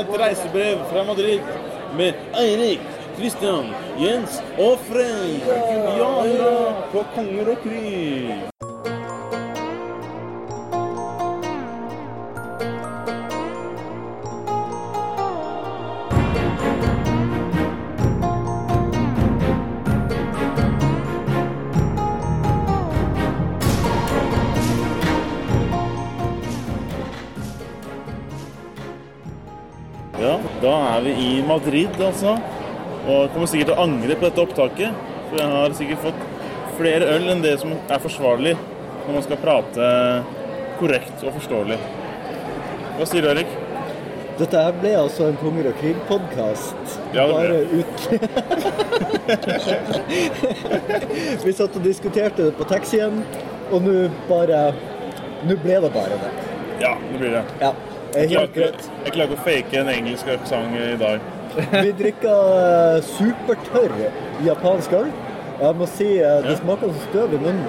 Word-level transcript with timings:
Et 0.00 0.06
reisebrev 0.20 0.78
fra 0.92 1.04
Madrid 1.04 1.40
med 1.96 2.12
Eirik, 2.40 2.80
Christian, 3.18 3.66
Jens 4.00 4.42
og 4.58 4.78
Frey. 4.78 5.40
Ja, 5.98 6.24
ja, 6.24 6.72
på 6.92 7.04
Konger 7.14 7.50
og 7.50 7.58
krig. 7.62 8.49
Madrid, 31.60 32.00
altså. 32.00 32.38
Og 33.06 33.16
jeg 33.24 33.30
kommer 33.34 33.48
sikkert 33.50 33.68
til 33.70 33.76
å 33.76 33.82
angre 33.84 34.14
på 34.16 34.24
dette 34.28 34.44
opptaket. 34.44 34.90
For 35.30 35.36
jeg 35.40 35.48
har 35.54 35.68
sikkert 35.76 36.04
fått 36.08 36.20
flere 36.80 37.04
øl 37.16 37.24
enn 37.34 37.42
det 37.44 37.56
som 37.60 37.70
er 37.76 38.00
forsvarlig 38.00 38.54
når 39.06 39.12
man 39.16 39.24
skal 39.26 39.38
prate 39.42 39.84
korrekt 40.80 41.18
og 41.26 41.34
forståelig. 41.36 41.78
Hva 42.96 43.04
sier 43.08 43.22
du, 43.24 43.28
Erik? 43.32 43.50
Dette 44.40 44.56
her 44.56 44.72
ble 44.80 44.92
altså 44.96 45.22
en 45.28 45.36
Konger 45.36 45.66
og 45.68 45.76
krig-podkast. 45.82 46.84
Ja, 47.12 47.26
Bare 47.28 47.58
ut 47.68 47.96
Vi 51.44 51.52
satt 51.52 51.76
og 51.76 51.84
diskuterte 51.84 52.46
det 52.46 52.54
på 52.56 52.64
taxien, 52.70 53.20
og 53.68 53.84
nå 53.84 54.08
bare 54.30 54.72
Nå 55.44 55.54
ble 55.60 55.76
det 55.84 55.92
bare 55.92 56.16
det. 56.22 56.30
Ja, 56.80 56.94
det 57.10 57.16
blir 57.20 57.32
det. 57.36 57.44
Ja. 57.60 57.74
Jeg 58.10 58.32
jeg 58.32 58.48
klarer 59.14 59.30
ikke 59.30 59.36
å 59.36 59.44
fake 59.44 59.76
en 59.80 59.88
engelsk 59.92 60.26
aksent 60.32 60.74
i 60.80 60.96
dag. 61.00 61.20
Vi 61.56 61.92
drikker 61.98 62.50
eh, 62.56 63.02
supertørr 63.16 63.94
japansk 64.46 64.92
øl. 65.00 65.12
Jeg 65.60 65.76
må 65.76 65.88
si 65.90 66.10
eh, 66.18 66.42
det 66.46 66.58
smaker 66.60 66.92
som 66.92 67.06
støv 67.08 67.34
i 67.36 67.40
munnen. 67.42 67.68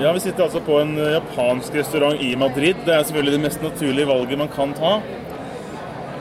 Ja, 0.00 0.12
Vi 0.12 0.20
sitter 0.20 0.46
altså 0.46 0.60
på 0.66 0.80
en 0.82 0.96
eh, 0.98 1.12
japansk 1.16 1.74
restaurant 1.74 2.22
i 2.22 2.34
Madrid. 2.38 2.78
Det 2.86 2.94
er 2.94 3.02
selvfølgelig 3.02 3.36
det 3.36 3.42
mest 3.44 3.62
naturlige 3.62 4.08
valget 4.08 4.38
man 4.38 4.52
kan 4.54 4.72
ta. 4.78 4.94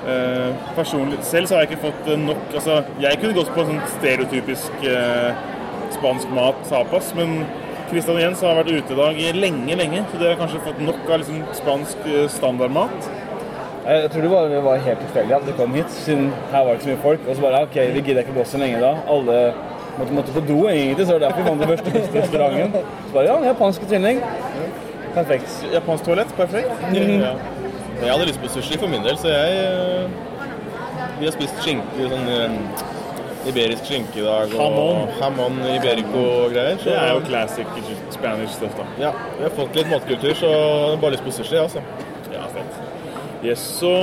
Eh, 0.10 0.52
personlig 0.76 1.22
selv 1.28 1.48
så 1.48 1.56
har 1.56 1.64
jeg 1.64 1.72
ikke 1.72 1.88
fått 1.90 2.08
nok 2.18 2.54
altså, 2.56 2.78
Jeg 3.04 3.20
kunne 3.20 3.36
gått 3.36 3.50
på 3.54 3.62
en 3.62 3.74
sånn 3.74 3.90
stereotypisk 3.98 4.86
eh, 4.88 5.42
spansk 5.94 6.32
mat, 6.34 6.62
tapas, 6.70 7.12
men 7.18 7.42
Christian 7.90 8.22
Jens 8.22 8.42
har 8.46 8.58
vært 8.60 8.72
ute 8.72 8.94
i 8.94 9.00
dag 9.00 9.22
lenge, 9.36 9.76
lenge. 9.76 10.04
Så 10.12 10.22
dere 10.22 10.36
har 10.36 10.44
kanskje 10.44 10.66
fått 10.68 10.82
nok 10.86 11.10
av 11.10 11.22
liksom, 11.24 11.42
spansk 11.58 12.10
standardmat. 12.36 13.10
Jeg 13.90 14.10
tror 14.14 14.22
det 14.22 14.30
var, 14.32 14.50
det 14.52 14.62
var 14.64 14.82
helt 14.86 15.00
tilfeldig 15.02 15.36
at 15.40 15.46
det 15.48 15.54
kom 15.58 15.74
hit, 15.74 15.90
siden 15.90 16.28
her 16.52 16.66
var 16.66 16.76
det 16.76 16.78
ikke 16.78 16.84
så 16.88 16.90
mye 16.92 17.04
folk. 17.04 17.22
Og 17.28 17.36
så 17.36 17.42
bare 17.42 17.62
OK, 17.66 17.78
vi 17.96 18.02
gidder 18.06 18.22
ikke 18.22 18.36
å 18.36 18.40
gå 18.40 18.44
så 18.52 18.60
lenge 18.62 18.82
da. 18.84 18.92
Alle 19.10 19.38
måtte, 19.98 20.14
måtte 20.18 20.36
på 20.36 20.44
do 20.46 20.60
egentlig, 20.70 21.08
så 21.08 21.16
det 21.16 21.16
var 21.16 21.24
derfor 21.26 21.42
vi 21.42 21.48
vant 21.50 21.64
den 21.64 21.72
første 21.72 22.20
restauranten. 22.20 22.76
Så 23.08 23.16
bare 23.16 23.26
ja, 23.32 23.38
japansk 23.50 23.88
tvilling. 23.90 24.22
Perfekt. 25.16 25.56
Japansk 25.74 26.06
toalett, 26.06 26.36
perfekt. 26.38 26.86
Ja. 26.94 27.34
Jeg 28.00 28.12
hadde 28.14 28.28
lyst 28.30 28.44
på 28.44 28.52
sushi 28.54 28.78
for 28.80 28.88
min 28.94 29.04
del, 29.04 29.18
så 29.20 29.34
jeg 29.34 29.58
eh, 29.64 30.28
Vi 31.20 31.26
har 31.28 31.34
spist 31.36 31.58
skinke, 31.66 32.06
sånn 32.14 32.30
eh, 32.32 32.86
iberisk 33.50 33.90
skinke 33.90 34.22
i 34.22 34.28
dag. 34.28 34.54
Og 34.54 34.62
Hamon. 34.62 35.10
hamon 35.20 35.58
iberico 35.74 36.22
og 36.44 36.54
greier. 36.54 36.78
Så 36.80 36.94
Det 36.94 37.00
er 37.02 37.10
jo 37.16 37.26
classic 37.26 37.74
Spanish 38.14 38.54
stuff, 38.56 38.78
da. 38.78 38.86
ja, 39.02 39.12
vi 39.40 39.44
har 39.48 39.58
fått 39.58 39.76
litt 39.82 39.90
matkultur, 39.92 40.38
så 40.46 40.54
bare 41.02 41.18
lyst 41.18 41.26
på 41.26 41.36
sushi, 41.42 41.58
altså. 41.60 41.84
Yes, 43.40 43.60
så 43.80 43.94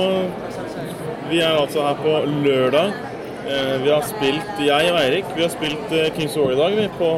vi 1.29 1.39
er 1.45 1.53
altså 1.53 1.83
her 1.85 1.99
på 2.01 2.13
lørdag. 2.25 2.93
Eh, 3.47 3.73
vi 3.83 3.91
har 3.91 4.01
spilt, 4.07 4.61
jeg 4.65 4.91
og 4.91 4.97
Eirik, 4.97 5.27
vi 5.35 5.43
har 5.45 5.51
spilt 5.53 5.93
eh, 5.93 6.07
Kings 6.15 6.37
War 6.39 6.55
i 6.55 6.57
dag, 6.57 6.77
vi, 6.79 6.87
på 6.97 7.09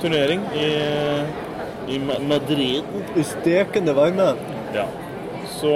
turnering 0.00 0.46
i, 0.56 0.70
i 1.92 1.98
Madrid. 2.00 2.88
I 3.16 3.24
stekende 3.28 3.92
varme. 3.96 4.30
Ja. 4.74 4.86
Så 5.58 5.74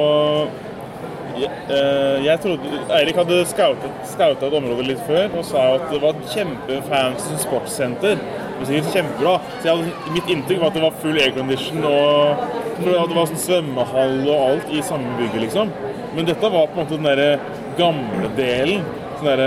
eh, 1.45 2.25
jeg 2.25 2.41
trodde 2.43 2.81
Eirik 2.97 3.19
hadde 3.21 3.43
scoutet 3.51 4.45
et 4.47 4.57
område 4.57 4.87
litt 4.87 5.03
før 5.09 5.37
og 5.37 5.47
sa 5.47 5.65
at 5.77 5.87
det 5.93 6.01
var 6.03 6.19
kjempefancy 6.33 7.39
sportssenter. 7.45 8.21
Det 8.67 8.81
kjempebra. 8.93 9.37
Så 9.61 9.75
hadde, 9.75 9.93
mitt 10.15 10.31
inntrykk 10.33 10.63
var 10.63 10.71
at 10.73 10.79
det 10.79 10.85
var 10.87 11.01
full 11.03 11.19
aircondition 11.21 11.85
og 11.85 12.47
at 12.77 13.11
det 13.11 13.17
var 13.17 13.29
sånn 13.31 13.43
svømmehall 13.43 14.17
og 14.25 14.37
alt 14.37 14.73
i 14.73 14.83
samme 14.85 15.17
bygget, 15.21 15.43
liksom. 15.47 15.73
Men 16.17 16.29
dette 16.29 16.53
var 16.53 16.71
på 16.71 16.77
en 16.77 16.83
måte 16.83 16.97
den 16.97 17.09
derre 17.09 17.29
gamle 17.77 18.31
delen. 18.37 18.87
Der, 19.25 19.41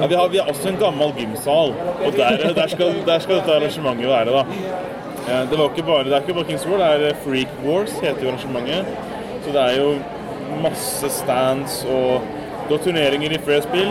ja, 0.00 0.06
vi, 0.08 0.16
har, 0.16 0.28
vi 0.28 0.40
har 0.40 0.50
også 0.52 0.68
en 0.68 0.80
gammel 0.80 1.14
gymsal, 1.16 1.72
og 2.04 2.16
der, 2.16 2.42
der, 2.44 2.68
skal, 2.68 2.98
der 3.06 3.22
skal 3.24 3.38
dette 3.40 3.54
arrangementet 3.56 4.10
være, 4.10 4.34
da. 4.36 5.38
Det, 5.48 5.56
var 5.56 5.70
ikke 5.70 5.86
bare, 5.86 6.04
det 6.04 6.12
er 6.12 6.26
ikke 6.26 6.36
bare 6.36 6.48
Kings 6.50 6.66
War, 6.68 6.82
det 7.00 7.08
er 7.08 7.22
Freak 7.24 7.54
Wars, 7.64 7.94
heter 8.04 8.26
jo 8.26 8.34
arrangementet. 8.34 9.12
Så 9.44 9.52
det 9.52 9.62
er 9.62 9.78
jo 9.80 9.94
masse 10.64 11.10
stands 11.20 11.82
og 11.90 12.32
Du 12.64 12.70
har 12.72 12.80
turneringer 12.80 13.34
i 13.36 13.38
flere 13.44 13.60
spill. 13.60 13.90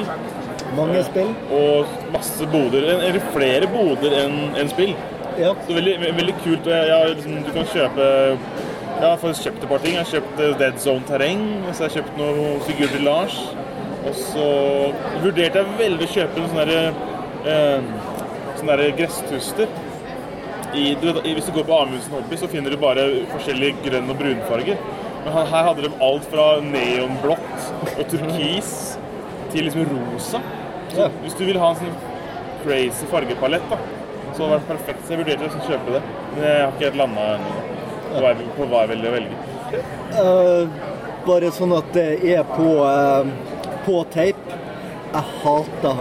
Mange 0.73 1.03
spill. 1.05 1.27
Og 1.53 1.91
masse 2.13 2.47
boder. 2.49 2.87
Eller 2.95 3.19
flere 3.35 3.67
boder 3.69 4.15
enn 4.23 4.55
en 4.57 4.71
spill. 4.71 4.95
Ja. 5.37 5.51
Så 5.67 5.75
veldig, 5.77 5.93
veldig 6.01 6.35
kult. 6.41 6.65
og 6.65 6.73
Jeg, 6.73 6.87
jeg, 6.89 7.11
liksom, 7.11 7.35
du 7.45 7.51
kan 7.53 7.69
kjøpe 7.69 8.07
Jeg 8.07 9.05
har 9.05 9.21
faktisk 9.21 9.45
kjøpt 9.47 9.63
et 9.63 9.69
par 9.69 9.83
ting. 9.83 9.93
Jeg 9.93 10.01
har 10.01 10.11
kjøpt 10.15 10.41
eh, 10.41 10.55
Dead 10.63 10.81
Zone 10.81 11.05
Terreng. 11.09 11.45
Og 11.67 11.75
så 11.75 11.83
har 11.85 11.91
jeg 11.91 11.99
kjøpt 11.99 12.17
noe 12.17 12.49
Sigurd 12.65 12.97
Lars. 13.05 13.37
Og 14.03 14.17
så 14.19 14.47
vurderte 15.23 15.61
jeg 15.61 15.77
veldig 15.79 16.09
å 16.09 16.13
kjøpe 16.17 16.41
en 16.41 16.49
sånn 16.49 16.63
derre 16.63 16.81
eh, 17.53 17.91
sånn 18.57 18.73
derre 18.73 18.91
gresstuster. 18.97 19.71
I, 20.73 20.95
du 20.97 21.09
hvis 21.21 21.45
du 21.45 21.53
går 21.53 21.67
på 21.67 21.77
Amundsen 21.77 22.15
Hobby, 22.15 22.37
så 22.39 22.49
finner 22.49 22.73
du 22.73 22.79
bare 22.81 23.05
forskjellige 23.29 23.83
grønn- 23.85 24.09
og 24.09 24.17
brunfarger. 24.17 24.79
Men 25.23 25.33
her, 25.33 25.63
hadde 25.69 25.85
de 25.85 25.91
alt 26.03 26.25
fra 26.31 26.47
neonblått 26.65 27.67
og 27.93 28.03
turkis 28.11 28.71
til 29.53 29.69
liksom 29.69 29.85
rosa. 29.93 30.41
Så 30.93 31.07
hvis 31.23 31.37
du 31.39 31.45
vil 31.47 31.59
ha 31.61 31.69
en 31.71 31.79
sånn 31.79 31.95
crazy 32.63 33.07
fargepalett, 33.11 33.65
da, 33.71 33.79
så 34.33 34.43
hadde 34.43 34.49
det 34.49 34.57
vært 34.57 34.71
perfekt. 34.73 35.05
Så 35.05 35.15
jeg 35.15 35.23
vurderte 35.23 35.47
å 35.47 35.67
kjøpe 35.69 35.95
det. 35.95 36.03
Men 36.33 36.43
jeg 36.47 36.59
har 36.59 36.73
ikke 36.73 36.87
helt 36.89 37.01
landa 37.03 37.29
ennå 37.37 38.49
på 38.57 38.67
hva 38.69 38.83
jeg- 38.83 38.89
vil 38.89 39.11
velge. 39.11 39.37
Uh, 40.13 40.67
bare 41.25 41.51
sånn 41.51 41.77
at 41.77 41.93
det 41.93 42.23
er 42.35 42.43
på, 42.43 42.69
uh, 42.83 43.25
på 43.85 44.03
tape. 44.13 44.59
Jeg 45.13 45.23
hater 45.43 45.97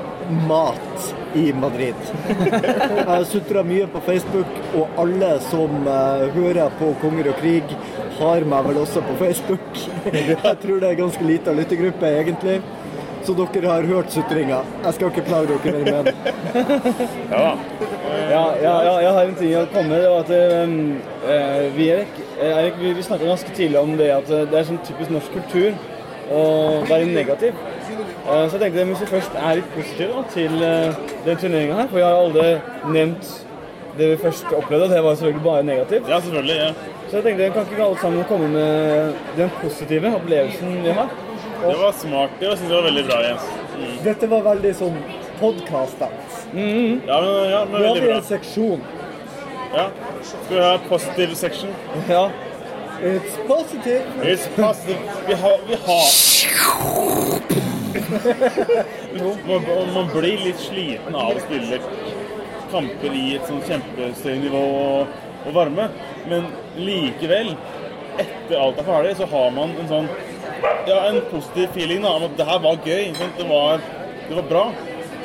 mat 0.49 1.15
i 1.37 1.53
Madrid. 1.53 1.95
Jeg 3.09 3.27
sutrer 3.29 3.65
mye 3.65 3.87
på 3.93 4.01
Facebook, 4.07 4.49
og 4.75 4.89
alle 5.03 5.35
som 5.51 5.87
uh, 5.87 6.29
hører 6.33 6.73
på 6.79 6.95
Konger 7.03 7.29
og 7.33 7.37
krig, 7.41 7.75
har 8.19 8.47
meg 8.49 8.69
vel 8.69 8.83
også 8.83 9.03
på 9.07 9.17
Facebook. 9.21 9.83
Jeg 10.13 10.57
tror 10.63 10.81
det 10.83 10.89
er 10.91 11.01
ganske 11.01 11.27
lita 11.27 11.55
lyttergruppe, 11.57 12.15
egentlig. 12.21 12.61
Så 13.23 13.35
dere 13.39 13.69
har 13.71 13.87
hørt 13.87 14.11
sutringa. 14.11 14.63
Jeg 14.85 14.95
skal 14.97 15.13
ikke 15.13 15.25
plage 15.29 15.59
dere 15.65 15.73
mer 15.73 15.93
med 15.93 16.05
det. 16.09 16.15
Ja. 17.31 17.51
Ja, 18.33 18.45
ja, 18.63 18.73
ja, 18.83 18.95
jeg 19.03 19.13
har 19.13 19.29
en 19.29 19.37
ting 19.39 19.53
å 19.57 19.63
komme 19.73 19.93
med. 19.93 20.03
Det 20.03 20.11
var 20.11 20.25
at 20.25 20.67
um, 20.67 20.75
eh, 21.31 21.67
vi, 21.77 21.89
Erik, 21.95 22.19
eh, 22.39 22.49
Erik, 22.51 22.81
vi, 22.81 22.93
vi 22.97 23.05
snakka 23.07 23.29
ganske 23.29 23.55
tidlig 23.57 23.79
om 23.79 23.95
det 23.99 24.11
at 24.15 24.31
eh, 24.31 24.47
det 24.51 24.59
er 24.59 24.67
sånn 24.69 24.81
typisk 24.87 25.13
norsk 25.15 25.37
kultur 25.37 25.71
å 26.33 26.43
være 26.89 27.07
negativ. 27.13 27.63
Eh, 27.93 28.45
så 28.49 28.57
jeg 28.57 28.63
tenkte 28.65 28.89
hvis 28.91 29.05
vi 29.05 29.11
først 29.13 29.39
er 29.39 29.61
litt 29.61 29.71
positive 29.77 30.17
da, 30.17 30.25
til 30.35 30.59
uh, 30.63 31.15
den 31.27 31.41
turneringa 31.45 31.79
her, 31.81 31.89
for 31.91 32.01
vi 32.01 32.07
har 32.07 32.19
aldri 32.19 32.49
nevnt 32.97 33.33
det 33.99 34.11
vi 34.15 34.21
først 34.23 34.51
opplevde, 34.57 34.89
og 34.89 34.95
det 34.95 35.05
var 35.05 35.17
selvfølgelig 35.21 35.47
bare 35.47 35.69
negativt. 35.69 36.09
Ja, 36.09 36.21
selvfølgelig. 36.25 36.57
ja. 36.57 37.01
Så 37.13 37.19
jeg 37.19 37.25
tenkte 37.27 37.47
kan 37.53 37.67
ikke 37.69 37.85
alle 37.85 37.97
sammen 38.01 38.23
komme 38.25 38.47
med 38.49 39.17
den 39.37 39.51
positive 39.61 40.15
opplevelsen 40.17 40.79
vi 40.81 40.93
har? 40.97 41.11
Det 41.61 41.75
var 41.77 41.93
smart. 41.93 42.39
Det 42.41 42.55
syns 42.57 42.71
jeg 42.71 42.73
var 42.79 42.87
veldig 42.87 43.03
bra, 43.11 43.19
Jens. 43.27 43.51
Mm. 43.75 43.91
Dette 44.07 44.29
var 44.31 44.47
veldig 44.47 44.71
sånn 44.79 44.97
podkast-dans. 45.43 46.39
Ja, 46.55 46.63
men, 46.63 47.51
ja, 47.51 47.61
men 47.69 47.77
Nå 47.85 47.91
har 47.91 48.01
vi 48.01 48.09
en 48.15 48.25
seksjon. 48.31 48.81
Ja. 49.75 49.85
Skal 50.31 50.57
vi 50.57 50.65
ha 50.65 50.73
positive 50.89 51.37
section? 51.43 51.77
Ja. 52.09 52.25
It's 53.13 53.37
positive. 53.45 54.09
It's 54.33 54.49
positive. 54.57 55.21
Vi 55.29 55.39
har, 55.45 55.61
vi 55.69 55.83
har. 55.85 56.09
Man, 59.21 59.65
man 59.93 60.09
blir 60.17 60.41
litt 60.47 60.61
sliten 60.65 61.13
av 61.13 61.37
å 61.37 61.41
spille 61.45 61.77
kamper 62.73 63.13
i 63.13 63.35
et 63.37 63.45
sånn 63.53 63.61
kjempestøynivå 63.69 64.63
og, 64.81 65.17
og 65.45 65.57
varme. 65.61 65.91
Men 66.31 66.49
likevel, 66.77 67.55
etter 68.23 68.59
alt 68.61 68.81
er 68.81 68.89
ferdig, 68.89 69.17
så 69.19 69.29
har 69.33 69.51
man 69.57 69.75
en 69.81 69.91
sånn 69.91 70.09
ja, 70.87 70.99
en 71.09 71.21
positiv 71.31 71.73
feeling 71.75 72.03
da, 72.05 72.15
om 72.17 72.27
at 72.29 72.37
det 72.39 72.47
her 72.49 72.61
var 72.63 72.87
gøy. 72.87 73.13
Det 73.39 73.47
var, 73.49 73.83
det 74.29 74.39
var 74.39 74.49
bra. 74.51 74.65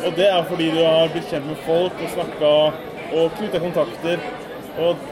Og 0.06 0.16
det 0.18 0.28
er 0.30 0.48
fordi 0.50 0.70
du 0.74 0.82
har 0.84 1.12
blitt 1.14 1.30
kjent 1.32 1.48
med 1.50 1.62
folk 1.66 2.02
og 2.04 2.14
snakka 2.14 2.54
og 3.18 3.38
knytta 3.38 3.62
kontakter. 3.62 4.26
Og 4.78 5.06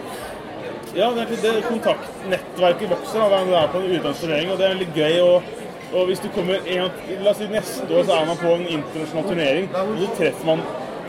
ja, 0.95 1.09
det, 1.17 1.27
det 1.43 1.53
kontaktnettverket 1.67 2.91
vokser 2.93 3.19
da, 3.19 3.39
når 3.43 3.49
du 3.49 3.55
er 3.59 3.71
på 3.73 3.81
en 3.81 3.89
utenlandsturnering, 3.91 4.51
og 4.51 4.59
det 4.59 4.67
er 4.67 4.75
veldig 4.75 4.91
gøy 4.95 5.21
Og, 5.25 5.53
Og 5.95 6.07
hvis 6.09 6.19
du 6.19 6.27
kommer 6.33 6.65
en 6.65 6.95
La 7.23 7.31
oss 7.31 7.37
si 7.39 7.47
neste 7.51 7.85
år 7.93 8.07
så 8.07 8.15
er 8.15 8.25
man 8.27 8.39
på 8.39 8.53
en 8.55 8.65
internasjonal 8.77 9.27
turnering, 9.29 9.67
og 9.79 9.99
så 10.01 10.07
treffer 10.17 10.47
man 10.49 10.63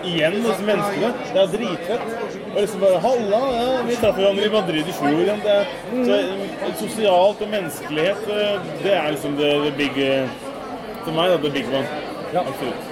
igjen 0.07 0.37
disse 0.45 0.67
menneskene. 0.67 1.13
Det 1.33 1.41
er 1.43 1.55
dritfett. 1.55 2.26
Og 2.57 2.63
liksom 2.63 2.81
bare 2.81 2.99
Halla, 3.05 3.39
ja, 3.53 3.83
vi 3.85 3.97
traff 4.01 4.17
hverandre 4.17 4.47
i 4.47 4.51
Madrid 4.53 4.89
i 4.89 4.93
fjor. 4.97 5.19
Ja. 5.27 5.35
Det 5.45 5.57
så 6.07 6.15
eh, 6.17 6.71
Sosialt 6.81 7.43
og 7.45 7.51
menneskelighet, 7.53 8.23
eh, 8.33 8.71
det 8.83 8.95
er 8.97 9.11
liksom 9.13 9.37
det, 9.37 9.51
det 9.67 9.73
big 9.77 9.99
eh, 10.01 10.31
For 11.05 11.13
meg 11.19 11.35
er 11.35 11.43
det 11.43 11.53
big 11.53 11.69
one. 11.69 11.85
Ja. 12.33 12.41
Absolutt. 12.47 12.87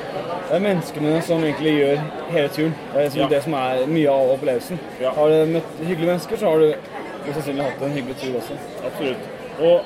Det 0.45 0.59
er 0.59 0.61
menneskene 0.67 1.15
som 1.25 1.43
egentlig 1.43 1.73
gjør 1.79 2.03
hele 2.35 2.49
turen. 2.53 2.75
Det 2.93 3.01
er 3.01 3.07
liksom 3.09 3.23
Ja. 3.25 3.29
det 3.33 3.41
som 3.47 3.57
er 3.63 3.87
mye 3.97 4.11
av 4.13 4.35
opplevelsen. 4.37 4.79
Ja. 5.01 5.15
Har 5.17 5.33
du 5.33 5.55
møtt 5.57 5.73
hyggelige 5.81 6.11
mennesker, 6.13 6.37
så 6.37 6.53
har 6.53 6.59
du 6.59 6.69
mest 7.25 7.35
sannsynlig 7.39 7.65
hatt 7.65 7.83
en 7.89 7.97
hyggelig 7.97 8.17
tur 8.21 8.37
også. 8.43 8.59
Absolutt. 8.91 9.27
Og 9.65 9.81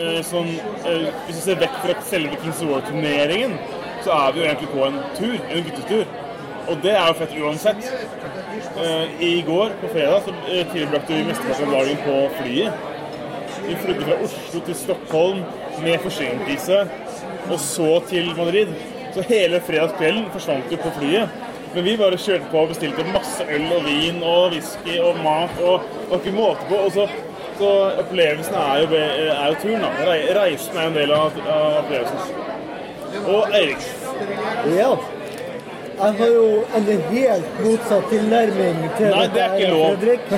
eh, 0.00 0.18
sånn, 0.26 0.50
eh, 0.88 1.06
hvis 1.28 1.36
vi 1.36 1.40
ser 1.44 1.60
vekk 1.60 1.78
fra 1.84 1.98
selve 2.08 2.40
Kings 2.42 2.64
War-turneringen, 2.64 3.58
så 4.02 4.16
er 4.16 4.32
vi 4.32 4.40
jo 4.40 4.48
egentlig 4.48 4.72
på 4.72 4.88
en 4.88 4.98
tur, 5.20 5.36
en 5.52 5.66
guttetur. 5.68 6.04
Og 6.70 6.78
det 6.82 6.94
er 6.94 7.06
jo 7.08 7.18
fett 7.18 7.36
uansett. 7.42 7.86
Eh, 8.82 9.22
I 9.24 9.32
går, 9.46 9.74
på 9.80 9.90
fredag, 9.92 10.22
så 10.26 10.34
eh, 10.48 10.66
tilbrakte 10.72 11.14
vi 11.16 11.24
mesteparten 11.28 11.68
av 11.68 11.74
dagen 11.76 12.02
på 12.06 12.16
flyet. 12.38 12.88
Vi 13.62 13.76
flydde 13.78 14.06
fra 14.06 14.18
Oslo 14.26 14.60
til 14.66 14.78
Stockholm 14.78 15.42
med 15.82 15.98
forsinkelse, 16.02 16.78
og 17.50 17.58
så 17.60 17.90
til 18.08 18.32
Madrid. 18.36 18.72
Så 19.14 19.24
hele 19.28 19.60
fredagskvelden 19.60 20.30
forsvant 20.32 20.72
jo 20.72 20.78
på 20.82 20.92
flyet. 20.98 21.40
Men 21.74 21.84
vi 21.84 21.96
bare 21.96 22.20
kjørte 22.20 22.48
på 22.52 22.62
og 22.62 22.72
bestilte 22.72 23.04
masse 23.12 23.44
øl 23.48 23.68
og 23.76 23.86
vin 23.86 24.18
og 24.28 24.52
whisky 24.52 24.98
og 25.00 25.20
mat. 25.24 25.60
og 25.64 25.86
var 26.10 26.20
ikke 26.20 26.34
måte 26.36 26.68
på. 26.68 26.80
Og 26.86 26.92
så, 26.92 27.06
så 27.58 27.70
opplevelsen 28.02 28.58
er 28.60 28.82
jo, 28.82 28.88
er 28.98 29.46
jo 29.48 29.60
turen. 29.62 29.86
da. 29.86 30.18
Reisen 30.40 30.76
er 30.76 30.90
en 30.90 31.00
del 31.00 31.16
av, 31.16 31.40
av 31.48 31.80
opplevelsen. 31.80 32.38
Og 33.22 33.56
Eirik. 33.56 33.88
Ja. 34.76 34.94
Jeg 36.02 36.12
har 36.18 36.26
jo 36.34 36.46
en 36.76 36.88
helt 37.10 37.60
motsatt 37.64 38.08
tilnærming 38.10 38.80
til 38.96 39.12
Nei, 39.14 39.26
det 39.34 39.42
er 39.42 39.54
ikke 39.54 39.70
lov. 39.70 39.84
Fredrik. 39.96 40.20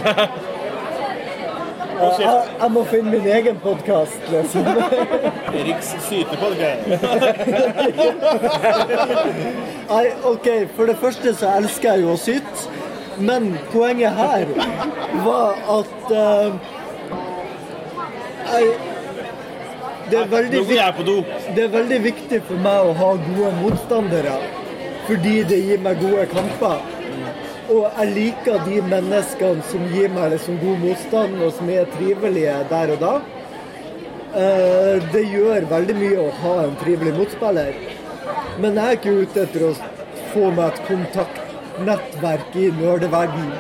Jeg, 1.95 2.41
jeg 2.61 2.71
må 2.75 2.81
finne 2.91 3.11
min 3.13 3.27
egen 3.31 3.59
podkast, 3.63 4.25
liksom. 4.33 4.67
Eriks 5.61 5.93
sytepodkast. 6.09 7.05
OK, 10.33 10.49
for 10.77 10.91
det 10.91 10.97
første 11.01 11.35
så 11.39 11.53
elsker 11.61 11.93
jeg 11.95 12.03
jo 12.03 12.11
å 12.17 12.19
syte. 12.19 12.67
Men 13.23 13.53
poenget 13.71 14.11
her 14.19 14.45
var 15.23 15.55
at 15.77 16.11
uh, 16.11 16.51
jeg, 18.51 18.75
det, 20.11 20.19
er 20.19 20.29
veldig 20.35 20.59
Nå 20.59 20.65
går 20.65 20.69
vik- 20.73 20.81
jeg 20.83 20.97
på 20.99 21.07
do. 21.09 21.17
det 21.55 21.65
er 21.69 21.73
veldig 21.79 22.01
viktig 22.11 22.43
for 22.51 22.67
meg 22.67 22.91
å 22.91 22.97
ha 22.99 23.13
gode 23.29 23.53
motstandere, 23.63 24.35
fordi 25.07 25.43
det 25.49 25.61
gir 25.67 25.81
meg 25.85 26.01
gode 26.01 26.27
kamper. 26.33 26.85
Og 27.73 27.87
jeg 27.89 28.13
liker 28.13 28.61
de 28.67 28.81
menneskene 28.91 29.65
som 29.71 29.85
gir 29.93 30.13
meg 30.13 30.35
liksom 30.35 30.59
god 30.61 30.83
motstand, 30.83 31.39
og 31.41 31.53
som 31.57 31.71
er 31.73 31.89
trivelige 31.97 32.59
der 32.71 32.93
og 32.95 33.01
da. 33.01 33.15
Eh, 34.35 35.03
Det 35.13 35.25
gjør 35.31 35.69
veldig 35.71 35.97
mye 35.97 36.19
å 36.27 36.31
ha 36.43 36.55
en 36.65 36.77
trivelig 36.83 37.15
motspiller. 37.19 37.75
Men 38.61 38.77
jeg 38.77 38.85
er 38.85 38.99
ikke 38.99 39.17
ute 39.23 39.43
etter 39.47 39.67
å 39.69 39.73
få 40.35 40.51
meg 40.57 40.67
et 40.73 40.85
kontaktnettverk 40.89 42.57
i 42.61 42.71
nerdeverden. 42.81 43.51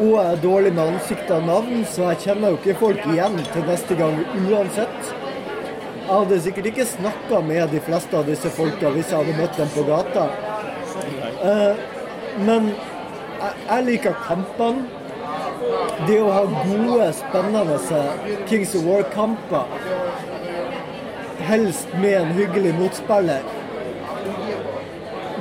Og 0.00 0.14
jeg 0.16 0.26
er 0.32 0.42
dårlig 0.42 0.72
med 0.74 0.94
ansikt 0.94 1.30
og 1.30 1.46
navn, 1.46 1.84
så 1.86 2.10
jeg 2.10 2.22
kjenner 2.26 2.54
jo 2.54 2.60
ikke 2.60 2.78
folk 2.80 3.06
igjen 3.12 3.36
til 3.52 3.66
neste 3.68 3.98
gang 3.98 4.22
uansett. 4.48 5.12
Jeg 6.02 6.18
hadde 6.18 6.40
sikkert 6.44 6.66
ikke 6.72 6.88
snakka 6.88 7.42
med 7.46 7.70
de 7.70 7.80
fleste 7.80 8.16
av 8.18 8.26
disse 8.26 8.50
folka 8.56 8.90
hvis 8.90 9.12
jeg 9.12 9.20
hadde 9.20 9.38
møtt 9.38 9.60
dem 9.60 9.70
på 9.76 9.84
gata. 9.86 10.26
Eh, 11.42 11.74
men 12.46 12.68
jeg, 13.68 13.84
liker 13.86 14.18
kampene. 14.26 14.84
Det 16.06 16.18
å 16.22 16.30
ha 16.34 16.42
gode, 16.46 17.08
spennende 17.18 17.78
Kings 18.50 18.74
of 18.78 18.86
War-kamper. 18.86 19.72
Helst 21.48 21.90
med 21.98 22.14
en 22.20 22.32
hyggelig 22.36 22.74
motspiller. 22.78 23.46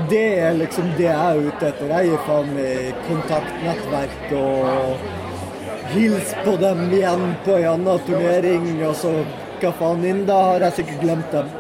Det 0.09 0.27
er 0.41 0.57
liksom 0.57 0.89
det 0.97 1.05
jeg 1.05 1.17
er 1.17 1.41
ute 1.47 1.69
etter. 1.69 1.93
Jeg 1.93 2.09
gir 2.09 2.23
faen 2.25 2.55
i 2.57 2.71
kontaktnettverk 3.05 4.33
og 4.39 5.91
hils 5.91 6.33
på 6.45 6.55
dem 6.61 6.87
igjen 6.89 7.27
på 7.45 7.59
en 7.59 7.69
annen 7.75 8.01
turnering. 8.07 8.71
Og 8.87 8.97
så 8.97 9.13
hva 9.61 9.73
faen 9.77 10.07
inn, 10.09 10.25
da 10.25 10.39
har 10.47 10.65
jeg 10.65 10.79
sikkert 10.79 11.05
glemt 11.05 11.37
dem. 11.37 11.53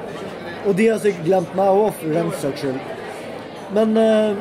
Og 0.65 0.73
de 0.77 0.89
har 0.89 1.05
sikkert 1.05 1.29
glemt 1.29 1.53
meg 1.57 1.83
òg, 1.83 1.93
for 2.01 2.17
den 2.17 2.33
saks 2.41 2.65
skyld. 2.65 2.81
Men 3.75 3.95
eh, 3.97 4.35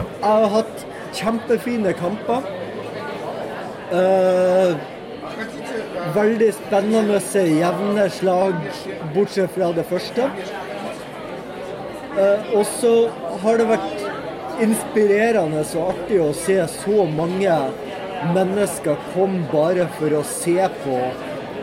jeg 0.00 0.24
har 0.24 0.48
hatt 0.54 0.86
kjempefine 1.16 1.92
kamper. 1.98 2.46
Eh, 3.92 4.72
veldig 6.14 6.50
spennende 6.56 7.20
jevne 7.34 8.06
slag, 8.14 8.56
bortsett 9.14 9.52
fra 9.56 9.72
det 9.76 9.84
første. 9.90 10.30
Eh, 12.18 12.54
og 12.56 12.64
så 12.78 12.94
har 13.44 13.60
det 13.60 13.68
vært 13.70 14.06
inspirerende 14.60 15.64
og 15.80 15.92
artig 15.94 16.20
å 16.20 16.32
se 16.36 16.58
så 16.72 17.04
mange 17.08 17.58
mennesker 18.34 18.98
komme 19.14 19.44
bare 19.52 19.86
for 19.98 20.18
å 20.18 20.24
se 20.26 20.58
på 20.82 20.96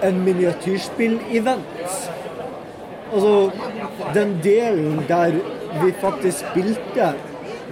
en 0.05 0.23
miniatyrspill-event. 0.25 1.99
Altså, 3.07 3.33
den 4.13 4.33
delen 4.43 5.03
der 5.09 5.37
vi 5.83 5.91
faktisk 6.01 6.45
spilte, 6.51 7.11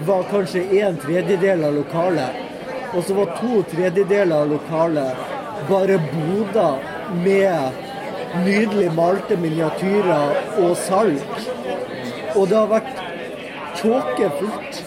var 0.06 0.28
kanskje 0.32 0.64
en 0.82 0.98
tredjedel 0.98 1.64
av 1.64 1.74
lokalet. 1.80 2.44
Og 2.96 3.04
så 3.04 3.16
var 3.18 3.34
to 3.40 3.62
tredjedeler 3.72 4.36
av 4.36 4.52
lokalet 4.52 5.34
bare 5.70 5.98
boder 6.12 6.78
med 7.24 7.82
nydelig 8.46 8.92
malte 8.96 9.38
miniatyrer 9.40 10.62
og 10.64 10.76
salg. 10.80 11.22
Og 12.36 12.48
det 12.50 12.58
har 12.60 12.72
vært 12.72 13.02
tåkefullt 13.80 14.82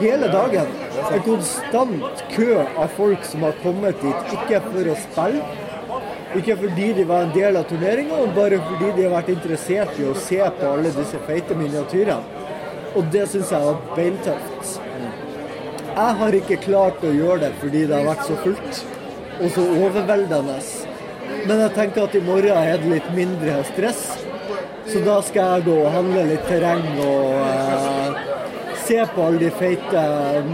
hele 0.00 0.30
dagen. 0.30 0.70
En 1.10 1.22
konstant 1.26 2.24
kø 2.34 2.50
av 2.62 2.88
folk 2.96 3.26
som 3.26 3.46
har 3.46 3.58
kommet 3.62 4.00
dit, 4.02 4.34
ikke 4.38 4.62
for 4.68 4.90
å 4.90 4.96
spille, 5.08 5.42
ikke 6.34 6.56
fordi 6.58 6.88
de 6.96 7.04
var 7.06 7.26
en 7.26 7.34
del 7.34 7.58
av 7.58 7.68
turneringa, 7.70 8.16
men 8.24 8.32
bare 8.34 8.58
fordi 8.68 8.90
de 8.96 9.06
har 9.06 9.12
vært 9.14 9.34
interessert 9.34 10.00
i 10.02 10.08
å 10.10 10.16
se 10.18 10.40
på 10.58 10.70
alle 10.70 10.90
disse 10.94 11.20
feite 11.28 11.54
miniatyrene. 11.58 12.42
Og 12.94 13.06
det 13.10 13.24
syns 13.30 13.50
jeg 13.50 13.66
var 13.66 13.80
beintøft. 13.96 14.74
Jeg 15.94 16.18
har 16.18 16.36
ikke 16.38 16.58
klart 16.62 17.02
å 17.06 17.14
gjøre 17.14 17.40
det 17.44 17.52
fordi 17.60 17.84
det 17.86 17.96
har 17.96 18.06
vært 18.06 18.26
så 18.26 18.36
fullt 18.42 18.84
og 19.40 19.50
så 19.54 19.64
overveldende. 19.66 20.58
Men 21.44 21.60
jeg 21.64 21.74
tenker 21.74 22.06
at 22.06 22.14
i 22.14 22.22
morgen 22.24 22.54
er 22.54 22.78
det 22.82 22.92
litt 22.92 23.10
mindre 23.16 23.58
stress. 23.72 24.04
Så 24.86 25.00
da 25.04 25.16
skal 25.24 25.56
jeg 25.56 25.66
gå 25.68 25.76
og 25.80 25.92
handle 25.94 26.24
litt 26.28 26.46
terreng 26.46 26.84
og 27.02 27.38
eh, 27.48 28.18
se 28.84 28.98
på 29.14 29.26
alle 29.26 29.40
de 29.40 29.50
feite 29.58 30.02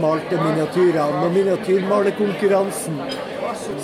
malte 0.01 0.39
miniatyrene. 0.39 1.25
Og 1.27 1.35
miniatyrmalekonkurransen, 1.37 3.01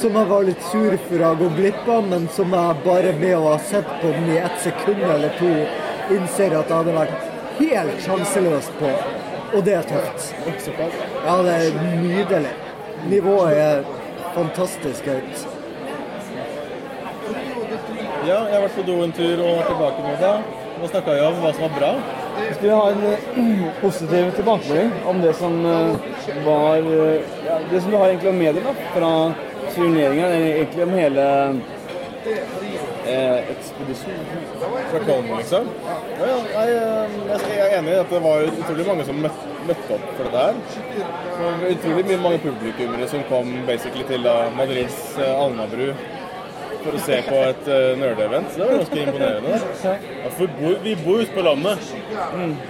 som 0.01 0.19
jeg 0.21 0.31
var 0.33 0.47
litt 0.49 0.69
sur 0.71 0.97
for 1.09 1.29
å 1.29 1.33
gå 1.41 1.53
glipp 1.59 1.89
av, 1.93 2.05
men 2.13 2.29
som 2.37 2.55
jeg 2.57 2.83
bare 2.87 3.15
med 3.21 3.37
å 3.37 3.47
ha 3.51 3.57
sett 3.71 3.89
på 4.01 4.13
den 4.17 4.31
i 4.33 4.43
ett 4.43 4.61
sekund 4.65 5.03
eller 5.05 5.35
to, 5.41 5.53
innser 6.15 6.55
at 6.55 6.71
jeg 6.71 6.77
hadde 6.79 7.01
vært 7.01 7.36
helt 7.59 8.03
sjanseløst 8.05 8.79
på. 8.81 8.93
Og 9.55 9.65
det 9.65 9.75
er 9.79 9.83
tøft. 9.83 10.35
Ja, 11.27 11.37
det 11.47 11.55
er 11.55 11.83
nydelig. 12.03 12.55
Nivået 13.11 13.59
er 13.59 13.83
fantastisk 14.35 15.07
høyt. 15.07 15.47
Ja, 18.27 18.41
jeg 18.43 18.55
har 18.57 18.63
vært 18.65 18.75
på 18.75 18.85
do 18.89 18.97
en 19.05 19.13
tur 19.15 19.39
og 19.39 19.59
vært 19.61 19.69
tilbake 19.71 20.07
med 20.07 20.17
deg. 20.25 20.55
Nå 20.77 20.89
snakka 20.91 21.13
vi 21.15 21.21
om 21.25 21.37
hva 21.41 21.53
som 21.55 21.63
var 21.69 21.77
bra. 21.77 21.91
Hvis 22.37 22.59
du 22.61 22.67
har 22.69 22.91
en 22.93 23.05
eh, 23.13 23.69
positiv 23.81 24.33
tilbakemelding 24.37 24.91
om 25.09 25.23
det 25.23 25.33
som 25.39 25.55
eh, 25.65 26.11
var 26.45 26.77
eh, 26.77 27.23
ja, 27.47 27.61
Det 27.71 27.81
som 27.81 27.91
du 27.91 27.97
har 27.97 28.11
egentlig 28.11 28.31
om 28.33 28.41
medier 28.43 28.67
da, 28.67 28.75
fra 28.93 29.13
turneringa, 29.77 30.27
eller 30.27 30.59
egentlig 30.59 30.85
om 30.85 30.93
hele 30.99 31.25
eh, 33.09 33.51
Expedition 33.53 34.13
Fra 34.91 34.99
Colin, 35.05 35.37
liksom. 35.37 35.69
Ja, 36.19 36.37
jeg, 36.53 36.77
eh, 36.77 37.17
jeg 37.31 37.65
er 37.67 37.79
enig 37.79 37.95
i 37.95 37.99
at 38.01 38.13
det 38.13 38.21
var 38.25 38.45
utrolig 38.51 38.87
mange 38.89 39.07
som 39.09 39.21
møtte, 39.23 39.55
møtte 39.69 39.97
opp 39.97 40.07
for 40.19 40.29
det 40.29 40.35
der. 40.37 40.61
Det 40.97 41.41
var 41.41 41.67
utrolig 41.71 42.05
mye 42.11 42.21
mange 42.27 42.43
publikummere 42.45 43.09
som 43.11 43.25
kom 43.31 43.53
basically 43.69 44.07
til 44.11 44.27
da, 44.27 44.37
Madrids 44.57 45.01
eh, 45.19 45.35
Alnabru 45.35 45.91
for 46.87 46.95
å 46.95 47.03
se 47.03 47.17
på 47.27 47.39
et 47.43 47.69
uh, 47.71 47.93
nerdevent. 47.99 48.53
Det 48.55 48.63
var 48.63 48.77
ganske 48.79 49.01
imponerende. 49.03 49.57
Ja, 49.83 50.31
for 50.37 50.45
vi 50.45 50.53
bor, 50.61 50.77
vi 50.85 50.93
bor 51.01 51.23
ute 51.23 51.35
på 51.35 51.43
landet. 51.43 51.89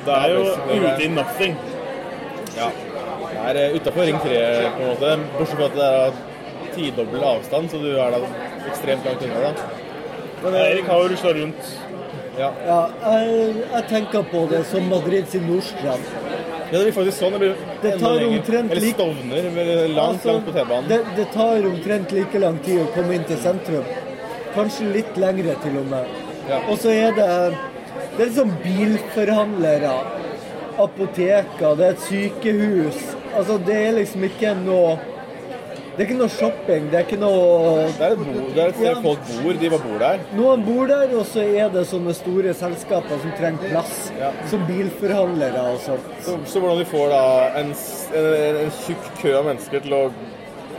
Det 0.07 0.15
er 0.15 0.33
jo 0.33 0.45
ute 0.71 0.95
i 1.05 1.11
nothing. 1.13 1.59
Ja. 2.57 2.71
Det 3.27 3.43
er 3.51 3.61
uh, 3.61 3.77
utafor 3.77 4.09
Ring 4.09 4.21
3, 4.25 4.39
på 4.79 4.87
en 4.87 4.93
måte. 4.95 5.13
Bortsett 5.37 5.61
fra 5.61 5.69
at 5.69 5.77
det 5.77 5.91
er 5.91 6.23
tidobbel 6.77 7.27
avstand, 7.35 7.69
så 7.73 7.83
du 7.83 7.91
er 7.93 8.17
da 8.17 8.23
ekstremt 8.71 9.11
langt 9.11 9.27
unna. 9.29 9.51
da. 9.51 9.86
Men 10.45 10.55
Erik 10.55 10.87
har 10.91 11.03
jo 11.03 11.09
rusla 11.15 11.33
rundt 11.41 11.71
Ja. 12.39 12.51
Ja, 12.67 12.81
jeg, 13.07 13.55
jeg 13.73 13.85
tenker 13.89 14.23
på 14.31 14.43
det 14.51 14.65
som 14.69 14.89
Madrid 14.93 15.25
sin 15.33 15.47
Nordstrand. 15.49 16.03
ja, 16.67 16.73
det 16.79 16.83
blir 16.85 16.93
faktisk 16.93 17.19
sånn. 17.23 17.33
Det 17.33 17.39
blir 17.41 17.55
Det 17.83 17.93
enda 17.95 18.03
tar 18.07 18.15
lenger. 18.21 18.39
omtrent 18.39 18.73
Eller 18.73 18.93
Stovner, 18.93 19.49
langt, 19.89 19.99
Altså, 20.03 20.29
langt 20.33 20.45
på 20.47 20.53
T-banen. 20.59 20.89
Det, 20.91 20.99
det 21.17 21.27
tar 21.33 21.67
omtrent 21.71 22.13
like 22.13 22.39
lang 22.43 22.59
tid 22.67 22.83
å 22.83 22.91
komme 22.95 23.15
inn 23.17 23.25
til 23.25 23.41
sentrum. 23.41 23.89
Kanskje 24.57 24.91
litt 24.93 25.17
lengre 25.17 25.57
til 25.65 25.79
og 25.81 25.89
med. 25.95 26.13
Ja. 26.51 26.61
Og 26.69 26.79
så 26.79 26.93
er 26.93 27.17
det 27.17 27.31
Det 28.17 28.23
er 28.25 28.29
liksom 28.31 28.53
bilforhandlere, 28.63 29.95
apoteker, 30.81 31.75
det 31.77 31.85
er 31.87 31.91
et 31.97 32.05
sykehus. 32.05 33.01
Altså, 33.37 33.59
det 33.67 33.77
er 33.77 33.93
liksom 33.99 34.25
ikke 34.29 34.53
noe 34.65 34.97
Det 35.97 36.03
er 36.05 36.09
ikke 36.11 36.19
noe 36.19 36.29
shopping, 36.29 36.89
det 36.93 36.99
er 36.99 37.05
ikke 37.07 37.17
noe 37.17 37.87
Det 37.97 38.05
er 38.05 38.11
et, 38.13 38.19
bo, 38.21 38.33
det 38.53 38.61
er 38.63 38.69
et 38.69 38.75
sted 38.77 38.85
Ja. 38.85 38.95
folk 39.01 39.21
bor. 39.31 39.53
De 39.63 39.71
bor 39.73 39.99
der. 40.03 40.19
Noen 40.37 40.65
bor 40.67 40.87
der, 40.91 41.15
og 41.17 41.25
så 41.27 41.41
er 41.41 41.71
det 41.73 41.87
sånne 41.89 42.13
store 42.15 42.53
selskaper 42.55 43.23
som 43.23 43.33
trenger 43.39 43.71
plass. 43.71 43.95
Ja. 44.21 44.29
Som 44.51 44.67
bilforhandlere 44.69 45.63
og 45.73 45.79
sånt. 45.81 46.11
Så, 46.27 46.37
så 46.53 46.61
hvordan 46.61 46.83
de 46.83 46.89
får 46.91 47.09
da 47.15 47.23
en, 47.63 47.73
en, 48.21 48.61
en 48.67 48.75
tjukk 48.83 49.09
kø 49.23 49.33
av 49.39 49.49
mennesker 49.49 49.87
til 49.87 49.97
å 49.97 50.03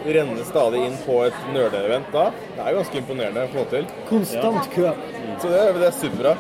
renne 0.06 0.46
stadig 0.46 0.84
inn 0.86 1.00
på 1.08 1.18
et 1.26 1.40
nerdeevent 1.56 2.14
da, 2.14 2.28
det 2.56 2.62
er 2.64 2.78
ganske 2.78 3.02
imponerende 3.02 3.48
å 3.48 3.54
få 3.56 3.66
til. 3.74 3.90
Konstant 4.12 4.70
kø. 4.76 4.94
Så 5.42 5.50
det, 5.50 5.66
det 5.82 5.90
er 5.90 5.98
superbra. 5.98 6.38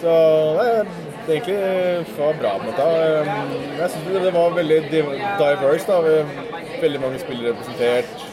Så 0.00 0.16
det 0.56 0.66
er 0.72 0.90
det 1.26 1.40
egentlig 1.40 2.16
var 2.16 2.36
bra 2.38 2.52
med 2.62 2.76
en. 2.78 3.30
Jeg 3.80 3.90
synes 3.90 4.04
det, 4.12 4.20
det 4.22 4.32
var 4.34 4.52
veldig 4.54 4.76
diverse. 4.92 5.86
da. 5.88 6.55
Veldig 6.82 7.00
mange 7.00 7.18
spillere 7.22 7.54
representert. 7.54 8.26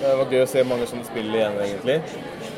Det 0.00 0.12
var 0.16 0.30
gøy 0.32 0.42
å 0.46 0.48
se 0.48 0.62
mange 0.64 0.86
sånne 0.88 1.04
spill 1.04 1.34
igjen, 1.36 1.56
egentlig. 1.60 1.98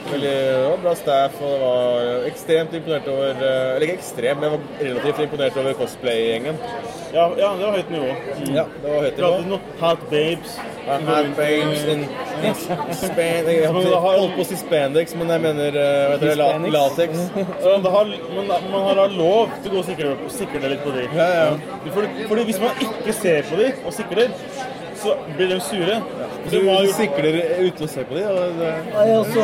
Veldig, 0.03 0.35
var 0.67 0.81
bra 0.83 0.93
staff, 0.99 1.35
og 1.43 1.51
det 1.53 1.59
var 1.63 2.25
ekstremt 2.27 2.73
imponert 2.75 3.07
over 3.11 3.39
eh, 3.39 3.69
Eller 3.77 3.85
ikke 3.87 4.01
ekstremt, 4.01 4.41
men 4.43 4.49
jeg 4.49 4.55
var 4.55 4.81
relativt 4.89 5.21
imponert 5.27 5.59
over 5.63 5.77
cosplay-gjengen. 5.79 6.59
Ja, 7.15 7.27
ja, 7.39 7.51
det 7.59 7.67
var 7.69 7.77
høyt 7.77 7.91
nivå. 7.93 8.09
Ja, 8.57 8.65
det 8.83 8.89
var 8.95 9.05
høyt 9.07 9.19
Vi 9.19 9.25
hadde 9.27 9.41
nivå. 9.45 9.51
noen 9.53 9.81
hot 9.83 10.05
babes. 10.11 10.55
Ja, 10.87 10.97
Hot 11.07 11.31
babes 11.39 11.85
in, 11.93 12.03
in 12.43 12.55
span, 12.59 13.51
Jeg 13.53 13.71
har- 13.71 14.03
holdt 14.03 14.35
på 14.39 14.43
å 14.43 14.49
si 14.49 14.59
spandex, 14.59 15.15
men 15.19 15.31
jeg 15.31 15.45
mener 15.47 15.79
hva 15.79 16.17
heter 16.17 16.35
la, 16.41 16.51
latex. 16.79 17.25
Så 17.63 17.77
har, 17.97 18.13
men 18.35 18.51
man 18.51 18.87
har 18.89 18.99
da 19.03 19.07
lov 19.15 19.55
til 19.63 19.71
å 19.71 19.75
gå 19.77 19.83
og 19.85 19.91
sikre, 19.91 20.15
sikre 20.35 20.71
litt 20.75 20.83
på 20.87 20.95
dem. 20.99 21.15
Ja, 21.19 21.29
ja. 21.39 21.91
Fordi, 21.95 22.27
fordi 22.31 22.47
hvis 22.51 22.63
man 22.63 22.87
ikke 22.89 23.15
ser 23.23 23.43
på 23.51 23.61
dem 23.63 23.87
og 23.87 23.95
sikrer, 23.95 24.35
så 25.03 25.15
blir 25.37 25.49
de 25.53 25.59
sure. 25.65 25.97
Du, 26.43 26.51
Så 26.51 26.61
du 26.83 26.93
sikler 26.97 27.37
ute 27.63 27.85
og 27.87 27.91
ser 27.91 28.05
på 28.09 28.15
dem? 28.17 28.27
og 28.31 28.57
det, 28.59 28.71
Nei, 28.93 29.07
altså, 29.15 29.43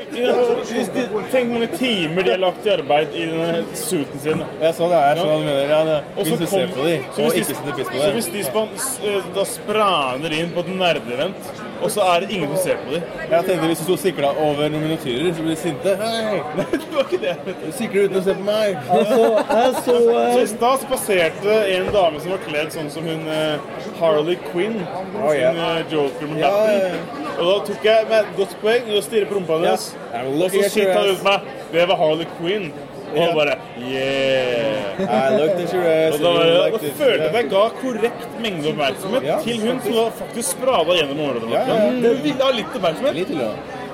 Tenk 1.30 1.50
hvor 1.50 1.54
mange 1.54 1.68
timer 1.78 2.26
de 2.26 2.32
har 2.34 2.40
lagt 2.42 2.66
i 2.66 2.72
arbeid 2.74 3.14
i 3.14 3.26
denne 3.30 3.62
suiten 3.78 4.22
sin. 4.24 4.42
Ja, 4.62 4.72
sånn 4.76 4.90
det 4.92 5.00
er. 5.10 5.20
Sånn 5.22 5.44
mener. 5.46 5.70
Ja, 5.70 5.80
det, 5.88 5.98
hvis 6.18 6.30
du 6.32 6.46
kom- 6.46 6.52
ser 6.54 6.72
på 6.74 6.86
dem, 6.88 7.08
og 7.26 7.38
ikke 7.40 7.48
setter 7.50 7.76
pris 7.78 7.90
på 7.90 8.04
Så 8.04 8.12
hvis 8.18 8.30
de 8.34 9.10
eh, 9.10 9.28
da 9.36 9.46
spraner 9.54 10.38
inn 10.40 10.50
på 10.56 10.64
et 10.66 10.72
nerdeevent, 10.80 11.52
og 11.82 11.90
så 11.90 12.00
er 12.14 12.20
det 12.24 12.30
ingen 12.36 12.48
som 12.54 12.60
ser 12.64 12.76
på 12.84 12.92
dem 12.94 13.02
Jeg 13.30 13.44
tenkte 13.46 13.66
hvis 13.70 13.78
du 13.80 13.84
sto 13.84 13.94
og 13.96 14.02
sikla 14.02 14.30
over 14.36 14.68
noen 14.72 14.82
miniatyrer, 14.84 15.30
så 15.36 15.44
blir 15.44 15.54
de 15.54 15.60
sinte. 15.60 15.94
Nei, 16.00 16.40
Det 16.72 16.88
var 16.94 17.06
ikke 17.06 17.20
det. 17.22 17.34
du 17.64 17.70
sikler 17.78 18.08
uten 18.08 18.20
å 18.20 18.24
se 18.26 18.34
på 18.38 18.46
meg. 18.46 18.76
altså 18.96 19.20
jeg 19.20 19.74
så 19.84 19.96
Så 20.34 20.42
I 20.42 20.46
stad 20.54 20.84
så 20.84 20.90
passerte 20.90 21.56
en 21.76 21.90
dame 21.94 22.20
som 22.20 22.34
var 22.34 22.42
kledd 22.48 22.74
sånn 22.76 22.90
som 22.92 23.06
hun 23.08 23.26
eh, 23.30 23.70
Harley 24.00 24.36
Quinn. 24.50 24.80
Oh, 25.20 25.32
ja. 25.36 25.52
Sin 25.54 25.96
Joker 25.96 26.26
med 26.34 26.44
Ja, 26.44 26.50
Batman. 26.50 26.76
ja, 26.76 26.92
ja. 26.94 27.26
Og 27.40 27.46
da 27.46 27.56
tok 27.70 27.84
jeg 27.86 28.06
med 28.10 28.18
et 28.20 28.32
godt 28.36 28.54
poeng 28.60 28.88
i 28.90 28.96
å 28.98 29.02
stirre 29.04 29.28
på 29.30 29.38
rumpa 29.38 29.56
hennes. 29.60 29.90
I'm 30.12 30.34
Og 30.42 30.50
så 30.52 30.66
skitt 30.68 30.90
han 30.92 31.06
ut 31.14 31.22
meg 31.24 31.46
Det 31.72 31.84
var 31.88 31.96
Harley 32.00 32.26
Quinn. 32.38 32.70
Og 33.10 33.20
han 33.24 33.34
bare 33.36 33.56
Yeah. 33.80 35.00
I 35.00 35.36
looked 35.38 35.60
at 35.60 35.72
your 35.72 35.84
ass. 35.84 36.14
Og 36.14 36.20
da, 36.24 36.30
var 36.30 36.44
det, 36.44 36.54
jeg, 36.54 36.74
it. 36.74 36.96
følte 36.98 37.22
jeg 37.22 37.28
at 37.28 37.34
jeg 37.34 37.50
ga 37.50 37.62
korrekt 37.80 38.34
mengde 38.44 38.68
oppmerksomhet 38.72 39.24
Ja, 39.24 39.38
til 39.44 39.60
hun 39.64 39.80
som 39.84 39.96
da 39.96 40.04
faktisk 40.18 40.50
sprada 40.56 40.96
gjennom 40.98 41.20
området. 41.26 41.50
Ja, 41.54 41.62
ja, 41.68 41.78
ja. 41.86 42.12
Ville 42.26 42.44
ha 42.44 42.50
litt 42.58 42.76
oppmerksomhet. 42.76 43.14
Litt 43.16 43.32
til, 43.32 43.40
ja. 43.40 43.50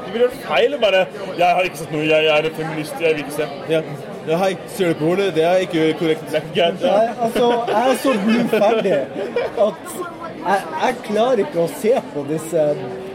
Du 0.06 0.10
ville 0.12 0.26
gjort 0.26 0.42
feil 0.48 0.74
og 0.74 0.80
bare 0.80 1.06
'Jeg 1.38 1.54
har 1.58 1.62
ikke 1.68 1.78
sett 1.82 1.92
noe. 1.92 2.04
Jeg 2.08 2.26
er 2.34 2.50
en 2.50 2.58
feminist. 2.58 3.00
Jeg 3.00 3.14
vil 3.14 3.24
ikke 3.24 3.36
se'. 3.38 3.48
Ja. 3.70 3.80
ja 4.28 4.36
hei, 4.42 4.52
ser 4.66 4.92
du 4.92 4.94
på 5.00 5.14
henne? 5.14 5.30
Det 5.38 5.44
er 5.44 5.56
ikke 5.66 5.86
korrekt. 6.00 6.26
Det 6.30 6.34
er 6.34 6.42
ikke 6.42 6.60
greit. 6.60 6.82
Nei, 6.82 7.08
altså, 7.26 7.46
jeg 7.68 7.90
er 7.90 7.96
så 8.04 8.12
bluferdig 8.26 8.92
at 9.68 9.80
jeg, 10.46 10.60
jeg 10.82 10.94
klarer 11.08 11.38
ikke 11.46 11.64
å 11.64 11.70
se 11.80 11.94
på 12.14 12.26
disse 12.28 12.68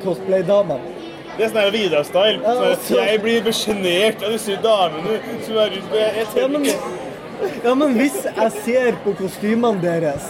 cosplay-damene. 0.03 1.00
Det 1.37 1.45
er 1.47 1.51
sånn 1.53 1.71
Vidar-style. 1.73 2.39
Ja, 2.43 2.53
Sånn 2.57 2.67
altså. 2.73 2.97
jeg 2.99 3.21
blir 3.23 3.43
besjenert 3.45 4.23
av 4.25 4.33
disse 4.35 4.57
damene 4.63 5.19
som 5.45 5.57
er 5.63 5.75
rundt 5.75 5.91
meg. 5.93 6.01
jeg 6.01 6.25
Ja 6.25 6.31
tør 6.35 6.49
men, 6.55 6.65
ikke. 6.65 7.53
ja, 7.65 7.75
men 7.83 7.93
hvis 7.97 8.17
jeg 8.27 8.51
ser 8.65 8.97
på 9.05 9.13
kostymene 9.19 9.81
deres, 9.81 10.27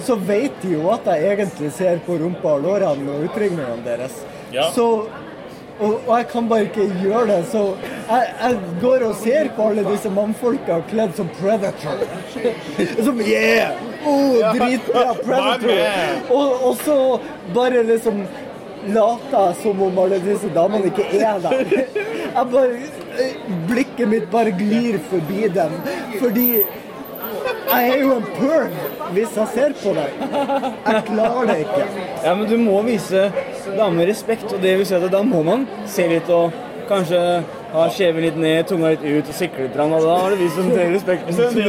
så 0.00 0.16
vet 0.16 0.62
de 0.62 0.76
jo 0.78 0.86
at 0.94 1.04
jeg 1.10 1.32
egentlig 1.34 1.72
ser 1.76 1.98
på 2.06 2.16
rumpa 2.22 2.54
og 2.56 2.62
lårene 2.64 3.16
og 3.18 3.26
utringningene 3.28 3.84
deres. 3.84 4.22
Ja. 4.54 4.70
Så, 4.72 4.86
og, 5.80 5.92
og 6.06 6.12
jeg 6.16 6.28
kan 6.32 6.48
bare 6.48 6.68
ikke 6.70 6.86
gjøre 7.02 7.26
det. 7.28 7.40
Så 7.52 7.64
jeg, 8.08 8.30
jeg 8.40 8.56
går 8.80 9.04
og 9.10 9.14
ser 9.20 9.50
på 9.56 9.66
alle 9.68 9.84
disse 9.90 10.12
mannfolka 10.14 10.80
kledd 10.90 11.12
som 11.18 11.28
Predator. 11.40 12.00
Som 13.04 13.20
yeah! 13.20 13.76
Oh, 14.06 14.38
dritbra 14.56 15.10
Predator! 15.20 16.30
Og, 16.32 16.64
og 16.70 16.78
så 16.86 16.96
bare 17.54 17.82
liksom 17.90 18.22
later 18.88 19.46
jeg 19.46 19.56
som 19.62 19.82
om 19.82 19.98
alle 20.04 20.18
disse 20.24 20.48
damene 20.54 20.90
ikke 20.90 21.06
er 21.20 21.38
der. 21.44 21.64
Jeg 22.30 22.46
bare, 22.52 22.78
eh, 23.20 23.34
blikket 23.68 24.08
mitt 24.08 24.30
bare 24.30 24.52
glir 24.56 24.98
forbi 25.10 25.48
dem. 25.54 25.74
Fordi 26.20 26.46
jeg 27.70 27.90
er 27.90 28.00
jo 28.02 28.14
en 28.16 28.26
perv 28.38 29.12
hvis 29.14 29.36
jeg 29.36 29.48
ser 29.54 29.72
på 29.82 29.92
deg. 29.94 30.10
Jeg 30.86 31.04
klarer 31.10 31.46
det 31.50 31.58
ikke. 31.66 31.86
Ja, 32.24 32.34
men 32.34 32.48
du 32.50 32.56
må 32.62 32.80
vise 32.86 33.28
damer 33.76 34.06
respekt, 34.10 34.52
og 34.52 34.60
det 34.62 34.76
vil 34.78 34.86
si 34.86 34.94
at 34.98 35.08
da 35.12 35.22
må 35.26 35.42
man 35.46 35.66
se 35.90 36.06
litt 36.10 36.30
og 36.30 36.52
kanskje 36.90 37.18
ha 37.70 37.84
kjeven 37.94 38.24
litt 38.24 38.38
ned, 38.42 38.64
tunga 38.66 38.90
litt 38.96 39.04
ut 39.06 39.28
og 39.30 39.34
sikle 39.38 39.68
litt. 39.68 39.76
Og 39.78 39.92
da 40.02 40.16
har 40.24 40.30
du 40.34 40.40
vist 40.40 40.58
en 40.58 40.70
del 40.74 40.94
respekt 40.96 41.28
som 41.36 41.54
du, 41.54 41.62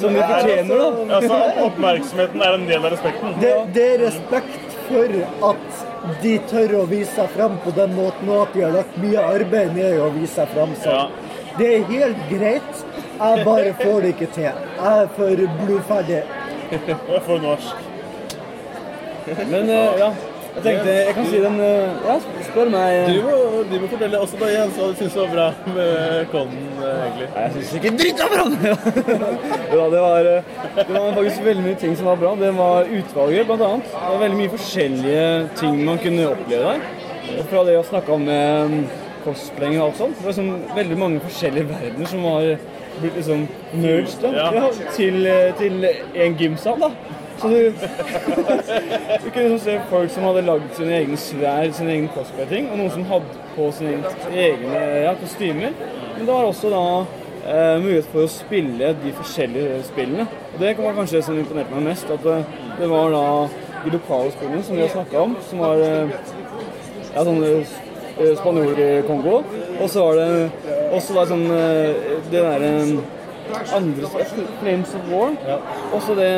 som 0.00 0.14
du 0.14 0.20
er- 0.20 0.30
fortjener, 0.30 0.78
da. 0.80 1.16
Altså, 1.18 1.40
oppmerksomheten 1.66 2.40
er 2.46 2.54
en 2.60 2.64
del 2.70 2.78
av 2.86 2.92
respekten. 2.96 3.34
Det, 3.42 3.52
det 3.76 3.84
er 3.94 3.98
respekt 4.06 4.78
for 4.88 5.18
at 5.50 5.84
de 6.22 6.34
tør 6.50 6.74
å 6.80 6.84
vise 6.90 7.12
seg 7.14 7.32
fram 7.34 7.56
på 7.64 7.72
den 7.76 7.94
måten, 7.96 8.28
og 8.30 8.46
at 8.46 8.54
de 8.54 8.64
har 8.64 8.74
lagt 8.76 8.98
mye 9.02 9.24
arbeid 9.36 9.74
ned 9.76 9.96
i 9.96 10.02
å 10.02 10.10
vise 10.14 10.34
seg 10.40 10.52
fram 10.54 10.74
sånn. 10.82 11.16
Det 11.56 11.68
er 11.72 11.90
helt 11.90 12.22
greit. 12.30 12.84
Jeg 13.16 13.44
bare 13.46 13.72
får 13.78 14.00
det 14.04 14.08
ikke 14.12 14.28
til. 14.34 14.48
Jeg 14.76 15.02
er 15.02 15.12
for 15.16 15.44
blodferdig. 15.62 16.22
Og 17.08 17.20
for 17.24 17.40
norsk. 17.40 17.84
Men 19.50 19.70
eh, 19.72 20.00
ja, 20.02 20.10
jeg 20.56 20.62
tenkte 20.64 20.92
jeg 20.96 21.14
kan 21.16 21.26
si 21.28 21.40
den 21.42 21.58
eh, 21.60 21.96
Ja, 22.06 22.14
spør 22.46 22.70
meg. 22.72 22.94
Du 23.10 23.16
eh. 23.18 23.24
må, 23.26 23.62
du 23.68 23.74
må 23.82 23.90
fortelle 23.92 24.20
også 24.24 24.38
da, 24.40 24.50
Jens, 24.54 24.78
hva 24.78 24.88
du 24.88 25.00
syns 25.00 25.16
var 25.20 25.32
bra 25.34 25.46
med 25.74 26.30
Conan, 26.32 26.62
eh, 26.80 27.00
egentlig. 27.04 27.26
Nei, 27.34 27.42
Jeg 27.42 27.54
syns 27.56 27.72
ikke 27.78 27.92
dritt 28.00 28.22
var 28.22 28.32
bra! 28.32 28.46
ja, 29.76 29.88
det, 29.92 30.04
var, 30.06 30.30
det 30.78 30.86
var 30.94 31.10
faktisk 31.18 31.44
veldig 31.50 31.66
mye 31.66 31.80
ting 31.82 31.96
som 31.98 32.08
var 32.08 32.22
bra. 32.22 32.32
Det 32.40 32.52
var 32.56 32.92
utvalget, 33.00 33.50
blant 33.50 33.66
annet. 33.68 33.90
Det 33.92 34.14
var 34.14 34.22
veldig 34.24 34.40
mye 34.40 34.54
forskjellige 34.54 35.26
ting 35.60 35.82
man 35.90 36.00
kunne 36.06 36.30
oppleve 36.30 36.72
der. 36.72 37.44
Fra 37.50 37.66
det 37.66 37.76
å 37.76 37.84
snakke 37.84 38.16
om 38.16 38.24
eh, 38.32 38.78
cosplaying 39.26 39.76
og 39.80 39.90
alt 39.90 40.00
sånt. 40.00 40.16
Det 40.16 40.24
var 40.24 40.34
liksom 40.34 40.80
veldig 40.80 40.98
mange 41.04 41.22
forskjellige 41.26 41.68
verdener 41.74 42.10
som 42.14 42.24
var 42.24 42.48
blitt 42.96 43.20
liksom 43.20 43.44
merged 43.76 44.18
da. 44.22 44.32
Ja. 44.32 44.48
Ja, 44.56 44.90
til, 44.96 45.88
én 46.16 46.36
gymsal, 46.40 46.80
da. 46.80 46.90
Så 47.36 47.48
du, 47.48 47.72
du 49.24 49.30
kunne 49.30 49.48
liksom 49.48 49.58
se 49.58 49.76
folk 49.90 50.10
som 50.10 50.24
hadde 50.28 50.44
lagd 50.46 50.70
sine 50.76 50.96
egne 51.02 51.18
svær, 51.20 51.68
sin 51.76 51.90
egen 51.92 52.08
cosplay-ting, 52.14 52.70
og 52.70 52.80
noen 52.80 52.92
som 52.94 53.04
hadde 53.10 53.44
på 53.56 53.68
sine 53.76 54.12
egne 54.32 54.82
ja, 55.04 55.12
kostymer. 55.20 55.76
Men 56.14 56.22
det 56.22 56.30
var 56.30 56.48
også 56.48 56.72
da 56.72 56.84
eh, 57.02 57.74
mulighet 57.82 58.08
for 58.12 58.24
å 58.24 58.32
spille 58.32 58.94
de 59.02 59.12
forskjellige 59.18 59.82
spillene. 59.90 60.28
Og 60.54 60.62
det 60.62 60.72
var 60.80 60.96
kanskje 60.96 61.18
det 61.18 61.26
som 61.28 61.40
imponerte 61.40 61.76
meg 61.76 61.90
mest, 61.90 62.08
at 62.12 62.24
det, 62.24 62.38
det 62.80 62.88
var 62.92 63.12
da 63.12 63.26
de 63.84 63.92
lokale 63.98 64.32
spillene 64.32 64.62
som 64.64 64.78
vi 64.78 64.86
har 64.86 64.94
snakka 64.94 65.26
om, 65.26 65.36
som 65.50 65.60
var 65.66 65.84
eh, 65.84 66.16
ja, 67.12 67.26
sånn 67.26 67.44
eh, 67.50 67.76
spanjol-Kongo. 68.40 69.42
Og 69.76 69.92
så 69.92 70.08
var 70.08 70.22
det 70.22 70.88
også 70.96 71.20
da 71.20 71.28
sånn 71.28 71.46
eh, 71.52 72.16
det 72.32 72.40
derre 72.40 72.72
andre 73.76 74.10
Flames 74.60 74.96
of 74.96 75.12
War. 75.12 75.36
Også 75.94 76.16
det 76.18 76.32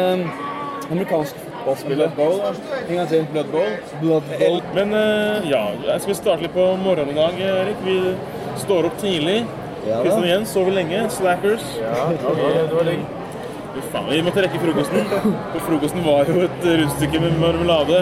amerikanske 0.91 1.39
fotballspiller. 1.45 2.11
Blood 2.17 2.41
Bowl. 2.41 2.41
En 2.89 2.97
gang 2.97 3.09
til. 3.09 3.27
Blood 3.33 3.53
Bowl. 3.53 3.71
Blood 4.01 4.23
Bowl. 4.39 4.61
Men 4.75 4.95
eh, 4.97 5.51
ja, 5.53 5.63
jeg 5.93 6.05
skal 6.07 6.19
starte 6.19 6.47
litt 6.47 6.55
på 6.57 6.67
morgenen 6.83 7.15
i 7.15 7.19
dag, 7.19 7.41
Erik. 7.63 7.81
Vi 7.85 7.99
står 8.65 8.89
opp 8.91 8.99
tidlig. 9.03 9.43
Ja. 9.89 10.03
Kristian 10.03 10.27
Jens 10.29 10.53
sover 10.57 10.75
lenge. 10.77 11.05
Slackers. 11.15 11.65
Ja, 11.81 12.11
det 12.13 12.75
var 12.75 12.89
lenge. 12.89 13.07
Fy 13.69 13.83
faen, 13.93 14.09
vi 14.11 14.23
måtte 14.27 14.43
rekke 14.43 14.59
frokosten. 14.63 15.11
For 15.53 15.61
frokosten 15.69 16.03
var 16.07 16.31
jo 16.33 16.41
et 16.47 16.65
rundstykke 16.67 17.21
med 17.23 17.37
marmelade. 17.39 18.01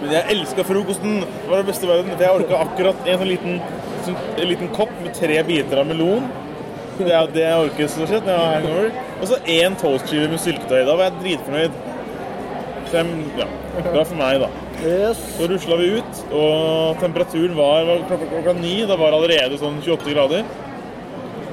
Men 0.00 0.10
jeg 0.10 0.24
elska 0.34 0.64
frokosten. 0.66 1.20
Det 1.22 1.50
var 1.50 1.62
det 1.62 1.68
beste 1.68 1.86
i 1.86 1.92
verden. 1.92 2.14
For 2.14 2.24
jeg 2.26 2.40
orka 2.40 2.62
akkurat 2.64 3.06
en 3.06 3.20
sånn 3.20 3.30
liten 3.30 3.60
sånn, 4.06 4.18
en 4.36 4.50
liten 4.50 4.72
kopp 4.76 4.92
med 5.04 5.14
tre 5.16 5.38
biter 5.46 5.82
av 5.82 5.88
melon. 5.90 6.26
Det 6.94 7.10
er 7.10 7.30
det 7.34 7.42
jeg 7.42 7.62
orker 7.66 7.88
stort 7.90 8.10
sett 8.12 8.26
når 8.26 8.36
jeg 8.36 8.42
har 8.44 8.52
hangover. 8.54 8.98
Og 9.18 9.26
så 9.30 9.38
én 9.50 9.76
toastskive 9.80 10.28
med 10.30 10.42
syltetøy. 10.42 10.82
Da 10.86 10.94
var 10.94 11.08
jeg 11.08 11.16
dritfornøyd. 11.22 11.78
Så 12.90 13.00
jeg, 13.00 13.16
ja, 13.40 13.46
bra 13.88 14.04
for 14.04 14.18
meg, 14.20 14.44
da. 14.44 14.50
Yes. 14.84 15.22
Så 15.34 15.48
rusla 15.50 15.78
vi 15.80 15.88
ut, 15.98 16.20
og 16.36 17.00
temperaturen 17.00 17.56
var, 17.58 17.86
var 17.88 18.04
klokka, 18.10 18.28
klokka 18.30 18.54
ni. 18.60 18.76
Da 18.86 18.98
var 19.00 19.10
det 19.10 19.20
allerede 19.20 19.58
sånn 19.58 19.80
28 19.82 20.14
grader. 20.14 20.44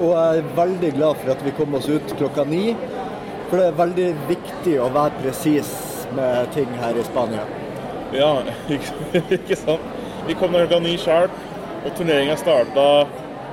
Og 0.02 0.12
jeg 0.12 0.42
er 0.44 0.52
veldig 0.58 0.92
glad 0.98 1.22
for 1.24 1.34
at 1.34 1.42
vi 1.46 1.56
kom 1.58 1.78
oss 1.78 1.90
ut 1.90 2.14
klokka 2.20 2.46
ni. 2.50 2.76
For 3.50 3.58
det 3.58 3.72
er 3.72 3.82
veldig 3.82 4.10
viktig 4.30 4.78
å 4.82 4.92
være 4.94 5.24
presis 5.24 5.74
med 6.18 6.54
ting 6.54 6.70
her 6.84 6.98
i 6.98 7.08
Spania. 7.08 7.48
Ja, 8.14 8.32
ikke, 8.70 9.10
ikke 9.40 9.58
sant? 9.58 9.90
Vi 10.28 10.38
kom 10.38 10.54
da 10.54 10.68
klokka 10.68 10.84
ni 10.86 10.98
sharp, 11.02 11.34
og 11.82 11.94
turneringa 11.98 12.38
starta 12.38 12.86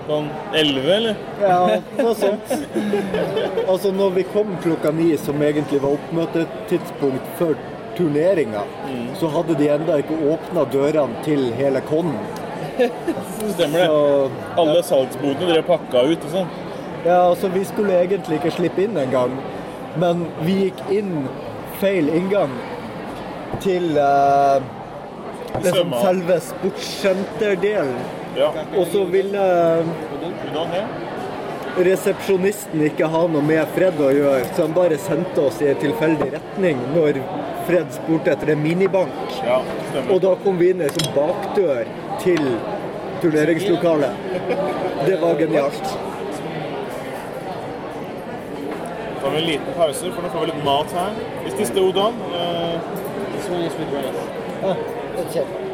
sånn 0.08 0.28
11, 0.56 0.90
eller? 0.96 1.18
Ja, 1.42 1.58
noe 1.98 2.14
sånt. 2.18 2.52
Altså, 3.68 3.92
når 3.92 4.14
vi 4.18 4.24
kom 4.32 4.54
klokka 4.64 4.92
ni, 4.96 5.10
som 5.20 5.42
egentlig 5.44 5.82
var 5.84 5.98
oppmøtetidspunkt 5.98 7.34
før 7.40 7.56
turneringa, 7.98 8.62
så 9.18 9.30
hadde 9.34 9.56
de 9.58 9.68
enda 9.74 9.98
ikke 10.02 10.16
åpna 10.32 10.64
dørene 10.72 11.24
til 11.26 11.48
hele 11.58 11.82
konen. 11.88 12.16
Stemmer 12.78 13.78
det. 13.78 13.86
Så 13.86 14.62
Alle 14.62 14.82
salgsbodene 14.86 15.52
dere 15.52 15.66
pakka 15.66 16.04
ut 16.06 16.26
og 16.28 16.34
sånn. 16.34 16.50
Ja, 17.04 17.20
altså 17.28 17.50
vi 17.54 17.62
skulle 17.66 17.98
egentlig 18.02 18.40
ikke 18.40 18.54
slippe 18.54 18.84
inn 18.84 18.98
engang, 18.98 19.34
men 19.98 20.26
vi 20.46 20.58
gikk 20.66 20.82
inn 20.94 21.12
feil 21.78 22.10
inngang 22.10 22.54
til 23.62 23.98
uh, 23.98 24.58
liksom 25.62 25.94
selve 26.02 26.38
sportssenterdelen. 26.44 27.94
Ja. 28.36 28.52
Og 28.76 28.86
så 28.92 29.04
ville 29.08 29.44
resepsjonisten 31.78 32.82
ikke 32.88 33.06
ha 33.10 33.20
noe 33.30 33.44
med 33.44 33.68
Fred 33.74 34.00
å 34.02 34.08
gjøre, 34.14 34.48
så 34.54 34.66
han 34.66 34.74
bare 34.76 34.98
sendte 35.00 35.44
oss 35.46 35.60
i 35.62 35.70
en 35.72 35.78
tilfeldig 35.82 36.32
retning 36.34 36.80
når 36.94 37.20
Fred 37.68 37.92
spurte 37.94 38.32
etter 38.32 38.54
en 38.54 38.62
minibank. 38.62 39.38
Ja. 39.44 39.60
Og 40.08 40.20
da 40.24 40.34
kom 40.42 40.58
vi 40.60 40.72
inn 40.72 40.82
i 40.82 40.88
en 40.88 40.94
sånn 40.96 41.12
bakdør 41.14 41.84
til 42.24 42.42
turneringslokalet. 43.22 44.12
Det 45.06 45.20
var 45.22 45.38
genialt. 45.42 45.94
Så 49.18 49.22
tar 49.22 49.30
vi 49.30 49.38
en 49.38 49.48
liten 49.52 49.72
pause, 49.76 50.12
for 50.14 50.22
nå 50.24 50.34
får 50.34 50.46
vi 50.46 50.50
litt 50.52 50.64
mat 50.66 50.98
her. 50.98 51.22
Is 51.46 51.54
this 51.60 51.70
the 51.70 51.84
udon? 51.84 52.14
Uh, 52.32 52.78
this 53.36 53.48
one 53.50 53.62
is 53.62 53.74
with 53.78 53.90
rice. 53.92 55.67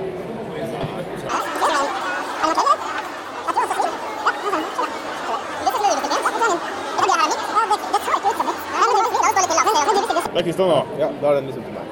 Det 10.34 10.40
er 10.40 10.46
Kristian, 10.50 10.68
da. 10.74 10.82
Ja, 10.98 11.08
da 11.22 11.28
er 11.30 11.40
den 11.40 11.46
liksom 11.52 11.62
til 11.62 11.74
meg. 11.78 11.84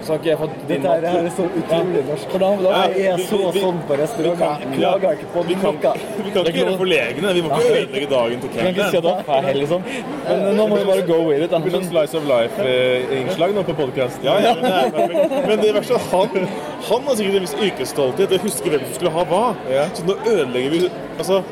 Så 0.00 0.14
har 0.14 0.18
ikke 0.22 0.28
jeg 0.30 0.38
fått 0.40 0.54
din 0.66 0.80
Dette 0.82 0.92
her, 1.12 1.16
er 1.20 1.26
så 1.36 1.44
utrolig 1.60 2.00
norsk. 2.08 2.30
For 2.32 2.40
da, 2.42 2.46
da, 2.64 2.70
er 2.88 2.94
jeg 2.98 3.26
så 3.28 3.38
vi- 3.52 3.60
sånn 3.62 3.80
på 3.86 3.98
restaurant. 4.00 4.40
Jeg 4.64 4.78
klager 4.78 5.12
ikke 5.18 5.28
på 5.34 5.42
Vi 5.46 5.54
kan, 5.60 5.76
noe. 5.76 5.92
vi 6.24 6.30
kan 6.34 6.48
ikke 6.48 6.62
gjøre 6.62 6.78
forlegne. 6.80 7.34
Vi 7.36 7.42
må 7.44 7.50
ikke 7.52 7.74
ødelegge 7.82 8.08
dagen 8.14 8.40
til 8.40 8.48
Du 8.50 8.56
kan 8.56 8.70
ikke 8.72 8.88
si 8.90 8.96
at 8.96 9.04
du 9.04 9.10
har 9.10 9.22
feil, 9.28 9.58
liksom. 9.60 9.84
Men 10.24 10.42
eh, 10.48 10.56
nå 10.56 10.66
må 10.72 10.80
vi 10.80 10.88
bare 10.88 11.04
go 11.12 11.18
with 11.28 11.44
it. 11.44 11.50
da. 11.52 11.60
Det 11.60 11.68
blir 11.68 11.76
sånn 11.76 11.88
Slice 11.92 12.18
of 12.18 12.26
Life-innslag 12.32 13.54
nå 13.60 13.66
på 13.70 13.76
podkast. 13.84 14.24
Ja, 14.26 14.38
ja, 14.40 14.54
men 14.56 14.64
det 14.66 14.74
er 14.80 14.90
perfekt. 14.96 15.38
Men 15.52 15.62
det 15.66 15.74
verste 15.78 15.94
er 15.94 16.00
at 16.00 16.10
han, 16.16 16.50
han 16.90 17.08
har 17.12 17.20
sikkert 17.20 17.36
en 17.42 17.46
viss 17.46 17.56
yrkesstolthet 17.68 18.34
og 18.38 18.48
husker 18.48 18.74
hvem 18.74 18.86
som 18.88 18.98
skulle 18.98 19.14
ha 19.20 19.26
hva. 19.34 19.44
Ja. 19.70 19.86
Så 19.94 20.08
nå 20.08 20.16
ødelegger 20.24 20.70
vi 20.78 20.82
Altså, 21.20 21.42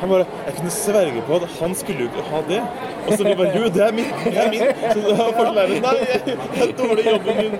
han 0.00 0.08
bare 0.10 0.26
Jeg 0.46 0.54
kunne 0.56 0.70
sverge 0.70 1.22
på 1.26 1.36
at 1.38 1.44
han 1.60 1.74
skulle 1.74 2.00
jo 2.04 2.08
ikke 2.10 2.24
ha 2.30 2.40
det. 2.48 2.60
Og 3.06 3.12
så 3.12 3.20
blir 3.24 3.36
bare 3.36 3.52
Jo, 3.58 3.68
det 3.76 3.82
er 3.86 3.92
mitt. 3.92 4.14
Det 4.24 4.38
er 4.44 4.50
mitt. 4.54 4.82
Så 4.94 5.14
har 5.20 5.30
folk 5.38 5.54
lært 5.58 5.70
Nei, 5.84 5.94
det 6.26 6.34
er 6.64 6.74
dårlig 6.78 7.04
jobben 7.10 7.34
min. 7.42 7.54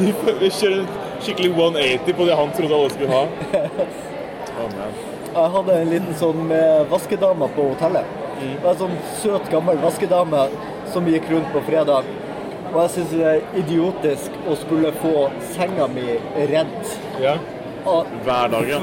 De 0.00 0.50
kjører 0.50 0.78
en 0.82 0.88
skikkelig 1.24 1.50
180 1.54 2.18
på 2.18 2.28
det 2.28 2.38
han 2.38 2.54
trodde 2.58 2.78
alle 2.78 2.90
skulle 2.94 3.12
ha. 3.14 3.24
Oh. 4.54 4.68
Jeg 5.34 5.50
hadde 5.50 5.78
en 5.80 5.88
liten 5.90 6.14
sånn 6.18 6.44
med 6.46 6.84
vaskedama 6.92 7.48
på 7.56 7.70
hotellet. 7.72 8.12
Var 8.62 8.70
En 8.70 8.78
sånn 8.84 8.94
søt, 9.22 9.48
gammel 9.50 9.80
vaskedame 9.82 10.44
som 10.94 11.08
gikk 11.10 11.26
rundt 11.32 11.50
på 11.54 11.62
fredag. 11.66 12.06
Og 12.70 12.78
jeg 12.82 12.92
syns 12.96 13.12
det 13.14 13.26
er 13.30 13.58
idiotisk 13.58 14.38
å 14.50 14.54
skulle 14.58 14.90
få 15.02 15.28
senga 15.54 15.86
mi 15.90 16.06
redd. 16.50 16.94
Ja. 17.22 17.34
Hver 17.84 18.48
dag, 18.54 18.68
ja. 18.68 18.78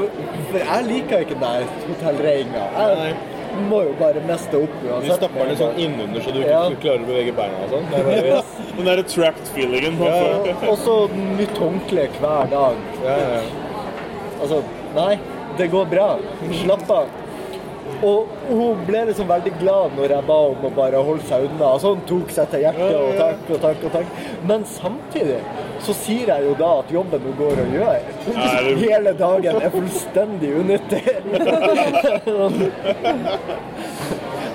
Jeg 0.54 0.86
liker 0.88 1.24
ikke 1.26 1.36
den 1.36 1.42
der 1.42 1.64
hotellreinga. 1.88 2.66
Jeg 2.78 3.16
må 3.70 3.82
jo 3.84 3.94
bare 4.00 4.22
meste 4.28 4.60
opp 4.62 4.76
uansett. 4.86 5.10
Du 5.10 5.16
stapper 5.18 5.50
den 5.50 5.58
sånn 5.60 5.80
innunder 5.82 6.22
så 6.24 6.32
du 6.36 6.40
ikke 6.40 6.52
Ja. 6.52 6.62
klarer 6.84 7.02
å 7.04 7.08
bevege 7.10 7.34
beina 7.36 7.64
og 7.66 7.70
sånn. 7.74 7.90
Bare 7.92 8.44
Den 8.78 8.86
derre 8.86 9.04
trapped 9.04 9.48
feelingen. 9.56 9.98
Ja. 10.00 10.16
Ja, 10.46 10.70
og 10.70 10.78
så 10.78 10.96
nytt 11.38 11.58
håndkle 11.58 12.08
hver 12.20 12.50
dag. 12.54 12.76
ja, 13.04 13.18
ja. 13.18 13.42
Altså, 14.42 14.64
nei, 14.96 15.20
det 15.58 15.68
går 15.72 15.86
bra. 15.92 16.18
Slapp 16.64 16.90
av. 16.90 17.08
Og 18.02 18.30
hun 18.50 18.80
ble 18.88 19.04
liksom 19.12 19.28
veldig 19.30 19.52
glad 19.60 19.94
når 19.98 20.14
jeg 20.16 20.26
ba 20.28 20.38
om 20.52 20.64
å 20.66 20.72
bare 20.74 21.02
holde 21.06 21.26
seg 21.30 21.44
unna. 21.50 21.68
Så 21.82 21.92
hun 21.94 22.02
tok 22.10 22.32
seg 22.34 22.50
til 22.54 22.64
hjertet 22.66 22.96
og 22.98 23.12
takk 23.20 23.52
og 23.56 23.60
takk 23.66 23.84
og 23.88 23.92
takk. 23.98 24.08
Men 24.50 24.66
samtidig 24.66 25.38
så 25.86 25.94
sier 25.98 26.32
jeg 26.34 26.48
jo 26.48 26.54
da 26.60 26.72
at 26.82 26.92
jobben 26.94 27.22
hun 27.26 27.36
går 27.40 27.62
og 27.62 27.76
gjør 27.78 28.00
hele 28.82 29.14
dagen 29.18 29.62
er 29.62 29.74
fullstendig 29.74 30.52
unyttig. 30.62 31.04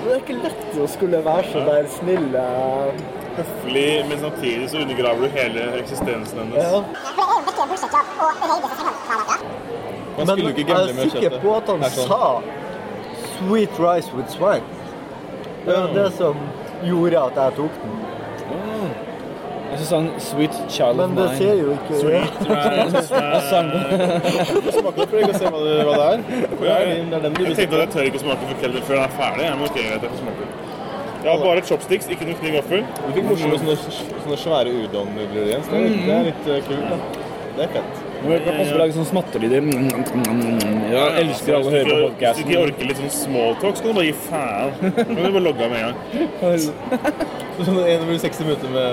Det 0.07 0.13
er 0.13 0.19
ikke 0.21 0.37
lett 0.39 0.75
å 0.79 0.85
skulle 0.87 1.19
være 1.25 1.49
så 1.51 1.63
der 1.67 1.87
snill. 1.91 2.27
eh, 2.39 3.01
Høflig, 3.37 3.89
men 4.09 4.21
samtidig 4.21 4.69
så 4.71 4.79
undergraver 4.81 5.27
du 5.27 5.35
hele 5.35 5.65
eksistensen 5.81 6.39
hennes. 6.39 6.63
Ja. 6.63 6.79
Man 10.17 10.25
Men 10.25 10.27
skulle 10.27 10.49
jo 10.49 10.55
ikke 10.55 10.71
jeg 10.71 10.79
er 10.89 11.09
sikker 11.11 11.35
på 11.43 11.51
at 11.57 11.67
han 11.69 11.83
Det 11.83 11.91
sa 11.97 12.21
'sweet 13.37 13.79
rice 13.79 14.09
with 14.17 14.29
swine'. 14.29 14.63
Det 15.65 15.73
var 15.77 15.89
det 15.93 16.11
som 16.13 16.35
gjorde 16.83 17.17
at 17.19 17.35
jeg 17.35 17.51
tok 17.57 17.71
den. 17.83 17.95
Jeg 19.71 19.79
syns 19.79 19.89
han 19.91 20.05
Sweet 20.17 20.53
Child 20.69 20.95
Men 20.95 21.17
det 21.17 21.25
ser 21.37 21.53
jo 21.59 21.71
ikke 21.75 21.97
Sweet 21.99 22.37
Rice 22.49 23.01
Du 24.65 24.71
smaker 24.71 25.01
det 25.01 25.09
for 25.09 25.17
ikke 25.17 25.33
å 25.35 25.39
se 25.41 25.49
hva 25.51 25.59
det, 25.65 25.73
hva 25.87 25.97
det 25.97 26.05
er. 26.07 26.23
For 26.53 26.63
det 26.63 26.77
det 27.09 27.17
er 27.17 27.25
den 27.25 27.35
du 27.35 27.41
Jeg 27.43 27.55
tenkte 27.59 27.75
at 27.75 27.81
jeg 27.83 27.91
tør 27.97 28.07
ikke 28.11 28.21
smake 28.23 28.47
for 28.47 28.61
Kelvin 28.61 28.85
før 28.87 28.95
den 28.95 29.03
er 29.03 29.13
ferdig. 29.19 29.43
Jeg 29.49 29.57
må 29.59 29.67
ikke 29.67 29.83
at 29.97 30.05
jeg 30.07 30.13
får 30.13 30.21
smake. 30.23 30.47
Jeg 31.25 31.31
har 31.33 31.43
bare 31.43 31.61
chopsticks, 31.67 32.07
ikke 32.15 32.25
noe 32.29 32.39
kniv 32.39 32.55
gaffel. 32.55 32.85
Du 33.03 33.11
fikk 33.17 33.27
morsomme 33.27 33.59
sånne, 33.59 33.77
sånne 34.23 34.37
svære 34.45 34.73
udon-ingrediens. 34.85 35.67
Det, 35.67 35.75
er 35.81 35.87
litt- 35.89 36.05
det 36.07 36.15
er 36.15 36.27
litt 36.31 36.47
eh, 36.47 36.61
kult. 36.69 36.87
da. 36.87 36.97
Det 37.57 37.63
er 37.67 37.73
fett. 37.75 38.06
Nå 38.27 38.37
kan 38.43 38.57
passe 38.57 38.71
på 38.73 38.75
å 38.75 38.79
lage 38.81 38.95
sånn 38.97 39.05
smattelyder. 39.07 39.67
Jeg 40.91 41.21
elsker 41.21 41.55
alle 41.55 41.69
å 41.69 41.71
høre 41.71 41.85
på 41.87 42.09
Hvis 42.19 42.41
du 42.41 42.41
ikke 42.43 42.63
orker 42.65 42.89
litt 42.89 42.99
sånn 42.99 43.13
smalltalk, 43.15 43.77
så 43.77 43.85
kan 43.85 43.93
du 43.93 43.99
bare 43.99 44.09
gi 44.09 44.15
faen. 44.25 44.73
Nå 44.81 44.89
kan 44.97 45.15
du 45.15 45.29
bare 45.29 45.43
logge 45.45 45.63
av 45.63 45.71
med 45.71 45.79
en 45.79 45.85
gang. 45.87 45.97
Sånn 47.57 47.79
en 47.81 48.03
over 48.03 48.19
60 48.21 48.45
minutter 48.45 48.69
med 48.69 48.91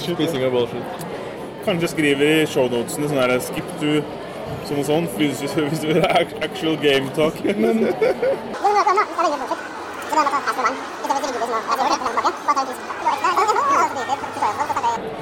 spising 0.00 0.42
av 0.48 0.56
bullshit. 0.56 1.04
Kanskje 1.66 1.92
skriver 1.92 2.32
i 2.40 2.48
shownotene 2.50 3.10
sånn 3.10 3.20
her 3.20 3.36
skip 3.44 3.68
to 3.78 4.00
sånn 4.66 4.80
og 4.80 4.86
sånn, 4.88 5.06
hvis, 5.20 5.44
du 5.52 5.92
vil 5.92 6.00
ha 6.02 6.24
actual 6.42 6.80
game 6.82 7.12
talk. 7.14 7.36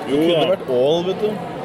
Jo 0.09 0.17
Det 0.17 0.29
kunne 0.33 0.49
vært 0.49 0.71
all, 0.73 1.03
vet 1.05 1.21
du. 1.21 1.58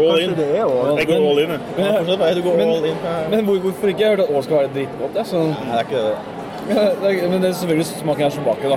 All 0.00 0.20
in. 0.24 0.30
det 0.36 0.46
er. 0.50 0.64
Jeg 0.98 1.06
går 1.10 1.30
all 1.30 1.38
in, 1.44 1.50
jeg. 1.50 2.36
Du 2.36 2.42
går 2.42 2.56
Men- 2.56 2.68
all 2.68 2.84
in. 2.90 2.96
Nei, 3.04 3.22
Men 3.30 3.44
hvor, 3.44 3.56
hvorfor 3.64 3.86
ikke? 3.92 4.00
Jeg 4.00 4.08
har 4.10 4.16
hørt 4.16 4.24
at 4.28 4.36
Ål 4.36 4.42
skal 4.42 4.56
være 4.56 4.70
dritgodt. 4.74 5.16
Ja, 5.16 5.24
så, 5.24 5.36
det 5.36 5.74
er 5.74 5.80
ikke 5.80 6.02
det. 6.06 6.14
ja, 6.70 6.84
det 7.08 7.24
er- 7.24 7.28
men 7.28 7.42
det 7.42 7.48
er 7.50 7.52
selvfølgelig 7.52 7.86
smaken 7.86 8.24
er 8.24 8.30
tilbake, 8.30 8.68
da. 8.68 8.76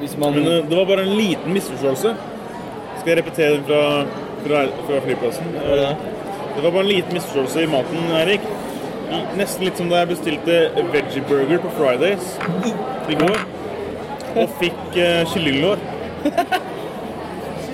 Hvis 0.00 0.16
man 0.18 0.32
Men 0.34 0.46
eh, 0.46 0.68
det 0.70 0.76
var 0.78 0.84
bare 0.84 1.02
en 1.02 1.14
liten 1.16 1.52
misforståelse. 1.52 2.14
Skal 3.00 3.08
jeg 3.14 3.18
repetere 3.18 3.50
den 3.56 3.64
fra, 3.64 3.82
fra, 4.46 4.64
fra 4.86 5.00
flyplassen? 5.04 5.44
Ja. 5.68 5.76
det? 5.76 5.96
Det 6.56 6.64
var 6.64 6.70
bare 6.70 6.80
en 6.82 6.88
liten 6.88 7.12
misforståelse 7.12 7.62
i 7.62 7.66
maten, 7.66 7.98
Erik. 8.22 8.40
Nesten 9.36 9.64
litt 9.64 9.76
som 9.78 9.88
da 9.90 9.96
jeg 10.04 10.08
bestilte 10.12 10.56
veggie 10.92 11.22
burger 11.28 11.58
på 11.58 11.70
Fridays 11.78 12.38
i 13.10 13.14
går. 13.18 13.38
Og 14.36 14.48
fikk 14.60 14.82
uh, 14.96 15.24
kyllinglår. 15.32 15.78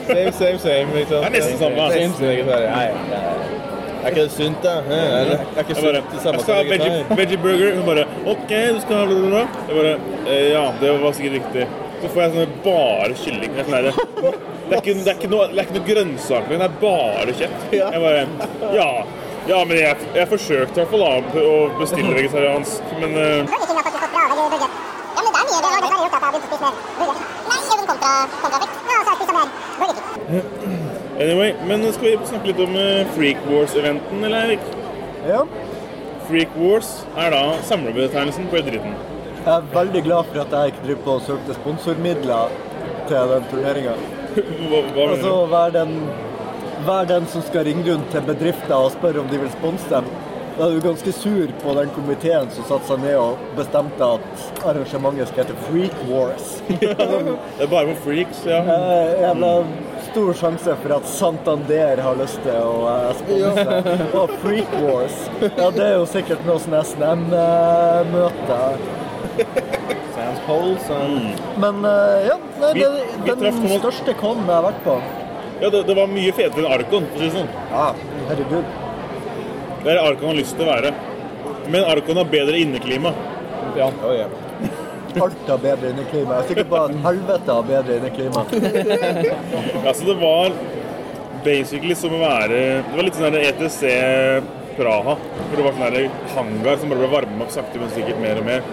Same, 0.07 0.33
same, 0.33 0.59
same. 0.59 0.87
liksom. 0.95 1.19
Det 1.23 1.27
er 1.27 1.35
nesten 1.37 1.59
samme, 1.59 1.87
ass. 1.87 1.95
Same, 1.95 2.13
same, 2.19 2.29
vegetarier. 2.33 2.71
Nei, 2.77 2.89
nei. 3.11 3.65
Er 4.07 4.13
ikke 4.13 4.23
det 4.23 4.33
sunt, 4.37 4.59
da? 4.63 4.75
Er 4.87 5.25
det 5.27 5.39
er 5.41 5.65
ikke 5.65 5.75
Jeg 5.75 5.83
bare 5.83 6.01
sunt 6.01 6.13
det 6.13 6.21
samme 6.23 6.37
Jeg 6.37 6.43
skal 6.45 6.55
ha 6.55 6.61
som 6.61 6.71
veggie, 6.71 6.91
vegetar? 6.93 7.17
veggie 7.21 7.39
burger. 7.43 7.73
Hun 7.77 7.85
bare 7.91 8.05
OK, 8.33 8.53
du 8.77 8.81
skal 8.85 8.97
ha 9.01 9.05
bla, 9.11 9.17
bla, 9.19 9.31
bla. 9.33 9.45
Jeg 9.69 9.75
bare 9.81 9.95
eh, 10.31 10.47
Ja, 10.53 10.65
det 10.81 10.93
var 11.03 11.13
sikkert 11.19 11.39
riktig. 11.41 11.67
Så 12.03 12.11
får 12.13 12.23
jeg 12.23 12.33
sånn 12.37 12.55
bare 12.67 13.13
kylling. 13.25 13.53
Det 13.57 13.63
er, 13.63 13.67
sånn 13.67 13.75
det 13.77 14.75
er, 14.77 14.81
ikke, 14.83 14.95
det, 14.95 15.11
er 15.11 15.17
ikke 15.17 15.31
noe, 15.33 15.47
det 15.51 15.59
er 15.59 15.65
ikke 15.67 15.77
noe 15.79 15.89
grønnsaker, 15.91 16.53
det 16.61 16.67
er 16.69 16.75
bare 16.83 17.35
kjøtt. 17.41 17.61
Jeg 17.75 18.03
bare 18.07 18.23
Ja, 18.77 18.89
ja 19.51 19.61
men 19.71 19.79
jeg, 19.81 20.09
jeg 20.21 20.31
forsøkte 20.33 20.75
i 20.75 20.83
hvert 20.83 20.93
fall 20.93 21.05
da, 21.07 21.43
å 21.43 21.57
bestille 21.81 22.15
vegetariansk, 22.19 22.91
men 23.01 23.15
eh, 23.15 23.39
Burger 23.47 23.67
King 23.67 23.79
har 23.81 23.87
faktisk 23.89 24.03
fått 24.07 24.15
bra 24.17 24.25
burger. 24.37 24.71
Ja, 25.17 25.23
men 25.23 25.31
det 25.33 25.41
er 25.41 25.47
mye. 25.47 25.61
Det 25.63 25.71
har 25.71 25.81
dessverre 25.81 26.03
gjort 26.03 26.17
at 26.17 26.21
jeg 26.21 26.27
har 26.27 26.35
begynt 26.35 26.47
å 26.47 26.51
spise 26.51 26.63
mer 26.67 26.75
burger. 27.01 27.17
Nei, 27.51 27.59
jeg 27.63 27.79
er 27.81 27.89
kontra, 27.93 28.13
kontrafekt. 28.45 28.75
Ja, 28.77 28.99
så 28.99 29.07
har 29.07 29.15
jeg 29.15 29.19
spist 29.23 29.33
mer 29.33 29.47
Burger 29.47 29.57
King. 29.57 29.66
anyway. 31.23 31.55
Men 31.69 31.87
skal 31.93 32.11
vi 32.13 32.29
snakke 32.29 32.51
litt 32.51 32.63
om 32.65 32.77
eh, 32.81 33.07
Freak 33.17 33.45
Wars-eventen, 33.51 34.25
eller 34.25 34.49
Erik? 34.49 34.69
Ja. 35.29 35.43
Freak 36.27 36.55
Wars 36.59 36.91
er 37.17 37.31
da 37.35 37.43
samlebetegnelsen 37.69 38.49
på 38.51 38.61
idretten. 38.61 38.95
Jeg 39.47 39.53
er 39.55 39.67
veldig 39.75 40.03
glad 40.03 40.31
for 40.31 40.43
at 40.43 40.55
jeg 40.57 40.73
ikke 40.73 40.87
driver 40.87 41.03
på 41.05 41.17
og 41.19 41.27
søkte 41.29 41.55
sponsormidler 41.61 42.55
til 43.11 43.35
den 43.35 43.51
turneringa. 43.53 43.97
Altså, 44.37 45.31
vær 45.49 45.71
den, 45.73 45.93
vær 46.85 47.07
den 47.09 47.25
som 47.33 47.41
skal 47.47 47.65
ringe 47.65 47.87
rundt 47.89 48.11
til 48.13 48.25
bedrifter 48.27 48.75
og 48.77 48.91
spørre 48.93 49.23
om 49.23 49.31
de 49.31 49.39
vil 49.41 49.53
sponse 49.55 49.89
dem. 49.89 50.11
Da 50.57 50.65
er 50.65 50.73
du 50.73 50.81
ganske 50.81 51.13
sur 51.13 51.51
på 51.61 51.73
den 51.77 51.91
komiteen 51.93 52.47
som 52.55 52.65
satte 52.65 52.89
seg 52.89 53.03
ned 53.03 53.17
og 53.21 53.41
bestemte 53.59 54.07
at 54.17 54.63
arrangementet 54.65 55.29
skal 55.29 55.45
hete 55.45 55.57
Freak 55.67 55.99
Wars. 56.09 56.55
Det 56.71 56.95
er 56.97 57.69
bare 57.69 57.91
for 57.91 57.99
freaks, 58.07 58.41
ja. 58.49 58.63
Jævla 59.21 59.51
stor 60.07 60.31
sjanse 60.41 60.77
for 60.81 60.95
at 60.97 61.11
Santander 61.13 62.01
har 62.01 62.17
lyst 62.17 62.41
til 62.47 62.57
å 62.57 62.87
eh, 62.89 63.11
sponse. 63.19 63.99
Og 64.17 64.33
Freak 64.41 64.73
Wars. 64.87 65.19
Ja, 65.45 65.69
det 65.77 65.85
er 65.91 65.95
jo 65.99 66.09
sikkert 66.09 66.49
noe 66.49 66.57
sånn 66.65 66.79
SNM-møte. 66.81 68.61
Sounds 70.17 70.41
Poles 70.47 70.89
så 70.89 71.03
Men 71.61 71.85
eh, 71.85 72.31
ja, 72.31 72.39
det 72.63 72.73
vi 72.81 72.89
er 73.35 73.45
den 73.45 73.61
største 73.77 74.17
con 74.17 74.41
jeg 74.41 74.55
har 74.55 74.65
vært 74.71 74.83
på. 74.89 74.97
ja 75.61 75.69
det, 75.77 75.85
det 75.93 76.01
var 76.01 76.09
mye 76.17 76.33
fetere 76.41 76.65
enn 76.65 76.73
Arkon, 76.81 77.13
for 77.13 77.21
å 77.21 77.25
si 77.27 77.29
det 77.29 77.37
sånn. 77.37 77.55
Ja, 77.77 77.87
herregud. 78.33 78.86
Det 79.87 79.93
er 79.95 80.01
Arkon 80.03 80.33
har 80.33 80.35
lyst 80.35 80.57
til 80.59 80.67
å 80.67 80.73
være. 80.73 80.91
Men 81.71 81.85
Arkon 81.87 82.19
har 82.19 82.27
bedre 82.27 82.59
inneklima. 82.59 83.13
ja. 83.79 84.27
Alt 85.23 85.45
har 85.47 85.61
bedre 85.63 85.93
inneklima. 85.93 86.41
Jeg 86.41 86.43
er 86.43 86.49
sikker 86.49 86.67
på 86.73 86.81
at 86.81 86.97
helvete 87.05 87.55
har 87.55 87.69
bedre 87.69 87.99
inneklima. 88.01 88.43
Altså, 89.87 90.09
det 90.09 90.17
var 90.19 90.57
basically 91.45 91.95
som 91.95 92.17
å 92.17 92.19
være 92.19 92.59
Det 92.59 92.97
var 92.97 93.07
litt 93.07 93.21
sånn 93.21 93.39
ETC 93.39 93.79
Praha. 94.75 95.15
Hvor 95.23 95.55
det 95.55 95.69
var 95.69 95.79
sånn 95.79 96.19
hangar 96.35 96.83
som 96.83 96.91
bare 96.91 97.05
ble 97.05 97.13
varma 97.15 97.47
opp 97.47 97.55
sakte, 97.55 97.79
men 97.79 97.95
sikkert 97.95 98.19
mer 98.25 98.43
og 98.43 98.51
mer. 98.51 98.67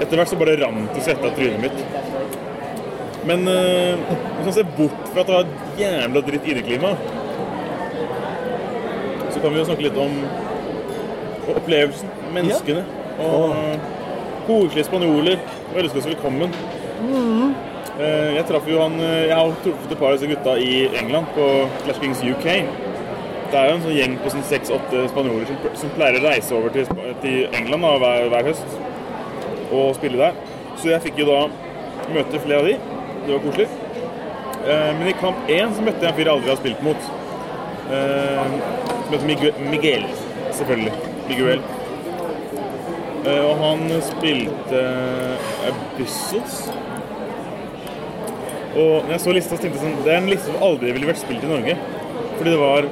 Etter 0.00 0.16
hvert 0.16 0.32
så 0.32 0.40
bare 0.40 0.56
rant 0.62 0.96
det 0.96 1.04
svette 1.04 1.28
av 1.28 1.36
trynet 1.36 1.60
mitt. 1.68 1.84
Men 3.28 3.44
uh, 3.44 4.08
hvis 4.08 4.48
man 4.48 4.56
ser 4.56 4.74
bort 4.80 5.12
fra 5.12 5.20
at 5.20 5.28
det 5.28 5.36
var 5.36 5.44
et 5.44 5.80
jævla 5.84 6.24
dritt 6.30 6.50
inneklima, 6.54 6.96
så 9.36 9.42
kan 9.44 9.52
vi 9.52 9.60
jo 9.60 9.68
snakke 9.68 9.84
litt 9.84 9.98
om 10.00 10.14
opplevelsen, 11.54 12.10
menneskene. 12.34 12.82
Og 13.22 13.54
koselige 14.46 14.84
spanjoler. 14.86 15.38
Og 15.72 15.80
ønske 15.82 16.00
oss 16.00 16.08
velkommen. 16.10 16.52
Mm. 17.06 17.54
Jeg 17.96 18.44
traff 18.48 18.66
jo 18.68 18.80
han 18.82 18.98
eh, 19.00 19.28
Jeg 19.30 19.36
har 19.36 19.54
truffet 19.64 19.92
et 19.92 20.00
par 20.00 20.10
av 20.10 20.18
disse 20.18 20.28
gutta 20.28 20.56
i 20.60 20.72
England, 21.00 21.30
på 21.36 21.46
Clash 21.84 22.02
Kings 22.02 22.20
UK. 22.24 22.46
Det 23.46 23.56
er 23.60 23.70
jo 23.70 23.76
en 23.76 23.84
sånn 23.86 23.96
gjeng 23.96 24.16
på 24.20 24.32
sånn 24.34 24.44
seks-åtte 24.50 25.06
spanjoler 25.12 25.46
som, 25.48 25.68
som 25.80 25.92
pleier 25.96 26.18
å 26.18 26.24
reise 26.26 26.56
over 26.56 26.74
til, 26.74 26.88
til 27.22 27.56
England 27.56 27.86
da, 27.86 27.94
hver, 28.02 28.28
hver 28.32 28.50
høst 28.50 28.76
og 29.72 29.94
spille 29.96 30.20
der. 30.20 30.36
Så 30.76 30.92
jeg 30.92 31.04
fikk 31.06 31.22
jo 31.22 31.28
da 31.30 31.40
møte 32.12 32.42
flere 32.44 32.60
av 32.60 32.68
de. 32.68 32.76
Det 33.24 33.32
var 33.32 33.44
koselig. 33.46 33.68
Eh, 34.66 34.92
Men 35.00 35.08
i 35.08 35.18
kamp 35.22 35.52
én 35.56 35.74
så 35.74 35.88
møtte 35.88 36.04
jeg 36.04 36.12
en 36.12 36.20
fyr 36.20 36.26
jeg 36.26 36.34
aldri 36.36 36.52
har 36.52 36.60
spilt 36.62 36.86
mot. 36.86 37.12
Møtte 39.06 39.52
Miguel 39.70 40.08
selvfølgelig. 40.58 41.15
Miguel. 41.28 41.62
Eh, 43.26 43.42
Og 43.42 43.56
han 43.62 43.86
spilte 44.06 44.82
Abyssals. 45.68 46.58
Og 48.76 49.06
når 49.06 49.14
jeg 49.14 49.22
så 49.24 49.32
lista, 49.32 49.56
så 49.56 49.62
tenkte 49.62 49.78
jeg 49.80 49.84
sånn 49.86 50.02
Det 50.04 50.12
er 50.12 50.18
en 50.20 50.28
liste 50.30 50.50
som 50.50 50.64
aldri 50.66 50.92
ville 50.92 51.08
vært 51.08 51.22
spilt 51.22 51.44
i 51.46 51.52
Norge. 51.52 51.76
Fordi 52.36 52.50
det 52.52 52.58
var 52.60 52.90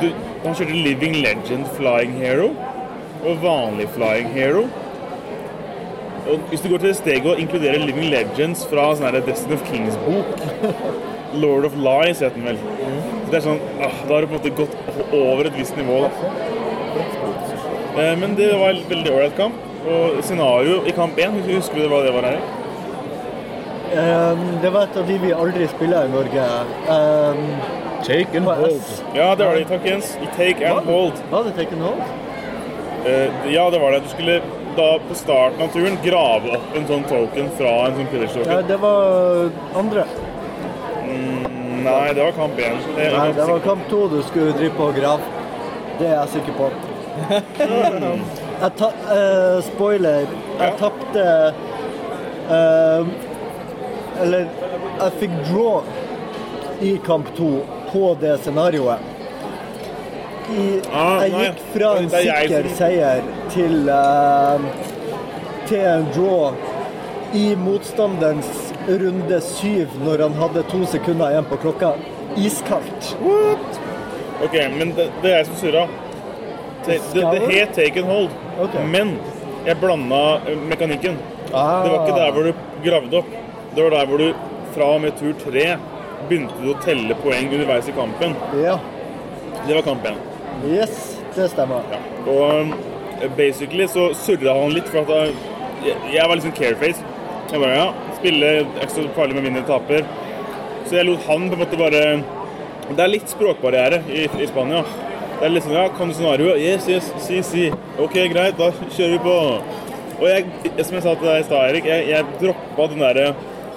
du, 0.00 0.06
Han 0.44 0.54
kjørte 0.58 0.78
Living 0.86 1.18
Legend 1.22 1.66
Flying 1.76 2.14
Hero 2.22 2.52
og 3.22 3.42
vanlig 3.42 3.88
Flying 3.94 4.32
Hero. 4.34 4.64
Og 6.30 6.48
hvis 6.50 6.62
du 6.62 6.68
går 6.70 6.82
til 6.82 6.88
det 6.92 6.96
steget 6.98 7.28
å 7.30 7.36
inkludere 7.38 7.82
Living 7.82 8.08
Legends 8.10 8.64
fra 8.70 8.88
sånn 8.98 9.14
Destiny 9.26 9.58
of 9.58 9.62
Kings-bok 9.68 10.42
Lord 11.42 11.66
of 11.66 11.76
Lies 11.78 12.22
heter 12.22 12.34
den 12.36 12.48
vel. 12.50 12.58
Så 12.62 13.30
det 13.30 13.38
er 13.38 13.44
sånn, 13.46 13.62
ah, 13.82 13.94
Da 14.06 14.14
har 14.14 14.24
du 14.24 14.30
på 14.30 14.36
en 14.36 14.40
måte 14.40 14.56
gått 14.58 14.74
over 15.12 15.48
et 15.48 15.58
visst 15.58 15.78
nivå. 15.78 16.02
da. 16.06 16.51
Eh, 17.98 18.18
Men 18.18 18.34
det 18.34 18.52
var 18.58 18.70
en 18.70 18.88
veldig 18.88 19.12
ålreit 19.12 19.36
kamp. 19.36 19.54
Og 19.82 20.24
scenario 20.24 20.82
i 20.86 20.92
kamp 20.94 21.18
én, 21.18 21.40
husker 21.46 21.82
du 21.82 21.88
hva 21.90 22.02
det 22.06 22.12
var? 22.14 22.22
her? 22.30 22.40
Um, 23.92 24.44
det 24.62 24.70
var 24.72 24.86
et 24.86 24.96
av 24.96 25.08
de 25.08 25.18
vi 25.20 25.32
aldri 25.36 25.66
spiller 25.68 26.06
i 26.06 26.12
Norge. 26.12 26.44
Um, 26.88 27.42
Take 28.06 28.38
and 28.38 28.46
hold. 28.48 28.80
Ja, 29.14 29.34
det 29.34 29.44
var 29.44 29.58
det. 29.58 29.66
Takk, 29.68 29.84
Jens. 29.84 30.16
I 30.22 30.28
take 30.36 30.64
and 30.64 30.86
hold. 30.86 31.12
Var 31.30 31.44
det 31.44 31.52
Taken 31.58 31.80
Hold? 31.80 32.00
Uh, 33.06 33.52
ja, 33.52 33.70
det 33.70 33.78
var 33.78 33.92
det. 33.92 34.00
Du 34.06 34.08
skulle 34.08 34.40
da 34.76 34.98
på 35.08 35.14
starten 35.14 35.62
av 35.62 35.68
turen 35.74 35.98
grave 36.04 36.56
opp 36.56 36.76
en 36.78 36.86
sånn 36.88 37.04
token 37.10 37.50
fra 37.58 37.74
en 37.90 37.98
sånn 37.98 38.08
pillage 38.14 38.46
Ja, 38.48 38.62
det 38.64 38.78
var 38.80 39.50
andre. 39.76 40.06
Nei, 41.82 42.12
det 42.14 42.22
var 42.22 42.32
kamp 42.38 42.58
én. 42.62 42.80
Er 42.96 43.18
Nei, 43.18 43.28
det 43.36 43.46
var 43.50 43.60
kamp 43.66 43.84
to 43.90 44.06
du 44.08 44.22
skulle 44.30 44.56
drive 44.56 44.72
på 44.78 44.88
og 44.88 44.96
grave. 44.96 45.20
Det 45.98 46.08
er 46.08 46.16
jeg 46.22 46.34
sikker 46.38 46.56
på. 46.56 46.70
Jeg 48.62 48.72
ta, 48.78 48.88
uh, 48.88 49.58
spoiler. 49.66 50.26
Jeg 50.60 50.76
tapte 50.80 51.24
uh, 52.48 53.08
Eller 54.22 54.46
jeg 55.02 55.16
fikk 55.20 55.34
draw 55.48 55.82
i 56.82 56.92
kamp 57.06 57.28
to 57.36 57.50
på 57.92 58.12
det 58.20 58.36
scenarioet. 58.42 59.08
I, 60.52 60.64
Ah, 60.92 61.22
jeg 61.22 61.32
gikk 61.32 61.60
fra 61.74 61.90
en 62.00 62.08
er 62.10 62.26
sikker 62.26 62.68
seier 62.76 63.22
til 63.52 63.88
uh, 63.88 64.64
til 65.68 65.84
en 65.86 66.08
draw 66.12 66.52
i 67.38 67.44
motstanderens 67.56 68.72
runde 68.88 69.40
syv 69.46 69.94
når 70.04 70.26
han 70.26 70.38
hadde 70.40 70.64
to 70.72 70.82
sekunder 70.92 71.32
igjen 71.32 71.48
på 71.48 71.60
klokka. 71.62 71.94
Iskaldt. 72.36 73.14
Ok, 74.42 74.56
men 74.78 74.94
det, 74.96 75.08
det 75.22 75.30
er 75.30 75.38
jeg 75.42 75.50
som 75.52 75.60
surra. 75.62 75.86
Det, 76.86 76.98
det, 77.14 77.22
det 77.30 77.40
het 77.46 77.74
take 77.76 78.00
and 78.02 78.10
hold, 78.10 78.28
okay. 78.58 78.86
men 78.90 79.14
jeg 79.66 79.78
blanda 79.78 80.40
mekanikken. 80.66 81.18
Ah. 81.52 81.84
Det 81.84 81.92
var 81.92 82.00
ikke 82.02 82.18
der 82.18 82.32
hvor 82.34 82.48
du 82.48 82.52
gravde 82.82 83.20
opp. 83.20 83.34
Det 83.74 83.84
var 83.84 83.94
der 83.94 84.08
hvor 84.10 84.18
du 84.18 84.32
fra 84.74 84.88
og 84.96 85.02
med 85.04 85.14
tur 85.20 85.34
tre 85.38 85.66
begynte 86.28 86.58
du 86.62 86.72
å 86.72 86.78
telle 86.82 87.16
poeng 87.22 87.52
underveis 87.52 87.90
i 87.90 87.94
kampen. 87.96 88.34
Ja. 88.62 88.78
Det 89.66 89.76
var 89.76 89.86
kamp 89.86 90.06
én. 90.10 90.18
Yes, 90.66 91.18
det 91.36 91.48
stemmer. 91.52 91.86
Ja. 91.92 92.00
Og 92.32 92.42
um, 92.60 92.74
basically 93.36 93.86
så 93.90 94.08
surra 94.18 94.56
han 94.58 94.74
litt, 94.74 94.90
for 94.90 95.06
at 95.06 95.86
jeg, 95.86 95.96
jeg 96.16 96.28
var 96.28 96.38
liksom 96.38 96.56
careface. 96.58 97.06
Jeg 97.52 97.60
bare 97.60 97.76
ja, 97.76 97.88
spille 98.16 98.52
er 98.56 98.68
ikke 98.80 98.94
så 98.96 99.06
farlig 99.16 99.36
med 99.38 99.46
mindre 99.50 99.64
taper. 99.68 100.06
Så 100.88 100.98
jeg 100.98 101.06
lot 101.06 101.26
han 101.28 101.48
på 101.50 101.58
en 101.58 101.62
måte 101.62 101.78
bare 101.78 102.04
Det 102.92 103.00
er 103.00 103.10
litt 103.12 103.30
språkbarriere 103.30 104.02
i, 104.10 104.24
i 104.26 104.46
Spania. 104.50 104.82
Det 105.42 105.48
er 105.50 105.64
sånn 105.64 105.74
ja, 105.74 105.86
kan 105.98 106.10
du 106.10 106.14
scenario? 106.14 106.52
Yes, 106.54 106.84
yes, 106.86 107.08
si, 107.24 107.40
si. 107.42 107.64
OK, 107.98 108.14
greit, 108.30 108.54
da 108.60 108.68
kjører 108.94 109.16
vi 109.16 109.22
på. 109.24 109.32
Og 110.20 110.26
jeg, 110.28 110.44
som 110.86 110.94
jeg 110.94 111.02
sa 111.02 111.14
til 111.18 111.26
deg 111.26 111.40
i 111.40 111.46
stad, 111.48 111.64
Erik, 111.72 111.88
jeg, 111.90 112.04
jeg 112.12 112.36
droppa 112.38 112.86
den 112.92 113.02
der, 113.02 113.18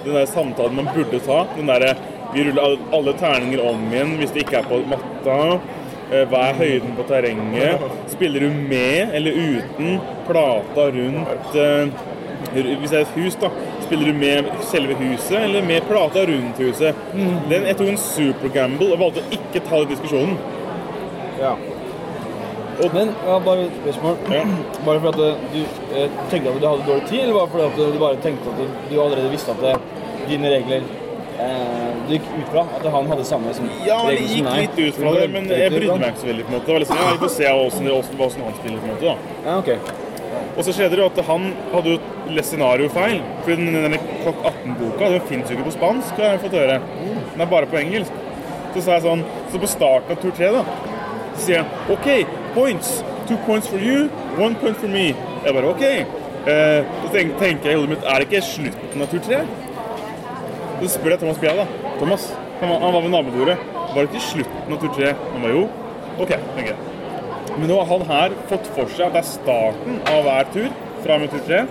den 0.04 0.14
der 0.14 0.28
samtalen 0.30 0.78
man 0.78 0.92
burde 0.94 1.18
ta. 1.26 1.40
Den 1.56 1.66
derre 1.72 1.96
vi 2.34 2.44
ruller 2.46 2.76
alle- 2.94 3.16
terninger 3.18 3.64
om 3.66 3.82
igjen 3.90 4.14
hvis 4.20 4.30
det 4.34 4.44
ikke 4.44 4.60
er 4.60 4.68
på 4.70 4.78
matta. 4.92 5.38
Eh, 6.12 6.22
Hva 6.30 6.44
er 6.52 6.58
høyden 6.60 6.94
på 6.94 7.02
terrenget? 7.08 7.82
Spiller 8.14 8.46
du 8.46 8.50
med 8.70 9.14
eller 9.18 9.34
uten 9.34 9.96
plata 10.28 10.84
rundt 10.94 11.56
eh, 11.58 11.88
Hvis 12.54 12.92
det 12.92 13.00
er 13.00 13.02
et 13.08 13.16
hus, 13.16 13.34
da. 13.42 13.50
Spiller 13.82 14.12
du 14.12 14.20
med 14.20 14.52
selve 14.70 14.94
huset 15.00 15.40
eller 15.40 15.66
med 15.66 15.82
plata 15.90 16.22
rundt 16.30 16.62
huset? 16.62 16.94
Den, 17.50 17.66
jeg 17.66 17.74
tok 17.80 17.90
en 17.90 17.98
super-gamble 18.04 18.92
og 18.94 19.02
valgte 19.02 19.24
å 19.26 19.34
ikke 19.34 19.64
ta 19.66 19.82
den 19.82 19.90
diskusjonen. 19.96 20.38
Men 22.92 23.10
ja, 23.26 23.38
bare 23.40 23.62
et 23.66 23.76
spørsmål. 23.80 24.16
Ja. 24.32 24.42
Bare 24.84 25.00
fordi 25.00 25.26
at 25.30 25.40
du 25.54 25.60
eh, 25.96 26.10
tenkte 26.30 26.50
at 26.52 26.60
du 26.60 26.66
hadde 26.68 26.86
dårlig 26.86 27.06
tid, 27.08 27.20
eller 27.24 27.34
bare 27.38 27.48
fordi 27.54 27.64
at 27.86 27.94
du 27.94 27.98
bare 28.02 28.18
tenkte 28.22 28.52
at 28.52 28.58
du, 28.60 28.66
du 28.90 28.96
allerede 29.02 29.30
visste 29.32 29.54
at 29.54 29.62
det, 29.64 29.74
dine 30.28 30.50
regler 30.52 30.82
eh, 31.40 31.86
Du 32.06 32.12
gikk 32.14 32.26
ut 32.36 32.50
fra 32.52 32.64
at 32.76 32.88
han 32.96 33.08
hadde 33.12 33.24
samme 33.24 33.54
som 33.56 33.68
Ja, 33.86 33.96
det 34.06 34.18
regler 34.18 34.28
som 34.28 34.50
gikk 34.60 34.76
litt 34.76 34.80
ut 34.90 34.98
fra 35.00 35.14
det, 35.16 35.28
men 35.32 35.48
jeg 35.50 35.72
brydde 35.72 35.98
meg 36.02 36.10
ikke 36.12 36.24
så 36.24 36.28
veldig. 36.30 36.44
på 36.48 36.52
en 36.52 36.58
måte. 36.58 36.66
Det 36.66 36.74
var 36.76 36.84
liksom, 36.84 37.00
ja, 37.02 37.12
Vi 37.14 37.22
får 37.24 37.32
se 37.36 37.52
hvordan, 37.52 37.86
hvordan, 37.86 38.18
hvordan 38.20 38.44
han 38.48 38.58
spiller. 38.60 38.82
på 38.82 38.90
en 38.90 38.92
måte 38.94 39.06
da. 39.06 39.16
Ja, 39.46 39.56
ok. 39.62 40.04
Og 40.56 40.64
så 40.64 40.72
skjedde 40.76 40.96
det 40.96 41.02
jo 41.02 41.08
at 41.08 41.18
han 41.30 41.48
hadde 41.72 41.94
jo 41.94 42.32
lest 42.36 42.52
scenariofeil. 42.52 43.18
For 43.44 43.56
den, 43.56 43.72
denne 43.76 43.98
Kokk 44.26 44.44
18-boka 44.52 45.10
den 45.14 45.24
fins 45.30 45.50
jo 45.50 45.56
ikke 45.56 45.68
på 45.70 45.74
spansk, 45.78 46.20
har 46.20 46.34
jeg 46.34 46.44
fått 46.44 46.56
høre. 46.60 46.78
Den 47.32 47.44
er 47.44 47.50
bare 47.50 47.68
på 47.72 47.80
engelsk. 47.80 48.20
Så 48.74 48.82
sa 48.84 48.98
jeg 48.98 49.06
sånn 49.06 49.22
Så 49.52 49.60
på 49.62 49.68
starten 49.70 50.12
av 50.12 50.20
tur 50.20 50.32
tre, 50.36 50.50
da, 50.52 50.62
sier 51.42 51.62
han 51.62 51.92
OK, 51.92 52.08
points. 52.54 53.02
Two 53.26 53.36
points 53.46 53.66
for 53.68 53.78
you, 53.82 54.08
one 54.38 54.54
point 54.60 54.76
for 54.78 54.88
me. 54.88 55.08
Jeg 55.44 55.54
bare 55.54 55.70
OK. 55.72 55.82
Eh, 56.46 56.84
så 57.02 57.08
tenk- 57.12 57.38
tenker 57.40 57.70
jeg 57.70 57.74
i 57.74 57.80
hodet 57.80 57.90
mitt 57.96 58.04
Er 58.06 58.20
det 58.22 58.28
ikke 58.28 58.42
slutten 58.46 59.02
av 59.02 59.08
tur 59.10 59.18
tre? 59.18 59.40
Så 60.80 60.88
spør 60.92 61.10
jeg 61.16 61.18
Thomas 61.18 61.38
Bia, 61.42 61.54
da. 61.56 61.64
Thomas, 61.98 62.26
han 62.60 62.68
han 62.68 62.92
var 62.94 63.00
ved 63.00 63.10
nabobordet. 63.10 63.56
Var 63.94 64.02
det 64.04 64.10
ikke 64.12 64.26
slutten 64.28 64.72
av 64.76 64.78
tur 64.82 64.92
tre? 64.94 65.14
Han 65.32 65.42
bare 65.42 65.52
jo. 65.56 65.64
OK, 66.20 66.28
tenker 66.54 66.70
jeg. 66.74 66.76
Men 67.58 67.68
nå 67.72 67.78
har 67.80 67.90
han 67.98 68.06
her 68.10 68.36
fått 68.50 68.66
for 68.76 68.86
seg 68.92 69.06
at 69.08 69.12
det 69.16 69.22
er 69.24 69.28
starten 69.30 70.00
av 70.12 70.22
hver 70.26 70.50
tur 70.52 70.68
fra 71.04 71.18
med 71.18 71.30
tur 71.32 71.42
tre. 71.48 71.62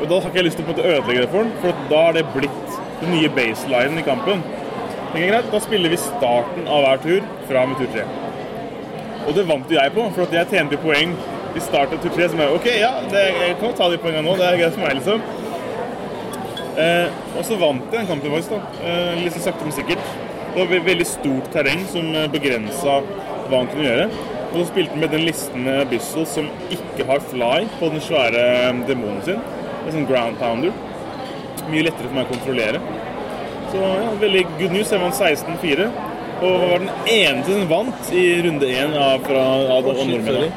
Og 0.00 0.08
da 0.08 0.14
har 0.20 0.28
ikke 0.30 0.40
jeg 0.40 0.44
lyst 0.50 0.60
til 0.60 0.64
å 0.70 0.76
ødelegge 0.92 1.20
det 1.24 1.28
for 1.32 1.42
han, 1.42 1.52
for 1.60 1.84
da 1.90 2.00
er 2.08 2.12
det 2.20 2.26
blitt 2.34 2.78
den 3.00 3.14
nye 3.16 3.28
baselinen 3.36 3.98
i 4.00 4.04
kampen. 4.06 4.42
Tenker 5.12 5.28
greit, 5.32 5.50
Da 5.52 5.58
spiller 5.60 5.90
vi 5.90 5.96
starten 5.96 6.68
av 6.68 6.84
hver 6.84 7.02
tur 7.02 7.22
fra 7.48 7.66
med 7.66 7.76
tur 7.80 7.90
tre. 7.94 8.04
Og 9.26 9.34
det 9.36 9.44
vant 9.48 9.68
jo 9.70 9.76
jeg 9.78 9.92
på, 9.94 10.06
for 10.16 10.34
jeg 10.34 10.48
tjente 10.50 10.78
poeng 10.80 11.12
i 11.56 11.60
starten 11.62 11.98
av 11.98 12.02
tur 12.04 12.14
tre. 12.14 12.28
Som 12.32 12.40
er 12.44 12.54
OK, 12.56 12.66
ja, 12.80 12.92
det, 13.12 13.24
jeg 13.36 13.56
kan 13.60 13.74
ta 13.78 13.88
de 13.92 13.98
poengene 14.00 14.24
nå. 14.26 14.36
Det 14.40 14.46
er 14.48 14.58
greit 14.62 14.76
for 14.76 14.86
meg, 14.86 14.98
liksom. 15.00 15.22
Eh, 16.80 17.08
og 17.36 17.44
så 17.46 17.56
vant 17.60 17.82
jeg 17.90 17.98
den 18.00 18.08
kampen 18.08 18.32
faktisk, 18.34 18.54
da. 18.56 18.90
Eh, 18.90 19.24
så 19.34 19.42
sakte, 19.44 19.66
men 19.66 19.76
sikkert. 19.76 20.12
Det 20.50 20.58
var 20.62 20.70
ve- 20.72 20.84
veldig 20.86 21.06
stort 21.06 21.50
terreng 21.54 21.82
som 21.90 22.06
begrensa 22.32 23.00
hva 23.50 23.60
han 23.60 23.68
kunne 23.70 23.86
gjøre. 23.88 24.06
Og 24.50 24.56
så 24.58 24.66
spilte 24.72 24.94
han 24.96 25.02
med 25.04 25.12
den 25.14 25.26
listen 25.28 25.62
med 25.66 25.92
som 26.26 26.48
ikke 26.74 27.06
har 27.06 27.20
fly 27.30 27.66
på 27.78 27.90
den 27.92 28.00
svære 28.02 28.40
eh, 28.70 28.80
demonen 28.88 29.20
sin. 29.26 29.42
En 29.86 29.92
sånn 29.94 30.08
ground 30.08 30.38
pounder. 30.40 30.72
Mye 31.70 31.84
lettere 31.86 32.08
for 32.08 32.16
meg 32.16 32.26
å 32.26 32.32
kontrollere. 32.32 32.80
Så 33.70 33.78
ja, 33.78 34.10
veldig 34.18 34.46
good 34.58 34.72
news. 34.74 34.90
Jeg 34.90 35.02
vant 35.04 35.14
16-4. 35.14 35.90
Og 36.40 36.60
var 36.60 36.78
den 36.80 36.90
eneste 37.12 37.52
som 37.52 37.68
vant 37.70 38.10
i 38.16 38.24
runde 38.46 38.68
én 38.72 38.94
av, 38.96 39.20
fra, 39.26 39.44
av, 39.76 39.88
av 39.90 39.98
nordmennene. 39.98 40.50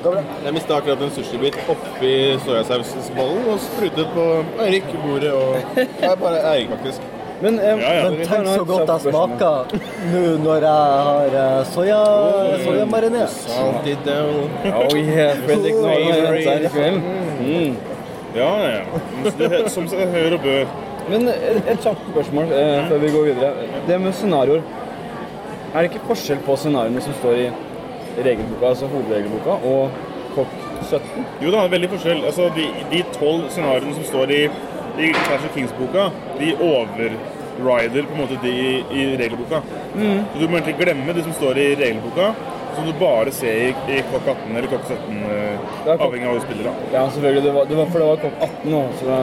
Jeg 0.00 0.52
mista 0.56 0.78
akkurat 0.80 1.02
en 1.04 1.10
sushibit 1.12 1.56
oppi 1.68 2.12
soyasausballen 2.46 3.48
og 3.52 3.58
sprutet 3.60 4.08
på 4.14 4.26
Eirik 4.64 4.86
bordet 5.02 5.32
og 5.36 5.58
Nei, 6.06 6.14
bare 6.22 6.40
Eirik, 6.54 6.72
faktisk. 6.72 7.04
Men, 7.40 7.58
eh, 7.60 7.78
Ja, 7.80 7.92
ja. 7.98 8.08
Men 8.08 8.26
tenk 8.28 8.48
så 8.48 8.64
godt 8.68 8.90
jeg 8.90 9.12
smaker 9.12 9.70
nå 10.12 10.24
når 10.42 10.66
jeg 10.66 11.04
har 11.10 11.36
eh, 11.42 11.60
soya, 11.74 12.00
soyamarinert. 12.64 13.36
Salty 13.44 13.94
down. 14.04 14.50
Oh 14.72 14.96
yeah, 14.96 15.36
Fredrik, 15.44 15.78
kveld. 16.74 17.00
Mm. 17.40 17.76
Ja, 18.36 18.50
ja. 18.66 18.82
Det, 19.38 19.64
som 19.72 19.88
seg 19.90 20.08
hør 20.12 20.36
og 20.36 20.44
bør. 20.44 20.76
Men 21.10 21.28
et, 21.32 21.64
et 21.64 21.80
kjapt 21.82 22.04
spørsmål 22.12 22.52
eh, 22.54 22.84
før 22.90 23.00
vi 23.04 23.14
går 23.16 23.30
videre. 23.32 23.70
Det 23.88 24.00
med 24.00 24.16
scenarioer. 24.16 24.79
Er 25.74 25.82
det 25.84 25.90
ikke 25.92 26.06
forskjell 26.10 26.40
på 26.46 26.56
scenarioene 26.58 27.02
som 27.04 27.14
står 27.20 27.36
i 27.44 27.48
regelboka, 28.26 28.66
altså 28.72 28.88
hovedregelboka, 28.90 29.58
og 29.70 29.90
Kokk 30.34 30.54
17? 30.88 31.24
Jo, 31.42 31.50
det 31.50 31.58
er 31.60 31.68
veldig 31.76 31.90
forskjell. 31.94 32.24
Altså, 32.26 32.48
de, 32.56 32.64
de 32.92 33.02
tolv 33.16 33.46
scenarioene 33.54 33.94
som 33.98 34.04
står 34.08 34.32
i, 34.34 34.40
i 35.00 35.10
Clash 35.14 35.46
of 35.46 35.54
Kings-boka, 35.54 36.08
de 36.40 36.52
overrider 36.58 38.06
på 38.08 38.16
en 38.16 38.22
måte 38.24 38.38
de 38.42 38.50
i, 38.50 38.72
i 38.90 39.04
regelboka. 39.20 39.62
Så 39.94 40.40
du 40.40 40.46
må 40.48 40.58
egentlig 40.58 40.76
glemme 40.82 41.14
de 41.16 41.22
som 41.28 41.34
står 41.38 41.58
i 41.62 41.68
regelboka, 41.78 42.32
som 42.76 42.86
du 42.86 42.92
bare 43.00 43.32
ser 43.34 43.62
i, 43.68 43.70
i 43.94 44.02
Kokk 44.10 44.26
18 44.34 44.56
eller 44.56 44.68
Kokk 44.74 44.84
17, 44.90 45.22
eh, 45.26 45.72
Det 45.86 45.94
er 45.94 46.04
avhengig 46.06 46.26
av 46.26 46.34
hvor 46.34 46.42
du 46.42 46.46
spiller. 46.48 46.68
da. 46.70 46.74
Ja, 46.98 47.06
selvfølgelig. 47.14 47.42
Det 47.46 47.54
var, 47.56 47.64
det 47.70 47.78
var, 47.80 47.90
for 47.94 47.98
det 48.04 48.10
var 48.10 48.22
Kokk 48.26 48.44
18 48.46 48.70
nå, 48.74 48.82
så, 49.00 49.18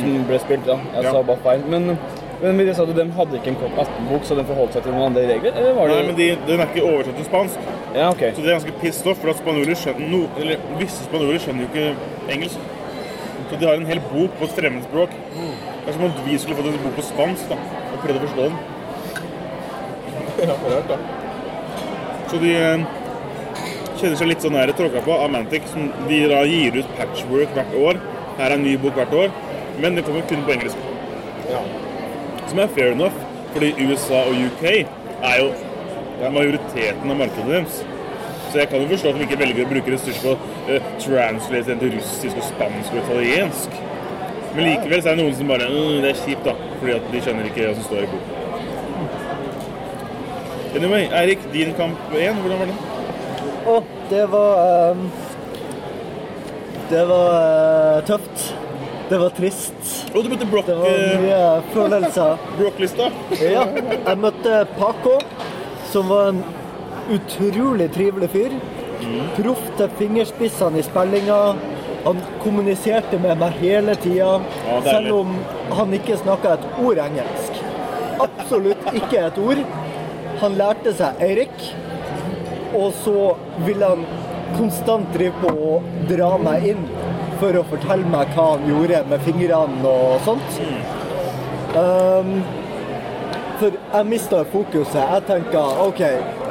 som 0.00 0.28
ble 0.28 0.40
spilt. 0.44 0.66
da. 0.68 0.76
Jeg 0.96 1.04
Ja. 1.08 1.12
sa 1.16 1.22
bare 1.32 1.44
feil. 1.48 1.64
Men, 1.72 1.98
men 2.42 2.58
de 2.66 2.74
sa 2.76 2.84
du, 2.84 2.92
de 2.96 3.04
hadde 3.16 3.36
ikke 3.38 3.50
en 3.52 3.58
kopp 3.60 3.76
18-bok, 3.84 4.24
så 4.28 4.36
den 4.38 4.46
forholdt 4.48 4.74
seg 4.76 4.84
til 4.84 4.92
noen 4.94 5.06
andre 5.10 5.22
regler? 5.30 5.54
Eller 5.60 5.76
var 5.76 5.88
det 5.88 5.96
Nei, 5.98 6.06
men 6.08 6.16
de, 6.18 6.26
Den 6.48 6.60
er 6.60 6.70
ikke 6.72 6.84
oversatt 6.88 7.16
til 7.20 7.28
spansk, 7.28 7.68
Ja, 7.94 8.08
ok. 8.10 8.24
så 8.34 8.42
de 8.42 8.48
er 8.50 8.56
ganske 8.58 8.74
pissed 8.82 9.10
off. 9.10 9.20
For 9.22 9.32
at 9.32 9.38
spanjoler 9.40 9.78
skjønner 9.78 10.10
no, 10.12 10.22
eller 10.42 10.64
Visse 10.80 11.06
spanjoler 11.06 11.40
skjønner 11.44 11.64
jo 11.64 11.70
ikke 11.70 12.34
engelsk. 12.34 12.70
Så 13.50 13.60
de 13.60 13.68
har 13.68 13.78
en 13.78 13.86
hel 13.86 14.00
bok 14.10 14.34
på 14.40 14.48
et 14.48 14.56
fremmedspråk. 14.58 15.14
Det 15.14 15.92
er 15.92 15.96
som 15.98 16.06
om 16.08 16.14
vi 16.26 16.38
skulle 16.40 16.58
fått 16.58 16.70
en 16.72 16.78
bok 16.84 16.96
på 16.98 17.06
spansk 17.10 17.52
da, 17.52 17.60
og 17.92 18.02
prøvd 18.04 18.18
å 18.18 18.24
forstå 18.26 18.48
den. 18.48 18.58
Ja, 20.48 20.56
rart, 20.74 20.90
da. 20.90 20.98
Så 22.32 22.40
de 22.42 22.50
eh, 22.56 22.84
kjenner 24.00 24.18
seg 24.18 24.30
litt 24.32 24.42
sånn 24.44 24.56
her 24.58 24.72
tråkka 24.74 25.04
på 25.06 25.14
av 25.14 25.30
Mantic, 25.32 25.68
som 25.70 25.86
de 26.08 26.20
da 26.32 26.42
gir 26.48 26.80
ut 26.80 26.94
patchwork 26.98 27.54
hvert 27.54 27.78
år. 27.78 28.00
Her 28.40 28.48
er 28.50 28.56
en 28.58 28.64
ny 28.66 28.74
bok 28.82 28.96
hvert 28.98 29.14
år, 29.14 29.32
men 29.78 29.94
det 29.94 30.02
kommer 30.08 30.26
kun 30.28 30.42
på 30.48 30.56
engelsk. 30.56 30.90
Som 32.54 32.62
er 32.62 32.68
fair 32.74 32.92
enough, 32.92 33.14
fordi 33.52 33.68
USA 33.82 34.14
og 34.14 34.34
UK 34.46 34.62
er 35.22 35.38
jo 35.40 35.46
majoriteten 36.30 37.10
av 37.10 37.16
markedet 37.18 37.48
deres. 37.48 37.80
Så 38.52 38.60
jeg 38.60 38.68
kan 38.70 38.84
jo 38.84 38.86
forstå 38.92 39.10
at 39.10 39.18
de 39.18 39.26
ikke 39.26 39.38
velger 39.40 39.66
å 39.66 39.70
bruke 39.72 39.94
ressurser 39.96 40.22
på 40.22 40.36
å 40.36 40.76
uh, 40.76 40.86
translate 41.02 41.66
den 41.72 41.82
til 41.82 41.96
russisk 41.96 42.38
og 42.38 42.46
spansk 42.52 42.94
og 42.94 43.00
italiensk. 43.02 43.74
Men 44.54 44.68
likevel 44.68 45.02
så 45.02 45.10
er 45.10 45.18
det 45.18 45.24
noen 45.24 45.34
som 45.34 45.50
bare 45.50 45.66
mm, 45.66 45.98
Det 46.04 46.12
er 46.12 46.22
kjipt, 46.22 46.46
da. 46.46 46.54
Fordi 46.78 46.94
at 47.00 47.10
de 47.10 47.26
skjønner 47.26 47.50
ikke 47.50 47.66
hva 47.66 47.74
som 47.74 47.90
står 47.90 48.06
i 48.06 48.10
boka. 48.14 48.42
Anyway, 50.78 51.10
Eirik, 51.10 51.52
din 51.58 51.74
kamp 51.74 52.14
én, 52.14 52.38
hvordan 52.38 52.62
var 52.62 52.70
den? 52.70 52.82
Og 53.74 53.96
det 54.14 54.26
var 54.30 54.92
um, 54.94 55.08
Det 56.94 57.08
var 57.10 57.34
uh, 57.34 58.04
tøft. 58.06 58.52
Det 59.08 59.18
var 59.20 59.32
trist. 59.36 59.74
Og 60.14 60.24
du 60.24 60.30
møtte 60.32 60.46
Brock, 60.48 60.66
Det 60.70 60.76
var 60.78 60.88
eh, 60.88 61.20
mye 61.20 61.40
følelser. 61.74 62.38
Brock-lista. 62.58 63.10
Ja, 63.40 63.64
jeg 63.92 64.20
møtte 64.22 64.62
Paco, 64.78 65.18
som 65.92 66.08
var 66.08 66.30
en 66.32 66.40
utrolig 67.12 67.90
trivelig 67.92 68.30
fyr. 68.32 68.56
Proff 69.36 69.60
til 69.76 69.90
fingerspissene 69.98 70.80
i 70.80 70.86
spillinga. 70.86 71.38
Han 72.04 72.20
kommuniserte 72.42 73.18
med 73.20 73.38
meg 73.40 73.58
hele 73.60 73.94
tida, 74.00 74.38
Ja, 74.68 74.80
selv 74.84 75.20
om 75.22 75.36
han 75.76 75.92
ikke 75.96 76.16
snakka 76.20 76.56
et 76.58 76.66
ord 76.84 77.00
engelsk. 77.04 77.60
Absolutt 78.24 78.88
ikke 78.92 79.22
et 79.26 79.40
ord. 79.40 79.60
Han 80.40 80.56
lærte 80.58 80.92
seg 80.96 81.20
Eirik, 81.24 81.54
og 82.76 82.92
så 83.04 83.34
ville 83.64 83.88
han 83.94 84.04
konstant 84.56 85.08
drive 85.14 85.34
på 85.42 85.52
å 85.52 85.78
dra 86.10 86.34
meg 86.40 86.66
inn 86.74 86.84
for 87.40 87.56
å 87.58 87.64
fortelle 87.68 88.10
meg 88.10 88.34
hva 88.34 88.50
han 88.54 88.68
gjorde 88.68 89.00
med 89.10 89.24
fingrene 89.26 89.88
og 89.90 90.20
sånt. 90.26 90.60
Um, 91.74 92.36
for 93.58 93.76
jeg 93.76 94.06
mista 94.10 94.42
fokuset. 94.50 94.98
Jeg 94.98 95.26
tenka 95.28 95.62
OK, 95.84 96.02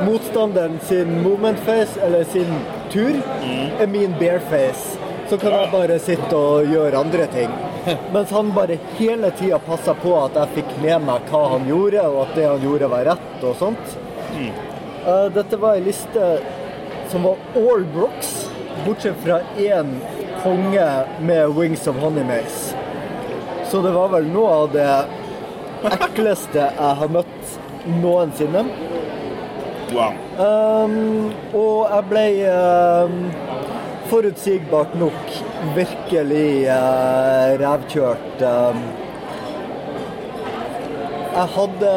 motstanderen 0.08 0.80
sin 0.88 1.20
movement 1.24 1.60
face, 1.68 2.00
eller 2.04 2.24
sin 2.24 2.52
tur, 2.94 3.20
er 3.44 3.88
min 3.92 4.16
bare 4.20 4.40
face. 4.50 5.00
Så 5.30 5.38
kan 5.40 5.56
jeg 5.56 5.72
bare 5.72 6.00
sitte 6.04 6.38
og 6.38 6.72
gjøre 6.72 7.00
andre 7.00 7.28
ting. 7.34 7.52
Mens 8.14 8.32
han 8.32 8.52
bare 8.56 8.80
hele 8.98 9.32
tida 9.40 9.60
passa 9.64 9.96
på 10.00 10.16
at 10.22 10.38
jeg 10.40 10.60
fikk 10.60 10.74
med 10.84 11.04
meg 11.08 11.32
hva 11.32 11.44
han 11.56 11.68
gjorde, 11.68 12.08
og 12.10 12.20
at 12.26 12.36
det 12.40 12.48
han 12.48 12.64
gjorde 12.64 12.92
var 12.92 13.08
rett 13.12 13.48
og 13.48 13.56
sånt. 13.60 13.96
Uh, 15.04 15.28
dette 15.36 15.60
var 15.60 15.78
ei 15.78 15.84
liste 15.84 16.28
som 17.12 17.28
var 17.28 17.42
all 17.60 17.84
blocks, 17.94 18.32
bortsett 18.86 19.20
fra 19.22 19.42
én 19.60 19.98
konge 20.44 20.88
med 21.22 21.48
Wings 21.58 21.88
of 21.88 21.96
Honey 21.96 22.24
Maze. 22.24 22.76
Så 23.72 23.82
det 23.82 23.92
var 23.92 24.10
vel 24.14 24.28
noe 24.30 24.50
av 24.64 24.74
det 24.74 24.90
ekleste 25.88 26.68
jeg 26.68 26.98
har 27.00 27.12
møtt 27.12 27.56
noensinne. 28.04 28.66
Wow. 29.94 30.14
Um, 30.42 31.32
og 31.54 31.90
jeg 31.92 32.06
ble 32.10 32.26
um, 32.50 33.18
forutsigbart 34.12 34.96
nok 35.00 35.36
virkelig 35.78 36.68
uh, 36.70 37.54
revkjørt. 37.62 38.46
Um, 38.46 38.86
jeg 41.34 41.48
hadde 41.58 41.94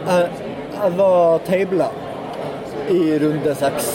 Jeg, 0.00 0.28
jeg 0.72 0.92
var 0.96 1.42
tabla 1.44 1.90
i 2.88 3.00
runde 3.20 3.54
seks. 3.54 3.92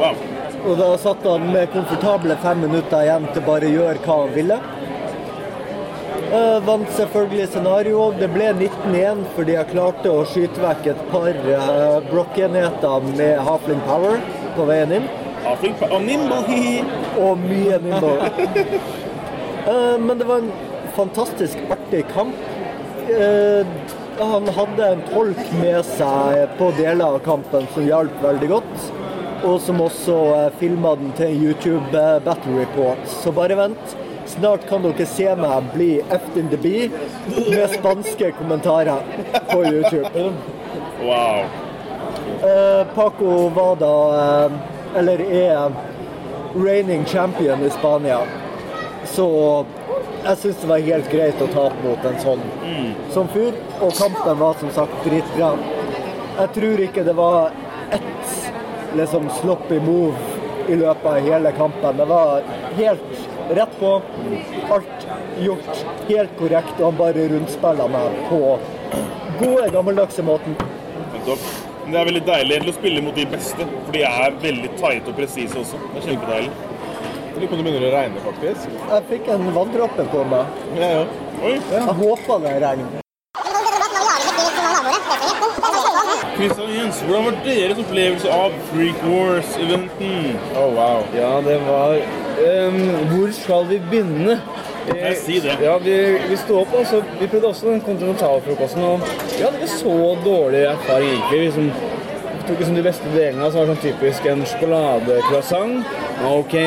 wow. 0.00 0.31
Og 0.62 0.76
da 0.78 0.92
satt 1.00 1.24
han 1.26 1.48
med 1.50 1.72
komfortable 1.72 2.36
fem 2.42 2.60
minutter 2.62 3.02
igjen 3.02 3.24
til 3.34 3.42
bare 3.46 3.66
å 3.66 3.72
gjøre 3.72 4.02
hva 4.04 4.18
han 4.20 4.34
ville. 4.36 4.58
Uh, 6.32 6.58
vant 6.64 6.92
selvfølgelig 6.96 7.48
scenarioet. 7.50 8.20
Det 8.22 8.28
ble 8.32 8.52
19-1 8.54 9.24
fordi 9.34 9.56
jeg 9.56 9.70
klarte 9.72 10.12
å 10.12 10.22
skyte 10.28 10.62
vekk 10.62 10.86
et 10.94 11.02
par 11.10 11.40
uh, 11.48 11.98
blokkenheter 12.08 13.08
med 13.18 13.42
Halfling 13.48 13.82
Power 13.88 14.22
på 14.56 14.68
veien 14.70 14.94
inn. 15.00 15.10
Hafling 15.42 15.74
Power? 15.80 15.96
Og 15.98 16.06
nimble. 16.06 16.38
Og 17.26 17.42
mye 17.42 17.82
nimble. 17.82 18.30
uh, 19.68 19.98
men 19.98 20.14
det 20.22 20.30
var 20.30 20.44
en 20.44 20.54
fantastisk 20.96 21.58
artig 21.74 22.06
kamp. 22.14 22.38
Uh, 23.10 23.66
han 24.22 24.46
hadde 24.54 24.88
en 24.94 25.06
tolk 25.10 25.40
med 25.58 25.82
seg 25.96 26.44
på 26.58 26.70
deler 26.78 27.16
av 27.16 27.22
kampen 27.26 27.66
som 27.74 27.88
hjalp 27.88 28.22
veldig 28.22 28.50
godt. 28.52 28.92
Og 29.44 29.60
som 29.60 29.80
også 29.82 30.14
uh, 30.14 30.48
filma 30.60 30.94
den 30.98 31.12
til 31.18 31.34
YouTube 31.44 31.98
eh, 31.98 32.18
Battle 32.24 32.60
Report. 32.60 32.98
Så 33.08 33.32
bare 33.34 33.56
vent. 33.58 33.96
Snart 34.26 34.68
kan 34.68 34.84
dere 34.84 35.06
se 35.06 35.26
meg 35.36 35.72
bli 35.74 35.90
effed 36.14 36.38
in 36.38 36.48
the 36.52 36.56
bee 36.56 36.88
med 37.50 37.74
spanske 37.74 38.32
kommentarer 38.38 39.02
på 39.50 39.64
YouTube. 39.66 40.30
Wow. 41.02 41.42
Eh, 42.42 42.86
Paco 42.94 43.48
var 43.48 43.76
da 43.76 43.96
eh, 44.18 44.52
Eller 44.98 45.20
er 45.20 45.72
reigning 46.54 47.04
champion 47.04 47.62
i 47.64 47.70
Spania. 47.70 48.20
Så 49.04 49.26
jeg 50.24 50.38
syns 50.38 50.60
det 50.60 50.68
var 50.70 50.84
helt 50.86 51.10
greit 51.10 51.40
å 51.42 51.48
tape 51.50 51.82
mot 51.82 52.04
en 52.06 52.18
sånn 52.22 52.42
som 53.10 53.30
fyr. 53.32 53.56
Og 53.80 53.94
kampen 53.96 54.38
var 54.38 54.60
som 54.60 54.70
sagt 54.76 55.06
dritbra. 55.06 55.54
Jeg 56.36 56.52
tror 56.54 56.84
ikke 56.86 57.06
det 57.08 57.16
var 57.16 57.56
ett 57.92 58.41
liksom 58.96 59.30
sloppy 59.40 59.80
move 59.80 60.14
i 60.68 60.76
løpet 60.76 61.06
av 61.06 61.18
hele 61.26 61.52
kampen. 61.52 61.96
Det 61.96 62.04
var 62.04 62.42
helt 62.76 63.00
rett 63.50 63.80
på. 63.80 64.02
Alt 64.70 65.06
gjort 65.40 65.84
helt 66.08 66.38
korrekt, 66.38 66.74
og 66.78 66.84
han 66.90 67.00
bare 67.00 67.28
rundspiller 67.32 67.88
meg 67.92 68.20
på 68.28 68.40
gode, 69.40 69.70
gammeldagse 69.74 70.22
måten. 70.22 70.56
Men 71.82 71.92
Det 71.92 71.98
er 71.98 72.06
veldig 72.06 72.24
deilig 72.26 72.60
å 72.70 72.76
spille 72.76 73.02
mot 73.02 73.16
de 73.18 73.26
beste, 73.26 73.66
for 73.66 73.96
de 73.96 74.04
er 74.06 74.38
veldig 74.42 74.70
tight 74.78 75.08
og 75.10 75.18
presise 75.18 75.58
også. 75.58 75.80
Det 75.92 76.02
er 76.02 76.08
kjempedeilig. 76.12 76.52
Jeg 77.32 77.40
lurer 77.40 77.48
på 77.48 77.56
om 77.56 77.62
det 77.62 77.66
begynner 77.66 77.88
å 77.88 77.92
regne, 77.96 78.24
faktisk. 78.28 78.80
Jeg 78.92 79.06
fikk 79.10 79.30
en 79.34 79.46
vanndråpe 79.56 80.10
på 80.14 80.24
meg. 80.30 80.58
Ja, 80.78 80.90
ja. 81.00 81.06
Oi! 81.42 81.56
Jeg 81.72 82.00
håpa 82.04 82.42
det 82.44 82.58
regn. 82.62 83.01
Kristian 86.42 86.70
Jens, 86.74 87.00
hvordan 87.06 87.24
var 87.24 87.34
deres 87.44 87.78
opplevelse 87.78 88.30
av 88.34 88.54
Freak 88.72 89.02
Wars-eventen? 89.06 90.32
Oh, 90.58 90.72
wow. 90.74 91.04
Ja, 91.14 91.36
det 91.46 91.60
var 91.68 92.00
um, 92.66 92.80
Hvor 93.12 93.28
skal 93.36 93.68
vi 93.68 93.78
begynne? 93.90 94.40
Jeg 94.88 95.20
si 95.20 95.36
det. 95.44 95.54
Ja, 95.62 95.76
vi, 95.78 95.94
vi 96.32 96.38
sto 96.40 96.56
opp, 96.64 96.74
altså, 96.80 96.98
så 96.98 97.20
vi 97.20 97.28
prøvde 97.30 97.52
også 97.52 97.68
den 97.68 97.84
kontinentalfrokosten, 97.86 98.82
og 98.82 99.06
vi 99.36 99.44
hadde 99.44 99.60
ikke 99.60 99.70
så 99.76 99.94
dårlig 100.24 100.64
erfaring 100.72 101.12
egentlig. 101.12 101.38
Vi 101.38 101.44
liksom, 101.44 101.70
tok 102.48 102.58
liksom 102.58 102.74
de 102.80 102.86
beste 102.88 103.14
delene, 103.14 103.52
Så 103.52 103.60
var 103.60 103.70
det 103.70 103.76
sånn 103.76 103.86
typisk 103.86 104.28
en 104.34 104.44
sjokoladecroissant. 104.56 105.96
Ok, 106.32 106.58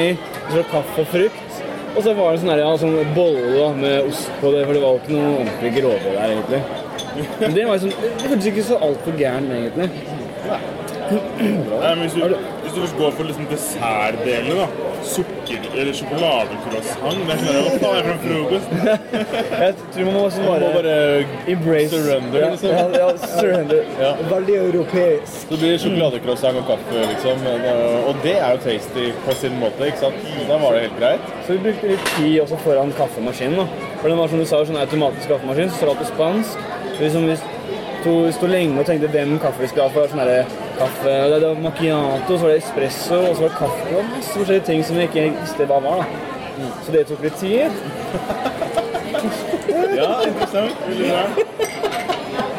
så 0.48 0.56
var 0.56 0.68
kaffe 0.72 1.04
og 1.04 1.14
frukt. 1.18 1.62
Og 1.98 2.00
så 2.00 2.16
var 2.16 2.32
det 2.32 2.46
sånn, 2.46 2.56
ja, 2.64 2.72
sånn 2.80 3.16
bolle 3.20 3.70
med 3.84 4.08
ost 4.08 4.32
på 4.40 4.56
det, 4.56 4.64
for 4.64 4.72
det 4.72 4.88
var 4.88 5.04
ikke 5.04 5.18
noe 5.20 5.38
ordentlig 5.42 5.78
grove 5.82 6.16
der 6.16 6.28
egentlig. 6.32 6.64
Men 7.40 7.54
det 7.56 7.66
var 7.68 7.78
liksom, 7.80 7.92
det 8.02 8.30
føltes 8.30 8.52
ikke 8.54 8.64
så 8.72 8.82
altfor 8.90 9.18
gærent 9.20 9.52
egentlig. 9.60 9.90
Nei, 11.06 11.92
men 11.94 12.00
hvis, 12.02 12.14
du, 12.18 12.32
hvis 12.64 12.74
du 12.74 12.80
først 12.82 12.96
går 12.98 13.12
for 13.14 13.28
liksom 13.30 13.46
dessertdelene, 13.52 14.56
da. 14.64 14.92
Sukker- 15.06 15.68
eller 15.78 15.94
sjokoladecroissant 15.94 17.20
det 17.28 17.36
er 17.36 17.42
sånn, 17.44 17.60
Hva 17.68 17.74
faen 17.84 17.98
er 18.00 18.08
det 18.08 18.14
for 18.16 18.24
frokost? 18.24 18.72
Jeg 19.62 19.76
tror 19.94 20.08
man 20.08 20.16
må 20.16 20.24
også 20.26 20.42
må 20.42 20.56
bare 20.56 20.72
bare 20.74 20.96
embrace 21.54 21.92
surrender, 21.94 22.40
Ja, 22.42 22.48
liksom. 22.56 22.74
ja, 22.74 23.04
ja, 23.04 23.30
surrender. 23.36 23.92
Veldig 24.34 24.56
europeisk. 24.64 25.44
Det 25.52 25.60
blir 25.62 25.78
sjokoladecroissant 25.84 26.62
og 26.64 26.66
kaffe, 26.72 27.04
liksom. 27.12 27.46
Øh, 27.54 28.10
Og 28.10 28.24
det 28.26 28.34
er 28.40 28.56
jo 28.58 28.64
tasty 28.66 29.06
på 29.28 29.38
sin 29.44 29.60
måte, 29.62 29.92
ikke 29.92 30.02
sant? 30.08 30.26
Da 30.50 30.58
var 30.64 30.74
det 30.80 30.88
helt 30.88 30.98
greit. 31.04 31.30
Så 31.46 31.54
vi 31.54 31.62
brukte 31.68 31.94
litt 31.94 32.10
tid 32.16 32.40
også 32.48 32.58
foran 32.66 32.96
kaffemaskinen. 32.98 33.62
da. 33.62 33.92
For 34.02 34.10
den 34.10 34.18
var 34.24 34.34
som 34.34 34.42
du 34.42 34.48
sa, 34.50 34.64
sånn 34.66 34.82
automatisk 34.82 35.30
kaffemaskin, 35.36 35.70
så 35.70 35.84
står 35.84 35.94
det 35.94 36.02
på 36.02 36.10
spansk. 36.16 36.66
Så 36.96 37.04
liksom 37.04 37.26
vi 37.28 37.36
sto, 37.42 38.14
sto 38.32 38.48
lenge 38.48 38.80
og 38.80 38.86
tenkte 38.88 39.10
hvem 39.12 39.36
kaffe 39.44 39.62
vi 39.66 39.68
skulle 39.72 39.88
ha. 39.88 39.94
For 39.96 40.08
sånn 40.12 40.24
der 40.24 40.46
kaffe, 40.80 41.16
det 41.32 41.40
det 41.42 41.50
var 41.50 41.62
macchiato, 41.66 42.38
så 42.38 42.42
var 42.46 42.54
det 42.54 42.62
espresso, 42.64 43.20
og 43.30 43.36
så 43.36 43.42
var 43.46 43.50
det 43.50 43.60
kaffe. 43.60 43.90
Og 44.00 44.10
masse 44.14 44.32
forskjellige 44.38 44.66
ting 44.70 44.84
som 44.88 45.00
vi 45.00 45.08
ikke 45.10 45.28
visste 45.42 45.68
hva 45.72 45.80
var. 45.84 46.06
da. 46.06 46.70
Så 46.86 46.92
det 46.96 47.06
tok 47.12 47.26
litt 47.28 47.40
tid. 47.42 47.72
Ja, 49.96 50.10
interessant. 50.28 50.76
Veldig 50.88 51.08
bra. 51.10 51.22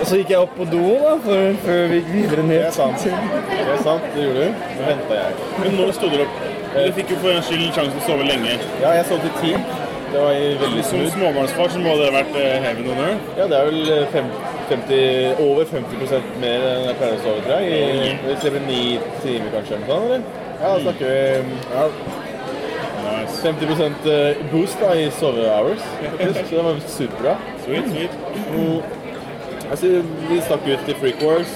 Og 0.00 0.06
så 0.08 0.18
gikk 0.18 0.30
jeg 0.32 0.38
opp 0.40 0.54
på 0.56 0.64
do 0.70 0.80
da, 1.02 1.12
før 1.24 1.82
vi 1.90 1.98
gikk 2.00 2.08
videre 2.14 2.42
Det 2.42 2.46
ned. 2.48 2.62
er 2.68 2.72
sant. 2.74 3.04
Det 3.04 3.60
er 3.74 3.82
sant, 3.84 4.06
det 4.14 4.24
gjorde 4.24 4.46
du. 4.46 4.64
Nå 4.78 4.86
venta 4.88 5.18
jeg. 5.18 5.36
Men 5.62 5.76
når 5.80 5.92
sto 5.96 6.10
dere 6.12 6.26
opp? 6.26 6.38
Du 6.76 6.92
fikk 6.96 7.12
jo 7.14 7.18
for 7.22 7.32
en 7.32 7.44
skyld 7.46 7.66
sjansen 7.76 7.92
til 7.96 8.02
å 8.02 8.06
sove 8.08 8.26
lenge. 8.28 8.56
Ja, 8.82 8.92
jeg 8.98 9.06
sov 9.08 9.20
til 9.24 9.32
ti. 9.40 9.52
Det 10.16 10.22
var 10.22 10.34
veldig 10.60 10.84
Som 10.84 11.10
småbarnsfar 11.10 11.68
så 11.68 11.78
må 11.78 11.94
det 11.98 12.04
ha 12.08 12.12
vært 12.14 12.36
eh, 12.40 12.54
heaven 12.64 12.86
on 12.88 13.00
earth. 13.04 13.24
Ja, 13.36 13.46
det 13.50 13.56
er 13.58 13.66
vel 13.68 13.90
øh, 13.92 14.14
50, 14.70 15.40
over 15.44 15.64
50 15.68 16.30
mer 16.40 16.62
enn 16.70 16.84
jeg 16.86 16.94
pleier 17.00 17.16
å 17.18 17.24
sove, 17.24 17.42
tror 17.44 17.58
jeg. 17.60 17.80
I, 17.80 18.14
det 18.24 18.36
ser 18.40 18.54
ni 18.64 18.78
timer 19.20 19.50
kanskje, 19.52 19.76
eller 19.76 19.90
noe 19.90 20.14
sånt? 20.14 20.38
Ja, 20.62 20.70
da 20.70 20.78
snakker 20.86 21.10
vi 21.10 21.18
ja, 21.74 21.82
Nice. 23.06 23.42
50 23.42 24.08
øh, 24.14 24.40
boost 24.54 24.80
da, 24.80 24.94
i 24.96 25.10
sove-hours. 25.18 25.84
faktisk. 26.00 26.40
Så 26.48 26.54
det 26.54 26.64
var 26.64 26.80
superbra. 26.94 27.34
Sweet, 27.66 27.90
sweet. 27.92 28.16
Altså, 29.70 29.90
vi 30.30 30.40
stakk 30.46 30.64
ut 30.70 30.88
til 30.88 30.96
Freak 31.02 31.20
Wars 31.26 31.52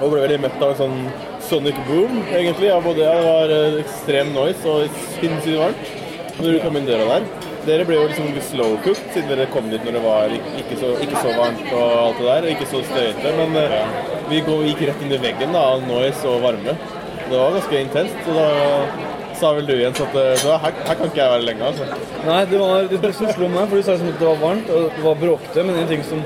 og 0.00 0.08
ble 0.14 0.24
veldig 0.24 0.40
møtt 0.46 0.64
av 0.64 0.72
en 0.72 0.80
sånn 0.80 0.96
sonic 1.44 1.76
boom, 1.90 2.22
egentlig. 2.32 2.72
Ja, 2.72 2.80
både, 2.82 3.04
ja, 3.04 3.20
det 3.20 3.28
var 3.28 3.54
eh, 3.58 3.78
ekstrem 3.84 4.32
noise 4.32 4.64
og 4.72 5.04
sinnssykt 5.18 5.60
varmt 5.60 5.92
når 6.38 6.56
du 6.56 6.60
kom 6.64 6.76
inn 6.78 6.88
døra 6.88 7.06
der. 7.14 7.26
Dere 7.64 7.86
ble 7.88 7.96
jo 7.96 8.08
liksom 8.10 8.34
slow-cooked 8.50 9.14
siden 9.14 9.30
dere 9.30 9.46
kom 9.52 9.70
dit 9.72 9.84
når 9.86 9.96
det 9.96 10.02
var 10.04 10.34
ikke 10.34 10.76
så, 10.80 10.90
ikke 11.04 11.22
så 11.22 11.32
varmt 11.38 11.64
og 11.70 11.94
alt 12.02 12.20
det 12.20 12.26
der, 12.28 12.46
og 12.46 12.52
ikke 12.52 12.68
så 12.72 12.82
støyete. 12.90 13.32
Men 13.38 13.56
eh, 13.62 13.96
vi 14.28 14.42
gikk 14.42 14.84
rett 14.90 15.04
inn 15.06 15.16
i 15.16 15.20
veggen 15.22 15.56
da, 15.56 15.64
av 15.74 15.84
noise 15.88 16.28
og 16.28 16.44
varme. 16.44 16.76
Det 17.24 17.32
var 17.32 17.56
ganske 17.56 17.80
intenst. 17.80 18.28
og 18.28 18.40
da 18.40 19.14
sa 19.38 19.50
vel 19.56 19.66
du 19.66 19.74
Jens 19.78 20.00
at 20.04 20.16
eh, 20.20 20.44
her, 20.62 20.76
her 20.88 20.98
kan 20.98 21.08
ikke 21.08 21.22
jeg 21.22 21.32
være 21.36 21.46
lenge. 21.48 21.70
altså. 21.70 21.88
Nei, 22.26 22.42
det 22.50 22.60
var 22.60 22.90
det, 22.92 23.14
som 23.16 23.32
slo 23.32 23.50
meg, 23.52 23.68
for 23.70 23.78
du 23.78 23.86
sa 23.86 23.96
liksom 23.96 24.12
at 24.12 24.20
det 24.20 24.28
var 24.30 24.42
varmt 24.42 24.74
og 24.74 24.90
det 24.98 25.06
var 25.06 25.22
bråkete, 25.22 25.64
men 25.66 25.80
en 25.80 25.90
ting 25.90 26.04
som 26.10 26.22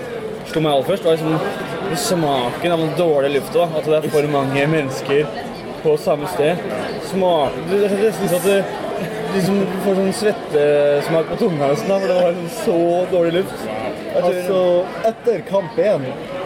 slo 0.49 0.65
meg 0.65 0.75
aller 0.75 0.89
først, 0.89 1.07
var 1.07 1.17
liksom 1.17 1.97
smaken 2.09 2.75
av 2.75 2.83
den 2.85 2.93
dårlige 2.99 3.39
lufta. 3.39 3.69
At 3.79 3.89
det 3.89 4.01
er 4.01 4.11
for 4.13 4.35
mange 4.35 4.67
mennesker 4.75 5.33
på 5.85 5.95
samme 6.03 6.29
sted. 6.35 6.61
Smak, 7.09 7.57
det 7.71 7.85
er 7.87 7.97
nesten 8.03 8.33
sånn 8.35 8.51
at 8.59 8.88
liksom, 9.35 9.59
du 9.61 9.77
får 9.85 9.99
sånn 10.01 10.13
svettesmak 10.21 11.29
på 11.33 11.37
tunga 11.43 11.69
nesten, 11.73 11.93
for 11.93 12.09
det 12.09 12.19
var 12.23 12.41
så 12.65 12.79
dårlig 13.13 13.33
luft. 13.41 13.65
Tror- 13.65 14.25
Altså, 14.29 14.61
etter 15.09 15.43
kamp 15.51 15.77
én 15.79 16.05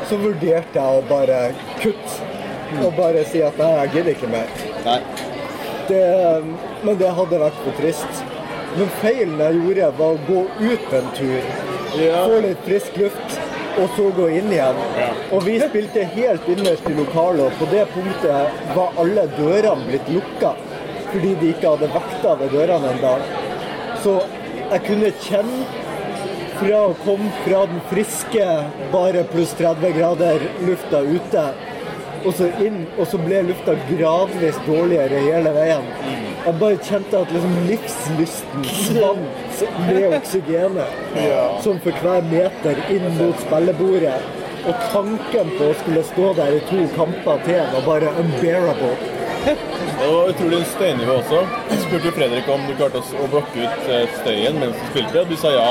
så 0.08 0.16
vurderte 0.20 0.74
jeg 0.74 0.98
å 0.98 1.04
bare 1.08 1.52
kutte. 1.80 2.18
Og 2.82 2.92
bare 2.96 3.22
si 3.28 3.42
at 3.44 3.56
nei, 3.60 3.70
jeg 3.82 3.90
gidder 3.94 4.10
ikke 4.14 4.28
mer. 4.32 4.46
Nei. 4.84 5.00
Det, 5.88 6.02
men 6.82 6.96
det 6.98 7.10
hadde 7.18 7.38
vært 7.42 7.58
for 7.64 7.72
trist. 7.80 8.22
Men 8.76 8.88
feilen 9.02 9.38
jeg 9.38 9.58
gjorde, 9.60 9.88
var 9.98 10.14
å 10.14 10.20
gå 10.26 10.42
ut 10.60 10.94
en 10.96 11.10
tur. 11.18 11.42
Få 11.92 12.38
litt 12.40 12.62
frisk 12.64 12.96
luft, 12.96 13.38
og 13.78 13.88
så 13.96 14.06
gå 14.16 14.28
inn 14.38 14.48
igjen. 14.52 14.78
Og 15.32 15.44
vi 15.44 15.58
spilte 15.60 16.04
helt 16.14 16.48
innerst 16.48 16.88
i 16.88 16.94
lokalet, 16.96 17.44
og 17.44 17.52
på 17.60 17.68
det 17.70 17.84
punktet 17.92 18.64
var 18.76 18.92
alle 18.98 19.26
dørene 19.36 19.84
blitt 19.90 20.08
lukka. 20.08 20.54
Fordi 21.12 21.34
de 21.40 21.52
ikke 21.52 21.74
hadde 21.74 21.92
vekta 21.92 22.34
ved 22.40 22.54
dørene 22.56 22.92
en 22.94 23.02
dag. 23.02 23.26
Så 24.02 24.18
jeg 24.72 24.84
kunne 24.86 25.12
kjenne 25.22 25.64
fra 26.56 26.78
å 26.86 26.94
komme 27.02 27.28
fra 27.42 27.66
den 27.68 27.82
friske, 27.90 28.46
bare 28.92 29.26
pluss 29.32 29.52
30 29.58 29.94
grader 29.96 30.44
lufta 30.66 31.02
ute, 31.04 31.44
og 32.22 32.34
så 32.38 32.48
inn, 32.62 32.84
og 32.96 33.06
så 33.10 33.18
ble 33.18 33.40
lufta 33.48 33.74
gradvis 33.88 34.58
dårligere 34.66 35.22
hele 35.24 35.52
veien. 35.56 35.88
Jeg 36.42 36.58
bare 36.60 36.78
kjente 36.86 37.18
at 37.18 37.32
liksom 37.34 37.56
livslysten 37.68 38.68
svant 38.68 39.64
med 39.88 40.16
oksygenet. 40.18 41.00
Som 41.64 41.82
for 41.82 42.04
hver 42.04 42.22
meter 42.30 42.78
inn 42.94 43.08
mot 43.18 43.42
spillebordet. 43.42 44.20
Og 44.62 44.86
tanken 44.92 45.50
på 45.58 45.72
å 45.72 45.78
skulle 45.80 46.04
stå 46.06 46.28
der 46.38 46.54
i 46.54 46.62
to 46.68 46.84
kamper 46.94 47.42
til 47.46 47.62
var 47.74 47.86
bare 47.88 48.14
unbearable. 48.22 49.21
Det 49.44 50.06
var 50.12 50.28
utrolig 50.30 50.60
støynivå 50.70 51.14
også. 51.18 51.40
Jeg 51.70 51.78
spurte 51.82 52.12
Fredrik 52.18 52.48
om 52.52 52.60
du 52.68 52.74
klarte 52.78 53.00
å- 53.02 53.28
blokke 53.32 53.64
ut 53.64 53.88
eh, 53.90 54.04
støyen 54.20 54.58
mens 54.60 54.76
du 54.78 54.86
spilte, 54.92 55.20
og 55.24 55.28
du 55.32 55.36
sa 55.36 55.50
ja. 55.54 55.70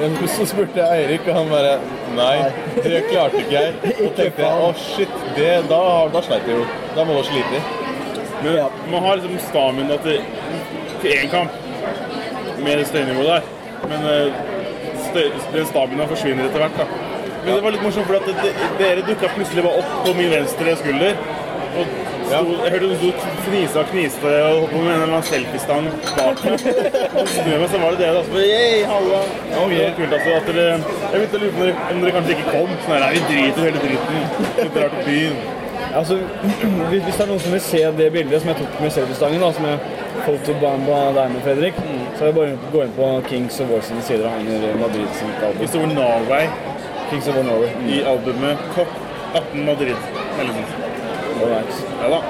Men 0.00 0.16
Så 0.28 0.46
spurte 0.50 0.80
jeg 0.80 1.02
Eirik, 1.04 1.28
og 1.28 1.34
han 1.36 1.50
bare 1.52 1.74
nei, 2.16 2.50
det 2.82 3.02
klarte 3.12 3.38
ikke 3.44 3.52
jeg. 3.52 3.74
Og 4.06 4.14
tenkte 4.16 4.42
jeg 4.42 4.64
å 4.64 4.72
shit, 4.74 5.12
det, 5.36 5.52
da, 5.70 5.82
da 6.10 6.22
sleit 6.26 6.48
jeg 6.50 6.56
jo. 6.58 6.64
Da 6.96 7.04
må 7.06 7.18
du 7.20 7.22
slite. 7.28 7.60
Men 8.42 8.56
Ja. 8.56 8.66
man 8.90 9.02
har 9.06 9.16
liksom 9.20 9.38
stamina 9.50 9.96
til 10.02 10.20
til 11.02 11.12
én 11.14 11.30
kamp 11.30 11.50
med 12.58 12.78
det 12.80 12.86
støynivået 12.88 13.28
der. 13.28 13.42
Men 13.88 14.08
eh, 14.10 14.32
den 15.52 15.66
stamina 15.66 16.06
forsvinner 16.10 16.48
etter 16.48 16.58
hvert. 16.64 16.78
da. 16.78 16.86
Men 17.44 17.54
det 17.54 17.62
var 17.62 17.70
litt 17.70 17.82
morsomt, 17.86 18.06
for 18.06 18.16
at 18.16 18.78
dere 18.80 19.04
dukka 19.06 19.30
plutselig 19.36 19.62
bare 19.62 19.78
opp 19.78 19.92
på 20.08 20.14
min 20.18 20.30
venstre 20.32 20.74
skulder. 20.80 21.14
Og 21.78 21.86
sto, 22.28 22.54
Jeg 22.64 22.72
hørte 22.74 22.88
du 22.88 22.96
sto 23.00 23.10
og 23.10 23.44
knise 23.46 23.80
og 23.82 23.92
kniste 23.92 24.32
og 24.38 24.48
holdt 24.48 24.72
på 24.72 24.82
med 24.82 24.90
en 24.92 24.94
eller 24.94 25.06
annen 25.08 25.28
selfiestang 25.28 25.88
bak 26.18 26.42
meg. 26.44 26.64
Så 26.64 27.26
snur 27.34 27.54
meg, 27.62 27.68
så 27.72 27.82
var 27.82 27.94
det 27.94 28.00
dere. 28.02 28.14
da. 28.16 28.24
Så 28.24 28.34
bare, 28.34 28.48
Yay, 28.54 28.82
halla. 28.92 29.20
Det 29.44 29.60
var 29.60 29.94
kult 30.00 30.18
altså, 30.18 30.34
at 30.40 30.50
dere, 30.50 30.66
Jeg 30.72 31.14
begynte 31.14 31.38
å 31.38 31.44
lure 31.44 31.54
på 31.58 31.68
om 31.94 32.02
dere, 32.02 32.16
kanskje 32.18 32.36
ikke 32.36 32.50
kom. 32.56 32.74
Sånn 32.84 32.94
her, 32.96 33.06
«Nei, 33.06 33.12
vi 33.16 33.22
driter 33.30 33.62
i 33.62 33.68
hele 33.68 33.86
dritten. 33.86 34.20
Litt 34.62 34.82
rart 34.82 34.98
til 34.98 35.08
byen. 35.12 35.40
Altså, 35.98 36.18
hvis 36.90 37.02
hvis 37.06 37.16
det 37.16 37.24
er 37.24 37.30
noen 37.30 37.40
som 37.44 37.54
vil 37.56 37.62
se 37.64 37.80
det 38.00 38.08
bildet 38.12 38.42
som 38.42 38.50
jeg 38.52 38.58
tok 38.60 38.80
med 38.84 38.92
selfiestangen, 38.92 39.44
da, 39.44 39.52
som 39.56 39.68
jeg 39.70 39.78
fotobamba 40.26 40.98
der 41.16 41.30
med 41.32 41.40
Fredrik, 41.46 41.78
så 42.18 42.26
er 42.26 42.26
det 42.30 42.34
bare 42.40 42.56
å 42.58 42.72
gå 42.74 42.82
inn 42.84 42.92
på 42.98 43.08
Kings 43.30 43.60
of 43.64 43.72
War 43.72 43.80
sine 43.86 44.02
sider 44.04 44.28
og 44.28 44.34
Heiner 44.36 44.76
Madrid 44.82 45.08
sitt 45.16 45.40
album. 45.40 45.62
Det 45.62 45.70
står 45.72 45.88
Norway 45.94 46.50
Kings 47.10 47.28
of 47.28 47.40
Norway. 47.44 47.72
i 47.88 48.02
albumet 48.04 48.68
Kopp 48.74 48.92
18 49.34 49.64
Madrid. 49.64 49.96
Eller 50.38 50.52
noe 50.52 50.68
sånt. 50.74 50.87
Alright. 51.38 51.78
Ja 52.02 52.08
da. 52.12 52.20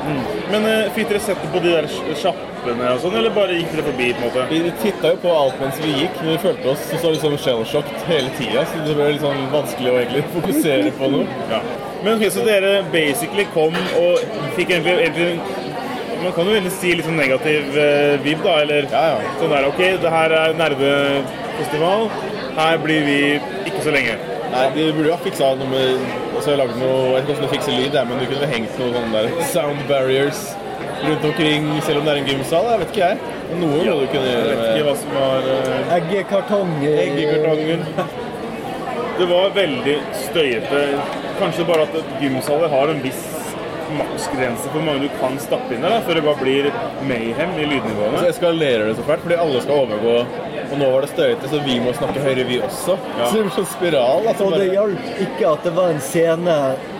Men 0.52 0.66
uh, 0.68 0.90
fikk 0.96 1.10
dere 1.12 1.20
sett 1.24 1.42
på 1.52 1.62
de 1.64 1.72
der 1.74 1.88
sjappene 2.18 2.92
og 2.94 3.02
sånn, 3.02 3.16
eller 3.20 3.32
bare 3.36 3.56
gikk 3.58 3.70
dere 3.76 3.84
forbi? 3.86 4.08
på 4.18 4.24
en 4.24 4.28
måte? 4.28 4.46
Vi 4.50 4.72
titta 4.82 5.12
jo 5.14 5.20
på 5.22 5.34
alt 5.34 5.60
mens 5.62 5.78
vi 5.84 5.94
gikk, 6.02 6.18
men 6.22 6.34
vi 6.34 6.40
følte 6.46 6.72
oss 6.74 6.86
så 6.90 7.12
liksom 7.14 7.36
shell-shocked 7.44 8.08
hele 8.10 8.32
tida. 8.38 8.64
Så 8.68 8.82
det 8.86 8.96
ble 8.98 9.12
sånn 9.22 9.44
vanskelig 9.54 9.92
å 9.92 10.00
egentlig 10.02 10.24
fokusere 10.36 10.92
på 10.98 11.12
noe. 11.14 11.38
Ja. 11.52 11.62
Men 12.04 12.14
okay, 12.14 12.30
Så 12.30 12.44
dere 12.46 12.82
basically 12.92 13.46
kom 13.54 13.74
og 13.98 14.20
fikk 14.54 14.70
egentlig, 14.70 14.92
egentlig 15.08 15.64
Man 16.22 16.32
kan 16.34 16.46
jo 16.46 16.54
egentlig 16.54 16.74
si 16.74 16.92
litt 16.98 17.06
sånn 17.06 17.18
negativ 17.18 17.76
eh, 17.78 18.16
vib, 18.24 18.40
da? 18.42 18.56
Eller 18.64 18.86
Ja, 18.90 19.02
ja. 19.14 19.34
sånn 19.38 19.52
der 19.54 19.66
OK, 19.68 19.78
det 20.02 20.10
her 20.10 20.34
er 20.34 20.56
nerdefestival. 20.58 22.08
Her 22.58 22.80
blir 22.82 23.04
vi 23.06 23.18
ikke 23.70 23.84
så 23.84 23.94
lenge. 23.94 24.16
Nei, 24.52 24.64
de 24.74 24.86
burde 24.96 25.10
jo 25.10 25.16
ha 25.16 25.20
fiksa 25.22 25.50
noe 25.58 25.68
med 25.70 26.06
altså, 26.36 26.54
laget 26.56 26.78
noe, 26.80 26.94
Jeg 26.98 27.12
vet 27.12 27.18
ikke 27.18 27.34
hvordan 27.34 27.48
du 27.48 27.52
fikser 27.56 27.76
lyd, 27.76 27.90
der, 27.94 28.08
men 28.08 28.22
du 28.22 28.26
kunne 28.30 28.48
hengt 28.54 28.80
noen 28.80 28.96
sånne 28.96 29.24
der 29.26 29.50
sound 29.52 29.82
barriers 29.90 30.46
rundt 31.04 31.24
omkring, 31.24 31.66
selv 31.86 32.00
om 32.00 32.08
det 32.08 32.14
er 32.14 32.22
en 32.22 32.30
gymsal. 32.32 32.70
Jeg 32.72 32.82
vet 32.82 32.94
ikke 32.94 33.04
jeg. 33.04 33.34
Men 33.48 33.62
noe 33.64 33.82
må 33.86 33.98
du 34.00 34.06
kunne 34.12 34.32
Jeg 34.32 34.46
vet 34.48 34.64
ikke 34.72 34.86
hva 34.88 34.94
som 35.02 35.14
var 35.16 35.48
uh, 35.48 35.92
Eggekartonger. 35.98 37.02
Eggekartonger. 37.04 37.84
Det 39.18 39.26
var 39.26 39.50
veldig 39.54 39.96
støyete. 40.14 40.84
Kanskje 41.38 41.66
bare 41.68 41.86
at 41.88 42.14
gymsaler 42.22 42.70
har 42.72 42.92
en 42.92 43.02
viss 43.02 43.24
maksgrense 43.96 44.66
for 44.66 44.76
hvor 44.76 44.84
mange 44.84 45.06
du 45.06 45.14
kan 45.20 45.38
stappe 45.40 45.72
inn 45.74 45.84
der, 45.84 45.94
da, 45.94 46.00
før 46.04 46.18
det 46.18 46.24
bare 46.26 46.42
blir 46.42 46.68
mayhem 47.08 47.54
i 47.56 47.68
lydnivåene. 47.70 48.20
Så 48.20 48.32
eskalerer 48.34 48.90
det 48.90 48.98
så 48.98 49.06
fælt, 49.06 49.24
fordi 49.24 49.38
alle 49.40 49.62
skal 49.64 49.84
overgå. 49.86 50.14
Og 50.72 50.78
nå 50.78 50.90
var 50.92 51.00
det 51.06 51.08
støyete, 51.14 51.48
så 51.48 51.60
vi 51.64 51.78
må 51.80 51.92
snakke 51.96 52.20
høyere, 52.20 52.44
vi 52.48 52.58
også. 52.60 52.96
Så 52.98 53.32
det 53.32 53.42
blir 53.46 53.54
sånn 53.56 53.68
spiral. 53.72 54.26
Altså, 54.28 54.44
Og 54.44 54.52
det 54.52 54.58
bare, 54.66 54.74
hjalp 54.76 55.22
ikke 55.26 55.52
at 55.52 55.62
det 55.64 55.72
var 55.78 55.88
en 55.94 56.00
scene 56.04 56.56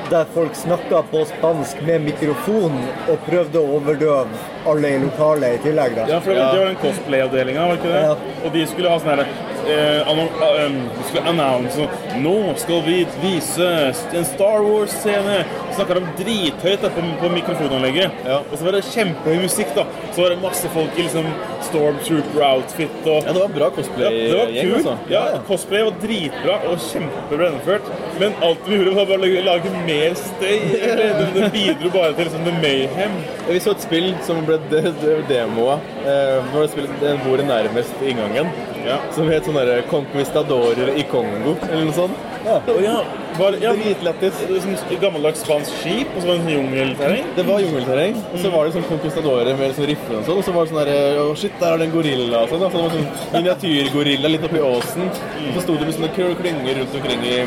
der 0.09 0.25
folk 0.33 0.55
snakka 0.57 1.03
på 1.11 1.21
spansk 1.29 1.83
med 1.85 2.07
mikrofon 2.07 2.79
og 3.13 3.19
prøvde 3.27 3.61
å 3.61 3.75
overdøve 3.77 4.25
alle 4.67 4.95
i 4.97 5.03
lokalet 5.03 5.59
i 5.59 5.63
tillegg. 5.67 5.95
da. 5.99 6.07
Ja, 6.09 6.21
for 6.21 6.33
det 6.33 6.39
var, 6.39 6.47
Ja. 6.47 6.53
det 6.53 6.59
var 6.59 6.67
den 6.73 6.81
cosplay-avdelinga, 6.87 7.67
var 7.69 7.77
det 7.77 7.83
ikke 7.83 7.93
det? 7.93 8.03
Ja. 8.03 8.17
Og 8.47 8.53
de 8.53 8.67
skulle 8.67 8.89
ha 8.89 8.99
sånn 8.99 9.13
herre 9.13 9.27
eh, 9.71 10.11
annon- 10.11 10.33
ah, 10.43 11.61
skulle 11.69 11.89
Nå 12.23 12.55
skal 12.59 12.83
vi 12.87 13.07
vise 13.23 13.69
en 14.17 14.25
Star 14.25 14.61
Wars-scene. 14.65 15.45
Snakker 15.77 16.01
de 16.01 16.25
drithøyt 16.25 16.83
da, 16.83 16.89
på, 16.91 17.03
på 17.21 17.29
mikrofonanlegget. 17.31 18.11
Ja. 18.27 18.41
Og 18.51 18.57
så 18.59 18.65
var 18.67 18.73
det 18.79 18.85
kjempehøy 18.89 19.43
musikk, 19.45 19.71
da. 19.77 19.85
Så 20.15 20.25
var 20.25 20.35
det 20.35 20.41
masse 20.43 20.69
folk 20.75 20.97
i 20.99 21.05
liksom 21.07 21.29
Stormtrooper-outfit 21.69 23.07
og 23.07 23.23
ja, 23.27 23.33
det 23.35 23.41
var 23.43 23.53
bra 23.55 23.69
Ja, 23.69 23.71
det 23.71 23.77
cosplay-gjeng, 23.77 24.69
Ja, 24.69 24.75
altså. 24.79 24.95
Ja, 25.13 25.23
cosplay 25.49 25.85
var 25.87 25.97
dritbra 26.03 26.57
og 26.71 26.79
kjempebra 26.89 27.49
gjennomført. 27.49 27.91
Men 28.19 28.35
alt 28.43 28.67
vi 28.67 28.79
gjorde, 28.81 28.95
var 28.99 29.09
bare 29.13 29.29
å 29.29 29.45
lage, 29.49 29.73
mer 29.87 30.17
støy. 30.19 30.59
Det, 30.99 31.29
det 31.35 31.49
bidro 31.55 31.91
bare 31.95 32.13
til 32.17 32.27
liksom, 32.27 32.45
the 32.47 32.55
mayhem. 32.63 33.15
Vi 33.49 33.61
så 33.63 33.73
et 33.77 33.85
spill 33.85 34.09
som 34.27 34.41
ble 34.49 34.59
de- 34.71 34.93
de- 35.03 35.19
demoa. 35.29 35.79
Eh, 36.03 36.39
det 36.43 36.55
var 36.55 36.65
et 36.67 36.73
spill 36.75 36.89
den 37.01 37.21
bordet 37.27 37.47
nærmest 37.49 38.03
inngangen. 38.03 38.51
Ja. 38.87 38.99
Som 39.15 39.29
het 39.29 39.45
sånn 39.45 39.55
derre 39.59 39.83
'Conquistadorer 39.91 40.95
i 40.97 41.03
Kongo', 41.11 41.57
eller 41.71 41.85
noe 41.85 41.93
sånt. 41.95 42.17
Og 42.49 42.79
ja, 42.83 43.03
var, 43.39 43.53
ja, 43.61 43.73
Dritlættis. 43.77 44.39
Sånn 44.65 45.01
gammeldags 45.01 45.41
spansk 45.45 45.71
skip, 45.83 46.09
og 46.17 46.23
så 46.23 46.29
var 46.29 46.35
det 46.39 46.47
en 46.47 46.55
jungelterreng. 46.59 47.25
Det 47.37 47.45
var 47.47 47.61
jungelterreng, 47.61 48.15
og 48.33 48.39
så 48.41 48.51
var 48.51 48.65
det 48.65 48.73
sånn 48.79 48.87
conquistadorer 48.89 49.57
med 49.59 49.75
sånn 49.77 49.87
rifler 49.91 50.19
og 50.19 50.25
sånn, 50.25 50.39
og 50.39 50.45
så 50.45 50.53
var 50.55 50.65
det 50.65 50.73
sånn 50.73 50.85
der, 50.85 51.19
å 51.21 51.35
shit, 51.37 51.53
der 51.61 51.73
er 51.75 51.79
det 51.79 51.87
en 51.89 51.93
gorilla 51.93 52.43
og 52.43 52.49
sånn, 52.49 52.61
så 52.61 52.71
det 52.71 52.83
var 52.83 52.91
sånn 52.97 53.09
miniatyrgorilla 53.35 54.29
litt 54.33 54.45
oppi 54.49 54.61
åsen, 54.65 55.11
og 55.11 55.55
så 55.59 55.61
sto 55.67 55.77
det 55.77 55.87
med 55.89 55.95
sånne 55.99 56.13
kl- 56.17 56.37
klynger 56.41 56.75
rundt 56.81 56.95
omkring 56.95 57.23
i 57.25 57.39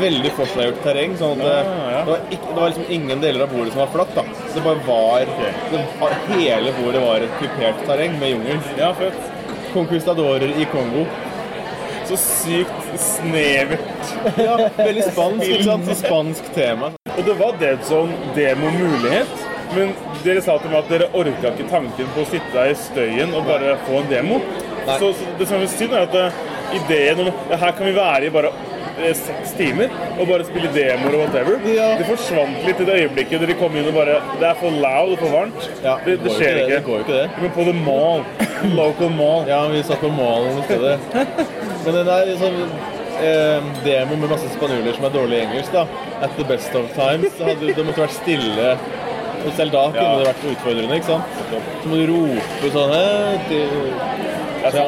veldig 0.00 0.30
forseggjort 0.36 0.82
terreng, 0.82 1.16
sånn 1.20 1.32
at 1.32 1.46
det, 1.46 1.56
Ja, 1.64 1.90
ja. 1.90 2.04
det, 2.04 2.10
var 2.10 2.20
ikke, 2.30 2.48
det 2.54 2.60
var 2.60 2.68
liksom 2.70 2.86
ingen 2.90 3.20
deler 3.20 3.42
av 3.46 3.50
bordet 3.52 3.72
som 3.72 3.80
var 3.84 3.90
flatt 3.94 4.14
da. 4.16 4.22
Det 4.54 4.62
bare 4.64 4.80
var, 4.86 5.20
det 5.70 5.80
var 6.00 6.10
hele 6.32 6.72
bordet 6.82 7.02
var 7.02 7.16
et 7.16 7.34
kupert 7.40 7.86
terreng 7.86 8.18
med 8.20 8.30
jungel. 8.30 8.60
Ja, 8.78 8.92
fett. 8.94 9.14
Conquistadorer 9.76 10.54
i 10.56 10.64
Kongo. 10.72 11.04
Så 12.08 12.16
sykt 12.16 13.00
snevert. 13.02 14.14
Ja, 14.38 14.54
veldig 14.78 15.02
spansk, 15.10 15.42
ikke 15.44 15.66
sant? 15.66 15.88
Så 15.90 15.96
spansk 16.00 16.48
tema. 16.54 16.92
Og 17.16 17.22
det 17.26 17.34
var 17.36 17.58
Dead 17.60 17.82
Zone 17.84 18.14
demo-mulighet. 18.36 19.44
Men 19.74 19.92
dere 20.22 20.40
sa 20.44 20.56
til 20.62 20.72
meg 20.72 20.84
at 20.84 20.92
dere 20.94 21.10
orka 21.18 21.50
ikke 21.50 21.66
tanken 21.68 22.08
på 22.14 22.22
å 22.22 22.28
sitte 22.30 22.66
i 22.70 22.76
støyen 22.86 23.34
og 23.36 23.48
bare 23.50 23.74
få 23.88 24.00
en 24.00 24.08
demo. 24.14 24.40
Så, 24.86 25.10
så 25.18 25.36
det 25.40 25.50
som 25.50 25.60
er 25.60 25.72
synd, 25.74 25.96
er 25.98 26.06
at 26.06 26.16
eh, 26.20 26.40
ideen 26.78 27.24
om 27.26 27.30
ja, 27.50 27.58
her 27.66 27.74
kan 27.76 27.88
vi 27.90 27.96
være 27.98 28.28
i 28.28 28.32
bare 28.32 28.54
seks 29.18 29.52
timer 29.58 29.90
og 30.18 30.26
bare 30.30 30.44
spille 30.48 30.70
demoer 30.74 31.14
og 31.14 31.20
whatever, 31.26 31.58
Ja. 31.68 31.88
det 31.98 32.06
forsvant 32.08 32.64
litt 32.66 32.80
i 32.80 32.84
det 32.88 32.96
øyeblikket 33.02 33.40
dere 33.44 33.54
kom 33.60 33.76
inn 33.76 33.86
og 33.90 33.94
bare 33.94 34.16
Det 34.40 34.48
er 34.48 34.54
for 34.60 34.70
loud 34.70 35.12
og 35.12 35.18
for 35.18 35.28
varmt. 35.36 35.68
Ja, 35.84 35.96
det, 36.04 36.16
det 36.22 36.24
det, 36.24 36.32
skjer 36.38 36.56
ikke 36.56 36.66
det, 36.66 36.78
ikke. 36.80 36.92
det 36.92 37.00
ikke 37.04 37.16
det. 37.20 37.30
Men 37.42 37.50
på 37.56 37.64
The 37.68 37.76
Mall, 37.86 38.24
local 38.80 39.10
mall 39.10 39.46
Ja, 39.48 39.60
vi 39.68 39.82
satt 39.82 40.00
på 40.00 40.08
malen 40.16 40.58
i 40.58 40.64
stedet. 40.64 40.98
Men 41.84 41.94
den 42.00 42.08
er 42.08 42.24
liksom 42.32 42.54
eh, 43.22 43.60
demo 43.84 44.16
med 44.16 44.28
masse 44.32 44.48
spanjoler 44.56 44.92
som 44.96 45.04
er 45.04 45.14
dårlig 45.14 45.38
i 45.38 45.44
engelsk, 45.46 45.72
da. 45.72 45.86
At 46.22 46.30
the 46.36 46.44
best 46.44 46.74
of 46.74 46.88
times. 46.96 47.36
Så 47.38 47.44
hadde 47.48 47.74
det 47.76 47.84
måtte 47.86 48.02
vært 48.06 48.16
stille. 48.16 48.76
Og 49.46 49.52
selv 49.54 49.70
da 49.76 49.84
kunne 49.92 50.02
Ja. 50.02 50.18
det 50.18 50.26
vært 50.32 50.44
utfordrende, 50.56 50.96
ikke 50.96 51.06
sant. 51.12 51.24
Så 51.82 51.88
må 51.92 52.00
du 52.00 52.06
rope 52.10 52.72
sånn 52.74 52.90
Ja. 54.74 54.86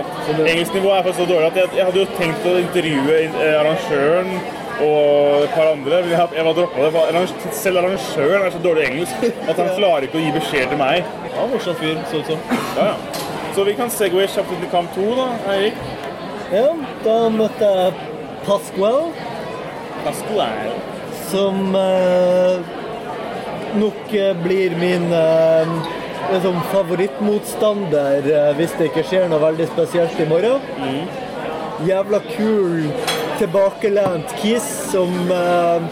Engelsknivået 0.53 0.99
er 0.99 1.03
faktisk 1.03 1.21
så 1.23 1.27
dårlig 1.33 1.47
at 1.47 1.57
jeg, 1.57 1.69
jeg 1.77 1.85
hadde 1.85 1.99
jo 1.99 2.07
tenkt 2.19 2.47
å 2.49 2.55
intervjue 2.63 3.19
eh, 3.27 3.61
arrangøren 3.61 4.33
og 4.79 5.45
et 5.45 5.55
par 5.55 5.71
andre. 5.73 6.03
Men 6.03 6.13
jeg, 6.15 6.29
jeg 6.37 6.47
var 6.49 6.59
droppa 6.59 6.89
det. 7.15 7.25
Selv 7.59 7.83
arrangøren 7.83 8.47
er 8.47 8.55
så 8.55 8.63
dårlig 8.65 8.87
engelsk 8.91 9.25
at 9.49 9.57
han 9.63 9.73
klarer 9.77 10.09
ikke 10.09 10.21
å 10.21 10.25
gi 10.27 10.35
beskjed 10.39 10.73
til 10.73 10.81
meg. 10.81 11.09
Ja, 11.35 11.47
morsom 11.53 11.79
fyr, 11.79 11.99
så 12.11 12.23
ut 12.23 12.33
som. 12.33 12.45
Ja, 12.79 12.93
ja. 12.93 13.25
Så 13.55 13.65
vi 13.67 13.75
kan 13.75 13.91
segway 13.91 14.29
kjapt 14.31 14.53
til 14.55 14.71
kamp 14.71 14.93
to, 14.95 15.09
da, 15.19 15.31
Eirik. 15.51 15.79
Ja, 16.53 16.69
da 17.05 17.17
møtte 17.33 17.71
jeg 17.75 18.07
Pascual, 18.47 19.11
Pascual. 20.05 20.71
som 21.29 21.75
eh, 21.77 22.61
nok 23.77 24.15
blir 24.45 24.77
min 24.81 25.11
eh, 25.13 25.98
liksom 26.33 26.61
favorittmotstander 26.73 28.29
eh, 28.33 28.51
hvis 28.59 28.75
det 28.79 28.91
ikke 28.91 29.05
skjer 29.07 29.29
noe 29.31 29.43
veldig 29.43 29.69
spesielt 29.73 30.21
i 30.21 30.29
morgen. 30.29 30.61
Jævla 31.87 32.21
kul, 32.33 32.89
tilbakelent 33.39 34.35
kiss 34.43 34.67
som 34.93 35.15
eh, 35.33 35.89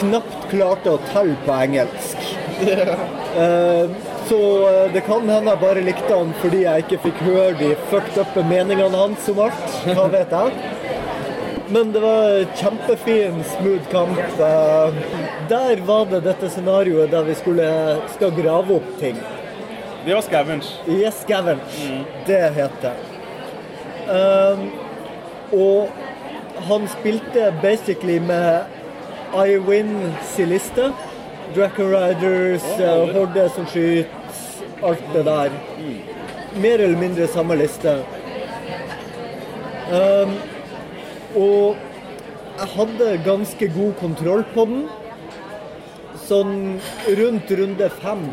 knapt 0.00 0.46
klarte 0.52 0.94
å 0.94 1.02
telle 1.10 1.36
på 1.46 1.58
engelsk. 1.66 2.30
Eh, 2.60 3.90
så 4.28 4.38
eh, 4.68 4.92
det 4.94 5.04
kan 5.06 5.28
hende 5.28 5.52
jeg 5.52 5.62
bare 5.62 5.82
likte 5.86 6.16
han 6.16 6.32
fordi 6.42 6.64
jeg 6.64 6.84
ikke 6.84 7.00
fikk 7.04 7.20
høre 7.26 7.52
de 7.60 7.70
fucked 7.92 8.18
up 8.20 8.38
meningene 8.46 8.98
hans 8.98 9.28
om 9.32 9.42
alt. 9.46 9.76
Hva 9.86 10.06
vet 10.12 10.34
jeg? 10.34 10.79
Men 11.72 11.92
det 11.92 12.00
var 12.00 12.46
kjempefin, 12.56 13.44
smooth 13.44 13.90
kamp. 13.90 14.18
Der 15.48 15.76
var 15.86 16.06
det 16.10 16.20
dette 16.20 16.50
scenarioet 16.50 17.10
der 17.10 17.22
vi 17.22 17.34
skulle, 17.38 17.68
skal 18.16 18.34
grave 18.34 18.80
opp 18.80 18.88
ting. 18.98 19.20
Det 20.04 20.14
var 20.14 20.20
Scavenge. 20.20 20.66
Yes, 20.88 21.24
Gavin. 21.28 21.58
Det 22.26 22.40
het 22.56 22.82
det. 22.82 22.92
Um, 24.10 24.70
og 25.52 25.88
han 26.68 26.88
spilte 26.88 27.54
basically 27.62 28.18
med 28.18 28.64
I 29.36 29.58
Win 29.58 30.14
Siliste. 30.34 30.92
Draco 31.54 31.82
Riders, 31.82 32.64
uh, 32.80 33.12
Horde 33.14 33.48
som 33.54 33.66
skyter, 33.66 34.08
alt 34.82 35.04
det 35.14 35.24
der. 35.24 35.50
Mer 36.56 36.78
eller 36.78 36.98
mindre 36.98 37.26
samme 37.26 37.54
liste. 37.56 38.00
Um, 39.92 40.34
og 41.38 41.76
jeg 42.60 42.68
hadde 42.74 43.10
ganske 43.24 43.68
god 43.74 43.92
kontroll 44.00 44.42
på 44.54 44.64
den. 44.70 44.80
Sånn 46.26 46.54
rundt 47.18 47.52
runde 47.58 47.88
fem 48.00 48.26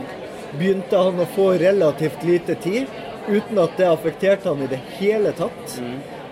begynte 0.58 1.00
han 1.00 1.22
å 1.22 1.28
få 1.36 1.52
relativt 1.62 2.26
lite 2.28 2.58
tid, 2.64 2.92
uten 3.28 3.60
at 3.62 3.76
det 3.80 3.88
affekterte 3.90 4.50
han 4.52 4.64
i 4.66 4.70
det 4.72 4.82
hele 4.98 5.34
tatt. 5.38 5.78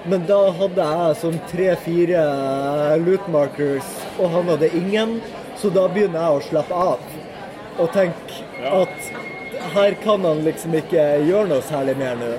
Men 0.06 0.28
da 0.30 0.40
hadde 0.60 0.86
jeg 0.92 1.20
sånn 1.22 1.40
tre-fire 1.50 2.26
lootmarkers, 3.02 3.88
og 4.20 4.36
han 4.36 4.52
hadde 4.54 4.70
ingen. 4.78 5.18
Så 5.58 5.72
da 5.74 5.88
begynner 5.90 6.20
jeg 6.20 6.38
å 6.38 6.44
slappe 6.50 6.76
av 6.92 7.14
og 7.82 7.90
tenke 7.92 8.44
at 8.70 9.25
her 9.74 9.94
kan 10.04 10.26
han 10.26 10.44
liksom 10.46 10.76
ikke 10.78 11.04
gjøre 11.26 11.50
noe 11.50 11.64
særlig 11.66 11.98
mer 12.00 12.18
nå. 12.20 12.32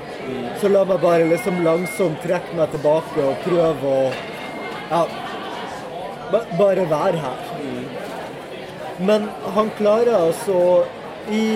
Så 0.60 0.70
la 0.72 0.84
meg 0.88 1.02
bare 1.02 1.28
liksom 1.30 1.62
langsomt 1.66 2.22
trekke 2.24 2.56
meg 2.58 2.72
tilbake 2.74 3.24
og 3.24 3.44
prøve 3.44 3.92
å 3.92 4.10
ja, 4.90 5.02
bare 6.58 6.86
være 6.90 7.22
her. 7.22 7.46
Men 8.98 9.28
han 9.56 9.70
klarer 9.78 10.16
altså 10.18 10.58
i 11.28 11.46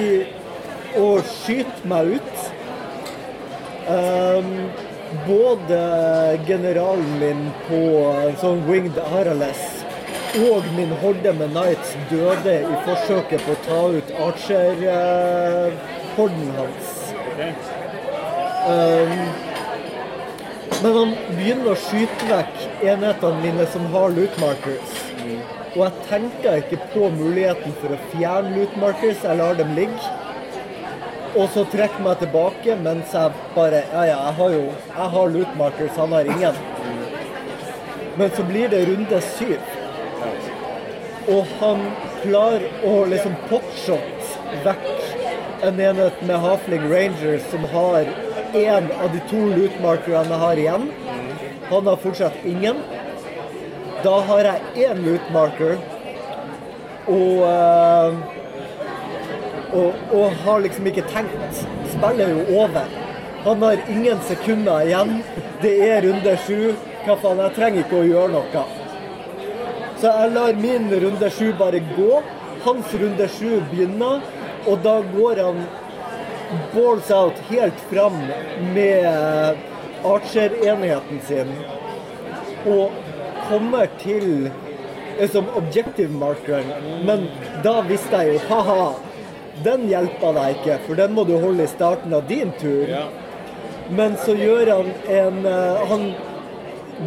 å 0.99 1.11
skyte 1.25 1.89
meg 1.89 2.17
ut. 2.19 2.49
Um, 3.91 4.55
både 5.27 5.79
generalen 6.47 7.15
min 7.19 7.47
på 7.67 7.81
en 8.13 8.37
sånn 8.39 8.61
winged 8.69 8.99
RLS 9.11 9.80
og 10.39 10.63
min 10.77 10.93
horde 11.03 11.33
med 11.33 11.49
Knights 11.51 11.97
døde 12.11 12.55
i 12.63 12.75
forsøket 12.87 13.41
på 13.43 13.53
å 13.57 13.59
ta 13.65 13.81
ut 13.97 14.11
Archer-horden 14.27 16.51
hans. 16.59 16.87
Um, 18.71 19.19
men 20.81 20.93
han 20.97 21.11
begynner 21.35 21.69
å 21.73 21.83
skyte 21.83 22.25
vekk 22.31 22.57
enhetene 22.93 23.43
mine 23.43 23.65
som 23.73 23.85
har 23.95 24.09
loot 24.15 24.35
markers. 24.43 24.91
Og 25.75 25.81
jeg 25.83 25.93
tenker 26.07 26.53
ikke 26.63 26.79
på 26.95 27.03
muligheten 27.17 27.73
for 27.83 27.91
å 27.97 28.05
fjerne 28.15 28.51
loot 28.55 28.75
markers, 28.79 29.21
jeg 29.27 29.35
lar 29.43 29.55
dem 29.59 29.71
ligge. 29.75 30.05
Og 31.35 31.47
så 31.55 31.63
trekker 31.75 32.03
meg 32.07 32.15
tilbake 32.23 32.71
mens 32.83 33.09
jeg 33.15 33.29
bare 33.55 33.81
Ja, 33.93 34.03
ja, 34.09 34.19
jeg 34.29 34.35
har 34.39 34.51
jo 34.57 34.65
jeg 34.71 35.09
har 35.19 35.27
loot 35.35 35.53
markers, 35.59 35.95
han 35.99 36.11
har 36.15 36.25
ingen. 36.37 36.57
Men 38.19 38.29
så 38.37 38.43
blir 38.47 38.67
det 38.71 38.89
runde 38.89 39.19
syv. 39.35 39.61
Og 41.31 41.47
han 41.61 41.83
klarer 42.23 42.65
å 42.87 42.95
liksom 43.11 43.37
potshot 43.51 44.37
vekk 44.65 44.89
en 45.63 45.81
enhet 45.81 46.23
med 46.27 46.41
Hafling 46.41 46.87
Rangers 46.93 47.43
som 47.51 47.65
har 47.75 48.09
én 48.57 48.89
av 49.03 49.13
de 49.13 49.21
to 49.31 49.41
lootmarkerne 49.53 50.41
har 50.43 50.57
igjen. 50.57 50.89
Han 51.69 51.87
har 51.87 51.97
fortsatt 51.97 52.45
ingen. 52.45 52.81
Da 54.03 54.21
har 54.27 54.49
jeg 54.49 54.89
én 54.89 55.03
lootmarker 55.05 55.77
og, 57.07 57.43
eh, 57.45 58.15
og 59.73 59.95
Og 60.13 60.33
har 60.45 60.61
liksom 60.61 60.87
ikke 60.87 61.07
tenkt. 61.13 61.67
Spillet 61.93 62.21
er 62.21 62.31
jo 62.31 62.63
over. 62.63 62.89
Han 63.45 63.63
har 63.63 63.77
ingen 63.89 64.21
sekunder 64.21 64.81
igjen. 64.81 65.23
Det 65.63 65.91
er 65.91 66.03
runde 66.03 66.37
sju. 66.47 66.75
Hva 67.07 67.17
faen, 67.17 67.39
jeg 67.39 67.55
trenger 67.55 67.85
ikke 67.85 68.01
å 68.01 68.09
gjøre 68.09 68.33
noe. 68.33 68.80
Så 70.01 70.09
jeg 70.09 70.33
lar 70.33 70.57
min 70.57 70.89
runde 71.03 71.31
sju 71.31 71.51
bare 71.59 71.83
gå. 71.97 72.23
Hans 72.65 72.95
runde 73.03 73.27
sju 73.29 73.61
begynner, 73.71 74.25
og 74.69 74.81
da 74.85 75.01
går 75.15 75.41
han 75.45 75.61
balls 76.75 77.11
out 77.11 77.39
helt 77.51 77.85
fram 77.91 78.17
med 78.75 79.61
Archer-enheten 80.05 81.21
sin. 81.29 81.53
Og 82.65 82.91
kommer 83.49 83.89
til 84.01 84.51
som 85.33 85.49
objective-markeren. 85.57 86.73
Men 87.05 87.29
da 87.65 87.81
visste 87.89 88.23
jeg 88.25 88.39
jo 88.39 88.43
ha-ha, 88.49 88.91
den 89.65 89.89
hjelper 89.91 90.37
deg 90.37 90.57
ikke, 90.57 90.79
for 90.87 91.01
den 91.01 91.17
må 91.17 91.27
du 91.29 91.37
holde 91.43 91.67
i 91.67 91.73
starten 91.73 92.15
av 92.17 92.25
din 92.29 92.53
tur. 92.61 92.89
Men 93.93 94.17
så 94.25 94.37
gjør 94.39 94.71
han 94.71 94.93
en 95.11 95.47
eh, 95.51 95.81
Han 95.91 96.05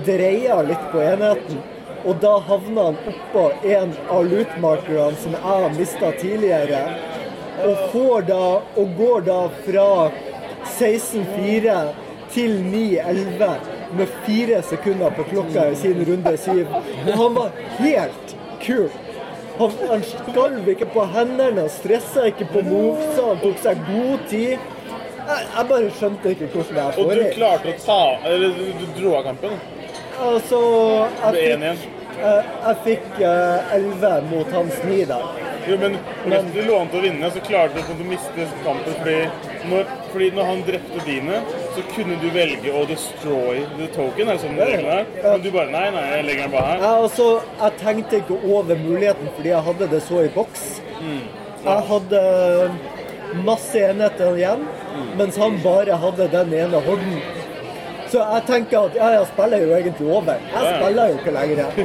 dreier 0.06 0.66
litt 0.68 0.90
på 0.92 1.02
enheten. 1.02 1.62
Og 2.04 2.16
da 2.20 2.34
havner 2.48 2.90
han 2.90 2.98
oppå 3.14 3.44
en 3.76 3.94
av 4.12 4.26
lootmarkerne 4.28 5.20
som 5.22 5.36
jeg 5.38 5.44
har 5.46 5.76
mista 5.78 6.12
tidligere. 6.20 6.82
Og 7.64 7.84
får 7.94 8.26
da 8.28 8.46
Og 8.82 8.96
går 8.98 9.22
da 9.30 9.40
fra 9.64 9.90
16-4 10.80 11.78
til 12.34 12.58
9-11 12.66 13.50
med 13.94 14.08
fire 14.26 14.62
sekunder 14.66 15.10
på 15.16 15.24
klokka 15.30 15.70
i 15.72 15.76
sin 15.76 16.06
runde 16.06 16.38
syv. 16.38 16.68
Og 17.08 17.14
han 17.18 17.36
var 17.36 17.52
helt 17.78 18.36
kul. 18.62 18.90
Han, 19.58 19.72
han 19.90 20.04
skalv 20.04 20.70
ikke 20.74 20.88
på 20.96 21.04
hendene, 21.14 21.62
han 21.62 21.70
stressa 21.70 22.26
ikke 22.32 22.48
på 22.56 22.64
movesa, 22.66 23.28
han 23.28 23.42
tok 23.44 23.60
seg 23.62 23.84
god 23.86 24.24
tid. 24.32 24.72
Jeg, 25.24 25.46
jeg 25.56 25.68
bare 25.70 25.92
skjønte 26.00 26.34
ikke 26.34 26.50
hvordan 26.52 26.74
det 26.76 26.84
her 26.84 26.98
Og 27.04 27.12
du 27.16 27.22
klarte 27.38 27.72
å 27.72 27.76
ta 27.80 28.00
Eller 28.28 28.58
du 28.58 28.82
dro 28.98 29.14
av 29.22 29.30
kampen. 29.30 29.54
Altså, 30.22 30.60
jeg 31.24 31.34
fikk, 31.34 32.20
eh, 32.24 32.52
jeg 32.68 32.78
fikk 32.86 33.22
eh, 33.26 33.74
11 33.78 34.30
mot 34.30 34.52
hans 34.54 34.84
ni 34.88 35.00
der. 35.10 35.26
Jo, 35.64 35.78
men 35.80 35.94
hvis 36.28 36.48
du 36.52 36.60
lå 36.68 36.76
an 36.82 36.90
til 36.92 37.00
å 37.00 37.04
vinne, 37.06 37.30
så 37.32 37.40
klarte 37.48 37.84
du 37.88 38.02
å 38.04 38.08
miste 38.10 38.46
kampen 38.66 38.98
fordi 39.00 39.20
når, 39.72 39.86
fordi 40.12 40.28
når 40.36 40.50
han 40.50 40.64
drepte 40.68 41.06
dine, 41.08 41.38
så 41.76 41.84
kunne 41.94 42.18
du 42.20 42.26
velge 42.36 42.74
å 42.76 42.82
destroy 42.90 43.62
the 43.78 43.88
token, 43.96 44.28
er 44.34 44.42
sånn 44.42 44.58
det 44.60 44.68
er? 44.82 45.06
Men 45.24 45.46
du 45.46 45.48
bare 45.56 45.72
Nei, 45.72 45.86
nei, 45.96 46.04
jeg 46.18 46.26
legger 46.28 46.44
den 46.50 46.52
bare 46.58 46.74
her. 46.74 46.84
Jeg, 46.84 47.06
altså, 47.06 47.30
jeg 47.62 47.78
tenkte 47.80 48.20
ikke 48.20 48.40
over 48.58 48.82
muligheten 48.84 49.32
fordi 49.38 49.54
jeg 49.54 49.64
hadde 49.70 49.88
det 49.96 50.02
så 50.04 50.26
i 50.26 50.34
boks. 50.36 50.66
Jeg 51.64 51.88
hadde 51.94 52.24
masse 53.48 53.80
enheter 53.88 54.36
igjen, 54.36 54.68
mens 55.18 55.40
han 55.40 55.56
bare 55.64 55.96
hadde 56.04 56.28
den 56.36 56.54
ene 56.60 56.84
horden. 56.86 57.16
Så 58.14 58.22
jeg 58.22 58.44
tenker 58.46 58.84
at 58.86 58.96
ja, 58.98 59.06
jeg 59.16 59.26
spiller 59.32 59.64
jo 59.64 59.70
egentlig 59.74 60.10
over. 60.14 60.42
Jeg 60.54 60.74
spiller 60.76 61.08
jo 61.10 61.14
ikke 61.18 61.32
lenger. 61.34 61.78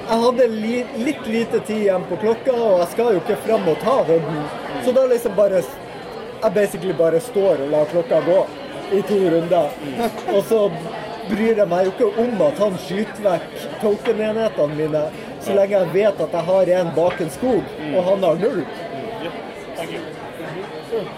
Jeg 0.00 0.16
hadde 0.22 0.46
li, 0.50 0.72
litt 1.06 1.28
lite 1.30 1.60
tid 1.68 1.84
igjen 1.84 2.06
på 2.08 2.16
klokka, 2.24 2.54
og 2.56 2.80
jeg 2.80 2.88
skal 2.94 3.10
jo 3.14 3.20
ikke 3.20 3.36
fram 3.44 3.68
og 3.70 3.76
ta 3.84 3.94
horden. 4.08 4.40
Så 4.82 4.94
da 4.96 5.04
liksom 5.12 5.36
bare 5.38 5.62
Jeg 6.40 6.54
basically 6.56 6.94
bare 6.96 7.20
står 7.20 7.62
og 7.62 7.70
lar 7.70 7.86
klokka 7.92 8.18
gå 8.26 8.38
i 8.98 9.02
to 9.06 9.18
runder. 9.34 9.68
Og 10.34 10.42
så 10.48 10.60
bryr 11.28 11.60
jeg 11.60 11.68
meg 11.68 11.84
jo 11.86 11.92
ikke 11.92 12.22
om 12.24 12.40
at 12.46 12.62
han 12.64 12.78
skyter 12.86 13.26
vekk 13.26 13.66
token-enhetene 13.82 14.78
mine, 14.78 15.02
så 15.44 15.54
lenge 15.58 15.76
jeg 15.76 15.92
vet 15.92 16.24
at 16.26 16.34
jeg 16.38 16.48
har 16.48 16.72
en 16.78 16.94
bak 16.96 17.20
en 17.20 17.30
skog, 17.36 17.76
og 17.92 18.00
han 18.08 18.26
har 18.26 18.40
null. 18.40 18.64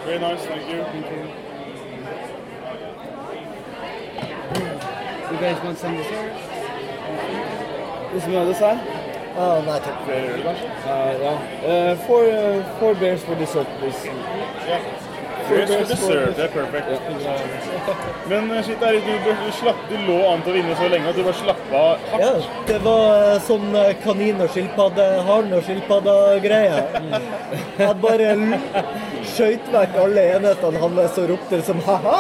Very 0.05 0.19
nice, 0.19 0.45
thank 0.45 0.69
you. 0.69 1.42
You 5.33 5.39
guys 5.39 5.65
want 5.65 5.79
some 5.79 5.97
dessert? 5.97 6.33
Hvis 8.13 8.27
vi 8.29 8.35
har 8.35 8.53
side? 8.55 8.81
Oh, 9.39 9.63
nei 9.67 9.79
takk. 9.81 10.01
Kanskje? 10.45 10.67
Uh, 10.87 11.13
ja. 11.23 11.33
Uh, 11.33 11.97
four, 12.07 12.23
uh, 12.25 12.79
four 12.79 12.95
bears 12.95 13.23
for 13.25 13.35
dessert, 13.35 13.67
please. 13.81 14.03
bears 15.49 15.71
for 15.71 15.85
dessert, 15.89 16.37
det 16.37 16.45
er 16.45 16.49
perfect. 16.49 16.87
Men 18.29 18.53
eh, 18.53 18.65
shit, 18.65 18.83
Erik, 18.83 19.09
du, 19.09 19.31
du, 19.31 19.53
slapp, 19.57 19.81
du 19.89 19.97
lå 20.05 20.19
an 20.29 20.45
til 20.45 20.53
å 20.53 20.57
vinne 20.59 20.77
så 20.77 20.91
lenge 20.93 21.09
at 21.09 21.17
du 21.17 21.25
bare 21.25 21.41
slappa 21.41 21.83
hardt. 22.13 22.21
Ja, 22.27 22.61
det 22.69 22.79
var 22.85 23.25
eh, 23.31 23.41
sånn 23.49 23.69
kanin 24.05 24.45
og 24.45 24.53
skilpadde, 24.53 25.09
haren 25.31 25.57
og 25.57 25.65
skilpadda-greie. 25.65 26.85
Jeg 27.81 27.99
bare 28.07 28.37
skøyt 29.33 29.73
vekk 29.73 30.01
alle 30.05 30.29
enhetene 30.37 30.85
hans 30.85 31.23
og 31.25 31.33
ropte 31.33 31.63
liksom 31.63 31.81
ha-ha. 31.89 32.19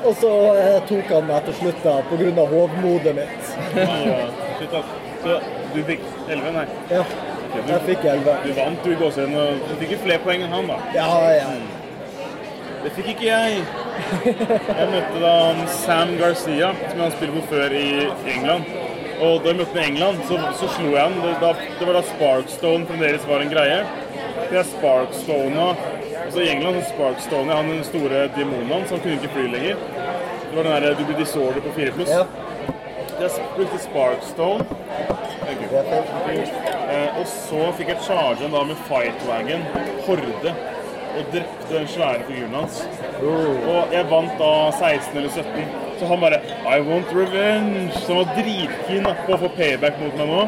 Og 0.00 0.14
så 0.16 0.30
eh, 0.56 0.78
tok 0.88 1.10
han 1.12 1.26
meg 1.28 1.44
til 1.48 1.58
slutt 1.58 1.82
da, 1.84 1.98
på 2.08 2.20
av 2.30 2.54
hovmodet 2.54 3.16
mitt. 3.18 3.50
Ja. 3.76 4.82
Så 5.20 5.36
du 5.74 5.82
fikk 5.84 6.06
11, 6.28 6.54
nei. 6.56 6.64
Ja, 6.92 7.02
jeg 7.68 7.80
fikk 7.86 8.06
11. 8.08 8.38
Du 8.46 8.54
vant 8.56 8.84
du 8.84 8.90
i 8.92 8.96
gåsehudene, 9.00 9.44
du 9.68 9.74
fikk 9.82 9.94
jo 9.96 10.00
flere 10.06 10.22
poeng 10.24 10.46
enn 10.46 10.54
han, 10.54 10.70
da. 10.70 10.78
Ja, 10.96 11.08
ja. 11.36 11.50
Det 12.80 12.94
fikk 12.96 13.10
ikke 13.12 13.26
jeg. 13.28 13.64
Jeg 14.24 14.86
møtte 14.88 15.20
da 15.20 15.34
Sam 15.82 16.14
Garcia, 16.16 16.70
som 16.86 16.94
jeg 16.94 17.04
har 17.04 17.16
spilt 17.18 17.34
mot 17.36 17.50
før 17.50 17.74
i 17.76 17.88
England. 18.32 18.70
Og 19.20 19.42
da 19.44 19.52
jeg 19.52 19.58
møtte 19.58 19.76
ham 19.76 19.82
i 19.82 19.88
England, 19.90 20.22
så, 20.30 20.38
så 20.56 20.70
slo 20.78 20.94
jeg 20.94 21.02
han. 21.02 21.18
Det, 21.20 21.34
da, 21.42 21.50
det 21.76 21.88
var 21.90 21.98
da 21.98 22.04
Sparkstone 22.08 22.88
fremdeles 22.88 23.26
var 23.28 23.44
en 23.44 23.52
greie. 23.52 23.82
Jeg 24.50 24.64
Sparkstona 24.70 25.66
altså 26.24 26.40
I 26.40 26.48
England 26.54 26.80
så 26.82 26.88
Sparkstone 26.94 27.56
han 27.56 27.68
den 27.70 27.84
store 27.84 28.26
demonen, 28.36 28.86
så 28.86 28.94
han 28.96 29.02
kunne 29.04 29.18
ikke 29.18 29.32
fly 29.34 29.46
lenger. 29.54 29.76
Det 30.50 30.56
var 30.56 30.62
den 30.68 30.82
der 30.84 30.94
du 30.98 31.04
blir 31.04 31.18
disorder 31.20 31.60
på 31.60 31.72
4 31.76 31.92
pluss. 31.98 32.10
ja. 32.10 32.24
Jeg 33.20 33.30
brukte 33.56 33.78
Sparkstone. 33.82 34.64
Eh, 36.90 37.18
og 37.20 37.26
så 37.28 37.66
fikk 37.76 37.88
jeg 37.92 37.98
charge 38.06 38.40
han 38.46 38.54
da 38.54 38.62
med 38.64 38.78
Fightwagon, 38.88 39.64
Horde, 40.06 40.54
og 41.10 41.28
drepte 41.34 41.74
den 41.74 41.88
svære 41.90 42.24
figuren 42.28 42.54
hans. 42.62 42.80
Og 43.20 43.92
jeg 43.92 44.06
vant 44.10 44.32
da 44.40 44.50
16 44.78 45.18
eller 45.20 45.28
17. 45.28 45.68
Så 46.00 46.06
han 46.08 46.20
bare 46.24 46.40
I 46.64 46.80
want 46.86 47.12
revenge! 47.12 47.90
Så 47.98 48.14
han 48.14 48.22
var 48.22 48.34
dritkeen 48.38 49.08
på 49.26 49.36
å 49.36 49.40
få 49.44 49.52
payback 49.58 50.00
mot 50.00 50.16
meg 50.16 50.32
nå. 50.32 50.42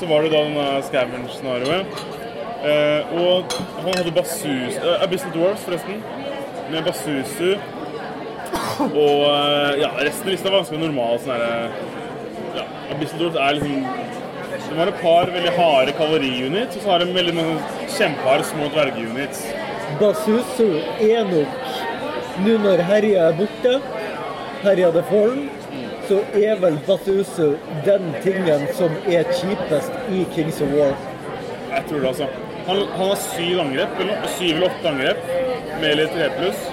Så 0.00 0.06
var 0.10 0.22
det 0.26 0.32
da 0.34 0.42
denne 0.48 0.66
scavenge-scenarioet. 0.88 2.02
Eh, 2.58 3.12
og 3.22 3.52
han 3.84 3.92
hadde 3.94 4.12
Basus 4.16 4.78
uh, 4.82 4.96
Abyssal 5.04 5.30
Dwarfs, 5.34 5.62
forresten. 5.62 6.00
Med 6.72 6.82
Basusu. 6.86 7.52
Og 8.88 9.22
eh, 9.28 9.78
ja, 9.82 9.92
resten 10.00 10.26
av 10.26 10.32
lista 10.32 10.50
var 10.50 10.62
ganske 10.62 10.80
normal. 10.80 11.20
sånn 11.22 11.36
her, 11.36 11.68
ja, 12.58 12.64
Abyssal 12.94 13.22
Dwarfs 13.22 13.38
er 13.44 13.58
liksom 13.58 13.84
De 14.68 14.78
har 14.80 14.90
et 14.90 14.98
par 15.02 15.30
veldig 15.32 15.52
harde 15.56 15.94
kaloriunits, 16.00 16.76
og 16.76 16.82
så 16.82 16.90
har 16.92 17.04
de 17.04 17.14
veldig 17.14 17.36
mange 17.36 17.84
kjempeharde 17.94 18.48
små 18.50 18.72
dvergeunits. 18.74 19.44
Basusu 20.00 20.80
er 21.04 21.30
nok 21.30 21.62
Nå 22.38 22.52
når 22.62 22.84
Herja 22.86 23.30
er 23.30 23.38
borte, 23.38 23.78
Herja 24.62 24.92
the 24.94 25.02
form 25.08 25.48
så 26.08 26.20
er 26.38 26.60
vel 26.62 26.78
Basusu 26.86 27.56
den 27.84 28.12
tingen 28.24 28.62
som 28.78 28.94
er 29.06 29.28
kjipest 29.40 30.12
i 30.14 30.22
Kings 30.34 30.62
of 30.64 30.70
War. 30.72 30.94
Jeg 31.74 31.82
tror 31.88 31.98
det, 31.98 32.06
altså. 32.08 32.28
Han, 32.68 32.82
han 32.98 33.08
har 33.08 33.20
syv 33.22 33.60
angrep, 33.62 34.00
eller 34.02 34.26
syv 34.36 34.56
eller 34.56 34.66
åtte 34.68 34.90
angrep, 34.90 35.28
med 35.80 35.90
eller 35.90 36.10
tre 36.12 36.28
pluss. 36.36 36.66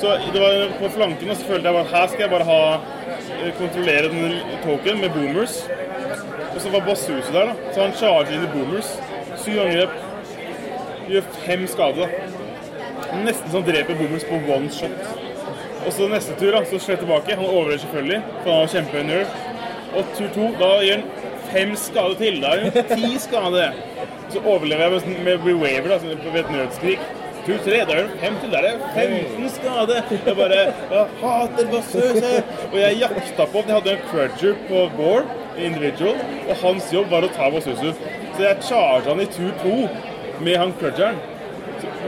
Så 0.00 0.14
det 0.32 0.40
var 0.40 0.70
på 0.78 0.88
flanken, 0.94 1.30
og 1.30 1.36
så 1.36 1.48
følte 1.48 1.68
jeg 1.68 1.76
bare 1.76 1.90
her 1.92 2.06
skal 2.12 2.24
jeg 2.24 2.32
bare 2.32 2.46
ha 2.48 2.60
eh, 3.42 3.50
kontrollere 3.58 4.10
den 4.12 4.38
token 4.64 5.00
med 5.04 5.12
boomers. 5.12 5.58
Og 6.54 6.58
så 6.62 6.72
var 6.72 6.86
Basusu 6.88 7.30
der, 7.34 7.52
da. 7.52 7.70
Så 7.74 7.82
han 7.82 7.94
charger 8.00 8.34
inn 8.36 8.46
i 8.46 8.50
boomers. 8.54 8.90
Syv 9.44 9.60
angrep. 9.66 9.94
Gjør 11.10 11.30
fem 11.44 11.64
skade. 11.68 12.08
Nesten 13.24 13.52
som 13.52 13.64
dreper 13.66 13.98
boomers 14.00 14.26
på 14.28 14.40
one 14.56 14.72
shot. 14.72 15.08
Og 15.84 15.92
så 15.92 16.08
neste 16.08 16.36
tur, 16.40 16.54
da, 16.54 16.62
så 16.64 16.78
slår 16.78 16.96
jeg 16.96 17.02
tilbake. 17.04 17.36
Han 17.36 17.50
overlever 17.50 17.82
selvfølgelig, 17.84 18.22
for 18.38 18.50
han 18.50 18.62
har 18.62 18.72
kjempenerve. 18.72 19.26
Og 19.94 20.14
tur 20.16 20.30
to, 20.36 20.52
da 20.60 20.70
gjør 20.84 21.02
han 21.02 21.42
fem 21.50 21.74
skade 21.76 22.22
til. 22.22 22.40
Da 22.44 22.54
gjør 22.56 22.78
han 22.78 22.94
ti 22.94 23.18
skade. 23.20 23.66
Så 24.34 24.40
overlever 24.42 24.82
jeg 24.82 24.92
med, 24.92 25.20
med 25.24 25.44
rewaver, 25.46 25.98
ved 26.32 26.40
et 26.40 26.50
nødskrik. 26.50 27.02
Tur 27.46 27.58
tre, 27.64 27.78
da 27.86 27.92
er 27.92 28.06
det 28.06 28.20
fem 28.20 28.36
til. 28.40 28.50
Da 28.50 28.56
er 28.56 28.62
det 28.62 28.80
15 28.94 29.50
skade. 29.56 29.96
Jeg 30.26 30.36
bare 30.36 30.56
Jeg 30.56 31.06
hater 31.22 31.66
Bassøse. 31.72 32.32
Og 32.72 32.78
jeg 32.80 32.96
jakta 33.00 33.44
på 33.52 33.62
Jeg 33.66 33.74
hadde 33.74 33.92
en 33.92 34.02
crudger 34.10 34.54
på 34.68 34.80
Gore, 34.96 35.24
individual, 35.58 36.16
og 36.48 36.56
hans 36.62 36.88
jobb 36.94 37.12
var 37.12 37.28
å 37.28 37.30
ta 37.36 37.50
Basusu. 37.52 37.92
Så 38.34 38.42
jeg 38.42 38.64
charga 38.70 39.12
han 39.12 39.22
i 39.22 39.28
tur 39.36 39.52
to 39.62 39.76
med 40.40 40.56
han 40.56 40.74
crudgeren. 40.80 41.20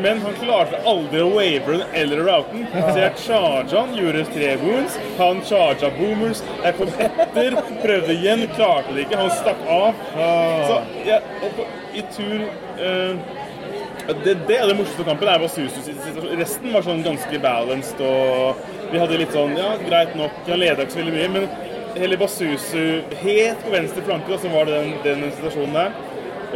Men 0.02 0.20
han 0.20 0.36
klarte 0.40 0.80
aldri 0.88 1.22
å 1.24 1.30
waveren 1.32 1.82
eller 1.96 2.22
routen. 2.26 2.66
Så 2.74 2.96
jeg 3.00 3.22
charga 3.24 3.80
han, 3.80 3.94
gjorde 3.96 4.26
tre 4.34 4.52
wounds. 4.60 4.98
Han 5.20 5.40
charga 5.48 5.90
boomers. 5.96 6.42
Jeg 6.64 6.76
kom 6.78 6.92
etter, 7.06 7.58
prøvde 7.82 8.16
igjen, 8.16 8.44
klarte 8.56 8.94
det 8.96 9.06
ikke. 9.06 9.20
Han 9.22 9.32
stakk 9.40 9.66
av. 9.78 10.04
Så 10.68 10.78
jeg, 11.06 11.50
på, 11.56 11.68
i 11.96 12.04
tur 12.16 12.46
uh, 12.82 13.44
det, 14.24 14.34
det 14.46 14.58
er 14.60 14.68
det 14.68 14.76
morsomste 14.78 15.06
kampen. 15.06 15.28
er 15.28 15.42
Basusu 15.42 15.80
sin. 15.82 16.02
Resten 16.38 16.74
var 16.74 16.84
sånn 16.86 17.02
ganske 17.06 17.40
balanced. 17.42 18.02
og 18.02 18.60
Vi 18.92 19.00
hadde 19.02 19.22
litt 19.22 19.34
sånn 19.34 19.56
Ja, 19.58 19.72
greit 19.82 20.14
nok. 20.18 20.36
Han 20.50 20.62
leda 20.62 20.84
ikke 20.84 20.98
så 20.98 21.02
veldig 21.02 21.16
mye. 21.16 21.30
Men 21.38 21.48
hele 21.96 22.18
Basusu 22.20 23.02
helt 23.22 23.64
på 23.64 23.72
venstre 23.72 24.04
flanke, 24.06 24.38
så 24.42 24.52
var 24.52 24.70
den, 24.70 24.94
den 25.06 25.26
situasjonen 25.32 25.80
der. 25.80 25.96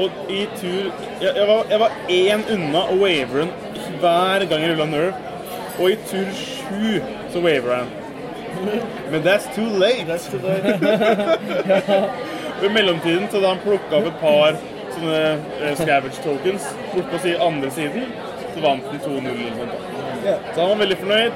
Og 0.01 0.11
i 0.33 0.45
tur 0.57 0.91
Jeg, 1.21 1.33
jeg 1.37 1.47
var- 1.49 1.67
jeg 1.71 1.81
var 1.81 1.91
én 2.09 2.45
unna 2.55 2.83
å 2.93 2.97
wavere 3.01 3.47
hver 4.01 4.45
gang 4.49 4.63
jeg 4.65 4.71
rulla 4.75 4.87
nerve. 4.87 5.13
Og 5.81 5.91
i 5.91 5.97
tur 6.11 6.27
sju 6.37 7.01
så 7.33 7.41
waver 7.45 7.75
han. 7.75 7.89
Men 9.11 9.23
that's 9.23 9.47
too 9.55 9.69
late. 9.79 10.11
Og 12.61 12.65
I 12.65 12.69
mellomtiden 12.75 13.29
så 13.31 13.37
hadde 13.39 13.49
han 13.55 13.61
plukka 13.65 13.97
opp 14.01 14.07
et 14.11 14.19
par 14.21 14.57
sånne 14.95 15.21
eh, 15.65 15.75
scavenge 15.79 16.21
tokens 16.25 16.67
bort 16.95 17.09
på 17.13 17.21
si 17.23 17.35
andre 17.41 17.71
siden. 17.77 18.09
Så 18.55 18.65
vant 18.65 18.85
han 18.91 19.01
2-0 19.05 19.31
eller 19.31 19.45
noe 19.45 19.57
sånt. 19.61 19.73
da. 20.25 20.35
Så 20.55 20.61
han 20.61 20.69
var 20.75 20.81
veldig 20.83 20.99
fornøyd. 21.01 21.33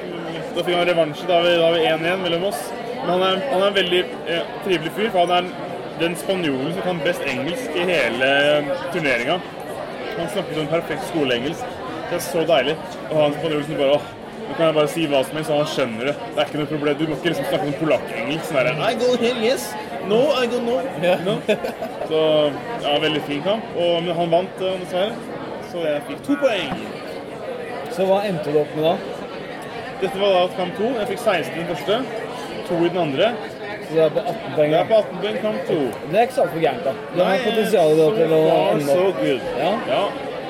Da 0.55 0.62
fikk 0.67 0.77
han 0.77 0.89
revansje. 0.91 1.29
Da 1.29 1.39
har 1.39 1.47
vi- 1.49 1.61
da 1.62 1.69
igjen 1.79 2.05
1-1 2.05 2.25
mellom 2.27 2.45
oss. 2.51 2.61
Men 3.05 3.11
han 3.15 3.23
er, 3.29 3.41
han 3.53 3.62
er 3.62 3.67
en 3.71 3.79
veldig 3.79 4.03
eh, 4.29 4.43
trivelig 4.67 4.93
fyr, 4.97 5.09
for 5.15 5.27
han 5.27 5.33
er 5.39 5.45
den 6.01 6.16
spanjolen 6.16 6.72
som 6.74 6.82
kan 6.82 7.01
best 7.05 7.22
engelsk 7.28 7.76
i 7.78 7.86
hele 7.88 8.28
turneringa. 8.92 9.38
Han 10.16 10.28
snakker 10.30 10.59
sånn 10.59 10.70
perfekt 10.70 11.09
skoleengelsk. 11.11 11.80
Det 12.11 12.18
er 12.18 12.22
så 12.22 12.45
deilig 12.49 12.76
å 13.09 13.16
ha 13.18 13.26
en 13.28 13.36
spanjol 13.38 13.64
som 13.66 13.80
bare 13.80 13.97
åh, 13.99 14.09
nå 14.45 14.57
kan 14.59 14.66
jeg 14.66 14.76
bare 14.76 14.90
si 14.92 15.07
hva 15.09 15.22
som 15.24 15.38
helst, 15.38 15.51
og 15.51 15.62
han 15.62 15.70
skjønner 15.72 16.11
det. 16.11 16.14
Det 16.34 16.42
er 16.42 16.51
ikke 16.51 16.61
noe 16.61 16.70
problem. 16.72 16.99
Du 16.99 17.05
må 17.09 17.16
ikke 17.18 17.30
liksom 17.32 17.49
snakke 17.49 17.70
om 17.70 17.76
polakkengelsk. 17.80 18.51
Sånn 18.51 18.82
I 18.84 18.92
go 19.01 19.14
here, 19.22 19.40
yes. 19.42 19.70
No, 20.11 20.20
I 20.36 20.51
go 20.53 20.61
no. 20.61 20.76
no. 21.24 21.38
Så 22.11 22.20
ja, 22.84 22.99
veldig 23.07 23.22
fin 23.28 23.40
kamp. 23.47 23.72
Og, 23.78 23.97
men 24.05 24.18
han 24.18 24.34
vant, 24.34 24.61
eh, 24.61 24.76
dessverre. 24.82 25.40
Så 25.70 25.86
jeg 25.86 26.05
fikk 26.11 26.22
to 26.26 26.36
poeng. 26.42 26.84
Så 27.95 28.07
hva 28.09 28.20
endte 28.28 28.53
du 28.53 28.61
opp 28.61 28.76
med 28.76 28.84
da? 28.84 28.95
Dette 30.03 30.20
var 30.20 30.36
da 30.36 30.45
kamp 30.59 30.76
to. 30.76 30.92
Jeg 31.01 31.11
fikk 31.14 31.24
16 31.24 31.55
i 31.55 31.62
den 31.62 31.70
første. 31.72 32.01
To 32.68 32.80
i 32.82 32.90
den 32.90 33.01
andre. 33.07 33.32
Det 33.95 34.03
er 34.03 34.11
på 34.11 34.22
18 34.26 34.55
poeng? 34.57 34.70
Jeg 34.72 34.80
er 34.80 34.86
på 34.90 34.97
18 35.01 35.18
poeng 35.22 35.36
kamp 35.42 35.66
2. 35.68 35.74
Det 36.11 36.18
er 36.18 36.22
ikke 36.26 36.34
så 36.34 36.45
altfor 36.45 36.62
gærent, 36.64 36.84
da. 36.84 36.92
Det 37.14 37.26
har 37.26 37.42
potensial 37.45 37.92
til 38.18 38.32
å 38.34 38.40
ende 38.72 38.86
so 38.88 39.05
opp. 39.09 39.20
good. 39.22 39.45
Ja. 39.59 39.72
Ja. 39.90 40.01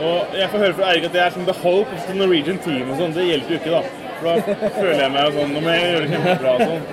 Og 0.05 0.36
jeg 0.38 0.49
får 0.51 0.62
høre 0.64 0.76
fra 0.78 0.86
Eirik 0.90 1.05
at 1.09 1.12
det 1.14 1.20
er 1.22 1.34
som 1.34 1.45
the 1.49 1.57
hope 1.61 1.92
of 1.99 2.07
the 2.09 2.16
Norwegian 2.18 2.59
team 2.64 2.88
og 2.90 2.99
sånn. 2.99 3.12
Det 3.14 3.26
hjelper 3.28 3.55
jo 3.55 3.59
ikke, 3.61 3.74
da. 3.74 3.82
For 4.18 4.24
da 4.30 4.70
føler 4.78 5.03
jeg 5.03 5.12
meg 5.14 5.36
sånn 5.36 5.53
Nå 5.55 5.61
må 5.61 5.74
jeg 5.74 5.90
gjøre 5.92 6.07
det 6.07 6.11
kjempebra 6.14 6.55
og 6.55 6.61
sånn. 6.70 6.86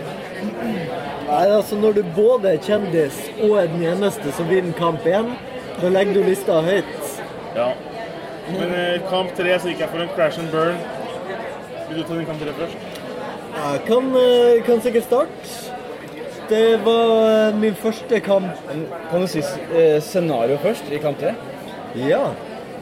Nei, 1.32 1.42
altså 1.56 1.78
Når 1.80 1.94
du 1.98 2.02
både 2.18 2.52
er 2.52 2.62
kjendis 2.66 3.20
og 3.46 3.56
er 3.62 3.72
den 3.72 3.86
eneste 3.94 4.34
som 4.36 4.50
vinner 4.52 4.76
kamp 4.78 5.06
én, 5.08 5.32
da 5.80 5.92
legger 5.96 6.20
du 6.20 6.28
lista 6.28 6.60
høyt. 6.66 6.96
Ja. 7.56 7.72
Men 8.52 8.74
eh, 8.76 8.98
kamp 9.10 9.32
tre 9.38 9.56
så 9.56 9.72
gikk 9.72 9.86
jeg 9.86 9.94
for 9.94 10.04
en 10.04 10.12
crash 10.18 10.42
and 10.42 10.52
burn. 10.52 10.82
Vil 11.88 12.02
du 12.02 12.04
ta 12.04 12.18
din 12.18 12.28
kamp 12.28 12.44
tre 12.44 12.56
først? 12.60 12.90
Jeg 13.56 13.84
kan, 13.88 14.12
eh, 14.20 14.62
kan 14.68 14.82
sikkert 14.84 15.08
starte. 15.08 15.71
Det 16.52 16.78
var 16.84 17.12
eh, 17.48 17.56
min 17.56 17.76
første 17.80 18.18
kamp 18.20 18.58
Kan 19.12 19.22
du 19.24 19.28
si 19.32 19.40
eh, 19.40 20.02
scenario 20.04 20.58
først 20.60 20.90
i 20.92 20.98
kamp 21.00 21.22
tre? 21.22 21.32
Ja. 21.96 22.26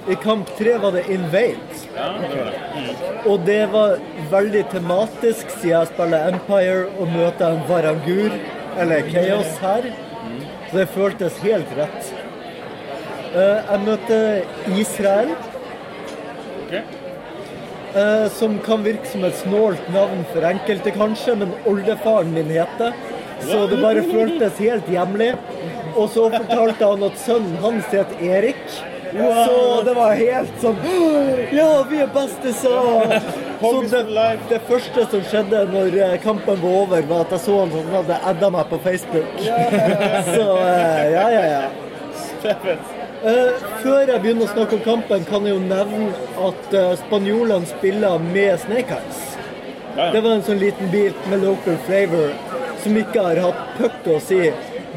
I 0.10 0.16
kamp 0.24 0.50
tre 0.58 0.74
var 0.82 0.96
det 0.96 1.04
Invade. 1.14 1.78
Ja. 1.94 2.08
Mm. 2.18 2.88
Og 3.30 3.44
det 3.46 3.60
var 3.70 4.00
veldig 4.32 4.64
tematisk, 4.72 5.52
siden 5.60 5.76
jeg 5.76 5.90
spiller 5.92 6.32
Empire 6.32 6.88
og 6.98 7.12
møter 7.14 7.46
en 7.52 7.62
Varangur, 7.70 8.40
eller 8.82 9.06
Chaos 9.12 9.52
her. 9.62 9.86
Så 10.72 10.80
det 10.80 10.88
føltes 10.96 11.38
helt 11.44 11.78
rett. 11.78 12.10
Eh, 13.36 13.70
Jeg 13.70 13.86
møtte 13.86 14.20
Israel, 14.82 15.36
som 18.34 18.58
kan 18.66 18.84
virke 18.86 19.10
som 19.14 19.24
et 19.26 19.38
snålt 19.44 19.94
navn 19.94 20.26
for 20.34 20.46
enkelte, 20.46 20.94
kanskje, 20.98 21.38
men 21.44 21.54
oldefaren 21.70 22.34
min 22.34 22.50
heter. 22.54 22.98
Så 23.46 23.66
det 23.72 23.82
bare 23.82 24.04
føltes 24.04 24.62
helt 24.62 24.88
hjemlig. 24.92 25.34
Og 25.96 26.10
så 26.14 26.30
fortalte 26.34 26.86
han 26.86 27.04
at 27.10 27.20
sønnen 27.24 27.60
hans 27.64 27.92
het 27.94 28.12
Erik. 28.22 28.64
Så 29.10 29.82
det 29.86 29.94
var 29.98 30.12
helt 30.14 30.60
sånn 30.62 30.76
Ja, 31.56 31.70
vi 31.90 32.02
er 32.04 32.12
beste, 32.14 32.52
så 32.54 32.76
Så 33.60 33.72
det, 33.90 34.04
det 34.52 34.60
første 34.68 35.06
som 35.10 35.24
skjedde 35.32 35.64
når 35.74 35.98
eh, 35.98 36.14
kampen 36.24 36.62
var 36.62 36.76
over, 36.84 37.02
var 37.10 37.26
at 37.26 37.34
jeg 37.36 37.44
så 37.48 37.58
han 37.64 37.74
som 37.74 37.90
hadde 37.96 38.20
adda 38.32 38.52
meg 38.54 38.70
på 38.70 38.80
Facebook. 38.86 39.42
Så 40.36 40.46
eh, 40.62 41.04
ja, 41.12 41.26
ja, 41.34 41.44
ja. 41.56 41.64
Eh, 43.20 43.66
før 43.82 44.06
jeg 44.08 44.22
begynner 44.24 44.46
å 44.46 44.54
snakke 44.54 44.78
om 44.78 44.86
kampen, 44.86 45.26
kan 45.28 45.44
jeg 45.44 45.58
jo 45.58 45.64
nevne 45.66 46.14
at 46.48 46.78
eh, 46.80 46.94
spanjolene 47.02 47.68
spiller 47.68 48.22
med 48.30 48.54
Snake 48.64 48.96
Eyes. 49.02 49.26
Det 50.14 50.22
var 50.24 50.38
en 50.38 50.46
sånn 50.48 50.62
liten 50.62 50.88
bit 50.94 51.28
med 51.28 51.44
local 51.44 51.76
flavor 51.90 52.32
som 52.84 52.98
ikke 52.98 53.24
har 53.24 53.40
hatt 53.44 53.72
puck 53.78 54.08
å 54.14 54.20
si. 54.24 54.50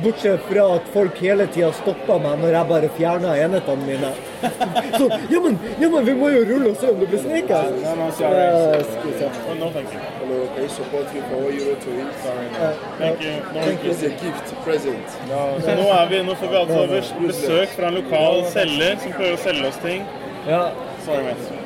Bortsett 0.02 0.40
fra 0.48 0.62
at 0.76 0.86
folk 0.94 1.18
hele 1.20 1.44
tida 1.52 1.68
stoppa 1.76 2.16
meg 2.18 2.40
når 2.40 2.54
jeg 2.56 2.68
bare 2.70 2.88
fjerna 2.96 3.34
enhetene 3.38 3.84
mine. 3.86 4.12
Så 4.98 5.08
ja 5.30 5.40
men, 5.44 5.58
ja, 5.78 5.90
men 5.92 6.06
vi 6.06 6.14
må 6.18 6.30
jo 6.32 6.40
rulle 6.48 6.72
og 6.72 6.80
se 6.80 6.88
om 6.90 7.02
det 7.02 7.08
blir 7.12 7.22
Snake 7.22 7.58
her. 7.60 7.68
No, 7.84 7.92
no, 8.00 8.08
sorry. 8.16 8.40
Eh. 8.40 9.36
Oh, 9.50 9.54
no, 9.60 9.68
thank 9.76 9.92
you. 9.92 10.00
Hello, 10.22 10.38
okay, 10.48 10.66
support 10.72 11.12
you 11.14 11.22
for 11.28 11.52
Euro 11.52 11.76
to? 11.84 11.96
Sorry, 12.24 12.48
no. 12.54 12.70
Eh, 12.70 12.86
Thank 12.98 13.22
you. 13.26 13.34
No, 13.52 13.66
Thank 13.66 13.84
you. 13.84 13.92
It's 13.92 14.02
a 14.08 14.12
gift, 14.24 14.54
present. 14.64 15.18
Så 15.28 15.76
nå, 15.76 15.86
er 15.98 16.08
vi, 16.10 16.22
nå 16.26 16.38
får 16.40 16.54
vi 16.54 16.62
altså 16.62 17.18
besøk 17.26 17.76
fra 17.76 17.92
en 17.92 18.00
lokal 18.00 18.42
selger 18.54 18.96
som 19.04 19.14
prøver 19.18 19.36
å 19.36 19.42
selge 19.44 19.68
oss 19.70 19.82
ting. 19.84 20.08
Ja. 20.48 20.64
Sorry, 21.06 21.28
mate. 21.28 21.60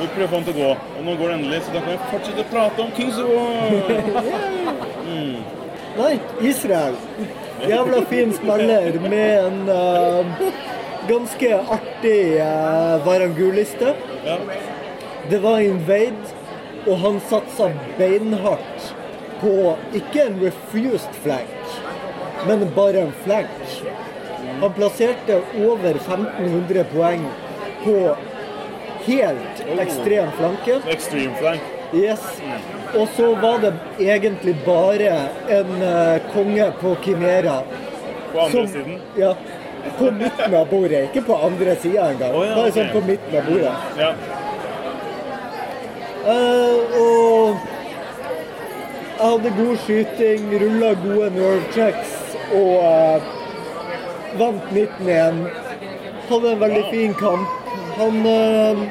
Vi 0.00 0.08
prøver 0.16 0.26
å 0.26 0.32
få 0.32 0.40
den 0.40 0.48
til 0.48 0.56
å 0.56 0.58
gå, 0.64 0.70
og 0.98 1.06
nå 1.06 1.14
går 1.20 1.30
det 1.30 1.34
endelig, 1.38 1.62
så 1.68 1.76
da 1.76 1.84
kan 1.84 1.92
vi 1.94 2.10
fortsette 2.10 2.42
å 2.42 2.50
prate 2.50 2.82
om 2.82 2.92
Kings 2.96 3.20
of 3.22 3.30
War. 3.30 4.58
Nei, 5.96 6.18
Israel. 6.40 6.94
Jævla 7.68 8.04
fin 8.10 8.32
spiller 8.32 8.98
med 9.08 9.44
en 9.44 9.68
uh, 9.68 10.26
ganske 11.08 11.54
artig 11.76 12.22
uh, 12.40 13.06
varanguliste. 13.06 13.94
Ja. 14.24 14.38
Det 15.30 15.38
var 15.38 15.60
Invade, 15.60 16.32
og 16.86 16.98
han 16.98 17.20
satsa 17.28 17.70
beinhardt 17.98 18.94
på 19.42 19.76
ikke 19.94 20.26
en 20.26 20.40
refused 20.42 21.20
flank, 21.22 21.76
men 22.46 22.66
bare 22.74 23.06
en 23.06 23.14
flank. 23.24 23.76
Han 24.60 24.72
plasserte 24.72 25.40
over 25.58 25.94
1500 25.94 26.84
poeng 26.94 27.26
på 27.84 27.96
helt 29.06 29.64
ekstrem 29.78 30.30
flanke. 30.38 30.80
Extreme 30.86 31.34
flank. 31.38 31.62
Yes. 31.92 32.42
Og 32.94 33.08
så 33.16 33.34
var 33.40 33.58
det 33.62 33.72
egentlig 33.98 34.56
bare 34.66 35.12
en 35.48 35.82
eh, 35.82 36.20
konge 36.34 36.66
på 36.80 36.94
Kimera. 37.04 37.62
På 38.32 38.40
andre 38.40 38.52
som- 38.52 38.68
siden. 38.68 39.00
Ja. 39.16 39.34
På 39.98 40.10
midten 40.10 40.54
av 40.54 40.68
bordet, 40.70 41.04
ikke 41.08 41.22
på 41.26 41.34
andre 41.42 41.76
sida 41.76 42.10
engang. 42.12 42.34
Oh, 42.34 42.46
ja, 42.46 42.54
Bare 42.54 42.68
okay. 42.70 42.82
sånn 42.84 42.92
på 42.92 43.00
midten 43.06 43.36
av 43.36 43.48
bordet. 43.48 43.72
Ja. 43.98 44.12
Uh, 46.22 46.78
og 47.02 47.56
jeg 49.18 49.26
hadde 49.26 49.50
god 49.56 49.76
skyting, 49.82 50.44
rulla 50.62 50.92
gode 51.02 51.30
nerve 51.34 51.72
checks 51.74 52.12
og 52.54 52.76
uh, 52.78 53.26
vant 54.38 54.70
19-1. 54.70 55.42
hadde 56.30 56.52
en 56.52 56.62
veldig 56.62 56.84
fin 56.92 57.14
kamp. 57.18 57.48
Han, 57.98 58.22
uh, 58.22 58.84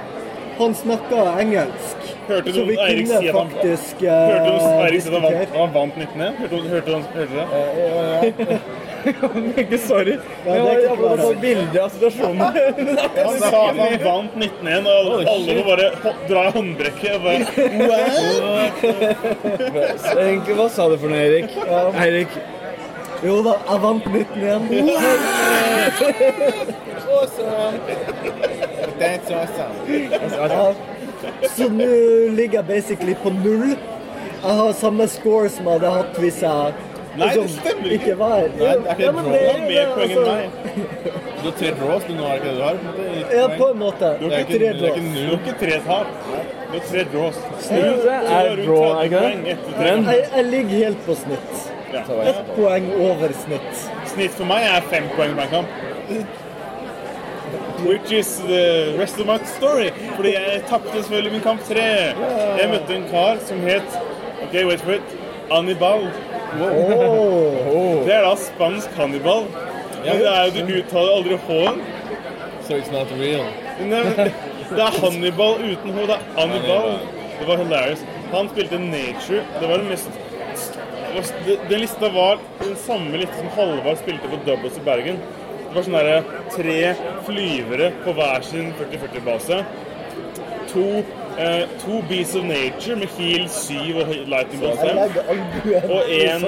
han 0.59 0.75
snakka 0.75 1.23
engelsk. 1.39 2.00
Hørte 2.27 2.51
du 2.53 2.59
Eirik 2.69 3.07
si 3.07 3.13
at 3.13 3.23
han- 3.35 3.49
faktisk 3.51 3.95
Hørte 4.01 4.45
du 4.45 4.53
eh, 4.53 4.85
Eirik 4.85 5.01
si 5.01 5.07
at 5.09 5.13
han 5.13 5.23
vant, 5.23 5.49
han 5.57 5.73
vant 5.73 5.95
19-1? 5.95 6.33
Hørte 6.39 6.55
du 6.55 6.61
hørte 6.69 6.89
du- 6.91 7.05
hørte 7.17 7.31
du 7.31 7.35
det? 7.39 8.59
Ikke 9.61 9.77
sorry. 9.81 10.15
Ja, 10.45 10.53
Jeg 10.53 10.61
det 10.61 10.61
er 10.61 10.65
har 10.67 10.77
ikke 10.77 11.17
fått 11.23 11.41
bilde 11.41 11.79
av 11.81 11.89
situasjonen. 11.89 12.41
Han 13.25 13.37
sa 13.41 13.61
at 13.71 13.75
han 13.81 13.95
vant 14.03 14.33
19-1, 14.37 14.85
og 14.85 15.25
alle 15.31 15.55
må 15.57 15.63
bare 15.65 15.87
dra 16.29 16.41
i 16.45 16.51
håndbrekket. 16.53 17.11
og 17.15 17.21
Bare, 17.25 17.35
Egentlig, 20.21 20.55
hva 20.59 20.67
sa 20.69 20.85
du 20.91 20.97
for 21.01 21.09
noe, 21.09 21.17
Eirik? 21.17 21.49
Eirik, 22.05 22.37
Jo 23.25 23.41
da, 23.45 23.53
jeg 23.71 23.81
vant 23.81 24.05
19-1. 24.05 24.21
That's 28.99 29.29
awesome. 29.31 29.73
Ja. 29.89 30.73
Så 31.55 31.67
nå 31.69 31.89
ligger 32.37 32.59
jeg 32.61 32.67
basically 32.67 33.15
på 33.23 33.29
null. 33.43 33.75
Jeg 34.41 34.55
har 34.57 34.71
samme 34.73 35.05
score 35.07 35.49
som 35.53 35.67
jeg 35.69 35.79
hadde 35.79 35.91
hatt 35.97 36.17
hvis 36.23 36.39
jeg 36.41 36.73
Nei, 37.19 37.27
det 37.35 37.49
stemmer 37.51 37.91
ikke. 37.91 38.05
ikke 38.07 38.13
var 38.21 38.37
Nei, 38.39 38.45
det 38.55 38.67
er 38.67 38.77
ikke 38.93 39.03
Ja, 39.03 39.11
men 39.11 39.25
det 39.27 39.39
er 39.51 39.57
mer 39.67 39.89
poeng 39.95 40.11
enn 40.11 40.19
altså. 40.19 40.31
meg. 40.31 40.45
Du 41.41 41.47
har 41.49 41.55
tre 41.59 41.71
draws, 41.81 42.03
du 42.07 42.13
nå 42.15 42.23
er 42.23 42.31
det 42.31 42.37
ikke 42.39 42.47
det 42.47 42.55
du 42.55 42.63
har? 42.63 42.77
på 42.87 43.01
en 43.01 43.11
måte, 43.11 43.35
Ja, 43.35 43.47
på 43.57 43.67
en 43.67 43.79
måte. 43.81 44.11
Du 44.21 44.23
Det 44.23 44.31
har 44.31 44.39
ikke, 44.45 44.59
tre 44.59 44.69
er 44.69 44.73
du 44.79 44.85
har 44.87 45.35
ikke 45.35 45.55
tre 45.59 45.79
tap. 45.87 46.07
Du 46.71 46.77
har 46.77 46.85
tre 46.91 47.03
draws. 47.13 47.41
Snus 47.67 48.05
er 48.13 48.63
draw, 48.65 48.85
er 48.85 49.03
ikke 49.03 49.19
det? 49.19 49.57
Jeg, 49.81 50.23
jeg 50.35 50.45
ligger 50.45 50.85
helt 50.85 51.05
på 51.05 51.17
snitt. 51.19 51.51
Ett 52.31 52.53
poeng 52.55 52.87
over 53.09 53.35
snitt. 53.43 53.83
Snitt 54.13 54.31
for 54.39 54.47
meg 54.47 54.63
er 54.71 54.87
fem 54.93 55.11
poeng 55.17 55.35
per 55.35 55.51
kamp. 55.51 55.67
Which 57.85 58.11
is 58.11 58.37
the 58.47 58.95
rest 58.99 59.19
of 59.19 59.25
my 59.25 59.37
story. 59.45 59.89
Fordi 60.15 60.33
jeg 60.33 60.63
tapte 60.69 60.93
selvfølgelig 60.93 61.31
min 61.31 61.41
kamp 61.41 61.63
tre. 61.67 61.83
Jeg 62.61 62.69
møtte 62.69 62.95
en 62.95 63.07
kar 63.11 63.37
som 63.45 63.59
het 63.65 63.99
OK, 64.43 64.53
wait 64.67 64.81
for 64.81 64.91
it. 64.91 65.17
Anibal. 65.51 66.07
Det 68.05 68.13
er 68.13 68.25
da 68.25 68.35
spansk 68.35 68.89
hannibal. 68.99 69.45
Men 70.03 70.17
det 70.19 70.27
er 70.27 70.45
jo, 70.45 70.65
du 70.67 70.73
uttaler 70.81 71.11
aldri 71.15 71.37
H-en. 71.47 71.81
So 72.67 72.75
it's 72.75 72.91
not 72.91 73.11
real. 73.19 73.45
Det 74.71 74.81
er 74.81 74.97
Hannibal 75.01 75.53
uten 75.61 75.93
H. 75.95 76.07
Det 76.09 76.17
er 76.17 76.41
Anibal. 76.43 76.97
Det 77.39 77.47
var 77.47 77.57
hilarious. 77.63 78.03
Han 78.33 78.49
spilte 78.49 78.79
Nature. 78.79 79.43
Det 79.59 79.69
var 79.69 79.77
det 79.77 79.87
mest 79.89 80.09
Den 81.69 81.79
lista 81.79 82.09
var 82.09 82.39
den 82.61 82.75
samme 82.75 83.17
lista 83.17 83.35
som 83.37 83.47
Halvard 83.55 83.97
spilte 83.99 84.27
på 84.31 84.37
Doubles 84.45 84.77
i 84.77 84.83
Bergen. 84.85 85.17
Det 85.71 85.77
var 85.77 85.83
sånn 85.87 85.95
derre 85.95 86.23
tre 86.51 86.95
flyvere 87.23 87.85
på 88.03 88.11
hver 88.17 88.41
sin 88.43 88.73
40-40-base. 88.75 89.61
To, 90.71 90.83
eh, 91.39 91.63
to 91.83 92.01
Beasts 92.09 92.35
of 92.35 92.43
Nature 92.43 92.95
med 92.99 93.07
heal 93.17 93.45
7 93.49 93.95
og 94.01 94.07
lightning 94.33 94.61
bolt 94.61 94.79
5. 94.79 94.97
Og 95.89 96.01
en- 96.11 96.41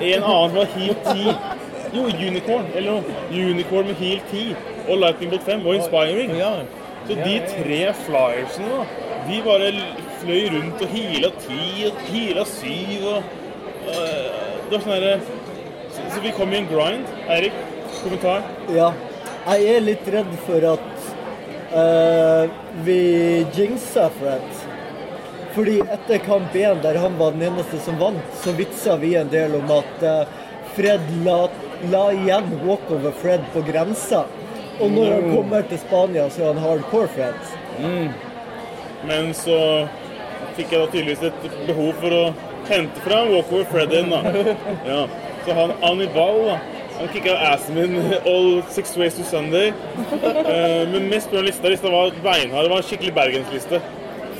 Eh, 0.00 0.14
en 0.14 0.22
annen 0.22 0.54
var 0.54 0.64
heal 0.76 0.94
10. 1.04 1.34
Jo, 1.94 2.02
Unicorn. 2.28 2.64
Eller 2.74 2.90
noe. 2.90 3.02
Unicorn 3.32 3.86
med 3.90 3.94
heal 3.98 4.20
10 4.30 4.54
og 4.88 4.98
lightning 4.98 5.30
bolt 5.30 5.42
5 5.46 5.66
og 5.66 5.74
inspiring. 5.74 6.30
Så 7.08 7.14
de 7.24 7.40
tre 7.48 7.92
flyersene, 8.04 8.68
da, 8.70 8.84
de 9.26 9.42
bare 9.42 9.72
fløy 10.20 10.44
rundt 10.54 10.82
og 10.82 10.88
heala 10.94 11.28
10 11.42 11.86
og 11.86 11.92
heala 12.12 12.44
7 12.44 13.06
og 13.08 13.22
øh, 13.88 14.28
Det 14.70 14.78
var 14.78 14.82
sånn 14.84 14.92
herre 15.02 15.20
så, 16.14 16.20
vi 16.22 16.32
kom 16.36 16.52
i 16.52 16.58
en 16.60 16.68
grind. 16.70 17.06
Eirik, 17.28 17.56
kommentar? 18.02 18.42
Ja. 18.74 18.92
Jeg 19.46 19.68
er 19.74 19.84
litt 19.84 20.08
redd 20.12 20.32
for 20.46 20.66
at 20.74 21.06
uh, 21.72 22.50
vi 22.86 23.00
jinxa 23.56 24.08
Fred. 24.18 24.50
Fordi 25.54 25.80
etter 25.82 26.20
kamp 26.26 26.54
én, 26.54 26.82
der 26.82 27.00
han 27.02 27.16
var 27.18 27.34
den 27.34 27.48
eneste 27.48 27.80
som 27.82 27.98
vant, 27.98 28.34
så 28.42 28.54
vitsa 28.58 28.98
vi 29.00 29.14
en 29.18 29.30
del 29.32 29.56
om 29.58 29.72
at 29.78 30.04
uh, 30.04 30.36
Fred 30.76 31.08
la, 31.24 31.40
la 31.90 32.04
igjen 32.14 32.52
walkover 32.62 33.16
Fred 33.22 33.46
på 33.54 33.64
grensa. 33.66 34.26
Og 34.80 34.92
når 34.94 35.10
han 35.12 35.32
kommer 35.34 35.64
til 35.68 35.80
Spania, 35.82 36.28
så 36.32 36.44
er 36.44 36.54
han 36.54 36.62
hardcore 36.62 37.08
Fred. 37.16 37.50
Men 39.08 39.34
så 39.36 39.58
fikk 40.56 40.72
jeg 40.72 40.80
da 40.80 40.86
tydeligvis 40.92 41.26
et 41.28 41.66
behov 41.68 41.90
for 42.00 42.16
å 42.16 42.22
hente 42.70 43.02
fra 43.04 43.24
Walkover 43.28 43.98
inn 43.98 44.12
da. 44.12 44.20
Ja. 44.92 45.02
Så 45.46 45.52
han 45.56 45.72
Annibal, 45.82 46.44
da. 46.46 46.58
Han 46.98 47.08
kicka 47.08 47.36
assen 47.38 47.74
min 47.74 47.96
all 48.32 48.62
six 48.68 48.96
ways 48.96 49.14
to 49.14 49.24
Sunday. 49.24 49.72
Eh, 50.22 50.88
men 50.92 51.08
mest 51.08 51.30
på 51.30 51.40
lista, 51.40 51.68
lista 51.68 51.90
var 51.90 52.12
beinhard. 52.22 52.64
Det 52.64 52.70
var 52.70 52.76
en 52.76 52.88
skikkelig 52.90 53.14
bergensliste. 53.14 53.80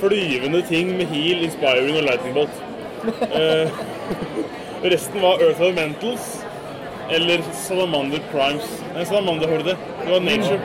Flyvende 0.01 0.61
ting 0.61 0.93
med 0.97 1.09
heal, 1.13 1.43
inspiring 1.45 1.97
og 1.97 2.03
lightning 2.03 2.37
bolt. 2.37 2.61
Eh, 3.33 3.69
resten 4.93 5.21
var 5.21 5.41
Earth 5.41 5.61
Elementals 5.61 6.45
eller 7.11 7.41
Salamander 7.53 8.21
Primes. 8.31 8.67
Nei, 8.95 9.05
Salamander 9.05 9.49
Horde. 9.51 9.75
Det 10.03 10.11
var 10.11 10.19
Nature. 10.19 10.59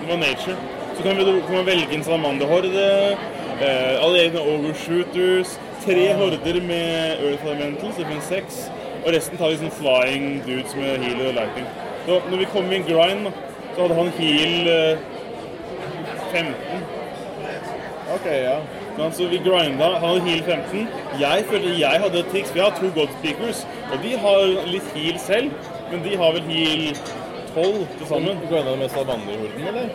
Det 0.00 0.10
var 0.10 0.16
nature. 0.16 0.56
Så 0.96 1.02
kan, 1.02 1.16
vi, 1.16 1.24
kan 1.24 1.54
man 1.54 1.66
velge 1.66 1.94
en 1.94 2.04
Salamander-horde, 2.04 3.16
eh, 3.60 4.04
alle 4.04 4.20
egne 4.22 4.40
Overshooters, 4.40 5.58
tre 5.84 6.12
horder 6.14 6.60
med 6.62 7.18
Earth 7.24 7.44
Elementals, 7.46 7.96
defense 7.96 8.28
6, 8.28 8.70
og 9.06 9.12
resten 9.14 9.38
tar 9.38 9.52
liksom 9.52 9.70
flying 9.70 10.40
dudes 10.46 10.72
med 10.74 10.98
healer 10.98 11.28
og 11.28 11.34
lighting. 11.34 11.66
Så 12.06 12.20
når 12.30 12.40
vi 12.42 12.48
kom 12.50 12.72
i 12.72 12.80
en 12.80 12.86
grind, 12.88 13.28
så 13.76 13.82
hadde 13.82 13.94
han 13.94 14.08
heal 14.18 14.70
eh, 14.72 14.98
15. 16.32 16.82
OK, 18.16 18.26
ja. 18.26 18.56
Ja, 18.98 19.10
Så 19.12 19.28
vi 19.28 19.38
grinda. 19.38 19.92
Han 19.98 20.08
hadde 20.08 20.20
heal 20.20 20.42
15. 20.42 20.88
Jeg 21.20 21.44
følte 21.50 21.74
jeg 21.78 22.00
hadde 22.02 22.24
tics. 22.32 22.54
Vi 22.54 22.60
har 22.60 22.70
to 22.80 22.90
God 22.94 23.12
Speakers, 23.18 23.66
og 23.92 24.02
de 24.02 24.16
har 24.18 24.42
litt 24.72 24.88
heal 24.96 25.18
selv, 25.20 25.50
men 25.90 26.02
de 26.02 26.16
har 26.16 26.32
vel 26.32 26.50
heal 26.50 26.84
12 27.54 27.86
til 27.98 28.06
sammen. 28.08 28.40
Du 28.42 28.56
mest 28.80 28.96
av 28.96 29.06
vanlige 29.12 29.38
horden, 29.42 29.68
eller? 29.68 29.90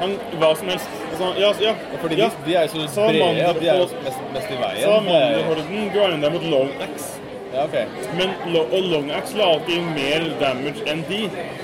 Han, 0.00 0.16
hva 0.40 0.50
som 0.56 0.68
helst. 0.68 0.88
Altså, 1.10 1.30
ja, 1.40 1.52
ja, 1.60 1.76
Fordi 2.00 2.18
ja. 2.18 2.32
de, 2.32 2.50
de 2.50 2.56
er 2.56 2.66
jo 2.66 2.68
så 2.74 2.88
så 2.94 3.06
brede 3.12 3.54
de 3.60 3.68
er 3.68 3.78
jo 3.78 3.86
mest, 4.02 4.26
mest 4.34 4.50
i 4.50 4.58
veien. 4.60 4.82
Salamanderhorden 4.82 5.88
grinda 5.94 6.32
mot 6.34 6.50
long 6.56 6.74
axe. 6.88 7.25
Ja, 7.56 7.64
okay. 7.64 7.86
Men, 8.18 8.34
og 8.52 8.82
long 8.84 9.06
axe 9.16 9.36
la 9.38 9.46
alltid 9.54 9.86
mer 9.96 10.26
damage 10.42 10.82
enn 10.92 11.00
de. 11.08 11.22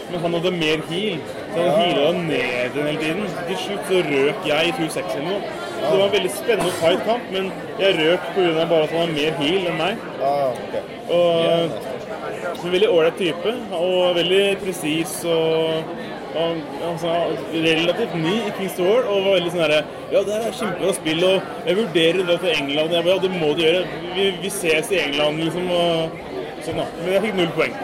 Men 0.08 0.22
han 0.22 0.36
hadde 0.38 0.52
mer 0.54 0.84
heal. 0.88 1.18
Så 1.52 1.66
han 1.66 1.74
heala 1.82 2.12
ned 2.16 2.78
den 2.78 2.88
hele 2.88 3.02
tiden. 3.02 3.26
Til 3.50 3.58
slutt 3.66 3.90
så 3.90 3.98
røk 4.06 4.46
jeg 4.48 4.70
i 4.70 4.72
2-6 4.78 5.02
eller 5.18 5.26
noe. 5.26 5.58
Så 5.82 5.90
det 5.90 5.98
var 5.98 6.06
en 6.06 6.14
veldig 6.14 6.30
spennende 6.32 6.70
og 6.70 6.78
tight 6.80 7.04
kamp, 7.10 7.28
men 7.34 7.50
jeg 7.82 7.98
røk 7.98 8.30
pga. 8.36 8.64
bare 8.70 8.82
at 8.86 8.94
han 8.94 9.02
har 9.02 9.12
mer 9.18 9.36
heal 9.42 9.68
enn 9.68 9.78
meg. 9.82 10.06
Ja, 10.22 10.34
okay. 10.64 10.82
Og 11.18 12.64
en 12.64 12.74
veldig 12.76 12.88
ålreit 12.88 13.20
type, 13.20 13.54
og 13.76 14.16
veldig 14.16 14.42
presis 14.64 15.18
og 15.28 15.92
altså, 16.36 17.14
relativt 17.52 18.14
ny 18.16 18.34
i 18.46 18.52
Kings 18.58 18.76
Tour. 18.78 19.06
Og 19.06 19.26
var 19.26 19.38
veldig 19.38 19.52
sånn 19.54 19.64
herre 19.66 19.80
Ja, 20.12 20.20
det 20.20 20.34
her 20.36 20.48
er 20.48 20.58
kjempebra 20.58 20.92
spill, 20.98 21.24
og 21.28 21.68
jeg 21.68 21.78
vurderer 21.78 22.20
å 22.22 22.28
dra 22.28 22.36
til 22.42 22.52
England. 22.56 22.96
Jeg 22.96 23.06
bare, 23.06 23.16
ja, 23.16 23.22
det 23.24 23.32
må 23.36 23.54
du 23.56 23.64
gjøre. 23.64 23.82
Vi, 24.16 24.28
vi 24.42 24.52
ses 24.52 24.92
i 24.92 25.00
England, 25.06 25.42
liksom. 25.46 25.64
Og 25.72 26.20
sånn, 26.66 26.82
da. 26.82 26.86
Men 27.00 27.10
jeg 27.16 27.24
fikk 27.26 27.40
null 27.40 27.52
poeng. 27.56 27.80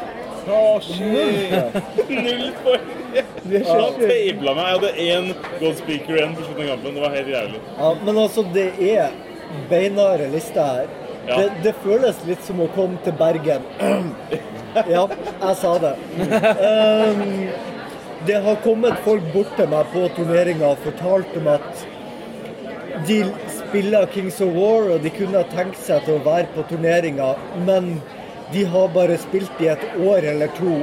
null 2.28 2.46
poeng! 2.64 2.86
Han 3.68 3.98
tabla 3.98 4.54
meg. 4.56 4.64
Jeg 4.64 4.74
hadde 4.74 4.90
én 5.04 5.32
God 5.60 5.76
Speaker 5.80 6.16
igjen 6.16 6.36
på 6.36 6.46
slutten 6.46 6.64
av 6.64 6.70
kampen. 6.74 6.94
Det 6.96 7.04
var 7.04 7.16
helt 7.16 7.32
jævlig. 7.32 7.60
Ja, 7.78 7.90
men 8.04 8.22
altså, 8.24 8.44
det 8.54 8.68
er 8.90 9.16
beinharde 9.70 10.28
lister 10.32 10.64
her. 10.64 10.92
Ja. 11.28 11.36
Det, 11.36 11.48
det 11.66 11.74
føles 11.82 12.20
litt 12.28 12.44
som 12.46 12.60
å 12.64 12.68
komme 12.76 13.00
til 13.04 13.16
Bergen. 13.18 13.66
ja, 14.94 15.04
jeg 15.08 15.56
sa 15.60 15.74
det. 15.82 15.94
Um, 16.18 17.24
det 18.26 18.40
har 18.44 18.56
kommet 18.64 18.98
folk 19.04 19.22
bort 19.32 19.50
til 19.56 19.68
meg 19.70 19.90
på 19.92 20.06
turneringa 20.16 20.72
og 20.72 20.82
fortalt 20.82 21.36
om 21.38 21.50
at 21.54 21.84
de 23.06 23.18
spiller 23.54 24.08
Kings 24.12 24.40
of 24.42 24.54
War, 24.56 24.88
og 24.92 25.04
de 25.04 25.12
kunne 25.14 25.38
ha 25.38 25.46
tenkt 25.52 25.78
seg 25.86 26.02
til 26.06 26.18
å 26.18 26.24
være 26.24 26.48
på 26.54 26.64
turneringa, 26.70 27.34
men 27.68 27.98
de 28.52 28.64
har 28.72 28.90
bare 28.94 29.18
spilt 29.22 29.62
i 29.62 29.70
et 29.70 29.84
år 30.02 30.26
eller 30.32 30.50
to. 30.58 30.80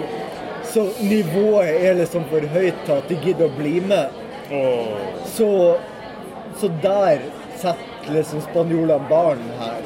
Så 0.70 0.88
nivået 1.02 1.84
er 1.88 1.98
liksom 2.00 2.28
for 2.32 2.46
høyt 2.56 2.80
til 2.86 2.96
at 2.96 3.12
de 3.12 3.20
gidder 3.24 3.50
å 3.50 3.58
bli 3.58 3.80
med. 3.90 4.16
Så, 5.36 5.50
så 6.62 6.72
der 6.84 7.24
setter 7.60 8.16
liksom 8.16 8.44
spanjolene 8.48 9.10
barn 9.10 9.44
her. 9.60 9.84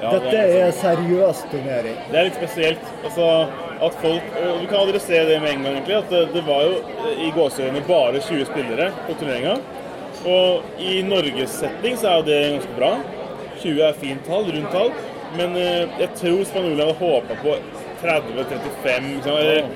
Dette 0.00 0.36
er 0.36 0.54
er 0.66 0.70
seriøs 0.76 1.42
turnering. 1.50 1.98
Det 2.08 2.16
er 2.16 2.28
litt 2.28 2.38
spesielt. 2.38 2.86
Altså, 3.04 3.26
at 3.80 3.98
folk, 4.00 4.32
og 4.40 4.62
Du 4.62 4.66
kan 4.70 4.80
adressere 4.80 5.26
det 5.28 5.40
med 5.42 5.52
en 5.52 5.62
gang, 5.64 5.76
egentlig. 5.76 5.96
At 5.96 6.34
det, 6.34 6.42
var 6.46 6.64
jo 6.64 6.78
eh, 6.80 7.26
i 7.26 7.30
gåsehudene 7.36 7.84
bare 7.88 8.20
20 8.20 8.48
spillere 8.48 8.90
på 9.06 9.16
turneringa. 9.20 9.58
Og 10.30 10.80
i 10.80 11.00
Norges 11.04 11.60
setting 11.60 11.96
så 12.00 12.16
er 12.16 12.26
det 12.28 12.40
ganske 12.54 12.76
bra. 12.78 12.90
20 13.60 13.84
er 13.88 14.00
fint 14.00 14.26
tall, 14.28 14.48
rundt 14.56 14.72
tall. 14.72 14.92
Men 15.36 15.56
eh, 15.56 16.00
jeg 16.00 16.10
tror 16.22 16.42
spanjolene 16.48 16.88
hadde 16.88 16.98
håpa 17.00 17.38
på 17.44 17.56
30-35, 18.00 19.08
liksom, 19.20 19.72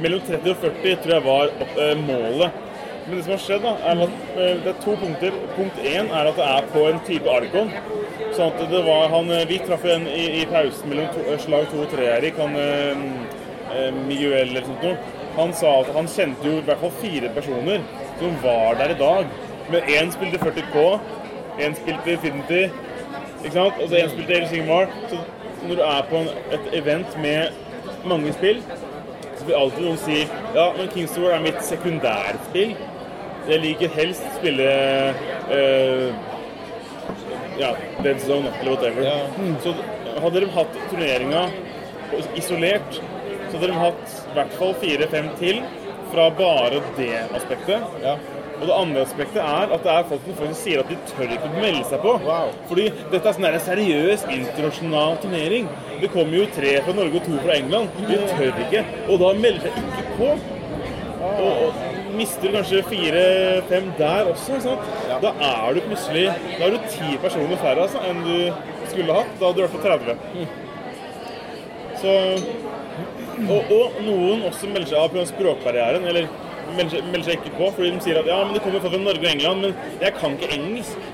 mellom 0.00 0.20
30 0.26 0.52
og 0.52 0.60
40 0.62 1.00
tror 1.02 1.16
jeg 1.16 1.26
var 1.26 1.54
eh, 1.66 1.96
målet. 2.06 2.66
Men 3.10 3.18
det 3.18 3.24
som 3.24 3.32
har 3.34 3.40
skjedd, 3.42 3.64
da, 3.64 3.70
er 3.90 4.00
at 4.04 4.36
eh, 4.38 4.58
det 4.62 4.70
er 4.70 4.82
to 4.84 4.92
punkter. 5.00 5.38
Punkt 5.56 5.78
én 5.82 6.10
er 6.14 6.28
at 6.30 6.36
det 6.38 6.44
er 6.46 6.66
på 6.70 6.84
en 6.86 7.00
type 7.08 7.32
Argon. 7.32 7.72
Sånn 8.36 8.52
at 8.52 8.60
det 8.70 8.82
var 8.86 9.08
han 9.10 9.32
eh, 9.34 9.48
Vi 9.50 9.56
traff 9.66 9.82
en 9.90 10.04
i, 10.06 10.26
i 10.38 10.44
pausen 10.46 10.92
mellom 10.92 11.08
to, 11.16 11.24
eh, 11.26 11.40
slag 11.42 11.66
to 11.72 11.80
og 11.82 11.90
tre, 11.90 12.06
Erik. 12.12 12.38
Han 12.38 12.54
eh, 12.54 13.88
Miguel 14.06 14.36
eller 14.44 14.68
sånt 14.68 14.86
noe. 14.86 15.16
Han 15.40 15.54
sa 15.58 15.72
at 15.80 15.90
han 15.96 16.10
kjente 16.10 16.46
jo 16.46 16.60
i 16.60 16.62
hvert 16.68 16.78
fall 16.84 16.94
fire 17.02 17.32
personer 17.34 17.82
som 18.20 18.38
var 18.44 18.78
der 18.78 18.94
i 18.94 19.00
dag. 19.02 19.34
Men 19.72 19.90
én 19.98 20.14
spilte 20.14 20.38
40K, 20.44 20.86
én 21.66 21.74
spilte 21.78 22.14
Infinity, 22.14 22.62
ikke 23.40 23.56
sant? 23.56 23.82
og 23.82 23.90
så 23.90 24.04
én 24.04 24.14
spilte 24.14 24.38
El 24.38 24.48
Sigmar. 24.52 24.94
Så 25.10 25.18
når 25.66 25.82
du 25.82 25.84
er 25.88 26.06
på 26.12 26.22
en, 26.22 26.30
et 26.54 26.70
event 26.78 27.18
med 27.26 28.06
mange 28.06 28.38
spill, 28.38 28.62
så 29.40 29.46
vil 29.48 29.58
alltid 29.58 29.86
noen 29.86 30.00
si 30.00 30.22
ja, 30.54 30.70
men 30.76 30.90
Kings 30.94 31.18
War 31.18 31.34
er 31.34 31.44
mitt 31.44 31.60
sekundærspill. 31.66 32.74
Jeg 33.48 33.62
liker 33.62 33.92
helst 33.96 34.26
spille 34.36 34.68
uh, 35.50 36.10
ja, 37.60 37.74
Dead 38.02 38.20
Zone 38.20 38.52
eller 38.60 38.74
whatever. 38.74 39.08
Så 39.64 39.74
hadde 40.20 40.40
de 40.44 40.50
hatt 40.54 40.80
turneringa 40.90 41.46
isolert, 42.38 43.00
så 43.50 43.56
hadde 43.56 43.70
de 43.70 43.78
hatt 43.78 44.18
i 44.18 44.34
hvert 44.36 44.58
fall 44.58 44.76
fire-fem 44.82 45.30
til 45.40 45.62
fra 46.10 46.26
bare 46.34 46.82
det 46.98 47.14
aspektet. 47.38 47.82
Og 48.60 48.66
det 48.68 48.76
andre 48.76 49.04
aspektet 49.06 49.40
er 49.40 49.70
at 49.72 49.84
det 49.86 49.92
er 49.92 50.08
folk 50.10 50.24
som 50.26 50.36
faktisk 50.36 50.60
sier 50.66 50.82
at 50.82 50.90
de 50.92 50.96
tør 51.08 51.30
ikke 51.32 51.48
å 51.48 51.52
melde 51.54 51.84
seg 51.88 52.02
på. 52.04 52.16
Fordi 52.68 52.88
dette 53.12 53.22
er 53.22 53.36
sånn 53.36 53.48
en 53.48 53.62
seriøs 53.64 54.26
internasjonal 54.36 55.16
turnering. 55.22 55.70
Det 56.02 56.10
kommer 56.12 56.42
jo 56.42 56.48
tre 56.56 56.74
fra 56.84 56.96
Norge 56.98 57.22
og 57.22 57.28
to 57.28 57.38
fra 57.40 57.56
England. 57.56 58.02
De 58.10 58.18
tør 58.34 58.60
ikke. 58.66 58.84
Og 59.08 59.22
da 59.22 59.32
melder 59.38 59.64
seg 59.64 59.80
ikke 59.86 60.18
på. 60.18 60.34
Og, 61.30 61.48
og 61.48 61.89
mister 62.20 62.52
kanskje 62.54 62.82
fire-fem 62.90 63.92
der 63.98 64.30
også. 64.30 64.60
Sant? 64.64 64.90
Da 65.24 65.32
er 65.50 65.76
du 65.76 65.80
plutselig 65.88 66.26
Da 66.28 66.62
har 66.62 66.74
du 66.74 66.90
ti 66.92 67.16
personer 67.22 67.60
færre 67.62 67.86
altså, 67.86 68.02
enn 68.08 68.24
du 68.26 68.36
skulle 68.92 69.16
hatt. 69.16 69.32
Da 69.40 69.50
hadde 69.50 69.56
du 69.58 69.64
vært 69.66 69.76
på 69.76 69.84
30. 69.86 70.58
Så 72.00 72.16
og, 73.40 73.72
og 73.72 74.00
noen 74.04 74.42
også 74.48 74.68
melder 74.68 74.90
seg 74.90 75.00
av 75.00 75.12
pga. 75.14 75.26
språkbarrieren. 75.30 76.06
Eller 76.10 76.28
melder 76.76 77.06
melder 77.08 77.30
seg 77.30 77.40
ikke 77.40 77.56
på 77.58 77.70
fordi 77.76 77.94
de 77.94 78.04
sier 78.04 78.20
at 78.20 78.28
ja, 78.30 78.42
men 78.44 78.56
det 78.56 78.64
kommer 78.64 78.82
folk 78.82 78.94
fra 78.94 79.02
Norge 79.02 79.24
og 79.24 79.32
England, 79.32 79.64
men 79.64 80.04
jeg 80.04 80.16
kan 80.18 80.36
ikke 80.36 80.52
engelsk. 80.58 81.08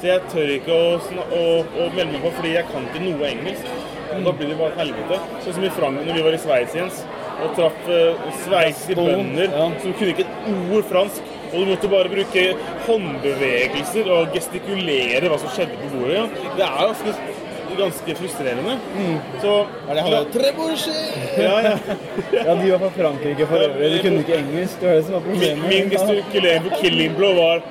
Så 0.00 0.08
jeg 0.08 0.28
tør 0.32 0.52
ikke 0.54 0.76
å, 0.76 1.16
å, 1.36 1.40
å 1.60 1.88
melde 1.92 2.12
meg 2.14 2.22
på 2.24 2.34
fordi 2.38 2.54
jeg 2.54 2.68
kan 2.70 2.86
ikke 2.88 3.02
noe 3.04 3.32
engelsk. 3.34 3.72
Og 4.10 4.22
da 4.26 4.32
blir 4.34 4.48
det 4.50 4.58
bare 4.58 4.74
et 4.74 4.80
helvete. 4.80 5.18
Sånn 5.44 5.56
som 5.56 5.66
i 5.66 5.72
Frankrike 5.74 6.08
når 6.08 6.18
vi 6.18 6.24
var 6.26 6.36
i 6.36 6.40
Sveits 6.42 7.02
Og 7.40 7.52
traff 7.56 7.84
uh, 7.88 8.30
sveitsiske 8.44 8.96
bønder 8.98 9.52
som 9.82 9.92
kunne 9.98 10.14
ikke 10.14 10.26
et 10.26 10.72
ord 10.76 10.88
fransk. 10.90 11.28
Og 11.50 11.56
du 11.64 11.66
måtte 11.72 11.88
bare 11.90 12.10
bruke 12.12 12.42
håndbevegelser 12.86 14.10
og 14.14 14.34
gestikulere 14.36 15.30
hva 15.30 15.38
som 15.42 15.50
skjedde 15.54 15.78
på 15.80 15.88
bordet. 15.96 16.18
Ja. 16.20 16.26
Det 16.54 16.66
er 16.66 16.84
ganske, 16.84 17.14
ganske 17.80 18.14
frustrerende. 18.20 18.76
Så 19.42 19.54
Er 19.88 19.98
det 19.98 20.04
han 20.04 20.12
ja, 21.46 21.56
ja. 21.64 21.74
Ja, 22.36 22.54
de 22.54 22.70
var 22.70 22.78
fra 22.84 22.90
Frankrike 23.00 23.46
for 23.50 23.64
øvrig. 23.66 23.90
De 23.96 23.98
kunne 24.04 24.22
ikke 24.22 24.38
engelsk. 24.38 24.80
Det 24.80 24.88
var 24.88 24.94
det 25.00 25.04
som 25.08 25.14
var 25.14 25.20
Min, 25.20 25.30
problemet. 25.30 25.68
min 25.74 25.90
gestikulering 25.96 26.62
på 26.68 26.82
Killing 26.82 27.16
Blow 27.18 27.34
var 27.34 27.62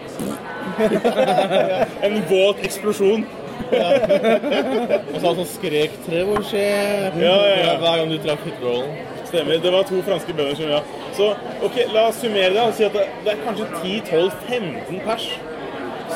en 2.08 2.20
våt 2.30 2.60
eksplosjon. 2.64 3.26
Og 3.70 5.16
så 5.22 5.26
han 5.28 5.36
som 5.36 5.46
skrek 5.46 5.96
Trebuchet 6.06 7.18
Ja, 7.20 7.36
ja, 7.48 7.58
ja. 7.64 7.74
hver 7.82 7.98
gang 8.02 8.12
du 8.12 8.18
traff 8.24 8.46
hitrollen. 8.48 8.96
Stemmer. 9.30 9.62
Det 9.64 9.72
var 9.74 9.86
to 9.90 10.02
franske 10.06 10.34
bønder 10.34 10.58
som 10.58 10.72
ja. 10.74 10.84
Så 11.18 11.32
ok, 11.66 11.82
la 11.94 12.08
oss 12.10 12.22
summere 12.24 12.54
det 12.56 12.64
og 12.66 12.76
si 12.78 12.88
at 12.88 12.96
det, 12.98 13.34
er 13.34 13.44
kanskje 13.46 13.68
10-12-15 13.84 15.04
pers 15.06 15.28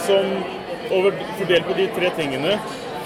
som 0.07 0.31
over, 0.93 1.13
fordelt 1.37 1.69
på 1.69 1.75
de 1.77 1.85
tre 1.95 2.09
tingene 2.17 2.57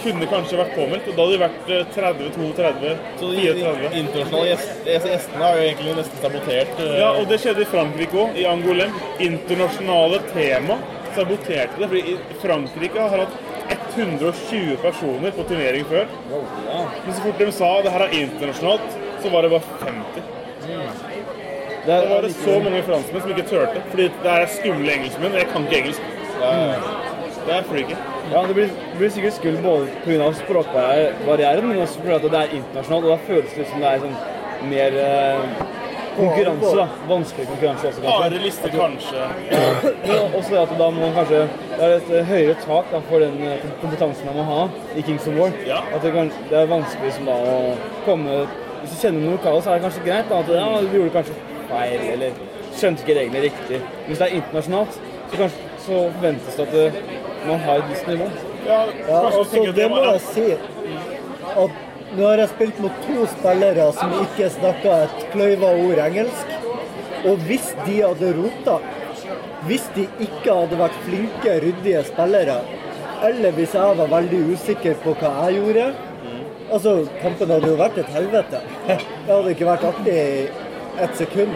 kunne 0.01 0.27
kanskje 0.29 0.59
vært 0.59 0.75
påmeldt. 0.77 1.09
Og 1.09 1.17
da 1.17 1.25
hadde 1.25 1.35
det 1.35 1.41
vært 1.41 1.71
eh, 1.73 1.89
30, 1.95 2.29
32, 2.37 2.93
Så 3.19 3.31
de 3.31 3.41
34. 3.47 3.91
internasjonale 4.01 4.51
gjest, 4.51 4.85
gjestene 4.87 5.43
har 5.43 5.57
jo 5.57 5.65
egentlig 5.65 5.97
nesten 5.97 6.23
sabotert 6.23 6.79
uh... 6.79 6.93
Ja, 7.01 7.09
og 7.17 7.27
det 7.31 7.41
skjedde 7.43 7.65
i 7.65 7.69
Frankrike 7.71 8.21
òg, 8.23 8.37
i 8.37 8.45
Angolem. 8.49 8.95
Internasjonale 9.27 10.21
tema 10.31 10.79
saboterte 11.17 11.81
det. 11.81 11.89
fordi 11.89 12.17
Frankrike 12.43 13.09
har 13.09 13.25
hatt 13.25 13.37
120 13.97 14.77
personer 14.81 15.33
på 15.35 15.43
turnering 15.49 15.85
før. 15.89 16.07
Men 16.29 17.13
så 17.13 17.23
fort 17.23 17.41
de 17.41 17.51
sa 17.55 17.71
det 17.83 17.93
her 17.95 18.05
er 18.05 18.17
internasjonalt, 18.21 18.99
så 19.23 19.29
var 19.33 19.41
det 19.41 19.49
bare 19.49 19.61
50. 19.85 20.23
Det 21.87 21.87
Da 21.87 21.93
er, 21.93 22.09
var 22.09 22.21
det 22.21 22.33
så 22.35 22.59
mange 22.59 22.83
franskmenn 22.83 23.21
som 23.21 23.29
ikke 23.31 23.47
turte. 23.49 23.81
Fordi 23.89 24.09
det 24.23 24.31
er 24.33 24.49
skumle 24.51 24.93
engelskmenn, 24.97 25.31
og 25.31 25.39
jeg 25.39 25.47
kan 25.53 25.67
ikke 25.67 25.77
engelsk. 25.81 26.01
Det 27.47 27.55
er 27.55 27.63
freaky. 27.63 27.95
ja, 28.31 28.41
det 28.47 28.55
blir, 28.55 28.69
blir 28.97 29.09
sikkert 29.09 29.33
skummelt 29.33 29.63
både 29.63 29.87
pga. 30.03 30.31
språkbarrieren, 30.41 31.67
men 31.67 31.79
også 31.81 32.01
fordi 32.01 32.29
det 32.33 32.39
er 32.41 32.55
internasjonalt. 32.59 33.05
Og 33.05 33.11
da 33.11 33.17
føles 33.27 33.53
det 33.55 33.67
som 33.69 33.79
det 33.79 33.93
er 33.93 34.03
sånn 34.03 34.17
mer 34.67 34.97
eh, 35.03 35.63
konkurranse. 36.17 36.75
da. 36.75 36.87
Vanskelig 37.09 37.47
konkurranse 37.47 37.87
også, 37.87 38.01
kanskje. 38.01 38.21
Harde 38.23 38.43
lister, 38.43 38.69
kanskje. 38.69 39.27
Men 40.07 40.37
også 40.41 40.53
det 40.53 40.61
at 40.65 40.77
da 40.81 40.89
må 40.89 41.01
man 41.05 41.13
kanskje 41.21 41.41
Det 41.77 41.83
er 41.87 41.97
et 41.97 42.13
eh, 42.19 42.29
høyere 42.33 42.55
tak 42.65 42.91
da, 42.91 43.01
for 43.09 43.23
den 43.23 43.41
eh, 43.47 43.65
kompetansen 43.81 44.29
man 44.31 44.39
må 44.41 44.47
ha 44.51 44.61
i 44.95 45.07
Kings 45.07 45.27
of 45.27 45.39
War. 45.39 45.51
Ja. 45.67 45.83
At 45.95 46.03
det, 46.03 46.13
kan, 46.17 46.31
det 46.49 46.61
er 46.61 46.71
vanskelig 46.71 47.13
som 47.15 47.29
da 47.31 47.37
å 47.55 47.59
komme 48.05 48.41
Hvis 48.87 49.01
du 49.01 49.01
kjenner 49.03 49.19
noen 49.19 49.33
lokale, 49.35 49.61
så 49.63 49.71
er 49.73 49.79
det 49.81 49.83
kanskje 49.83 50.03
greit 50.05 50.29
da, 50.31 50.37
at 50.39 50.51
ja, 50.55 50.67
du 50.79 50.93
gjorde 50.95 51.11
kanskje 51.17 51.33
feil, 51.67 52.03
eller 52.13 52.37
skjønte 52.77 53.03
ikke 53.03 53.15
reglene 53.17 53.41
riktig. 53.43 53.79
Hvis 54.05 54.21
det 54.21 54.27
er 54.29 54.35
internasjonalt, 54.37 54.99
så, 55.01 55.39
kanskje, 55.41 55.65
så 55.83 55.97
forventes 56.13 56.55
det 56.55 56.67
at 56.67 56.77
det, 56.77 57.17
man 57.49 57.65
har 57.65 57.81
et 57.81 57.91
visst 57.91 58.07
nivå. 58.07 58.29
Ja, 58.67 58.79
Ja, 59.09 59.19
altså, 59.27 59.65
det 59.75 59.89
må 59.91 59.99
jeg 60.05 60.23
si. 60.29 60.47
At 61.65 62.15
nå 62.15 62.29
har 62.29 62.41
jeg 62.45 62.53
spilt 62.53 62.79
mot 62.85 63.03
to 63.09 63.27
spillere 63.33 63.91
som 63.99 64.15
ikke 64.21 64.49
snakka 64.55 64.95
et 65.09 65.27
kløyva 65.35 65.75
ord 65.83 66.03
engelsk. 66.07 66.55
Og 67.27 67.43
hvis 67.49 67.73
de 67.83 67.99
hadde 68.05 68.33
rota, 68.39 68.79
hvis 69.67 69.91
de 69.99 70.07
ikke 70.23 70.47
hadde 70.61 70.79
vært 70.79 70.99
flinke, 71.03 71.59
ryddige 71.67 72.07
spillere, 72.07 72.61
eller 73.27 73.55
hvis 73.59 73.75
jeg 73.75 73.99
var 73.99 74.15
veldig 74.15 74.43
usikker 74.53 74.99
på 75.03 75.15
hva 75.19 75.33
jeg 75.49 75.59
gjorde 75.59 75.87
Altså, 76.67 76.93
kampen 77.21 77.51
hadde 77.53 77.71
jo 77.71 77.79
vært 77.79 77.97
et 78.01 78.09
helvete. 78.11 78.61
Det 78.87 78.99
hadde 79.29 79.51
ikke 79.53 79.67
vært 79.69 79.85
artig 79.87 80.13
i 80.13 80.47
ett 81.03 81.19
sekund. 81.19 81.53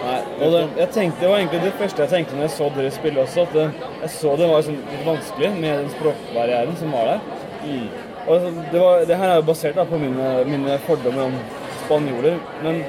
Nei, 0.00 0.20
og 0.40 0.54
det, 0.54 0.60
jeg 0.80 0.88
tenkte, 0.94 1.20
det 1.20 1.28
var 1.28 1.42
egentlig 1.42 1.60
det 1.66 1.72
første 1.76 2.02
jeg 2.02 2.10
tenkte 2.10 2.36
når 2.36 2.46
jeg 2.46 2.52
så 2.54 2.68
dere 2.72 2.92
spille 2.94 3.20
også, 3.20 3.42
at 3.44 3.52
det, 3.52 3.66
jeg 4.00 4.12
så 4.14 4.32
det 4.40 4.46
var 4.48 4.64
sånn 4.64 4.78
litt 4.80 5.02
vanskelig 5.04 5.50
med 5.58 5.74
den 5.82 5.90
språkbarrieren 5.92 6.78
som 6.80 6.94
var 6.96 7.10
der. 7.10 7.26
Og 8.24 8.32
altså, 8.36 8.52
det, 8.72 8.80
var, 8.80 9.04
det 9.10 9.18
her 9.20 9.34
er 9.34 9.38
jo 9.42 9.46
basert 9.50 9.76
da, 9.76 9.84
på 9.90 10.00
mine, 10.00 10.30
mine 10.48 10.78
fordommer 10.86 11.28
om 11.28 11.36
spanjoler, 11.84 12.40
men 12.64 12.80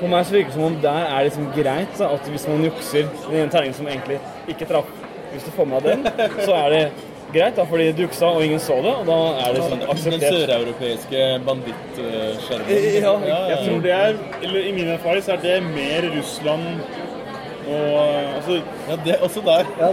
på 0.00 0.10
meg 0.10 0.26
så 0.26 0.34
virker 0.34 0.50
det 0.50 0.56
som 0.56 0.66
om 0.70 0.78
der 0.82 1.00
er 1.04 1.14
det 1.18 1.28
liksom 1.28 1.50
greit 1.54 2.00
da, 2.00 2.10
at 2.16 2.32
hvis 2.32 2.48
man 2.50 2.64
jukser 2.64 3.12
i 3.30 3.42
en 3.42 3.52
terning 3.52 3.76
som 3.76 3.88
egentlig 3.88 4.18
ikke 4.50 4.68
traff, 4.72 4.88
hvis 5.34 5.44
du 5.46 5.52
får 5.54 5.68
med 5.68 5.84
deg 5.84 6.08
den, 6.08 6.40
så 6.46 6.56
er 6.64 6.74
det 6.74 6.82
greit 7.34 7.56
da, 7.58 7.64
fordi 7.68 7.86
du 7.92 8.04
juksa 8.04 8.30
og 8.32 8.44
ingen 8.44 8.62
så 8.62 8.76
det, 8.84 8.92
og 9.00 9.08
da 9.08 9.18
er 9.44 9.56
det 9.56 9.64
sånn 9.68 9.82
Den 10.04 10.20
søreuropeiske 10.24 11.24
bandittskjermen. 11.46 13.24
Ja, 13.28 13.40
Jeg 13.52 13.58
tror 13.66 13.80
det 13.84 13.96
er, 13.96 14.20
eller 14.42 14.68
I 14.70 14.72
min 14.76 14.92
erfaring 14.94 15.26
så 15.26 15.34
er 15.36 15.42
det 15.44 15.58
mer 15.66 16.08
Russland 16.14 16.68
og 17.64 17.98
altså, 18.36 18.58
Ja, 18.88 18.96
det 19.04 19.14
er 19.14 19.22
også 19.24 19.40
der. 19.44 19.68
Ja. 19.80 19.90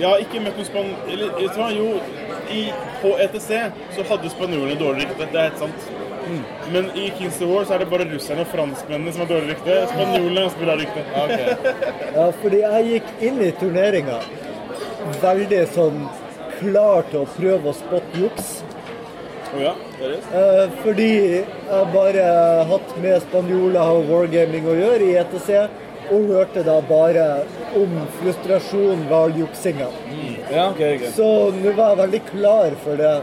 Jeg 0.00 0.08
har 0.08 0.20
ikke 0.22 0.42
møtt 0.44 0.60
noen 0.60 0.68
span... 0.68 0.92
Eller 1.10 1.32
vet 1.38 1.56
du 1.56 1.58
hva, 1.58 1.70
jo, 1.74 1.88
i, 2.50 2.60
på 3.02 3.14
ETC 3.24 3.48
så 3.96 4.04
hadde 4.10 4.30
spanjolene 4.30 4.78
dårlig 4.78 5.08
rykte. 5.08 5.26
Det 5.32 5.40
er 5.40 5.50
helt 5.50 5.64
sant. 5.64 5.90
Men 6.70 6.90
i 6.94 7.08
Kings 7.18 7.40
of 7.42 7.50
War 7.50 7.66
så 7.66 7.74
er 7.74 7.82
det 7.82 7.90
bare 7.90 8.06
russerne 8.12 8.44
og 8.44 8.52
franskmennene 8.52 9.14
som 9.14 9.24
har 9.24 9.32
dårlig 9.32 9.56
rykte. 9.56 9.80
Spanjolene 9.90 10.46
har 10.46 10.58
bra 10.62 10.78
rykte. 10.78 11.74
Ja, 12.14 12.28
fordi 12.42 12.62
jeg 12.62 12.88
gikk 12.94 13.12
inn 13.30 13.42
i 13.42 13.50
turneringa 13.58 14.20
veldig 15.22 15.62
sånn 15.74 16.02
klar 16.60 17.08
til 17.10 17.24
å 17.24 17.30
prøve 17.36 17.72
å 17.72 17.76
spotte 17.76 18.20
juks. 18.22 18.50
Oh 19.50 19.62
ja. 19.64 19.74
Eh, 20.00 20.66
fordi 20.84 21.12
jeg 21.42 21.86
bare 21.94 22.24
har 22.24 22.68
hatt 22.70 22.92
med 23.02 23.22
spanjoler 23.24 23.94
og 23.96 24.10
wargaming 24.12 24.68
å 24.70 24.76
gjøre 24.78 25.08
i 25.08 25.16
ETC, 25.20 25.50
og 26.10 26.30
hørte 26.34 26.62
da 26.66 26.76
bare 26.86 27.26
om 27.78 27.98
frustrasjon 28.20 29.04
ved 29.08 29.16
all 29.18 29.36
juksinga. 29.38 29.90
Ja, 30.50 30.70
okay, 30.70 30.96
okay. 30.96 31.10
Så 31.14 31.50
nå 31.54 31.74
var 31.76 31.94
jeg 31.94 32.00
veldig 32.04 32.22
klar 32.30 32.78
for 32.84 32.98
det. 32.98 33.16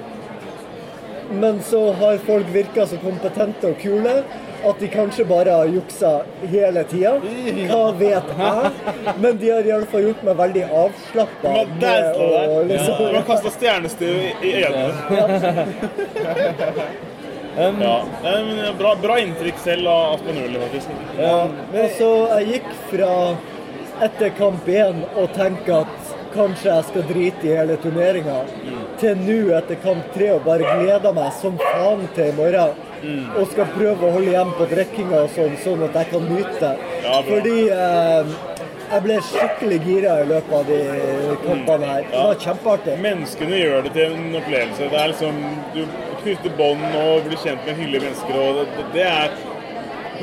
Men 1.32 1.60
så 1.68 1.82
har 2.00 2.22
folk 2.28 2.52
virka 2.54 2.86
så 2.88 3.00
kompetente 3.02 3.72
og 3.74 3.82
kule 3.82 4.22
at 4.66 4.80
de 4.80 4.88
kanskje 4.88 5.26
bare 5.30 5.50
har 5.50 5.66
juksa 5.66 6.12
hele 6.50 6.84
tida. 6.90 7.14
Hva 7.70 7.92
vet 8.00 8.32
jeg? 8.40 8.72
Men 9.22 9.38
de 9.38 9.52
har 9.52 9.70
iallfall 9.70 10.08
gjort 10.10 10.24
meg 10.28 10.40
veldig 10.42 10.64
avslappa 10.84 11.54
Liksom... 12.72 12.94
Ja. 12.98 13.12
har 13.18 13.28
kasta 13.28 13.54
stjernestøv 13.58 14.16
i 14.42 14.56
øynene. 14.64 14.90
Um, 17.58 17.82
Ja, 17.82 18.06
eh, 18.24 18.76
bra, 18.78 18.96
bra 19.02 19.16
inntrykk 19.20 19.58
selv 19.64 19.88
av 19.90 20.14
Aspanoli, 20.14 20.60
faktisk. 20.62 20.90
Ja, 21.18 21.48
Så 21.98 22.10
jeg 22.38 22.48
gikk 22.52 22.68
fra 22.92 23.14
etter 24.06 24.30
kamp 24.38 24.68
én 24.70 25.00
og 25.18 25.32
tenke 25.34 25.80
at 25.82 26.12
kanskje 26.36 26.70
jeg 26.70 26.86
skal 26.92 27.08
drite 27.10 27.48
i 27.50 27.56
hele 27.58 27.78
turneringa, 27.82 28.44
til 29.02 29.18
nå 29.24 29.40
etter 29.58 29.80
kamp 29.82 30.12
tre 30.14 30.30
og 30.36 30.46
bare 30.46 30.76
gleder 30.78 31.16
meg 31.18 31.34
som 31.40 31.58
faen 31.64 32.06
til 32.14 32.30
i 32.30 32.38
morgen. 32.38 32.87
Og 33.38 33.48
skal 33.52 33.70
prøve 33.76 34.08
å 34.08 34.14
holde 34.16 34.32
igjen 34.32 34.54
på 34.58 34.68
drikkinga 34.72 35.24
og 35.26 35.34
sånn, 35.36 35.58
sånn 35.64 35.84
at 35.88 35.98
jeg 36.02 36.12
kan 36.14 36.30
nyte. 36.32 36.72
Ja. 37.04 37.20
Fordi 37.28 37.58
eh, 37.74 38.32
jeg 38.88 39.04
ble 39.04 39.18
skikkelig 39.30 39.80
gira 39.84 40.16
i 40.24 40.28
løpet 40.32 40.56
av 40.60 40.70
de 40.72 40.80
kampene 41.44 41.92
her. 41.92 42.08
Det 42.12 42.24
var 42.30 42.42
kjempeartig. 42.46 42.98
Menneskene 43.04 43.62
gjør 43.62 43.86
det 43.88 43.94
til 43.98 44.16
en 44.16 44.40
opplevelse. 44.42 44.90
Det 44.94 45.02
er 45.02 45.14
liksom, 45.14 45.42
Du 45.76 45.84
knytter 46.24 46.58
bånd 46.58 46.98
og 47.04 47.28
blir 47.28 47.42
kjent 47.44 47.68
med 47.68 47.78
hyggelige 47.82 48.08
mennesker. 48.08 48.40
og 48.42 48.64
Det, 48.64 48.88
det 48.96 49.06
er 49.12 49.38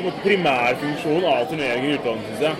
måte 0.03 0.21
primærfunksjonen 0.25 1.25
av 1.31 1.45
turneringer 1.49 1.89
i 1.89 1.95
utlandet, 1.95 2.27
syns 2.27 2.43
jeg. 2.45 2.55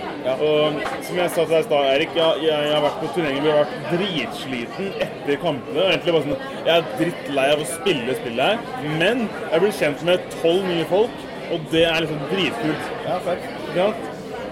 Og 0.48 0.80
som 1.06 1.18
jeg 1.20 1.30
sa 1.30 1.42
til 1.44 1.54
deg 1.54 1.60
i 1.60 1.68
stad, 1.68 1.86
Erik, 1.92 2.16
jeg, 2.16 2.42
jeg, 2.46 2.66
jeg 2.70 2.74
har 2.76 2.84
vært 2.86 3.00
på 3.02 3.10
turneringer 3.16 3.42
hvor 3.42 3.52
jeg 3.52 3.58
har 3.58 3.66
vært 3.66 3.92
dritsliten 3.94 4.92
etter 5.06 5.40
kampene. 5.44 5.80
og 5.84 5.92
egentlig 5.92 6.14
bare 6.16 6.28
sånn, 6.30 6.44
Jeg 6.66 6.76
er 6.78 6.92
drittlei 7.02 7.48
av 7.56 7.64
å 7.66 7.68
spille 7.76 8.16
spillet 8.22 8.46
her, 8.46 8.58
men 9.02 9.26
jeg 9.52 9.60
blir 9.66 9.76
kjent 9.82 10.06
med 10.08 10.30
tolv 10.42 10.64
nye 10.70 10.86
folk, 10.90 11.26
og 11.52 11.68
det 11.72 11.84
er 11.90 12.00
liksom 12.06 12.22
dritkult. 12.32 12.88
Ja, 13.06 13.20
takk. 13.28 13.50
Ja. 13.76 13.90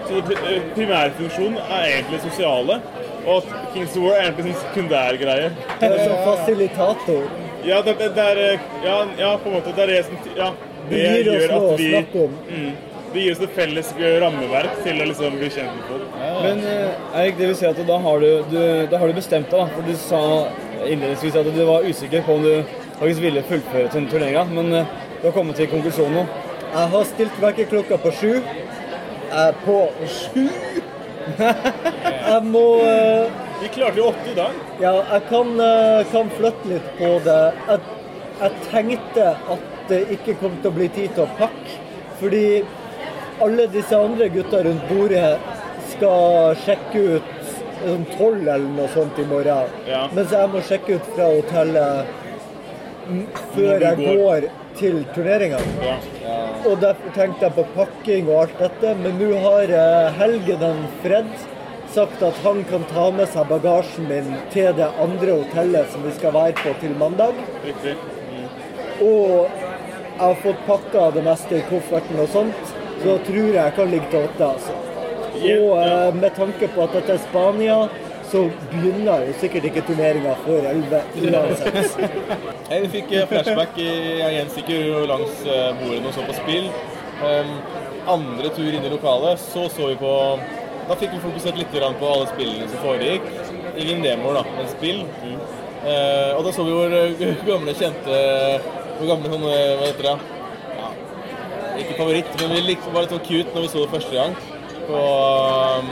Så 0.04 0.20
pri- 0.28 0.60
primærfunksjonen 0.76 1.56
er 1.64 1.86
egentlig 1.94 2.20
sosiale, 2.26 2.80
og 3.24 3.38
at 3.40 3.72
Kings 3.72 3.94
of 3.96 4.02
War 4.04 4.18
er 4.18 4.26
egentlig 4.28 4.52
en 4.52 4.60
sekundærgreie. 4.66 5.46
Er 5.80 5.94
som 6.04 6.16
fasilitator. 6.26 7.24
Ja, 7.64 7.78
det, 7.80 7.94
det, 7.98 8.10
det 8.18 8.24
er 8.34 8.40
eh, 8.52 8.64
ja, 8.84 8.98
ja, 9.16 9.30
på 9.40 9.48
en 9.48 9.54
måte. 9.56 9.72
Det 9.72 9.86
er 9.86 9.92
det 9.94 10.02
som 10.04 10.18
Ja, 10.36 10.50
Det 10.88 11.24
det 11.24 11.36
gjør 11.38 11.54
at 11.56 11.78
vi 11.78 11.90
mm, 11.94 12.70
Det 13.14 13.22
gir 13.22 13.34
oss 13.34 13.42
et 13.46 13.56
felles 13.56 13.90
rammeverk 14.22 14.80
til 14.84 15.00
å 15.00 15.08
liksom 15.08 15.36
bli 15.38 15.50
kjent 15.54 15.76
med 15.78 15.90
folk. 15.90 16.16
Men 16.44 16.62
eh, 16.68 17.18
Eirik, 17.20 17.36
det 17.38 17.50
vil 17.50 17.58
si 17.60 17.68
at 17.68 17.82
da 17.88 17.98
har 18.06 18.24
du, 18.24 18.30
du, 18.50 18.60
da 18.90 19.00
har 19.00 19.10
du 19.10 19.16
bestemt 19.16 19.52
deg, 19.52 19.60
da. 19.60 19.68
For 19.76 19.86
du 19.86 19.94
sa 20.00 20.22
innledningsvis 20.84 21.38
at 21.40 21.50
du 21.54 21.62
var 21.68 21.86
usikker 21.86 22.24
på 22.26 22.36
om 22.38 22.44
du 22.44 22.74
faktisk 22.98 23.22
ville 23.24 23.44
fullføre 23.48 23.92
til 23.94 24.08
turneringa. 24.10 24.44
Men 24.50 24.80
eh, 24.80 24.96
du 25.20 25.28
har 25.28 25.36
kommet 25.36 25.60
til 25.60 25.70
konklusjonen 25.70 26.20
nå. 26.20 26.26
Jeg 26.74 26.90
har 26.96 27.08
stilt 27.12 27.40
vekkerklokka 27.44 28.00
på 28.02 28.14
sju. 28.18 28.32
Jeg 28.34 29.44
er 29.46 29.60
på 29.62 29.78
sju. 30.10 30.48
Jeg 32.24 32.40
må 32.50 32.64
uh... 32.84 33.42
Vi 33.62 33.70
klarte 33.72 33.96
jo 33.96 34.10
åtte 34.10 34.26
i 34.28 34.34
dag. 34.36 34.56
Ja, 34.82 34.90
jeg 35.06 35.22
kan, 35.30 35.52
kan 36.10 36.32
flytte 36.34 36.68
litt 36.68 36.88
på 36.98 37.12
det. 37.24 37.36
Jeg, 37.68 37.94
jeg 38.40 38.64
tenkte 38.66 39.28
at 39.54 39.73
det 39.90 40.00
ikke 40.16 40.38
kom 40.40 40.56
til 40.60 40.70
å 40.70 40.76
bli 40.78 40.88
tid 40.94 41.14
til 41.16 41.26
å 41.26 41.36
pakke, 41.38 41.78
fordi 42.20 42.46
alle 43.44 43.66
disse 43.72 43.98
andre 43.98 44.28
gutta 44.32 44.62
rundt 44.64 44.88
bordet 44.88 45.38
skal 45.94 46.54
sjekke 46.64 47.06
ut 47.16 47.32
sånn 47.84 48.04
tolv 48.16 48.42
eller 48.42 48.68
noe 48.76 48.90
sånt 48.94 49.18
i 49.20 49.24
morgen. 49.28 49.72
Ja. 49.88 50.04
Mens 50.16 50.32
jeg 50.32 50.52
må 50.52 50.62
sjekke 50.64 50.98
ut 50.98 51.08
fra 51.16 51.30
hotellet 51.34 52.20
før 53.54 53.88
jeg 53.88 53.96
går. 54.04 54.52
til 54.74 55.04
turneringa. 55.14 55.58
Ja. 55.84 55.92
Og 56.66 56.80
derfor 56.82 57.12
tenkte 57.14 57.46
jeg 57.46 57.54
på 57.54 57.64
pakking 57.76 58.30
og 58.30 58.40
alt 58.40 58.56
dette, 58.58 58.94
men 59.04 59.20
nå 59.20 59.28
har 59.44 59.70
Helge 60.18 60.56
den 60.58 60.80
Fred 61.04 61.30
sagt 61.94 62.24
at 62.26 62.40
han 62.42 62.64
kan 62.66 62.82
ta 62.90 63.04
med 63.14 63.30
seg 63.30 63.46
bagasjen 63.52 64.08
min 64.10 64.32
til 64.50 64.74
det 64.74 64.90
andre 64.98 65.38
hotellet 65.44 65.94
som 65.94 66.02
vi 66.02 66.14
skal 66.18 66.34
være 66.34 66.58
på 66.64 66.74
til 66.82 66.98
mandag. 66.98 67.38
Riktig. 67.62 67.94
Og 69.02 69.50
jeg 70.14 70.22
har 70.22 70.40
fått 70.44 70.66
pakka 70.66 71.10
det 71.16 71.24
meste 71.26 71.58
i 71.58 71.66
kofferten 71.68 72.20
og 72.22 72.28
sånt, 72.30 72.74
så 73.02 73.18
tror 73.26 73.40
jeg 73.42 73.58
jeg 73.58 73.76
kan 73.76 73.90
ligge 73.90 74.10
til 74.12 74.26
åtte. 74.28 74.50
altså. 74.54 74.80
Og 75.34 75.70
eh, 75.82 76.10
med 76.14 76.34
tanke 76.36 76.68
på 76.74 76.84
at 76.84 76.94
dette 76.94 77.16
er 77.16 77.22
Spania, 77.24 77.78
så 78.30 78.44
begynner 78.70 79.26
jo 79.26 79.34
sikkert 79.40 79.66
ikke 79.68 79.82
turneringa 79.88 80.34
før 80.46 80.68
11 80.70 81.02
uansett. 81.22 81.98
Vi 82.84 82.92
fikk 82.94 83.12
eh, 83.14 83.26
flashback 83.30 83.78
i 83.82 83.90
Jens 84.38 84.58
gikk 84.58 84.70
langs 85.10 85.42
bordet 85.42 85.80
bordene 85.82 86.12
og 86.12 86.16
så 86.16 86.28
på 86.28 86.38
spill. 86.38 86.70
Um, 87.24 87.50
andre 88.10 88.50
tur 88.52 88.68
inn 88.68 88.84
i 88.84 88.90
lokalet, 88.92 89.40
så 89.40 89.68
så 89.72 89.86
vi 89.86 89.94
på 89.96 90.14
Da 90.88 90.96
fikk 91.00 91.14
vi 91.14 91.20
fokusert 91.22 91.56
litt 91.56 91.70
på 91.72 92.08
alle 92.10 92.26
spillene 92.28 92.66
som 92.68 92.82
foregikk. 92.82 93.28
Ingen 93.80 94.02
demoer, 94.04 94.42
da, 94.42 94.42
men 94.58 94.66
spill. 94.68 95.04
Eh, 95.84 96.30
og 96.36 96.44
da 96.44 96.52
så 96.52 96.64
vi 96.64 96.74
vår 96.76 96.96
eh, 96.96 97.40
gamle 97.48 97.72
kjente 97.76 98.18
Vår 99.04 99.10
gamle 99.12 99.30
sånn 99.34 99.42
eh, 99.52 99.70
Hva 99.76 99.86
heter 99.90 100.06
det? 100.06 100.16
Ja, 100.78 100.90
ikke 101.82 101.96
favoritt, 101.98 102.28
men 102.40 102.52
vi 102.54 102.60
likte, 102.70 102.92
var 102.94 103.04
litt 103.04 103.12
sånn 103.12 103.24
cute 103.26 103.52
når 103.52 103.64
vi 103.66 103.68
så 103.72 103.82
det 103.82 103.90
første 103.92 104.14
gang. 104.16 104.36
På, 104.88 105.00
um, 105.80 105.90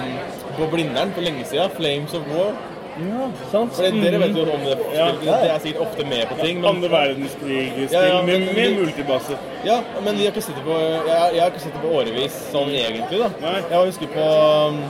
på 0.56 0.68
Blindern 0.72 1.12
for 1.16 1.24
lenge 1.26 1.44
siden. 1.50 1.72
Flames 1.76 2.14
of 2.16 2.24
War. 2.32 2.54
Ja, 3.02 3.26
sant? 3.50 3.72
For 3.76 4.00
dere 4.04 4.18
vet 4.20 4.34
jo 4.36 4.46
om 4.52 4.64
det. 4.68 4.78
Ja. 4.96 5.10
Det 5.20 5.36
er 5.50 5.60
sikkert 5.64 5.84
ofte 5.86 6.04
med 6.08 6.24
på 6.30 6.38
ting. 6.40 6.60
men- 6.60 6.70
Andre 6.72 6.90
verdenskrig-spill 6.92 7.92
Ja, 7.92 8.02
ja, 8.08 8.22
med, 8.22 8.48
med 8.56 8.76
multibase. 8.80 9.36
Ja, 9.64 9.78
men 10.04 10.16
vi 10.16 10.24
har 10.26 10.32
ikke 10.32 10.44
sett 10.48 10.56
det 10.60 10.64
på, 10.64 10.76
jeg, 10.80 11.34
jeg 11.36 11.40
har 11.42 11.50
ikke 11.52 11.64
sett 11.66 11.76
det 11.76 11.84
på 11.84 11.92
årevis 12.00 12.36
sånn 12.52 12.72
egentlig. 12.72 13.20
da. 13.24 13.30
Nei. 13.44 13.58
Jeg 13.70 13.86
husker 13.92 14.12
på, 14.16 14.28
um, 14.68 14.82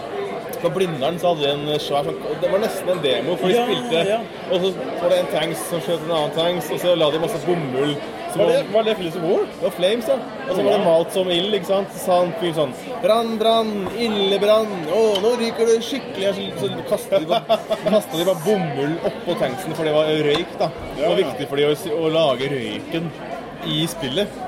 på 0.62 0.70
Blindern 0.76 1.18
så 1.20 1.32
hadde 1.34 1.44
de 1.44 1.52
en 1.74 1.82
svær 1.82 2.06
sånn 2.08 2.18
Det 2.42 2.50
var 2.52 2.62
nesten 2.62 2.88
en 2.94 3.02
demo, 3.04 3.36
for 3.36 3.50
de 3.50 3.54
Ja, 3.58 3.66
spilte. 3.68 4.02
ja. 4.08 4.18
Og 4.50 4.64
så 4.64 4.72
var 5.02 5.08
det 5.12 5.18
en 5.24 5.30
tanks 5.34 5.62
som 5.68 5.80
skjøt 5.84 6.02
en 6.06 6.16
annen 6.16 6.34
tanks, 6.36 6.70
og 6.74 6.80
så 6.82 6.94
la 6.98 7.10
de 7.14 7.20
masse 7.22 7.40
bomull. 7.46 7.94
Var 8.32 8.48
det, 8.48 8.60
var 8.72 8.86
det 8.86 8.94
Felice 8.96 9.20
War? 9.20 9.42
det 9.44 9.64
var 9.66 9.74
flames, 9.76 10.06
ja. 10.08 10.14
Og 10.48 10.54
så 10.56 10.62
var 10.64 10.70
det 10.72 10.84
malt 10.86 11.10
som 11.12 11.28
ild, 11.34 11.52
ikke 11.58 11.68
sant. 11.68 11.90
Så 11.92 12.04
sa 12.06 12.20
han 12.22 12.30
fyren 12.40 12.54
sånn 12.56 12.72
Brann, 13.02 13.34
brann, 13.42 13.72
ildebrann. 14.00 14.70
Å, 14.88 15.02
nå 15.20 15.34
ryker 15.42 15.68
det 15.68 15.82
skikkelig. 15.84 16.30
Så, 16.38 16.70
så 16.70 16.86
kastet 16.88 17.26
de 17.26 17.28
bare, 17.34 17.58
kastet 17.90 18.16
de 18.22 18.24
bare 18.30 18.40
bomull 18.46 18.94
oppå 19.10 19.36
tanksen, 19.42 19.76
for 19.76 19.84
det 19.84 19.92
var 19.92 20.08
røyk, 20.30 20.56
da. 20.62 20.70
Det 20.96 21.04
var 21.10 21.20
viktig 21.20 21.50
for 21.50 21.60
de 21.60 21.68
å, 21.68 21.76
å 21.98 22.08
lage 22.16 22.48
røyken 22.54 23.10
i 23.68 23.82
spillet. 23.90 24.40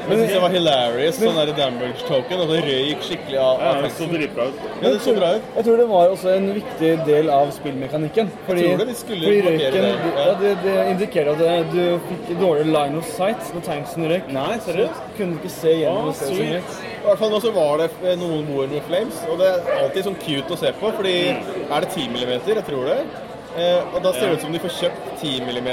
Jeg 0.00 0.18
synes 0.18 0.32
det 0.32 0.40
var 0.42 0.54
hilarious, 0.54 1.18
sånn 1.20 1.38
der 1.40 1.52
damage 1.58 2.06
token, 2.08 2.42
og 2.44 2.52
det 2.52 2.60
røyk 2.66 3.04
skikkelig 3.06 3.38
av, 3.40 3.60
Ja, 3.62 3.72
av 3.74 3.84
det 3.84 3.90
så 3.96 4.08
dritbra 4.10 4.46
ut. 4.50 4.62
Ja, 4.80 4.84
det 4.88 5.00
så 5.04 5.14
bra 5.16 5.30
ut. 5.36 5.50
Jeg 5.56 5.66
tror 5.68 5.80
det 5.82 5.86
var 5.90 6.14
også 6.14 6.32
en 6.34 6.48
viktig 6.56 6.92
del 7.06 7.30
av 7.34 7.52
spillmekanikken. 7.56 8.32
Fordi, 8.48 8.66
tror 8.66 8.82
det, 8.82 8.88
de 8.90 8.98
skulle 8.98 9.30
fordi 9.30 9.40
røyken, 9.46 9.78
det, 9.78 9.92
ja. 9.92 10.26
ja, 10.26 10.36
det, 10.42 10.52
det 10.64 10.76
indikerer 10.94 11.44
at 11.46 11.72
du 11.74 11.82
fikk 12.10 12.32
dårlig 12.40 12.68
line 12.70 13.00
of 13.00 13.08
sight 13.16 13.54
når 13.54 13.66
tanksen 13.68 14.08
røyk. 14.10 14.30
Nei, 14.34 14.52
seriøst? 14.66 15.06
kunne 15.20 15.40
ikke 15.40 15.52
se 15.52 15.74
gjennom 15.82 16.10
Ah, 16.10 16.12
det 16.12 16.30
stedet. 16.34 16.78
I 17.00 17.06
hvert 17.06 17.20
fall 17.22 17.32
nå 17.32 17.40
så 17.40 17.50
var 17.56 17.80
det 17.80 18.14
noen 18.20 18.46
bord 18.48 18.68
med 18.72 18.84
flames, 18.88 19.22
og 19.30 19.40
det 19.40 19.48
er 19.54 19.70
alltid 19.80 20.06
sånn 20.10 20.20
cute 20.20 20.56
å 20.56 20.60
se 20.60 20.72
på, 20.80 20.92
fordi 20.98 21.16
er 21.32 21.84
det 21.84 21.92
10 21.94 22.08
millimeter? 22.12 22.60
jeg 22.60 22.66
tror 22.66 22.88
det. 22.90 23.29
Eh, 23.58 23.94
og 23.94 23.98
da 24.04 24.12
ser 24.14 24.30
det 24.30 24.38
ut 24.38 24.44
som 24.44 24.52
de 24.54 24.62
får 24.62 24.74
kjøpt 24.76 25.06
10 25.20 25.40
mm 25.42 25.70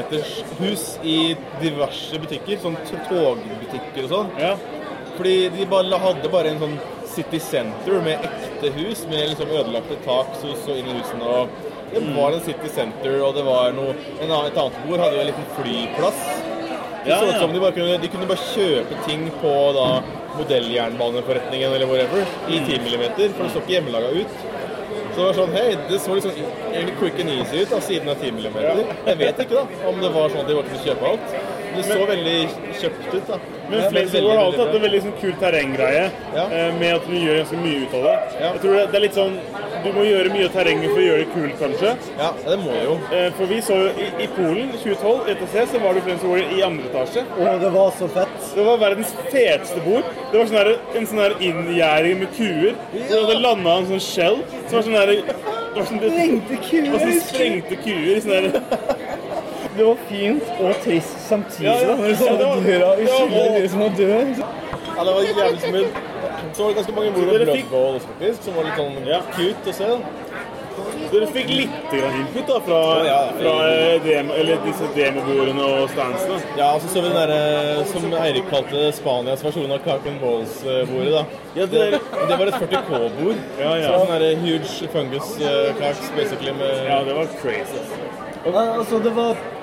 hus 0.63 0.85
i 1.05 1.35
diverse 1.61 2.17
butikker, 2.23 2.57
sånn 2.63 2.77
togbutikker 2.89 4.07
og 4.07 4.13
sånn. 4.13 4.31
Ja. 4.41 4.55
Fordi 5.17 5.35
de 5.53 5.65
bare 5.69 5.99
hadde 6.01 6.31
bare 6.33 6.53
en 6.53 6.61
sånn 6.63 6.77
city 7.17 7.39
center 7.41 8.01
med 8.05 8.25
ekte 8.27 8.71
hus, 8.75 9.05
med 9.09 9.31
liksom 9.31 9.53
ødelagte 9.53 9.97
tak 10.05 10.35
så 10.41 10.53
så 10.65 10.77
inn 10.77 10.89
i 10.89 10.97
husene. 10.99 11.23
og 11.25 11.49
Det 11.93 12.03
var 12.17 12.33
en 12.35 12.43
city 12.45 12.69
center, 12.69 13.21
og 13.23 13.35
det 13.37 13.45
var 13.45 13.71
noe 13.73 13.95
en 14.21 14.29
annen, 14.31 14.51
Et 14.51 14.57
annet 14.57 14.77
bord 14.85 14.99
hadde 14.99 15.15
jo 15.15 15.21
en 15.21 15.31
liten 15.31 15.49
flyplass. 15.57 16.21
Det 17.05 17.13
Ja, 17.13 17.19
så 17.19 17.29
ut 17.29 17.39
som 17.39 17.53
de 17.53 17.59
bare 17.59 17.71
kunne, 17.71 17.97
de 18.01 18.07
kunne 18.07 18.27
bare 18.27 18.47
kjøpe 18.53 18.97
ting 19.05 19.29
på 19.41 19.53
da 19.73 20.01
modelljernbaneforretningen 20.37 21.73
eller 21.73 21.87
whatever 21.87 22.25
i 22.49 22.59
10 22.59 22.81
mm, 22.83 23.05
for 23.33 23.43
det 23.43 23.51
så 23.53 23.61
ikke 23.61 23.77
hjemmelaga 23.77 24.09
ut. 24.09 24.56
Så 25.17 25.23
det 25.23 25.27
var 25.31 25.37
sånn, 25.39 25.53
hei, 25.57 25.69
det 25.89 25.97
så 25.97 26.15
sånn 26.21 26.35
egentlig 26.69 26.91
quick 26.99 27.15
and 27.23 27.31
easy 27.33 27.63
ut 27.63 27.71
da, 27.73 27.77
siden 27.81 28.11
av 28.11 28.19
10 28.21 28.35
mm. 28.37 28.57
Jeg 29.07 29.17
vet 29.17 29.39
ikke 29.41 29.55
da, 29.55 29.63
om 29.89 29.95
det 29.97 30.11
var 30.13 30.29
sånn 30.29 30.43
at 30.43 30.51
de 30.51 30.57
bare 30.59 30.67
kunne 30.67 30.81
kjøpe 30.83 31.07
alt. 31.09 31.31
Det 31.77 31.85
så 31.93 32.05
veldig 32.09 32.37
kjøpt 32.81 33.13
ut 33.13 33.27
da. 33.31 33.37
Men 33.69 33.79
Ja, 33.81 33.89
veldig, 33.91 34.21
har 34.29 34.37
alltid 34.45 34.59
hatt 34.63 34.75
en 34.77 34.83
veldig 34.87 35.01
sånn 35.03 35.15
kul 35.21 35.33
terrenggreie 35.41 36.03
Ja. 36.35 36.43
eh, 36.47 36.69
med 36.79 36.93
at 36.95 37.07
du 37.07 37.15
gjør 37.19 37.39
ganske 37.41 37.57
mye 37.63 37.79
ut 37.83 37.95
av 37.97 38.03
det. 38.07 38.13
Ja. 38.39 38.51
Jeg 38.53 38.61
tror 38.63 38.73
det, 38.77 38.85
det 38.91 38.95
er 38.99 39.03
litt 39.07 39.17
sånn 39.17 39.39
Du 39.83 39.91
må 39.93 40.03
gjøre 40.07 40.31
mye 40.33 40.45
av 40.47 40.53
terrenget 40.55 40.89
for 40.89 40.99
å 40.99 41.05
gjøre 41.05 41.19
det 41.23 41.27
kult, 41.33 41.59
kanskje. 41.61 41.91
Ja, 42.17 42.29
det 42.47 42.55
må 42.63 42.73
jo. 42.83 42.95
Eh, 43.13 43.27
for 43.37 43.45
vi 43.51 43.59
så 43.61 43.75
jo 43.77 43.91
i, 43.93 44.07
i 44.25 44.27
Polen 44.35 44.71
i 44.73 44.79
2012, 44.81 45.29
ETC, 45.33 45.55
så 45.71 45.81
var 45.83 45.93
det 45.93 46.15
War 46.23 46.39
i 46.41 46.63
andre 46.65 46.89
etasje. 46.89 47.23
Og 47.37 47.61
det 47.61 47.71
var 47.75 47.91
så 47.99 48.07
fett. 48.11 48.39
Det 48.55 48.65
var 48.65 48.77
verdens 48.81 49.13
feteste 49.29 49.83
bord. 49.85 50.03
Det 50.31 50.39
var 50.39 50.49
sånn 50.49 50.59
der, 50.59 50.71
en 50.97 51.07
sånn 51.07 51.21
her 51.23 51.37
inngjerding 51.39 52.19
med 52.23 52.33
kuer. 52.35 52.73
og 52.73 52.97
det 52.97 53.21
hadde 53.21 53.39
landa 53.45 53.77
en 53.77 53.87
sånn 53.93 54.03
shell 54.03 54.41
som 54.67 54.79
var 54.79 54.87
sånn 54.87 54.97
der 54.97 55.13
det 55.77 55.83
var 55.83 55.85
sånn, 55.85 55.99
Sprengte 56.01 56.57
kuer. 56.65 56.89
Og 56.89 56.99
så 56.99 57.07
sånn 57.07 57.21
sprengte 57.29 57.77
kuer. 57.83 58.17
i 58.17 58.21
Sånn 58.21 58.33
der, 58.33 58.47
Det 59.77 59.85
var 59.85 59.97
fint 60.09 60.43
og 60.59 60.75
trist 60.83 61.19
samtidig. 61.27 61.65
Ja, 61.65 61.73
ja. 61.81 62.15
så 62.15 62.25
Ja, 62.25 62.37
det 62.37 62.45
var- 62.47 62.61
døra 62.67 62.93
i 62.93 63.05
det 63.05 63.09
var- 63.09 63.27
skylder 63.29 63.61
de 63.61 63.69
som 63.69 63.79
var 63.79 63.89
døde. 63.97 64.45
Ja, 64.97 65.03
det 65.03 65.13
var 65.15 65.21
jævlig 65.21 65.61
smooth. 65.61 65.91
Så 66.53 66.63
var 66.63 66.67
det 66.69 66.75
ganske 66.77 66.93
mange 66.95 67.11
mord 67.11 67.27
og 67.27 67.39
Dere 67.39 67.51
også, 67.73 68.07
faktisk, 68.07 68.43
som 68.43 68.53
var 68.55 68.63
litt 68.63 68.77
sånn 68.81 69.07
Ja. 69.07 69.19
cute 69.35 69.69
å 69.69 69.73
se. 69.73 69.85
Så 71.09 71.11
dere 71.19 71.27
fikk 71.27 71.49
litt 71.49 71.93
input 71.93 72.47
da 72.47 72.59
fra, 72.59 72.79
Ja, 73.03 73.03
ja. 73.05 73.19
fra 73.39 73.53
eh, 73.69 73.99
demo, 74.03 74.33
eller 74.33 74.57
disse 74.65 74.85
demobordene 74.95 75.63
og 75.63 75.89
standsene? 75.89 76.37
Ja, 76.57 76.73
og 76.75 76.81
så 76.81 76.87
så 76.93 77.01
vi 77.01 77.09
den 77.09 77.17
derre 77.17 77.85
som 77.85 78.13
Eirik 78.13 78.49
kalte 78.51 78.91
Spanias 78.93 79.43
versjon 79.43 79.71
av 79.71 79.79
Cock 79.83 80.05
and 80.07 80.19
Balls-bordet, 80.21 81.11
da. 81.11 81.23
Ja, 81.55 81.65
det- 81.65 81.99
det 82.29 82.37
var 82.39 82.45
et 82.47 82.53
40K-bord. 82.53 83.35
Ja, 83.59 83.75
ja. 83.75 83.87
Så 83.87 84.05
sånn 84.05 84.13
derre 84.19 84.35
huge 84.35 84.87
fungus 84.93 85.37
uh, 85.41 85.73
basically, 86.15 86.51
med 86.51 86.87
Ja, 86.89 87.03
det 87.03 87.15
var 87.15 87.25
crazy. 87.41 87.79
Ja, 88.45 88.51
Altså, 88.79 88.99
det 89.03 89.15
var 89.15 89.31
Eh, 89.31 89.56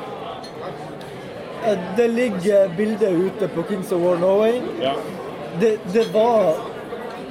Det 1.96 2.08
ligger 2.08 2.68
bilder 2.76 3.10
ute 3.10 3.48
på 3.48 3.62
Kings 3.62 3.92
of 3.92 4.02
War 4.02 4.18
Norway. 4.18 4.60
Ja. 4.80 4.92
Det, 5.60 5.78
det 5.92 6.14
var 6.14 6.54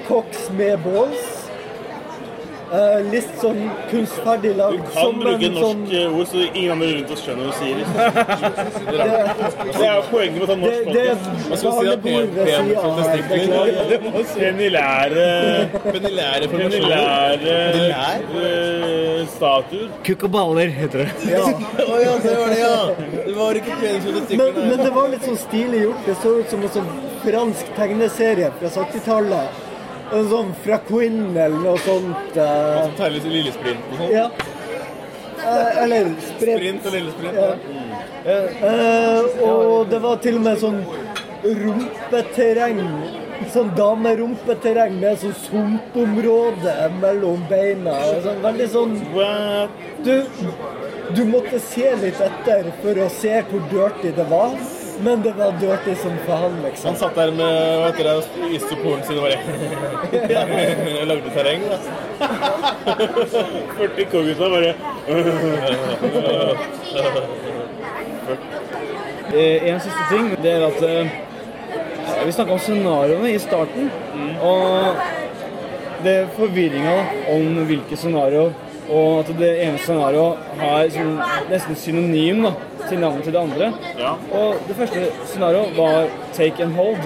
koks 0.08 0.50
med 0.58 0.80
balls. 0.80 1.43
Eh, 2.74 3.00
litt 3.12 3.30
sånn 3.42 3.60
kunstferdig 3.92 4.54
Du 4.58 4.78
kan 4.94 4.94
som 4.96 5.20
bruke 5.20 5.46
en 5.46 5.54
norsk 5.54 5.66
sånn 5.68 5.82
eh, 5.94 6.16
ord, 6.18 6.28
så 6.32 6.38
ingen 6.54 6.72
andre 6.74 6.88
rundt 6.96 7.12
oss 7.14 7.22
skjønner 7.26 7.44
hva 7.44 7.52
du 7.52 7.58
sier. 7.60 7.76
Det, 7.84 7.86
Det 9.78 9.86
er 9.88 9.96
jo 9.98 10.04
poenget 10.10 10.36
med 10.38 10.44
å 10.44 10.48
ta 10.48 10.56
norsk 10.62 10.80
det 10.94 11.08
Man 11.50 11.58
skal 11.60 11.72
si, 11.78 11.86
at 11.94 12.02
pen- 12.04 12.32
penilære 14.34 15.26
Penilære 15.84 16.46
statuer. 19.34 19.90
Kukk 20.06 20.24
og 20.28 20.32
baller 20.34 20.72
heter 20.74 21.04
det. 21.04 21.10
Ja. 21.32 21.44
oh, 21.44 21.98
ja, 22.02 22.14
det 22.24 22.34
var 22.38 22.48
det, 22.50 22.60
ja! 22.60 22.78
Det 23.28 23.36
var 23.38 23.60
ikke 23.60 23.76
Men, 24.38 24.50
men 24.70 24.78
det 24.84 24.92
var 24.96 25.12
litt 25.14 25.26
sånn 25.28 25.40
stilig 25.42 25.84
gjort. 25.88 26.02
Det 26.08 26.16
så 26.24 26.34
ut 26.40 26.50
som 26.54 26.64
en 26.66 26.74
sånn 26.78 26.90
fransk 27.24 27.66
tegneserie 27.78 28.52
fra 28.60 28.74
70-tallet. 28.82 29.62
En 30.12 30.28
sånn 30.30 30.52
fra 30.66 30.78
Quinn 30.88 31.38
eller 31.38 31.58
noe 31.64 31.78
sånt. 31.86 32.36
eh, 32.38 32.90
Terlig 32.98 33.24
lille 33.24 33.52
sprint 33.56 33.88
og 33.92 33.98
sånn. 34.02 34.12
ja. 34.12 34.28
Uh, 35.44 35.84
eller 35.84 36.08
sprint. 36.24 36.60
Sprint 36.60 36.86
og 36.88 36.94
lille 36.94 37.12
sprint. 37.12 37.34
Ja. 37.36 37.50
Mm. 37.68 37.90
Uh, 38.64 39.42
og 39.50 39.90
det 39.92 40.00
var 40.00 40.22
til 40.24 40.38
og 40.40 40.46
med 40.46 40.62
sånn 40.62 40.78
rumpeterreng. 41.44 42.80
Sånn 43.52 43.74
damerumpeterreng 43.76 44.96
med 45.02 45.20
sånn 45.20 45.34
sumpområde 45.44 46.76
mellom 47.02 47.44
beina. 47.50 47.98
Sånn, 48.24 48.40
veldig 48.46 48.70
sånn 48.72 48.94
du, 50.06 50.14
du 51.18 51.26
måtte 51.28 51.60
se 51.60 51.92
litt 52.00 52.22
etter 52.24 52.72
for 52.80 53.04
å 53.04 53.10
se 53.12 53.42
hvor 53.50 53.68
dirty 53.74 54.14
det 54.16 54.30
var. 54.32 54.56
Men 55.04 55.22
det 55.26 55.34
var 55.38 55.52
dirty 55.60 55.96
som 56.02 56.14
faen, 56.28 56.54
liksom. 56.64 56.88
Han 56.94 56.98
satt 57.02 57.16
der 57.18 57.32
med 57.36 57.54
hva 57.82 57.90
heter 57.90 58.04
det, 58.08 58.14
isoporen 58.56 59.04
sin 59.04 59.18
og 59.18 59.24
bare 59.26 59.40
lagde 61.12 61.34
terreng. 61.36 61.62
da. 61.70 61.78
40 63.78 64.06
koggutter 64.14 64.50
bare 64.54 64.72
Eh, 69.34 69.70
En 69.70 69.80
siste 69.82 70.04
ting, 70.10 70.28
det 70.44 70.52
er 70.52 70.66
at 70.68 70.82
eh, 70.86 71.08
vi 72.26 72.32
snakka 72.36 72.54
om 72.56 72.60
scenarioene 72.62 73.32
i 73.34 73.40
starten. 73.42 73.90
Og 74.44 75.00
det 76.04 76.14
er 76.20 76.30
forvirringa 76.38 76.94
om 77.34 77.64
hvilke 77.70 77.98
scenarioer, 77.98 78.52
og 78.92 79.24
at 79.24 79.32
det 79.40 79.52
ene 79.64 79.80
scenarioet 79.82 80.60
har 80.60 80.92
sånn, 80.94 81.14
nesten 81.50 81.80
synonym 81.80 82.44
da, 82.46 82.52
til 82.90 83.00
navnet 83.00 83.24
til 83.24 83.34
det 83.34 83.40
andre. 83.40 83.70
Ja. 84.00 84.14
Og 84.40 84.56
det 84.68 84.76
første 84.76 85.06
scenarioet 85.26 85.78
var 85.78 86.08
take 86.34 86.64
and 86.64 86.74
hold. 86.78 86.98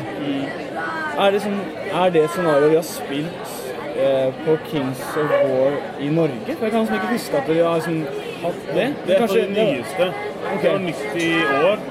Er 1.18 1.32
det, 1.34 1.42
sånn, 1.42 1.60
er 1.92 2.10
det 2.14 2.26
scenarioet 2.34 2.70
vi 2.72 2.80
har 2.80 2.86
spilt 2.86 3.54
eh, 3.98 4.28
på 4.46 4.58
Kings 4.70 5.02
of 5.18 5.32
War 5.52 5.78
i 6.00 6.10
Norge? 6.14 6.56
For 6.58 6.68
jeg 6.68 6.74
kan 6.76 6.84
liksom 6.86 7.00
ikke 7.00 7.14
huske 7.16 7.40
at 7.42 7.50
vi 7.50 7.62
har 7.66 7.86
sånn, 7.86 8.04
hatt 8.44 8.68
det. 8.74 8.90
Det 9.08 9.16
er 9.16 9.24
Kanskje- 9.24 9.46
det 9.48 9.56
nyeste. 9.58 10.12
Okay. 10.48 10.62
Det 10.62 10.72
var 10.72 10.84
nytt 10.86 11.16
i 11.24 11.32
år. 11.64 11.88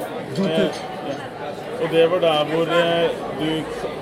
Eh, 0.47 0.85
og 1.77 1.91
det 1.93 2.05
var 2.11 2.23
der 2.25 2.45
hvor 2.51 2.71
eh, 2.73 3.11
du 3.41 3.49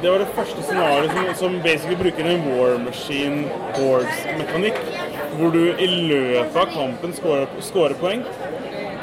Det 0.03 0.11
var 0.13 0.19
det 0.19 0.29
første 0.37 0.63
scenarioet 0.63 1.11
som, 1.11 1.35
som 1.41 1.55
basically 1.65 1.97
bruker 1.97 2.27
en 2.29 2.43
war 2.51 2.79
machine 2.79 3.45
boards-mekanikk. 3.79 4.79
Hvor 5.39 5.51
du 5.51 5.63
i 5.83 5.87
løpet 5.87 6.57
av 6.61 6.69
kampen 6.75 7.15
scorer 7.17 7.95
poeng. 8.01 8.23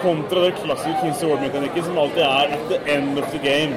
Kontra 0.02 0.39
det 0.47 0.54
klassiske 0.62 0.95
Kings 1.02 1.24
of 1.24 1.30
War-mekanikken 1.32 1.84
som 1.86 1.97
alltid 2.02 2.24
er 2.24 2.56
at 2.58 2.64
the 2.72 2.80
end 2.95 3.20
of 3.20 3.30
the 3.32 3.38
game. 3.43 3.76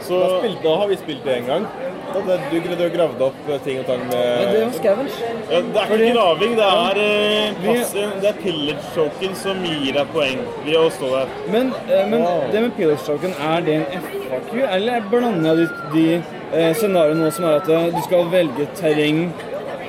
Så 0.00 0.18
Da, 0.22 0.28
spilte, 0.40 0.62
da 0.64 0.76
har 0.80 0.86
vi 0.88 0.96
spilt 0.96 1.24
det 1.24 1.34
en 1.36 1.46
gang. 1.46 1.66
Da 2.14 2.20
det- 2.24 2.40
du 2.50 2.60
greide 2.64 2.84
å 2.86 2.92
grave 2.94 3.20
opp 3.26 3.48
eh, 3.50 3.58
ting 3.64 3.78
og 3.80 3.86
tang 3.86 4.00
Ja, 4.10 4.20
det 4.48 4.60
er 4.62 4.64
med 4.66 4.74
Scavenge. 4.74 5.10
ja, 5.50 5.58
det 5.60 5.76
er 5.76 5.90
ikke 5.92 6.12
graving, 6.14 6.54
det 6.56 6.64
er, 6.64 7.00
eh, 7.02 7.52
pass, 7.66 7.92
det 7.92 8.28
er 8.30 8.38
pillage 8.42 8.86
token 8.94 9.34
som 9.34 9.60
gir 9.64 9.92
deg 9.92 10.06
poeng 10.14 10.38
ved 10.64 10.74
å 10.78 10.86
stå 10.90 11.10
der. 11.12 11.26
Men, 11.52 11.74
eh, 11.90 12.06
men 12.08 12.24
det 12.52 12.62
med 12.62 12.72
pillage 12.78 13.04
token, 13.04 13.34
er 13.50 13.60
det 13.60 13.74
en 13.74 13.84
FAQ, 14.00 14.56
eller 14.72 15.00
blander 15.10 15.54
jeg 15.56 15.68
de, 15.68 15.68
de 15.92 16.22
eh, 16.54 16.72
scenarioene 16.74 17.24
nå 17.26 17.30
som 17.30 17.44
er 17.44 17.56
at 17.60 17.68
eh, 17.68 17.90
du 17.92 18.00
skal 18.06 18.24
velge 18.32 18.66
terreng 18.80 19.32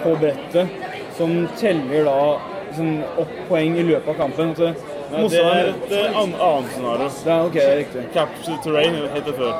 på 0.03 0.19
brettet 0.19 0.67
som 1.15 1.47
teller 1.57 2.03
da 2.03 2.19
liksom, 2.67 3.03
opp 3.17 3.31
poeng 3.47 3.77
i 3.79 3.83
løpet 3.93 4.09
av 4.09 4.17
kampen? 4.25 4.51
At, 4.51 4.59
eh, 4.59 4.73
det 5.09 5.39
er 5.41 5.69
et 5.71 5.91
eh, 5.91 6.17
an, 6.19 6.33
annet 6.35 6.71
scenario. 6.73 7.09
Ja, 7.25 7.37
ok, 7.45 7.53
det 7.55 7.63
er 7.65 7.77
riktig. 7.81 8.03
Capture 8.13 8.57
terrain 8.63 8.97
het 9.13 9.25
det 9.25 9.33
før. 9.37 9.53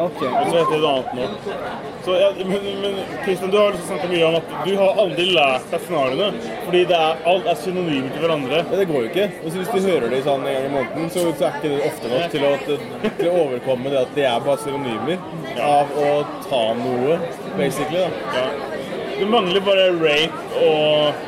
Ok. 0.00 0.22
Og 0.24 0.48
så 0.48 0.54
heter 0.56 0.72
det 0.72 0.80
noe 0.80 0.92
annet 0.96 1.12
nå. 1.14 1.26
Så, 2.04 2.14
ja, 2.16 2.30
men, 2.38 2.66
men 2.80 2.96
Christian, 3.24 3.52
du 3.52 3.58
har 3.60 3.76
snakket 3.86 4.10
mye 4.14 4.28
om 4.30 4.38
at 4.38 4.52
du 4.64 4.72
har 4.80 5.00
aldri 5.04 5.26
lært 5.36 5.66
deg 5.70 5.84
scenarioene. 5.84 6.54
Fordi 6.64 6.82
det 6.90 6.98
er, 6.98 7.22
alt 7.32 7.50
er 7.52 7.60
synonymer 7.60 8.14
til 8.14 8.24
hverandre. 8.24 8.62
Ja, 8.64 8.80
det 8.80 8.88
går 8.90 9.04
jo 9.04 9.10
ikke. 9.12 9.28
Og 9.44 9.48
så 9.52 9.62
hvis 9.62 9.72
du 9.74 9.90
hører 9.90 10.08
det 10.14 10.22
sånn 10.26 10.46
en 10.46 10.56
gang 10.58 10.68
i 10.70 10.74
måneden, 10.74 11.12
så, 11.12 11.26
så 11.36 11.48
er 11.50 11.58
ikke 11.60 11.74
det 11.74 11.82
ofte 11.90 12.12
nok 12.14 12.34
til 12.34 12.48
å, 12.48 12.52
til 13.20 13.30
å 13.30 13.36
overkomme 13.44 13.92
det 13.92 14.02
at 14.02 14.14
det 14.16 14.26
er 14.30 14.44
bare 14.48 14.64
synonymer 14.64 15.60
av 15.70 15.96
å 16.00 16.10
ta 16.48 16.64
noe, 16.80 17.20
basically. 17.60 18.06
da. 18.06 18.38
Ja. 18.40 18.46
Du 19.20 19.26
mangler 19.28 19.60
bare 19.60 19.90
rape 20.00 20.64
og 20.64 21.26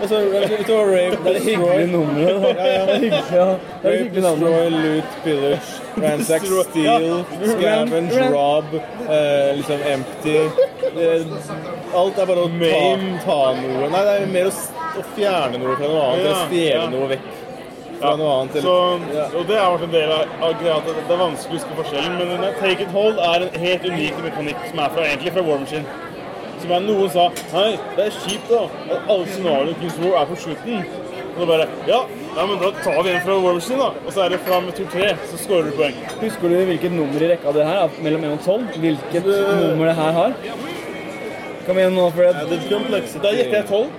Altså, 0.00 0.18
vet 0.30 0.66
du 0.66 0.72
hva 0.72 0.82
rape, 0.90 1.18
Det 1.24 1.36
er 1.36 1.44
hyggelig 1.44 1.86
nummer. 1.92 2.32
da. 2.42 2.48
Ja, 2.48 2.66
ja. 2.72 2.82
Det 2.86 2.94
er 2.94 2.98
hyggelig, 3.04 3.32
ja. 3.32 3.46
Det 3.82 3.92
er 3.92 3.98
hyggelig 4.02 4.22
navn. 4.22 4.40
destroy, 4.40 4.68
loot, 4.74 5.16
pillage, 5.24 5.70
ransack, 6.02 6.42
steal, 6.70 7.24
scavenge, 7.52 8.28
rob, 8.34 8.76
eh, 9.08 9.56
liksom 9.56 9.80
empty. 9.94 10.36
Eh, 10.36 11.96
alt 11.96 12.18
er 12.18 12.26
bare 12.26 12.44
å 12.44 12.52
ta, 12.60 12.84
ta 13.24 13.40
noe. 13.62 13.88
Nei, 13.94 14.04
det 14.10 14.14
er 14.20 14.30
mer 14.36 14.52
å, 14.52 14.54
å 15.00 15.08
fjerne 15.16 15.64
noe 15.64 15.80
fra 15.80 15.90
noe 15.90 16.06
annet, 16.10 16.28
Ja, 16.28 16.36
å 16.36 16.46
stjele 16.46 16.78
ja. 16.84 16.86
noe 16.92 17.10
vekk 17.14 17.34
noe 17.96 18.32
annet. 18.40 18.58
Så, 18.62 18.74
ja. 19.14 19.28
og 19.32 19.46
det 19.48 19.56
har 19.60 19.72
vært 19.72 19.86
en 19.86 19.94
del 19.94 20.10
av, 20.12 20.34
av 20.44 20.58
greia 20.60 20.74
at 20.76 20.88
det, 20.88 20.96
det 20.98 21.14
er 21.14 21.22
vanskelig 21.22 21.56
å 21.56 21.60
huske 21.60 21.78
forskjellen. 21.80 22.18
Men 22.20 22.44
take 22.60 22.84
it 22.84 22.92
hold 22.94 23.20
er 23.22 23.46
en 23.46 23.62
helt 23.62 23.86
unik 23.88 24.20
mekanikk 24.26 24.66
som 24.68 24.82
er 24.84 24.92
fra, 24.96 25.06
egentlig 25.08 25.32
fra 25.36 25.46
War 25.46 25.62
Machine. 25.62 26.05
Som 26.66 26.72
er 26.74 26.80
noen 26.82 27.10
sa 27.14 27.24
Hei, 27.52 27.76
det 27.94 28.04
er 28.08 28.14
kjipt 28.24 28.48
da 28.50 28.64
at 28.66 29.10
alle 29.12 29.26
scenarioene 29.30 29.70
i 29.70 29.76
Kings 29.78 29.98
War 30.02 30.16
er 30.18 30.24
på 30.26 30.38
slutten. 30.42 30.80
Og 31.28 31.36
da 31.38 31.46
bare 31.46 31.66
Ja, 31.86 32.00
nei, 32.34 32.46
men 32.50 32.56
da 32.58 32.70
tar 32.80 32.96
vi 33.06 33.12
en 33.12 33.20
fra 33.22 33.36
War 33.44 33.54
Machine, 33.54 33.78
da. 33.84 34.00
Og 34.02 34.16
så 34.16 34.24
er 34.24 34.32
det 34.34 34.40
fra 34.42 34.58
tur 34.74 34.88
tre, 34.90 35.12
så 35.30 35.38
scorer 35.44 35.68
du 35.70 35.76
poeng. 35.78 36.00
Husker 36.24 36.50
du 36.50 36.56
hvilket 36.72 36.96
nummer 36.96 37.22
i 37.22 37.28
rekka 37.30 37.52
det 37.54 37.68
her 37.68 37.84
er? 37.84 37.94
Mellom 38.02 38.26
1 38.26 38.34
og 38.34 38.42
12? 38.48 38.80
Hvilket 38.82 39.28
nummer 39.30 39.92
det 39.92 39.94
her 40.00 40.18
har? 40.18 40.34
Kom 41.68 41.78
igjen 41.78 41.94
nå, 42.00 42.08
Fred. 42.18 42.42
Det 42.50 42.58
er 42.58 42.66
komplekse, 42.72 43.22
Da 43.22 43.34
gjetter 43.36 43.60
jeg 43.60 43.68
tolv. 43.70 43.94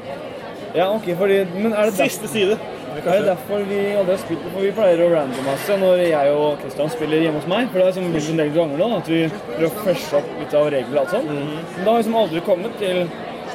Ja, 0.76 0.90
ok, 0.92 1.08
fordi, 1.22 1.40
men 1.56 1.72
er 1.72 1.88
det, 1.88 1.96
Siste 2.02 2.28
side. 2.34 2.60
Er 3.06 3.26
derfor 3.28 3.64
vi 3.70 3.80
aldri 4.00 4.14
har 4.16 4.20
spilt 4.24 4.44
det? 4.46 4.52
For 4.56 4.66
vi 4.66 4.72
pleier 4.78 5.04
å 5.06 5.10
randomasse 5.14 5.78
når 5.82 6.02
jeg 6.08 6.34
og 6.34 6.58
Kristian 6.64 6.90
spiller 6.94 7.24
hjemme 7.26 7.42
hos 7.42 7.48
meg. 7.52 7.70
For 7.72 7.80
det 7.82 7.88
er 7.92 7.96
som 7.98 8.12
blitt 8.14 8.30
en 8.34 8.42
del 8.42 8.52
ganger 8.56 8.82
nå, 8.82 8.90
at 8.98 9.12
vi 9.12 9.22
prøver 9.30 9.68
å 9.70 9.72
freshe 9.84 10.20
opp 10.22 10.30
litt 10.42 10.54
av 10.58 10.68
regler 10.74 10.98
og 10.98 11.02
alt 11.04 11.16
sånt. 11.16 11.32
Men 11.32 11.48
det 11.78 11.88
har 11.92 11.98
liksom 12.02 12.20
aldri 12.24 12.44
kommet 12.48 12.78
til 12.82 13.02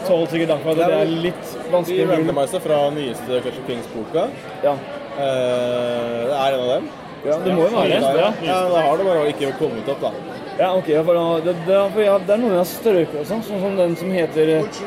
12 0.03 0.27
sikkert 0.33 0.51
derfor 0.55 0.73
at 0.73 0.81
det 0.83 0.99
er 1.03 1.15
litt 1.29 1.55
vanskelig. 1.73 2.01
Vi 2.03 2.11
randomiser 2.11 2.65
fra 2.65 2.81
nyeste 2.95 3.43
Clash 3.45 3.61
of 3.63 3.69
Kings-boka. 3.71 4.27
Ja. 4.67 4.77
Eh, 5.13 6.21
det 6.29 6.37
er 6.39 6.57
en 6.57 6.63
av 6.65 6.71
dem. 6.77 6.91
ja, 7.27 7.37
det 7.45 7.53
må 7.55 7.67
jo 7.69 7.75
være 7.77 7.89
det. 7.93 8.15
Ja, 8.19 8.31
Ja, 8.49 8.61
da 8.73 8.81
har 8.89 8.97
det 8.99 9.05
bare 9.07 9.29
ikke 9.31 9.53
kommet 9.61 9.89
opp, 9.93 10.01
da. 10.03 10.13
ja 10.59 10.73
ok. 10.79 10.89
For 11.07 11.15
da, 11.19 11.27
det, 11.47 11.55
det, 11.69 11.83
for 11.95 12.03
ja, 12.03 12.17
det 12.19 12.35
er 12.35 12.41
noen 12.43 12.57
jeg 12.57 12.63
har 12.65 12.71
strøket 12.73 13.21
også, 13.21 13.29
sånn, 13.35 13.45
sånn 13.51 13.63
som 13.67 13.77
den 13.79 13.95
som 14.01 14.11
heter 14.15 14.55
eh, 14.57 14.83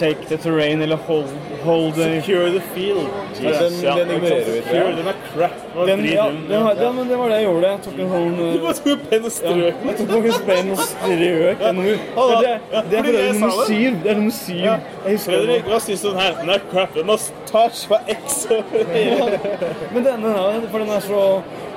Take 0.00 0.26
the 0.28 0.36
terrain 0.36 0.80
eller 0.82 0.96
hold, 0.96 1.24
hold 1.64 1.92
the 1.94 2.04
Secure 2.20 2.50
the 2.50 2.60
field. 2.74 3.06
Men 3.42 3.52
den, 3.52 3.72
Ja, 3.82 3.94
den 3.98 4.10
ignorerer 4.10 4.44
vi. 4.46 4.96
den 4.96 5.06
er 5.08 5.16
crap. 5.34 5.50
Den, 5.86 6.04
ja, 6.04 6.24
den. 6.48 6.62
har- 6.62 6.74
ja, 6.82 6.92
men 6.92 7.08
det 7.08 7.18
var 7.18 7.28
det 7.28 7.34
jeg 7.36 7.44
gjorde. 7.44 7.66
Jeg 7.68 7.80
tok 7.84 7.98
en 7.98 8.08
hånd 8.08 8.36
Du 8.36 8.44
eh, 8.44 8.60
bare 8.62 8.74
tok 8.74 9.02
penn 9.10 9.18
og 9.18 9.24
Ja, 9.24 9.28
strøk. 9.28 9.74
jeg 9.86 9.96
tok 9.98 10.24
en 10.24 10.46
penn 10.46 10.70
og 10.70 10.78
strøk 10.78 11.58
nummer. 11.74 11.96
Det, 12.42 12.54
det 12.90 12.98
er 12.98 13.02
fordi 13.04 13.12
for 13.12 13.28
er 13.28 13.32
nummer 13.32 13.52
det. 13.58 13.66
syv. 13.66 13.92
Det 14.02 14.10
er 14.10 14.14
nummer 14.14 14.32
syv. 14.32 14.56
Ja. 14.64 14.76
Jeg 15.06 15.12
husker 15.12 15.46
det. 15.46 15.62
hva 15.68 15.78
syns 15.80 16.00
du 16.02 16.08
den 16.08 16.18
her? 16.20 16.32
Den 16.40 16.50
er 16.50 16.58
crap. 16.72 16.94
Den 16.94 17.08
har 17.08 17.20
touch 17.52 17.88
på 17.88 17.96
X 18.26 18.46
over 18.50 18.84
hele. 18.94 19.40
Men 19.94 20.04
denne 20.04 20.34
for 20.70 20.78
den 20.78 20.88
er 20.96 21.00
så 21.00 21.20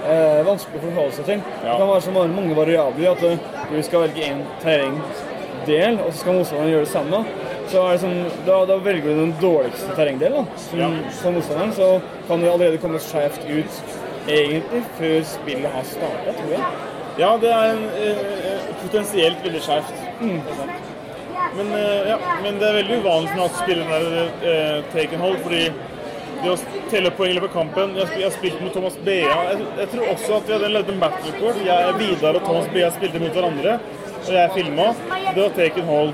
eh, 0.07 0.39
vanskelig 0.47 0.79
å 0.79 0.85
forholde 0.87 1.11
seg 1.19 1.25
til. 1.25 1.39
Det 1.63 1.77
kan 1.77 1.87
være 1.87 2.01
så 2.07 2.11
mange, 2.11 2.35
mange 2.35 2.55
variabler 2.55 3.11
at 3.11 3.23
eh, 3.23 3.37
vi 3.75 3.81
skal 3.83 3.99
velge 4.07 4.21
én 4.31 4.41
terrengdel, 4.63 5.99
og 6.05 6.13
så 6.13 6.17
skal 6.23 6.33
motstanderen 6.39 6.71
gjøre 6.71 6.85
det 6.87 6.93
samme. 6.95 7.25
Så 7.73 7.83
er 7.87 7.95
det 7.97 8.01
sånn, 8.03 8.19
da, 8.45 8.59
da 8.69 8.77
velger 8.85 9.09
du 9.09 9.19
den 9.23 9.35
dårligste 9.41 9.95
terrengdelen. 9.97 10.47
Som, 10.61 10.79
Ja. 10.83 10.89
som 11.19 11.33
motstanderen 11.37 11.73
så 11.75 11.89
kan 12.29 12.41
du 12.43 12.49
allerede 12.51 12.77
komme 12.81 13.01
skjevt 13.01 13.43
ut 13.49 13.79
egentlig 14.29 14.83
før 14.99 15.23
spillet 15.27 15.73
har 15.73 15.87
starta, 15.89 16.35
tror 16.37 16.51
jeg. 16.53 16.67
Ja, 17.19 17.31
det 17.37 17.49
er 17.53 17.71
en, 17.75 17.83
eh, 18.01 18.69
potensielt 18.83 19.41
veldig 19.45 19.61
skjevt. 19.61 19.93
Men, 21.53 21.67
eh, 21.77 22.09
ja, 22.09 22.17
men 22.41 22.57
det 22.59 22.67
er 22.69 22.77
veldig 22.79 23.01
uvanlig 23.03 23.35
med 23.35 23.43
å 23.45 23.49
spille 23.57 23.83
den 23.85 23.91
der 23.91 24.29
eh, 24.49 24.83
take 24.93 25.13
and 25.13 25.21
hold, 25.21 25.37
fordi 25.43 25.65
det 26.43 26.49
å 26.51 26.57
telle 26.91 27.11
poeng 27.15 27.31
i 27.31 27.35
løpet 27.37 27.51
av 27.51 27.53
kampen 27.55 27.93
Jeg 27.95 28.07
har 28.09 28.19
jeg 28.25 28.33
spilt 28.35 28.61
med 28.61 28.73
Thomas 28.73 28.97
Bea. 29.05 29.35
Jeg, 29.51 29.67
jeg 29.77 29.89
tror 29.93 30.09
også 30.13 30.37
at 30.39 30.47
vi 30.49 30.53
hadde 30.57 30.69
en 30.71 30.75
en 30.95 30.99
battle 30.99 31.31
record. 31.31 31.61
Jeg, 31.65 31.93
Vidar 32.01 32.39
og 32.39 32.43
Thomas 32.47 32.67
Bea 32.73 32.89
spilte 32.91 33.21
mot 33.21 33.37
hverandre, 33.37 33.77
og 34.25 34.33
jeg 34.33 34.51
filma. 34.57 34.87
Det 35.33 35.41
var 35.43 35.53
take 35.55 35.79
and 35.83 35.89
hold. 35.89 36.13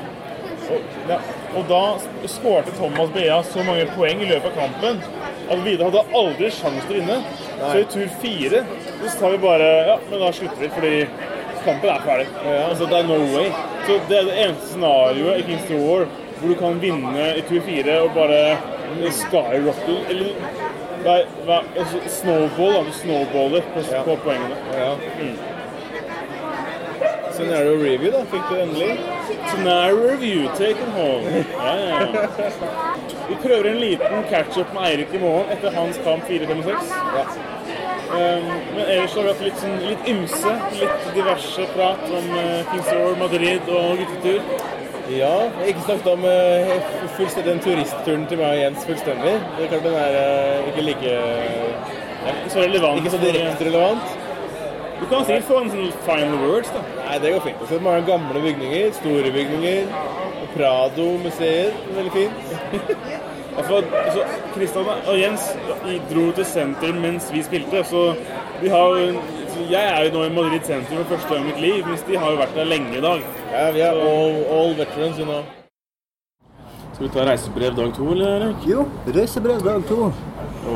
Og, 0.70 0.82
ja, 1.10 1.18
og 1.58 1.66
da 1.70 1.84
skårte 2.30 2.74
Thomas 2.78 3.10
Bea 3.14 3.40
så 3.44 3.64
mange 3.66 3.88
poeng 3.96 4.22
i 4.22 4.30
løpet 4.30 4.52
av 4.52 4.58
kampen 4.60 5.02
at 5.50 5.64
Vidar 5.66 5.90
hadde 5.90 6.18
aldri 6.20 6.52
sjanse 6.54 6.86
til 6.86 7.00
å 7.00 7.00
vinne. 7.00 7.20
Så 7.60 7.76
i 7.82 7.88
tur 7.90 8.16
fire 8.22 8.64
så 9.00 9.14
tar 9.18 9.34
vi 9.34 9.42
bare 9.44 9.70
Ja, 9.90 10.00
men 10.10 10.22
da 10.22 10.32
slutter 10.36 10.62
vi, 10.62 10.72
fordi 10.76 10.94
kampen 11.66 11.92
er 11.94 12.06
ferdig. 12.06 12.28
Altså, 12.46 12.90
det 12.90 13.00
er 13.00 13.10
no 13.10 13.20
way. 13.34 13.52
Så 13.88 14.00
det 14.10 14.20
er 14.20 14.30
det 14.30 14.40
eneste 14.46 14.74
scenarioet 14.74 15.42
i 15.42 15.48
Kings 15.50 15.72
War 15.74 16.10
hvor 16.40 16.54
du 16.54 16.56
kan 16.56 16.78
vinne 16.80 17.32
i 17.36 17.42
tur 17.50 17.60
fire 17.66 17.98
og 18.06 18.14
bare 18.16 18.58
skyrocket 19.12 20.12
Eller 20.14 20.30
hva, 21.04 21.18
hva, 21.48 21.62
altså, 21.76 22.00
snowball, 22.20 22.78
da. 22.78 22.84
Du 22.88 22.96
snowballer 22.96 23.72
på, 23.74 23.84
på 24.06 24.20
poengene. 24.24 24.60
Ja. 24.76 25.49
Scenario 27.40 27.76
review, 27.80 28.12
da. 28.12 28.26
Fikk 28.32 28.50
du 28.50 28.56
endelig? 28.60 28.98
Scenario 29.48 30.08
review, 30.12 30.48
take 30.58 30.72
it 30.72 30.90
home. 30.96 31.24
Ja, 31.56 31.76
ja, 31.76 32.00
ja. 32.00 32.50
Vi 33.30 33.38
prøver 33.44 33.70
en 33.70 33.80
liten 33.80 34.26
catch-up 34.30 34.74
med 34.74 34.84
Eirik 34.90 35.14
i 35.14 35.22
morgen 35.22 35.54
etter 35.56 35.72
hans 35.72 36.00
kamp 36.04 36.28
4-5-6. 36.28 36.92
Um, 38.10 38.46
men 38.76 38.84
ellers 38.86 39.16
har 39.16 39.24
vi 39.24 39.32
hatt 39.32 39.44
litt, 39.46 39.60
sånn, 39.62 39.80
litt 39.86 40.08
ymse, 40.10 40.54
litt 40.82 41.10
diverse 41.16 41.68
prat 41.76 42.08
om 42.10 42.32
uh, 42.34 42.72
Kings 42.74 42.92
Roar, 42.92 43.16
Madrid 43.24 43.70
og 43.72 44.02
guttetur. 44.02 44.40
Ja. 45.10 45.30
jeg 45.48 45.60
har 45.60 45.70
Ikke 45.72 45.86
snakket 45.88 46.10
om 46.12 46.26
uh, 46.28 47.46
den 47.46 47.62
turistturen 47.64 48.26
til 48.30 48.42
meg 48.42 48.50
og 48.50 48.64
Jens 48.66 48.90
fullstendig. 48.90 49.36
Det 49.56 49.68
er 49.68 49.72
klart 49.76 49.88
den 49.88 50.00
er 50.02 50.18
uh, 50.20 50.72
ikke 50.74 50.90
like 50.90 51.14
Ikke 52.34 52.52
så 52.52 52.66
relevant. 52.66 53.00
Ikke 53.00 53.14
så 53.16 53.22
direkte 53.24 53.70
relevant. 53.70 54.20
Du 55.00 55.06
kan 55.08 55.26
sikkert 55.26 55.48
få 55.48 55.62
en 55.64 55.72
sånn 55.72 55.92
final 56.04 56.38
words, 56.44 56.72
da. 56.76 56.84
Nei, 57.06 57.18
det 57.24 57.34
går 57.36 57.46
fint. 57.48 57.62
Det 57.70 57.78
er 57.78 57.84
mange 57.86 58.06
gamle 58.08 58.44
bygninger, 58.44 58.92
store 59.00 59.32
bygninger. 59.36 59.92
Prado-museet. 60.56 61.84
Veldig 61.98 62.16
fint. 62.16 62.36
Altså, 63.60 63.76
altså, 63.76 64.22
Kristian 64.54 64.86
og 64.88 65.18
Jens 65.20 65.42
de 65.84 65.98
dro 66.08 66.30
til 66.32 66.46
sentrum 66.48 67.02
mens 67.04 67.26
vi 67.34 67.42
spilte, 67.44 67.82
så 67.84 68.14
vi 68.62 68.70
har 68.72 68.94
så 69.50 69.66
Jeg 69.70 69.84
er 69.84 70.06
jo 70.06 70.14
nå 70.14 70.24
i 70.24 70.30
Madrid 70.34 70.64
sentrum 70.64 71.02
for 71.02 71.18
første 71.18 71.34
gang 71.34 71.44
i 71.44 71.48
mitt 71.50 71.60
liv, 71.62 71.88
mens 71.88 72.06
de 72.08 72.16
har 72.18 72.32
jo 72.32 72.38
vært 72.40 72.56
der 72.56 72.70
lenge 72.70 72.98
i 72.98 73.02
dag. 73.04 73.26
Ja, 73.52 73.66
vi 73.76 73.82
er 73.84 74.00
all, 74.00 74.38
all 74.56 74.78
veterans, 74.78 75.20
you 75.20 75.26
know. 75.26 75.44
Skal 76.94 77.08
vi 77.08 77.12
ta 77.14 77.26
reisebrev 77.28 77.76
dag 77.76 77.92
to, 77.98 78.08
eller? 78.14 78.54
Jo, 78.68 78.88
reisebrev 79.08 79.60
dag 79.66 79.84
to. 79.90 80.12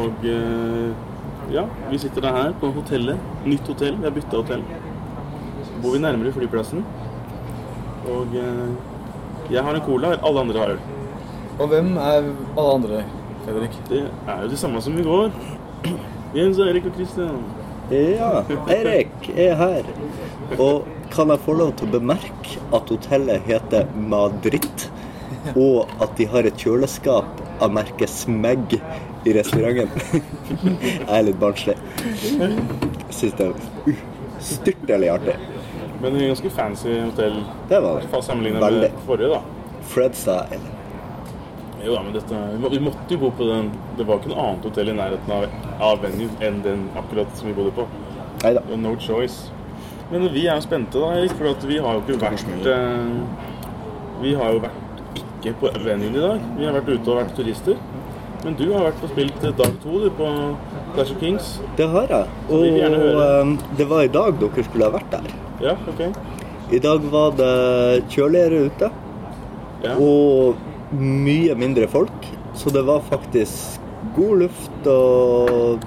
Og 0.02 0.28
eh, 0.28 1.12
ja, 1.53 1.67
vi 1.91 1.99
sitter 2.01 2.21
da 2.25 2.31
her 2.34 2.53
på 2.59 2.71
hotellet. 2.73 3.17
Nytt 3.45 3.67
hotell. 3.67 3.97
Vi 3.99 4.07
har 4.07 4.15
bytta 4.15 4.38
hotell. 4.38 4.63
Så 5.63 5.81
bor 5.84 5.93
vi 5.93 6.01
nærmere 6.01 6.34
flyplassen. 6.34 6.85
Og 8.09 8.34
eh, 8.39 8.71
jeg 9.53 9.63
har 9.63 9.77
en 9.77 9.85
cola, 9.85 10.15
alle 10.17 10.45
andre 10.45 10.63
har 10.63 10.73
øl. 10.75 10.81
Og 11.59 11.67
hvem 11.69 11.91
er 12.01 12.31
alle 12.57 12.71
andre, 12.73 13.03
Fredrik? 13.43 13.77
Det 13.89 14.01
er 14.07 14.41
jo 14.45 14.49
det 14.49 14.59
samme 14.59 14.81
som 14.81 14.97
i 14.97 15.05
går. 15.05 15.30
Jens, 16.34 16.57
Erik 16.57 16.89
og 16.89 16.97
Kristian. 16.97 17.43
Ja, 17.93 18.41
Eirik 18.73 19.30
er 19.35 19.53
her. 19.59 19.89
Og 20.57 20.88
kan 21.13 21.30
jeg 21.30 21.43
få 21.45 21.53
lov 21.59 21.75
til 21.77 21.91
å 21.91 21.93
bemerke 21.99 22.57
at 22.73 22.89
hotellet 22.89 23.45
heter 23.45 23.85
Madrid, 23.93 24.88
og 25.67 25.91
at 26.01 26.17
de 26.17 26.25
har 26.34 26.49
et 26.49 26.65
kjøleskap 26.65 27.43
av 27.61 27.75
merket 27.75 28.09
Smeg 28.09 28.80
i 29.26 29.34
restauranten? 29.38 29.90
Jeg 30.84 31.08
er 31.08 31.26
litt 31.28 31.40
barnslig. 31.41 31.76
Syns 33.14 33.36
det 33.40 33.50
er 33.50 33.98
styrtelig 34.44 35.10
artig. 35.14 35.36
Men 36.04 36.18
et 36.20 36.28
ganske 36.34 36.50
fancy 36.52 36.98
hotell 37.00 37.38
Det 37.70 37.80
var 37.80 38.02
det. 38.02 38.24
sammenlignet 38.26 38.62
Veldig. 38.62 38.90
med 38.91 39.06
forrige, 39.08 39.30
da. 39.38 39.41
Fred 39.94 40.18
style. 40.20 40.60
Jo 41.84 41.95
da, 41.95 42.02
men 42.04 42.14
dette, 42.16 42.41
vi, 42.72 42.80
måtte 42.80 43.12
jo 43.16 43.20
bo 43.26 43.30
på 43.36 43.48
den 43.48 43.70
Det 43.98 44.06
var 44.08 44.20
ikke 44.22 44.32
noe 44.32 44.44
annet 44.45 44.68
hotell 44.70 44.91
i 44.91 44.95
nærheten 44.95 45.34
av, 45.36 45.48
av 45.84 46.04
venue 46.04 46.32
enn 46.44 46.62
den 46.64 46.86
akkurat 47.00 47.32
som 47.40 47.50
vi 47.50 47.56
bodde 47.58 47.74
på. 47.76 47.88
Nei 48.44 48.54
da. 48.56 48.64
Det 48.64 48.72
var 48.76 48.82
no 48.84 48.94
choice. 49.00 49.52
Men 50.12 50.28
vi 50.34 50.45
er 50.48 50.60
jo 50.60 50.64
spente, 50.68 51.00
da, 51.00 51.14
Erik, 51.18 51.36
for 51.40 51.68
vi 51.68 51.80
har 51.84 51.98
jo 51.98 52.04
ikke 52.04 52.20
vært 52.22 52.68
eh, 52.70 53.44
Vi 54.24 54.34
har 54.40 54.56
jo 54.56 54.64
vært 54.64 55.12
ikke 55.44 55.56
på 55.60 55.72
venuen 55.84 56.16
i 56.16 56.24
dag. 56.24 56.44
Vi 56.58 56.68
har 56.68 56.76
vært 56.76 56.91
ute 56.94 57.12
og 57.12 57.20
vært 57.20 57.36
turister. 57.36 57.80
Men 58.44 58.57
du 58.60 58.65
har 58.74 58.90
vært 58.90 59.03
og 59.06 59.14
spilt 59.14 59.45
dag 59.60 59.78
to 59.84 59.99
du, 60.03 60.10
på 60.18 60.30
Clash 60.95 61.15
of 61.15 61.22
Kings. 61.22 61.53
Det 61.80 61.88
har 61.94 62.11
jeg. 62.11 62.34
Og 62.52 62.65
eh, 62.84 63.53
det 63.80 63.88
var 63.90 64.03
i 64.03 64.11
dag 64.11 64.36
dere 64.41 64.65
skulle 64.68 64.90
ha 64.90 64.95
vært 64.98 65.14
der. 65.14 65.32
Ja, 65.64 65.78
OK. 65.90 66.03
I 66.74 66.80
dag 66.84 67.07
var 67.14 67.34
det 67.40 67.53
kjøligere 68.11 68.68
ute. 68.68 68.91
Ja. 69.84 69.98
og 69.99 70.56
mye 70.95 71.56
mindre 71.60 71.88
folk. 71.91 72.28
Så 72.56 72.72
det 72.72 72.86
var 72.88 73.03
faktisk 73.10 73.80
god 74.15 74.45
luft 74.45 74.88
og 74.88 75.84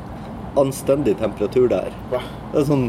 anstendig 0.58 1.16
temperatur 1.20 1.68
der. 1.70 1.92
Det 2.10 2.60
er 2.60 2.66
sånn 2.68 2.88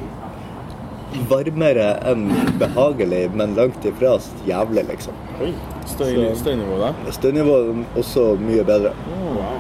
varmere 1.30 1.88
enn 2.10 2.28
behagelig, 2.60 3.24
men 3.34 3.56
langt 3.58 3.86
ifra 3.86 4.18
jævlig, 4.48 4.86
liksom. 4.92 5.18
Oi. 5.42 5.54
Støy, 5.88 6.36
støynivået 6.36 6.80
der. 6.80 7.12
Støynivået 7.12 7.86
også 7.96 8.36
mye 8.42 8.64
bedre. 8.68 8.94
Wow. 9.24 9.60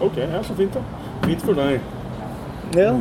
OK, 0.00 0.16
ja, 0.16 0.42
så 0.42 0.54
fint, 0.54 0.74
da. 0.74 0.80
Fint 1.26 1.42
for 1.42 1.52
deg. 1.52 1.80
Ja, 2.74 2.92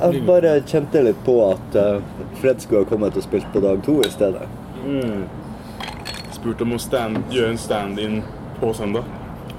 jeg 0.00 0.22
bare 0.26 0.54
kjente 0.64 1.02
litt 1.04 1.18
på 1.26 1.34
at 1.50 1.74
eh, 1.76 1.98
Fred 2.40 2.62
skulle 2.64 2.86
ha 2.86 2.88
kommet 2.88 3.16
og 3.20 3.24
spilt 3.26 3.50
på 3.52 3.60
dag 3.60 3.82
to 3.84 3.98
i 4.00 4.10
stedet. 4.10 4.46
Mm. 4.86 5.26
Spurte 6.32 6.64
om 6.64 6.72
å 6.72 6.80
stand, 6.80 7.20
gjøre 7.30 7.52
en 7.52 7.60
stand-in 7.60 8.22
på 8.62 8.72
søndag. 8.74 9.04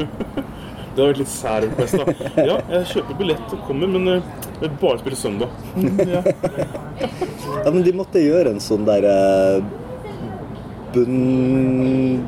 Det 0.93 1.01
har 1.01 1.09
vært 1.09 1.21
litt 1.23 1.31
sær 1.33 1.63
request, 1.65 1.97
da. 1.97 2.13
Ja, 2.49 2.57
jeg 2.75 2.89
kjøper 2.91 3.17
billett 3.17 3.53
og 3.55 3.63
kommer, 3.67 3.89
men 3.95 4.07
eh, 4.11 4.27
jeg 4.61 4.67
vil 4.67 4.77
bare 4.83 4.99
spille 5.01 5.17
søndag. 5.17 5.49
Ja. 6.05 6.21
Ja, 7.63 7.71
men 7.73 7.81
de 7.85 7.93
måtte 7.97 8.21
gjøre 8.21 8.53
en 8.53 8.61
sånn 8.63 8.85
der 8.87 9.07
eh, 9.09 9.57
bunn... 10.93 12.23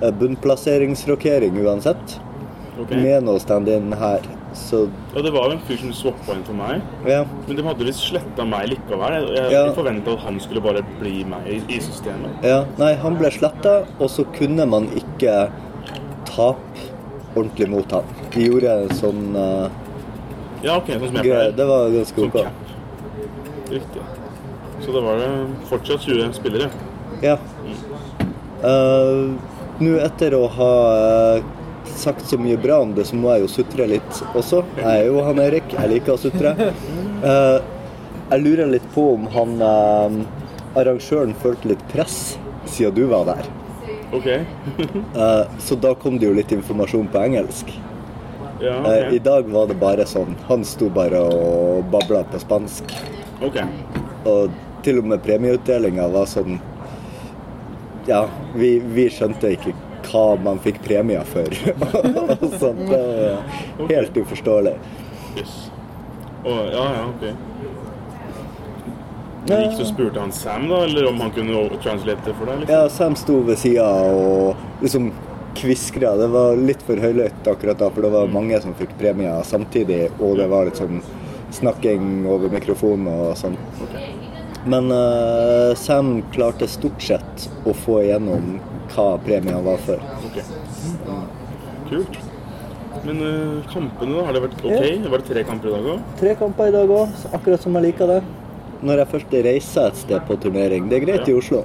eh, 0.00 0.10
Bunnplasseringsrokering 0.20 1.60
uansett. 1.64 2.18
Okay. 2.80 2.96
Med 3.04 3.26
noe 3.26 3.40
stand-in 3.42 3.92
her. 4.00 4.24
Så 4.56 4.86
ja, 5.14 5.20
det 5.22 5.30
var 5.34 5.46
jo 5.50 5.58
en 5.58 5.60
fyr 5.68 5.76
som 5.78 5.92
swappa 5.94 6.34
inn 6.34 6.40
for 6.42 6.56
meg, 6.58 6.80
ja. 7.06 7.20
men 7.46 7.54
de 7.54 7.62
hadde 7.62 7.84
visst 7.86 8.02
sletta 8.08 8.42
meg 8.48 8.72
likevel. 8.72 9.12
Jeg, 9.14 9.28
jeg, 9.36 9.52
Ja. 9.54 9.60
forventa 9.76 10.16
at 10.16 10.24
han 10.24 10.40
skulle 10.42 10.62
bare 10.64 10.82
bli 10.98 11.20
meg 11.28 11.46
i, 11.46 11.60
i 11.76 11.78
systemet. 11.84 12.40
ja. 12.42 12.64
Nei, 12.80 12.94
han 12.98 13.14
ble 13.20 13.30
sletta, 13.30 13.76
og 14.00 14.10
så 14.10 14.24
kunne 14.34 14.66
man 14.66 14.88
ikke 14.98 15.36
tape 16.32 16.89
ordentlig 17.34 17.68
mot 17.70 17.92
han. 17.92 18.10
De 18.34 18.46
gjorde 18.46 18.72
en 18.72 18.96
sånn 18.98 19.22
uh, 19.36 19.68
Ja, 20.64 20.76
OK, 20.76 20.90
sånn 20.92 21.06
som 21.06 21.20
jeg 21.20 21.28
pleier. 21.28 21.54
Det 21.56 21.66
var 21.68 21.94
ganske 21.94 22.26
ok. 22.26 22.40
Riktig. 23.70 24.02
Så 24.80 24.92
det 24.96 25.04
var 25.04 25.20
det 25.20 25.30
fortsatt 25.70 26.04
20 26.08 26.32
spillere. 26.34 26.70
Ja. 27.20 27.36
Eh, 28.64 29.24
Nå 29.80 29.92
etter 30.00 30.34
å 30.36 30.42
ha 30.52 30.72
uh, 30.92 31.44
sagt 31.86 32.26
så 32.28 32.36
mye 32.40 32.58
bra 32.60 32.80
om 32.84 32.94
det, 32.96 33.06
så 33.08 33.16
må 33.16 33.30
jeg 33.34 33.44
jo 33.44 33.52
sutre 33.52 33.86
litt 33.88 34.22
også. 34.32 34.64
Jeg 34.80 34.88
er 34.90 35.06
jo 35.08 35.22
han 35.24 35.40
Erik. 35.44 35.72
Jeg 35.76 35.92
liker 35.94 36.16
å 36.16 36.20
sutre. 36.20 36.52
Jeg 37.20 38.44
lurer 38.44 38.68
litt 38.72 38.84
på 38.94 39.06
om 39.14 39.24
han 39.32 39.56
arrangøren 40.78 41.32
følte 41.42 41.72
litt 41.72 41.82
press 41.92 42.18
siden 42.70 42.94
du 42.96 43.04
var 43.10 43.26
der. 43.32 43.48
OK. 44.12 44.26
uh, 44.26 45.46
så 45.58 45.74
da 45.76 45.94
kom 45.94 46.18
det 46.18 46.26
jo 46.26 46.34
litt 46.34 46.52
informasjon 46.52 47.08
på 47.12 47.22
engelsk. 47.22 47.70
Ja, 48.60 48.74
Eh, 48.92 49.14
I 49.14 49.18
dag 49.18 49.46
var 49.48 49.66
det 49.70 49.74
bare 49.80 50.04
sånn 50.04 50.34
Han 50.48 50.66
sto 50.68 50.90
bare 50.92 51.16
og 51.24 51.86
babla 51.88 52.20
på 52.28 52.36
spansk. 52.42 52.92
Ok. 53.40 53.56
Og 54.28 54.50
til 54.84 54.98
og 55.00 55.06
med 55.08 55.22
premieutdelinga 55.24 56.08
var 56.12 56.28
sånn 56.28 56.58
Ja, 58.04 58.26
vi, 58.52 58.74
vi 58.84 59.06
skjønte 59.08 59.54
ikke 59.56 59.72
hva 60.10 60.34
man 60.44 60.58
fikk 60.60 60.82
premier 60.84 61.24
for. 61.28 61.48
sånt. 62.60 62.84
Det 62.90 63.00
var 63.78 63.92
helt 63.94 64.16
uforståelig. 64.16 64.72
Yes. 65.38 65.70
Oh, 66.44 66.64
ja, 66.72 66.84
ja, 66.96 67.04
ok. 67.06 67.24
Men 69.48 69.64
gikk 69.64 69.78
du 69.78 69.86
spurte 69.88 70.20
han 70.20 70.32
Sam, 70.32 70.68
da, 70.68 70.82
eller 70.84 71.08
om 71.08 71.20
han 71.20 71.32
kunne 71.34 71.64
translate 71.82 72.26
det 72.26 72.36
for 72.36 72.50
deg? 72.50 72.62
Liksom? 72.62 72.74
Ja, 72.76 72.88
Sam 72.92 73.16
sto 73.16 73.40
ved 73.46 73.58
sida 73.58 73.86
og 74.12 74.84
liksom 74.84 75.10
kviskra. 75.56 76.14
Det 76.20 76.28
var 76.32 76.60
litt 76.60 76.82
for 76.86 77.00
høylytt 77.00 77.48
akkurat 77.48 77.80
da, 77.80 77.88
for 77.90 78.04
det 78.04 78.12
var 78.14 78.32
mange 78.32 78.60
som 78.62 78.76
fikk 78.78 78.92
premier 79.00 79.42
samtidig, 79.46 80.10
og 80.20 80.36
det 80.40 80.48
var 80.52 80.68
litt 80.68 80.80
sånn 80.80 81.00
snakking 81.54 82.26
over 82.30 82.52
mikrofonen 82.52 83.08
og 83.10 83.32
sånn. 83.40 83.56
Men 84.70 84.92
uh, 84.92 85.72
Sam 85.78 86.18
klarte 86.34 86.68
stort 86.68 87.00
sett 87.02 87.46
å 87.64 87.72
få 87.74 88.02
igjennom 88.04 88.58
hva 88.92 89.14
premien 89.24 89.64
var 89.64 89.80
for. 89.86 90.02
Okay. 90.28 90.44
Kult. 91.88 92.20
Men 93.06 93.22
uh, 93.24 93.72
kampene, 93.72 94.18
da? 94.18 94.26
Har 94.28 94.36
det 94.36 94.44
vært 94.44 94.60
OK? 94.60 95.08
Var 95.08 95.16
det 95.16 95.26
tre 95.30 95.46
kamper 95.48 95.70
i 95.70 95.74
dag 95.78 95.90
òg? 95.94 96.06
Tre 96.20 96.36
kamper 96.42 96.68
i 96.68 96.76
dag 96.76 96.92
òg, 96.92 97.24
akkurat 97.32 97.64
som 97.64 97.78
jeg 97.78 97.88
liker 97.88 98.14
det. 98.14 98.20
Når 98.82 99.02
jeg 99.02 99.10
først 99.12 99.34
reiser 99.44 99.86
et 99.90 99.96
sted 100.00 100.22
på 100.28 100.36
turnering. 100.40 100.88
Det 100.88 101.00
er 101.00 101.04
greit 101.04 101.28
i 101.28 101.34
Oslo. 101.36 101.64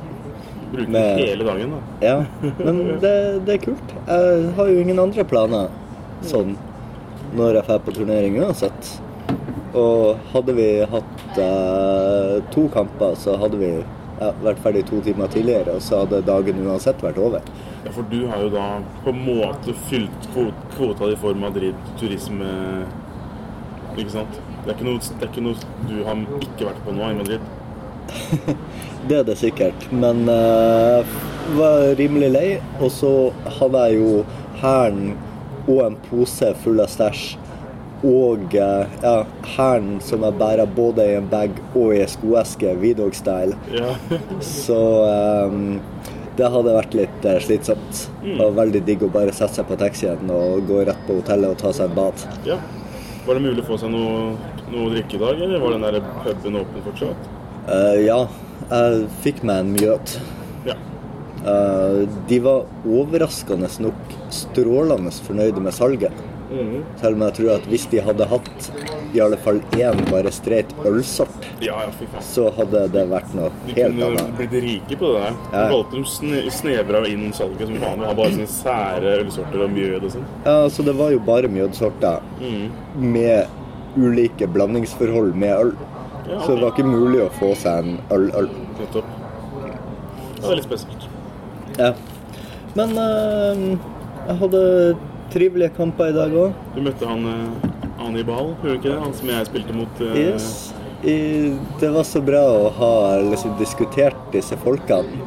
Bruker 0.73 0.91
Med- 0.91 1.21
hele 1.21 1.45
dagen, 1.47 1.71
da. 1.71 1.79
Ja, 2.03 2.15
men 2.59 2.81
det, 2.99 3.15
det 3.47 3.53
er 3.55 3.61
kult. 3.69 3.93
Jeg 4.07 4.53
har 4.57 4.67
jo 4.71 4.79
ingen 4.81 4.99
andre 4.99 5.23
planer 5.23 5.69
sånn 6.25 6.55
når 7.35 7.59
jeg 7.59 7.67
drar 7.67 7.79
på 7.85 7.93
turnering 7.95 8.39
uansett. 8.43 8.89
Og 9.75 10.17
hadde 10.31 10.55
vi 10.55 10.67
hatt 10.87 11.39
eh, 11.41 12.35
to 12.55 12.67
kamper, 12.73 13.15
så 13.19 13.35
hadde 13.39 13.59
vi 13.59 13.69
ja, 13.75 14.29
vært 14.43 14.61
ferdig 14.63 14.85
to 14.87 15.01
timer 15.03 15.27
tidligere, 15.31 15.75
og 15.75 15.83
så 15.83 16.03
hadde 16.03 16.21
dagen 16.27 16.61
uansett 16.63 17.01
vært 17.03 17.19
over. 17.19 17.43
Ja, 17.85 17.91
For 17.91 18.07
du 18.11 18.21
har 18.31 18.43
jo 18.45 18.51
da 18.53 18.67
på 19.03 19.11
en 19.11 19.19
måte 19.27 19.75
fylt 19.89 20.29
kvota 20.75 21.09
di 21.11 21.17
for 21.19 21.35
Madrid 21.39 21.75
turisme, 21.99 22.47
ikke 23.99 24.15
sant? 24.15 24.39
Det 24.65 24.71
er 24.71 24.79
ikke, 24.79 24.87
noe, 24.87 24.97
det 24.97 25.21
er 25.21 25.29
ikke 25.29 25.45
noe 25.45 25.71
du 25.85 25.95
har 26.07 26.25
ikke 26.41 26.67
vært 26.71 26.81
på 26.81 26.95
nå 26.97 27.11
i 27.11 27.17
Madrid. 27.21 27.39
Det 29.05 29.19
er 29.19 29.25
det 29.27 29.35
sikkert, 29.37 29.83
men 29.93 30.23
jeg 30.25 31.03
var 31.59 31.91
rimelig 31.99 32.29
lei. 32.33 32.47
Og 32.79 32.89
så 32.89 33.11
hadde 33.59 33.83
jeg 33.85 33.99
jo 33.99 34.23
hæren 34.63 35.11
og 35.67 35.81
en 35.85 35.97
pose 36.07 36.49
full 36.63 36.81
av 36.81 36.89
stæsj. 36.89 37.25
Og 38.05 38.53
eh, 38.57 38.95
ja, 39.01 39.13
hæren 39.55 39.99
som 40.03 40.25
jeg 40.25 40.37
bærer 40.41 40.69
både 40.77 41.05
i 41.09 41.15
en 41.19 41.29
bag 41.29 41.53
og 41.73 41.93
i 41.95 42.01
en 42.03 42.11
skoeske, 42.11 42.73
Vidog-style. 42.81 43.57
Ja. 43.73 43.93
Så 44.45 44.79
um, 45.49 45.77
det 46.37 46.49
hadde 46.51 46.75
vært 46.75 46.97
litt 46.97 47.29
eh, 47.29 47.39
slitsomt. 47.41 48.07
Det 48.25 48.39
var 48.41 48.57
veldig 48.63 48.83
digg 48.89 49.05
å 49.05 49.11
bare 49.13 49.33
sette 49.33 49.61
seg 49.61 49.69
på 49.69 49.77
taxien 49.79 50.33
og 50.33 50.65
gå 50.69 50.83
rett 50.89 51.05
på 51.07 51.21
hotellet 51.21 51.55
og 51.55 51.61
ta 51.61 51.73
seg 51.73 51.93
et 51.93 51.97
bad. 52.01 52.27
ja. 52.49 52.59
Var 53.26 53.39
det 53.39 53.41
mulig 53.41 53.64
å 53.64 53.65
få 53.65 53.77
seg 53.81 53.89
noe, 53.89 54.35
noe 54.69 54.84
å 54.85 54.91
drikke 54.93 55.18
i 55.18 55.22
dag, 55.22 55.39
eller 55.41 55.61
var 55.64 55.73
den 55.73 55.85
der 55.85 55.95
puben 56.22 56.60
åpen 56.60 56.84
fortsatt? 56.85 57.30
Uh, 57.65 57.97
ja, 58.06 58.19
jeg 58.69 59.07
fikk 59.23 59.41
meg 59.49 59.64
en 59.64 59.72
mjøt. 59.73 60.14
Ja. 60.68 60.76
Uh, 61.41 62.06
de 62.30 62.39
var 62.45 62.69
overraskende 62.85 63.69
nok 63.81 64.14
strålende 64.34 65.14
fornøyde 65.26 65.64
med 65.65 65.73
salget. 65.73 66.23
Mhm. 66.45 66.84
Selv 67.01 67.15
om 67.15 67.22
jeg 67.26 67.34
tror 67.39 67.49
at 67.55 67.63
hvis 67.72 67.85
de 67.89 68.01
hadde 68.05 68.26
hatt 68.30 68.67
i 69.15 69.19
alle 69.23 69.38
fall 69.41 69.59
én 69.73 70.01
bare 70.11 70.31
streit 70.31 70.69
ølsort, 70.85 71.47
Ja, 71.63 71.80
ja, 71.81 72.19
så 72.22 72.51
hadde 72.53 72.84
det 72.93 73.05
vært 73.09 73.34
noe 73.34 73.49
De 73.65 73.73
helt 73.73 73.95
kunne 73.95 74.09
annet. 74.11 74.38
blitt 74.38 74.55
rike 74.63 74.97
på 74.99 75.13
det 75.13 75.22
der. 75.23 75.39
De 75.51 75.73
valgte 75.73 75.95
de 75.95 76.03
sne 76.05 76.43
snevra 76.51 77.01
inn 77.09 77.34
salget 77.34 77.67
som 77.67 77.77
faen. 77.81 78.05
bare 78.15 78.31
sånne 78.35 78.47
sære 78.47 79.15
ølsorter 79.23 79.63
og 79.63 79.69
mjød 79.72 80.03
og 80.03 80.11
sånn. 80.11 80.26
Ja, 80.45 80.55
altså 80.63 80.85
det 80.85 80.95
var 80.95 81.11
jo 81.11 81.19
bare 81.19 81.47
mjødsorter 81.47 82.22
mm. 82.41 82.72
med 82.97 83.47
ulike 83.97 84.47
blandingsforhold 84.47 85.34
med 85.35 85.57
øl. 85.57 85.73
Ja, 86.30 86.39
Så 86.41 86.55
det 86.55 86.61
var 86.61 86.72
ikke 86.73 86.85
mulig 86.89 87.22
å 87.22 87.30
få 87.39 87.55
seg 87.55 87.85
en 87.85 87.99
øl-øl. 88.11 88.49
Nettopp. 88.80 89.05
Det 90.41 90.49
er 90.51 90.55
litt 90.55 90.65
spesielt. 90.65 91.05
Ja. 91.80 91.93
Men 92.76 92.97
eh, 92.97 93.77
jeg 94.27 94.38
hadde 94.41 94.61
trivelige 95.34 95.73
kamper 95.77 96.11
i 96.11 96.15
dag 96.15 96.34
òg. 96.35 96.64
Du 96.76 96.81
møtte 96.85 97.10
han 97.10 97.27
eh, 97.31 97.69
Anibal, 98.06 98.53
gjorde 98.61 98.73
du 98.73 98.80
ikke 98.80 98.89
det? 98.91 98.99
Han 99.03 99.15
som 99.18 99.31
jeg 99.34 99.52
spilte 99.52 99.77
mot. 99.77 100.02
Uh... 100.02 100.18
Yes. 100.19 100.49
I, 101.06 101.18
det 101.80 101.89
var 101.93 102.06
så 102.07 102.22
bra 102.26 102.41
å 102.49 102.69
ha 102.80 102.93
liksom, 103.22 103.53
diskutert 103.60 104.18
disse 104.34 104.57
folkene. 104.57 105.19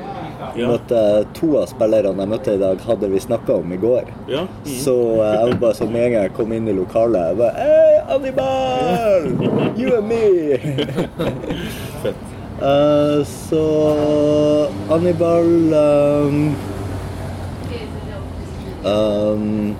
Ja. 0.56 0.70
Møtte 0.72 1.00
to 1.36 1.52
av 1.60 1.68
spillerne 1.70 2.24
jeg 2.24 2.30
møtte 2.32 2.54
i 2.56 2.60
dag, 2.60 2.80
hadde 2.82 3.10
vi 3.12 3.20
snakka 3.22 3.60
om 3.60 3.72
i 3.74 3.78
går. 3.78 4.08
Ja. 4.30 4.46
Mm. 4.64 4.72
Så 4.80 4.96
eh, 5.22 5.34
jeg 5.34 5.52
var 5.52 5.60
bare 5.62 5.78
sånn 5.78 5.92
med 5.94 6.06
en 6.06 6.14
gang 6.16 6.26
jeg 6.26 6.34
kom 6.38 6.54
inn 6.56 6.70
i 6.70 6.74
lokalet 6.74 7.30
jeg 7.30 7.38
bare 7.42 7.54
Hei, 7.58 7.92
Anibal! 8.16 9.28
You 9.78 9.94
and 9.98 10.08
me! 10.10 10.58
Fett. 12.02 12.24
Eh, 12.58 13.24
så 13.24 13.64
Anibal 14.90 15.74
um, 15.74 16.56
um, 18.82 19.76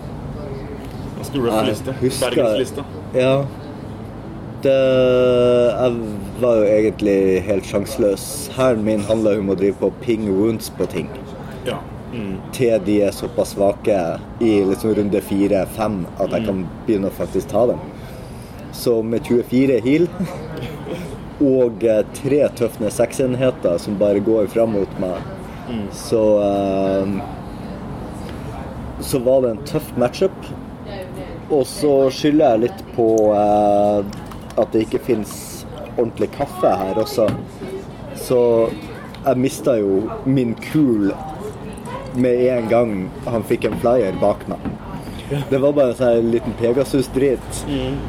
Hva 1.29 1.35
skulle 1.35 1.45
du 1.45 1.53
ha 1.53 1.61
for 1.61 1.69
Jeg 1.69 2.03
liste? 2.03 2.25
Bergenslista. 2.25 2.85
Ja. 3.15 3.45
Det 4.63 4.79
Jeg 5.79 5.99
var 6.41 6.57
jo 6.57 6.65
egentlig 6.65 7.43
helt 7.45 7.67
sjanseløs. 7.67 8.51
Hæren 8.57 8.85
min 8.85 9.05
handla 9.05 9.37
om 9.39 9.53
å 9.53 9.57
drive 9.59 9.77
på 9.79 9.91
ping 10.01 10.25
wounds 10.33 10.71
på 10.71 10.87
ting. 10.89 11.11
Ja. 11.67 11.79
Mm. 12.13 12.39
Til 12.57 12.81
de 12.87 13.03
er 13.05 13.13
såpass 13.13 13.53
svake 13.53 13.99
i 14.41 14.53
liksom 14.65 14.95
runde 14.97 15.21
fire-fem 15.21 16.07
at 16.19 16.33
jeg 16.33 16.47
kan 16.47 16.63
begynne 16.87 17.11
å 17.11 17.17
faktisk 17.19 17.51
ta 17.53 17.67
dem. 17.69 17.83
Så 18.73 19.03
med 19.03 19.27
24 19.29 19.81
heal 19.85 20.09
og 21.55 21.85
eh, 21.85 22.01
tre 22.17 22.41
tøffende 22.57 22.91
seksenheter 22.95 23.77
som 23.83 23.99
bare 24.01 24.23
går 24.25 24.49
fram 24.55 24.73
mot 24.79 24.97
meg, 25.03 25.21
så 25.93 26.23
eh, 26.47 27.19
Så 29.05 29.21
var 29.23 29.43
det 29.45 29.51
en 29.51 29.67
tøff 29.69 29.93
matchup. 29.97 30.49
Og 31.51 31.65
så 31.67 31.93
skylder 32.13 32.53
jeg 32.55 32.65
litt 32.67 32.83
på 32.97 33.09
eh, 33.33 34.03
at 34.59 34.75
det 34.75 34.85
ikke 34.85 35.05
fins 35.07 35.33
ordentlig 35.97 36.31
kaffe 36.37 36.75
her 36.83 37.01
også. 37.01 37.29
Så 38.19 38.41
jeg 39.25 39.41
mista 39.41 39.79
jo 39.79 40.03
min 40.25 40.55
kul 40.71 41.13
med 42.19 42.45
en 42.49 42.69
gang 42.69 42.93
han 43.27 43.47
fikk 43.49 43.69
en 43.69 43.79
flyer 43.83 44.17
bak 44.21 44.45
meg. 44.51 44.63
Det 45.51 45.59
var 45.61 45.75
bare 45.77 45.93
en 45.93 45.99
sånn 45.99 46.31
liten 46.33 46.55
Pegasus-drit. 46.57 47.65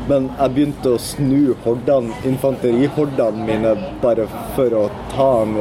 Men 0.07 0.29
jeg 0.37 0.53
begynte 0.55 0.93
å 0.95 1.01
snu 1.03 1.53
hordene, 1.65 2.15
infanterihordene 2.27 3.47
mine 3.47 3.73
bare 4.03 4.27
for 4.55 4.75
å 4.75 4.85
ta 5.11 5.27
han 5.41 5.57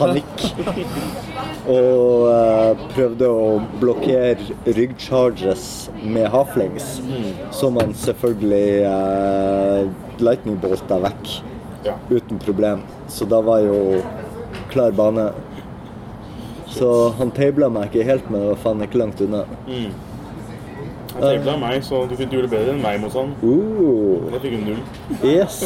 panikk. 0.00 0.44
Og 1.70 2.26
eh, 2.32 2.84
prøvde 2.94 3.28
å 3.28 3.44
blokkere 3.80 4.36
ryggcharges 4.76 5.66
med 6.02 6.26
halflings, 6.32 6.88
som 7.54 7.76
han 7.80 7.92
selvfølgelig 7.94 8.86
uh, 8.88 9.84
lightning-bolta 10.24 10.98
vekk 11.06 11.36
Ja. 11.86 11.94
uten 12.12 12.38
problem. 12.42 12.82
Så 13.08 13.24
da 13.28 13.38
var 13.40 13.62
jo 13.64 14.02
klar 14.72 14.90
bane. 14.92 15.30
Så 16.70 16.90
han 17.18 17.30
tabla 17.34 17.70
meg 17.72 17.88
ikke 17.90 18.04
helt, 18.06 18.28
men 18.30 18.42
det 18.44 18.50
var 18.52 18.58
faen 18.64 18.82
ikke 18.84 19.00
langt 19.00 19.20
unna. 19.24 19.40
Mm. 19.66 19.88
Han 21.14 21.22
tabla 21.24 21.54
meg, 21.58 21.80
så 21.82 22.04
du 22.06 22.12
fikk- 22.18 22.30
gjøre 22.36 22.46
det 22.46 22.52
bedre 22.52 22.74
enn 22.76 22.82
meg 22.84 23.00
mot 23.02 23.12
han. 23.16 23.32
Uh, 23.42 24.28
Jeg 24.36 24.42
fikk 24.44 24.58
en 24.58 24.66
null. 24.68 24.82
yes, 25.26 25.56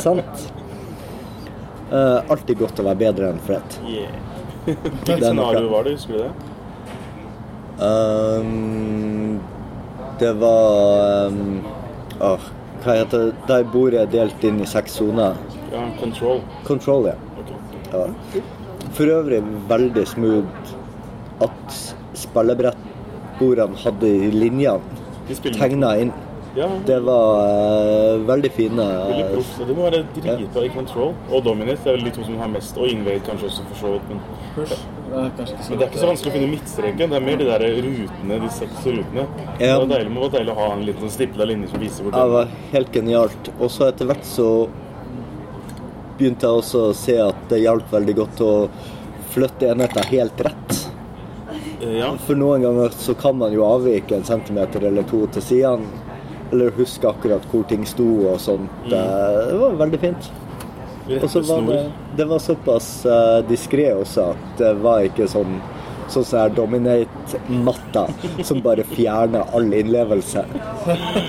sant. 0.00 0.46
Eh, 1.94 2.30
alltid 2.32 2.58
godt 2.58 2.80
å 2.82 2.88
være 2.88 3.00
bedre 3.04 3.30
enn 3.30 3.40
Fred. 3.46 3.78
Yeah. 3.86 4.14
Det 4.64 4.74
Hvilket 4.80 5.26
scenario 5.28 5.68
var 5.70 5.86
det? 5.86 5.94
Husker 5.98 6.16
du 6.16 6.22
det? 6.24 6.32
Um, 7.84 9.40
det 10.20 10.30
var 10.38 11.26
um, 11.28 11.58
oh, 12.22 12.46
Hva 12.84 12.94
heter 13.00 13.26
det? 13.26 13.34
Der 13.50 13.66
bordet 13.68 14.00
er 14.04 14.10
delt 14.12 14.46
inn 14.46 14.62
i 14.62 14.68
seks 14.70 14.96
soner. 14.98 15.36
Ja, 15.72 15.84
Control. 16.00 16.40
Control, 16.66 17.10
ja. 17.12 17.16
Okay. 17.42 17.58
ja. 17.92 18.42
For 18.94 19.10
øvrig 19.10 19.42
veldig 19.68 20.06
smooth 20.06 20.74
at 21.44 21.78
spillebrettbordene 22.18 23.82
hadde 23.84 24.12
linjene 24.34 25.52
tegna 25.58 25.94
inn. 26.00 26.14
Ja, 26.56 26.68
Det 26.86 27.00
var 27.02 27.40
uh, 28.14 28.20
veldig 28.28 28.50
fine. 28.54 28.84
veldig 29.08 29.24
proff. 29.34 29.54
Det 29.68 29.74
må 29.76 29.88
være 29.88 30.02
dritbra 30.14 30.62
i 30.64 30.68
Control. 30.70 31.14
Og 31.30 31.42
Dominus 31.44 31.80
det 31.82 31.90
er 31.90 31.96
vel 31.96 32.04
de 32.06 32.12
to 32.14 32.22
som 32.28 32.36
har 32.38 32.50
mest. 32.52 32.76
Og 32.78 32.86
Invade 32.92 33.24
kanskje 33.26 33.48
også, 33.50 33.64
for 33.72 33.80
så 33.80 33.90
vidt. 33.96 34.04
Men, 34.10 34.20
Det 35.34 35.42
er 35.42 35.46
så 35.50 35.70
men 35.70 35.78
det 35.78 35.84
er 35.84 35.90
ikke 35.90 36.02
så 36.04 36.10
vanskelig 36.12 36.30
å 36.30 36.36
finne 36.36 36.50
midtstreken. 36.52 37.10
Det 37.10 37.18
er 37.18 37.24
mer 37.26 37.36
de 37.42 37.48
der 37.50 37.64
rutene, 37.88 38.38
de 38.44 38.52
seks 38.54 38.86
rutene. 38.86 39.26
Det 39.58 39.66
Ja. 39.66 39.78
var 39.78 39.86
deilig, 39.86 40.14
det 40.14 40.20
være 40.22 40.30
deilig 40.38 40.52
å 40.54 40.58
ha 40.60 40.72
en 40.76 40.86
liten 40.86 41.10
stipla 41.10 41.44
linje 41.50 41.68
som 41.70 41.80
viser 41.80 42.02
hvor 42.04 42.12
Det 42.12 42.30
var 42.32 42.48
helt 42.72 42.92
genialt. 42.92 43.50
Og 43.60 43.70
så 43.70 43.88
etter 43.88 44.06
hvert 44.06 44.24
så 44.24 44.68
begynte 46.18 46.46
jeg 46.46 46.62
også 46.62 46.86
å 46.90 46.94
se 46.94 47.18
at 47.18 47.48
det 47.50 47.62
hjalp 47.64 47.90
veldig 47.90 48.14
godt 48.16 48.40
å 48.46 48.68
flytte 49.34 49.70
enheter 49.74 50.04
helt 50.06 50.40
rett. 50.40 50.86
Eh, 51.82 51.98
Ja. 51.98 52.14
For 52.16 52.34
noen 52.34 52.62
ganger 52.62 52.88
så 52.90 53.14
kan 53.18 53.36
man 53.36 53.52
jo 53.52 53.62
avvike 53.66 54.12
en 54.14 54.22
centimeter 54.24 54.84
eller 54.86 55.02
to 55.02 55.26
til 55.26 55.42
sidene. 55.42 55.86
Eller 56.54 56.74
huske 56.78 57.10
akkurat 57.10 57.44
hvor 57.50 57.66
ting 57.68 57.82
sto 57.88 58.06
og 58.30 58.40
sånt. 58.40 58.70
Mm. 58.86 58.90
Det 58.94 59.60
var 59.60 59.78
veldig 59.84 60.02
fint. 60.06 60.32
Og 61.20 61.28
så 61.28 61.42
var 61.44 61.66
det, 61.68 61.80
det 62.16 62.24
var 62.30 62.40
såpass 62.40 62.86
uh, 63.04 63.40
diskré 63.44 63.90
også 63.92 64.30
at 64.32 64.52
det 64.62 64.70
var 64.80 65.02
ikke 65.04 65.26
sånn 65.28 65.58
sånn 66.12 66.26
som 66.28 66.40
er 66.42 66.52
Dominate-matta, 66.54 68.04
som 68.44 68.60
bare 68.64 68.84
fjerner 68.94 69.44
all 69.56 69.72
innlevelse. 69.72 70.44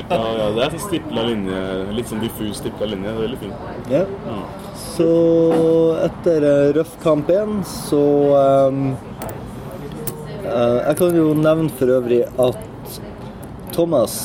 Ja, 0.09 0.19
ja, 0.37 0.47
det 0.55 0.65
er 0.65 0.73
stipla 0.83 1.23
linje. 1.25 1.59
Litt 1.95 2.09
sånn 2.11 2.21
diffus 2.23 2.59
stipla 2.59 2.89
linje. 2.91 3.07
Det 3.07 3.15
er 3.15 3.21
veldig 3.23 3.37
fint. 3.39 3.91
Ja. 3.91 4.03
Så 4.75 5.07
etter 6.03 6.45
eh, 6.45 6.71
røff 6.75 6.93
kamp 7.03 7.31
én, 7.31 7.61
så 7.67 8.01
um, 8.67 8.81
uh, 10.43 10.79
Jeg 10.83 10.97
kan 10.99 11.17
jo 11.17 11.29
nevne 11.39 11.71
for 11.79 11.95
øvrig 11.97 12.21
at 12.35 12.99
Thomas 13.75 14.17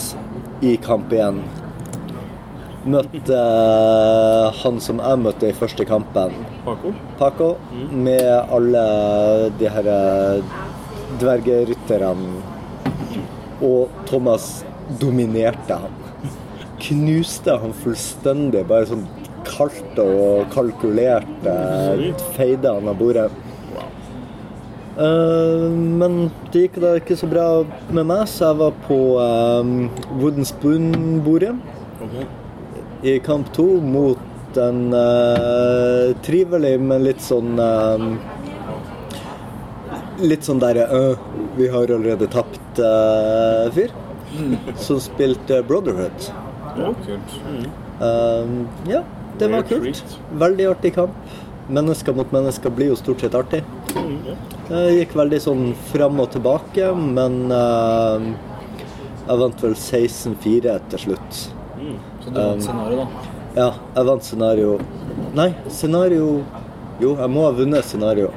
i 0.62 0.76
kamp 0.76 1.12
igjen. 1.12 1.40
møtte 2.90 3.36
eh, 3.36 4.60
han 4.62 4.78
som 4.80 5.00
jeg 5.04 5.20
møtte 5.20 5.50
i 5.50 5.56
første 5.56 5.84
kampen, 5.88 6.32
Paco? 6.64 6.92
Paco, 7.18 7.48
med 7.92 8.24
alle 8.48 8.84
de 9.60 9.68
her 9.68 9.88
eh, 9.92 10.54
dvergerytterne. 11.20 12.40
Og 13.60 13.92
Thomas 14.08 14.64
dominerte 15.00 15.76
han. 15.82 15.92
Knuste 16.80 17.58
han 17.60 17.74
fullstendig. 17.82 18.64
Bare 18.70 18.88
sånn 18.88 19.04
kaldt 19.44 20.00
og 20.00 20.48
kalkulert. 20.54 21.28
eh, 21.44 22.06
Feide 22.38 22.72
han 22.78 22.88
av 22.88 22.96
bordet. 22.96 23.28
Eh, 24.98 25.70
men 25.70 26.30
det 26.52 26.66
gikk 26.66 26.80
da 26.82 26.96
ikke 26.98 27.16
så 27.18 27.28
bra 27.30 27.46
med 27.94 28.08
meg, 28.10 28.24
så 28.28 28.50
jeg 28.50 28.58
var 28.60 28.74
på 28.88 28.98
eh, 29.22 29.70
Wooden 30.18 30.46
Spoon-bordet 30.48 31.54
okay. 32.02 32.26
i 33.06 33.18
kamp 33.24 33.52
to 33.56 33.68
mot 33.84 34.58
en 34.58 34.90
eh, 34.96 36.10
trivelig, 36.26 36.74
men 36.82 37.06
litt 37.06 37.22
sånn 37.22 37.54
Litt 40.20 40.44
sånn 40.44 40.58
der 40.60 40.76
uh, 40.90 41.14
Vi 41.56 41.70
har 41.72 41.88
allerede 41.88 42.26
tapt 42.28 42.80
fyr. 43.72 43.94
Som 44.76 44.98
spilte 45.00 45.62
Brotherhood. 45.64 46.26
Ja, 46.76 46.90
kult. 47.06 47.38
Mm. 47.48 48.58
Ja, 48.90 49.00
det 49.40 49.48
var 49.54 49.64
kult. 49.70 50.02
Veldig 50.42 50.66
artig 50.74 50.92
kamp. 50.98 51.16
Mennesker 51.72 52.18
mot 52.20 52.36
mennesker 52.36 52.74
blir 52.76 52.92
jo 52.92 53.00
stort 53.00 53.24
sett 53.24 53.38
artig. 53.38 53.62
Mm, 53.96 54.20
ja. 54.70 54.76
Det 54.76 54.94
gikk 54.94 55.16
veldig 55.18 55.40
sånn 55.42 55.64
fram 55.90 56.20
og 56.22 56.30
tilbake, 56.34 56.92
men 56.94 57.40
eh, 57.54 58.28
jeg 59.26 59.42
vant 59.42 59.64
vel 59.66 59.74
16-4 59.74 60.76
til 60.92 61.04
slutt. 61.08 61.40
Så 62.24 62.30
du 62.30 62.38
vant 62.38 62.62
scenario, 62.62 63.02
da. 63.02 63.28
Ja, 63.56 63.68
jeg 63.96 64.06
vant 64.06 64.22
scenario 64.22 64.74
Nei, 65.34 65.48
scenario 65.74 66.26
Jo, 67.00 67.16
jeg 67.18 67.32
må 67.32 67.46
ha 67.46 67.52
vunnet 67.56 67.86
scenario. 67.88 68.28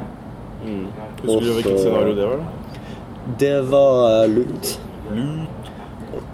Mm. 0.64 0.88
Husker 1.20 1.44
du 1.44 1.52
hvilket 1.58 1.82
scenario 1.84 2.16
det 2.18 2.30
var? 2.30 2.42
da? 2.42 3.34
Det 3.40 3.58
var 3.70 4.28
lut. 4.32 4.72
lut. 5.12 5.63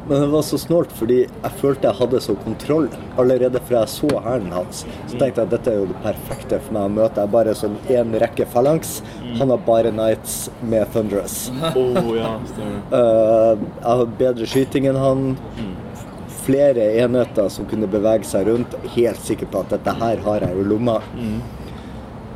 Men 0.10 0.22
det 0.24 0.28
var 0.32 0.42
så 0.42 0.58
snålt 0.58 0.94
fordi 0.98 1.20
jeg 1.28 1.52
følte 1.60 1.86
jeg 1.86 1.98
hadde 2.00 2.20
så 2.26 2.34
kontroll 2.42 2.88
allerede 3.22 3.60
fra 3.68 3.84
jeg 3.84 3.92
så 3.94 4.08
hælen 4.26 4.50
hans. 4.56 4.80
Så 5.06 5.20
tenkte 5.20 5.44
jeg 5.44 5.46
at 5.46 5.52
dette 5.54 5.70
er 5.70 5.78
jo 5.84 5.90
det 5.92 6.00
perfekte 6.02 6.58
for 6.66 6.78
meg 6.78 6.88
å 6.88 6.94
møte. 6.96 7.22
Jeg 7.22 7.34
bare 7.36 7.54
sånn 7.60 7.76
én 7.94 8.16
rekke 8.24 8.48
phalanx. 8.50 8.96
Han 9.38 9.54
har 9.54 9.62
bare 9.68 9.92
Knights 9.94 10.40
med 10.66 10.90
Thunderous. 10.96 11.38
Oh, 11.80 12.10
ja. 12.18 12.32
Eh, 13.00 13.54
jeg 13.60 13.86
har 13.86 14.10
bedre 14.20 14.48
skyting 14.50 14.88
enn 14.90 14.98
han. 14.98 15.24
Flere 16.42 16.88
enheter 17.04 17.50
som 17.54 17.68
kunne 17.70 17.88
bevege 17.92 18.26
seg 18.26 18.48
rundt. 18.50 18.74
Helt 18.96 19.22
sikker 19.28 19.50
på 19.54 19.62
at 19.62 19.76
dette 19.76 19.94
her 20.00 20.24
har 20.26 20.46
jeg 20.48 20.58
i 20.58 20.66
lomma. 20.66 20.98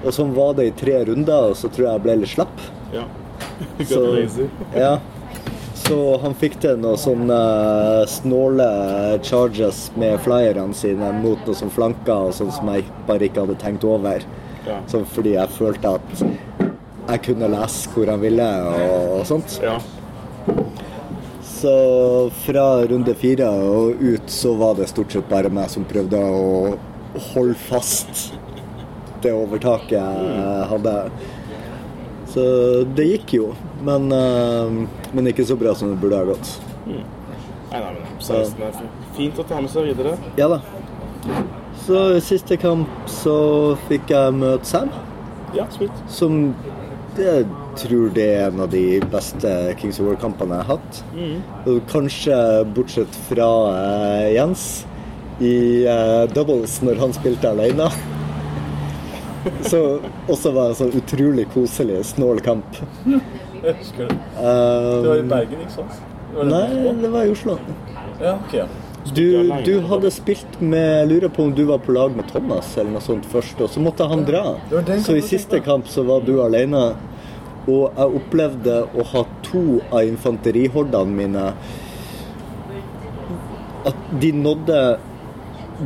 Og 0.03 0.11
sånn 0.13 0.35
var 0.35 0.53
det 0.59 0.67
i 0.69 0.75
tre 0.77 0.99
runder, 1.09 1.49
og 1.49 1.57
så 1.57 1.71
tror 1.73 1.87
jeg 1.87 1.95
jeg 1.95 2.05
ble 2.05 2.15
litt 2.21 2.33
slapp. 2.35 2.63
Ja. 2.93 3.07
Så, 3.89 4.03
ja. 4.77 4.93
Så 5.83 5.97
han 6.23 6.35
fikk 6.37 6.59
til 6.63 6.79
noen 6.81 6.99
sånne 6.99 7.39
snåle 8.09 8.67
charges 9.25 9.85
med 9.99 10.19
flyerne 10.23 10.75
sine 10.77 11.11
mot 11.19 11.41
noen 11.43 11.59
som 11.59 11.71
flanker, 11.73 12.29
og 12.29 12.37
sånn 12.37 12.53
som 12.55 12.71
jeg 12.73 12.87
bare 13.07 13.27
ikke 13.27 13.43
hadde 13.45 13.59
tenkt 13.61 13.87
over. 13.87 14.23
Ja. 14.67 14.79
Sånn 14.91 15.05
fordi 15.09 15.35
jeg 15.35 15.55
følte 15.57 15.97
at 15.97 16.23
jeg 16.23 17.23
kunne 17.25 17.51
lese 17.51 17.91
hvor 17.91 18.07
han 18.11 18.23
ville 18.23 18.47
og, 18.69 19.19
og 19.19 19.27
sånt. 19.27 19.59
ja. 19.63 19.77
Så 21.63 21.73
fra 22.43 22.65
runde 22.89 23.13
fire 23.15 23.47
og 23.47 24.01
ut 24.03 24.31
så 24.31 24.51
var 24.59 24.75
det 24.75 24.89
stort 24.91 25.13
sett 25.15 25.29
bare 25.29 25.51
meg 25.53 25.69
som 25.71 25.85
prøvde 25.87 26.19
å 26.19 26.73
holde 27.33 27.55
fast 27.69 28.33
det 29.23 29.31
overtaket 29.31 29.95
jeg 29.95 30.65
hadde. 30.71 30.95
Så 32.33 32.43
det 32.97 33.05
gikk 33.11 33.35
jo, 33.37 33.49
men, 33.85 34.11
eh, 34.11 34.77
men 35.13 35.29
ikke 35.29 35.45
så 35.45 35.57
bra 35.59 35.75
som 35.77 35.91
det 35.91 35.99
burde 36.01 36.17
ha 36.17 36.25
gått. 36.25 36.55
Nei, 36.87 37.03
nei, 37.73 37.81
men 37.93 38.07
16 38.19 38.61
er 38.61 38.73
fint. 38.77 39.01
Fint 39.17 39.41
å 39.41 39.45
ta 39.49 39.61
med 39.61 39.69
seg 39.73 39.91
videre. 39.91 40.15
Ja 40.37 40.49
da. 40.49 40.61
Så 41.85 41.99
i 42.17 42.21
siste 42.23 42.57
kamp 42.61 42.89
så 43.11 43.35
fikk 43.89 44.13
jeg 44.13 44.37
møte 44.37 44.65
Sam, 44.69 44.89
Ja, 45.53 45.65
sweet. 45.69 45.91
som 46.09 46.55
jeg 47.17 47.45
tror 47.77 48.09
det 48.13 48.25
er 48.35 48.47
en 48.47 48.63
av 48.63 48.71
de 48.73 48.99
beste 49.11 49.49
Kings 49.79 49.99
of 49.99 50.07
War-kampene 50.07 50.57
jeg 50.57 50.65
har 50.65 50.77
hatt. 50.77 51.03
Mm. 51.13 51.81
Kanskje 51.91 52.37
bortsett 52.73 53.19
fra 53.29 53.49
eh, 53.73 54.33
Jens 54.33 54.85
i 55.41 55.85
uh, 55.89 56.25
doubles 56.33 56.79
når 56.85 57.01
han 57.01 57.13
spilte 57.13 57.49
alene. 57.49 57.89
Så 59.71 59.79
også 60.31 60.51
var 60.55 60.69
det 60.69 60.73
en 60.73 60.79
sånn 60.81 60.95
utrolig 60.99 61.45
koselig, 61.53 61.99
snål 62.13 62.39
kamp. 62.45 62.79
Jeg 63.05 63.75
husker 63.79 64.09
det. 64.09 64.17
Det 64.37 65.03
var 65.07 65.15
i 65.15 65.21
Um, 65.23 65.29
Bergen, 65.31 65.61
ikke 65.65 65.75
sant? 65.77 66.01
Det 66.33 66.47
nei, 66.49 66.65
det 67.01 67.11
var 67.13 67.27
i 67.27 67.31
Oslo. 67.33 67.57
Ja, 68.21 68.37
ok. 68.39 68.57
Du, 69.13 69.25
du 69.67 69.73
hadde 69.89 70.09
spilt 70.15 70.61
med 70.63 70.79
Jeg 70.79 71.07
lurer 71.09 71.31
på 71.35 71.43
om 71.43 71.49
du 71.55 71.65
var 71.67 71.81
på 71.83 71.91
lag 71.91 72.13
med 72.15 72.29
Thomas 72.31 72.69
eller 72.77 72.93
noe 72.95 73.03
sånt 73.03 73.25
først, 73.27 73.59
og 73.59 73.67
så 73.69 73.83
måtte 73.83 74.07
han 74.07 74.23
dra. 74.27 74.43
Så 75.03 75.17
i 75.19 75.23
siste 75.25 75.59
kamp 75.65 75.89
så 75.91 76.05
var 76.07 76.23
du 76.23 76.37
alene. 76.43 76.93
Og 77.67 77.91
jeg 77.95 78.19
opplevde 78.19 78.77
å 78.95 79.03
ha 79.11 79.23
to 79.45 79.63
av 79.87 80.03
infanterihordene 80.03 81.15
mine 81.15 81.43
At 83.87 83.99
de 84.19 84.31
nådde 84.35 84.79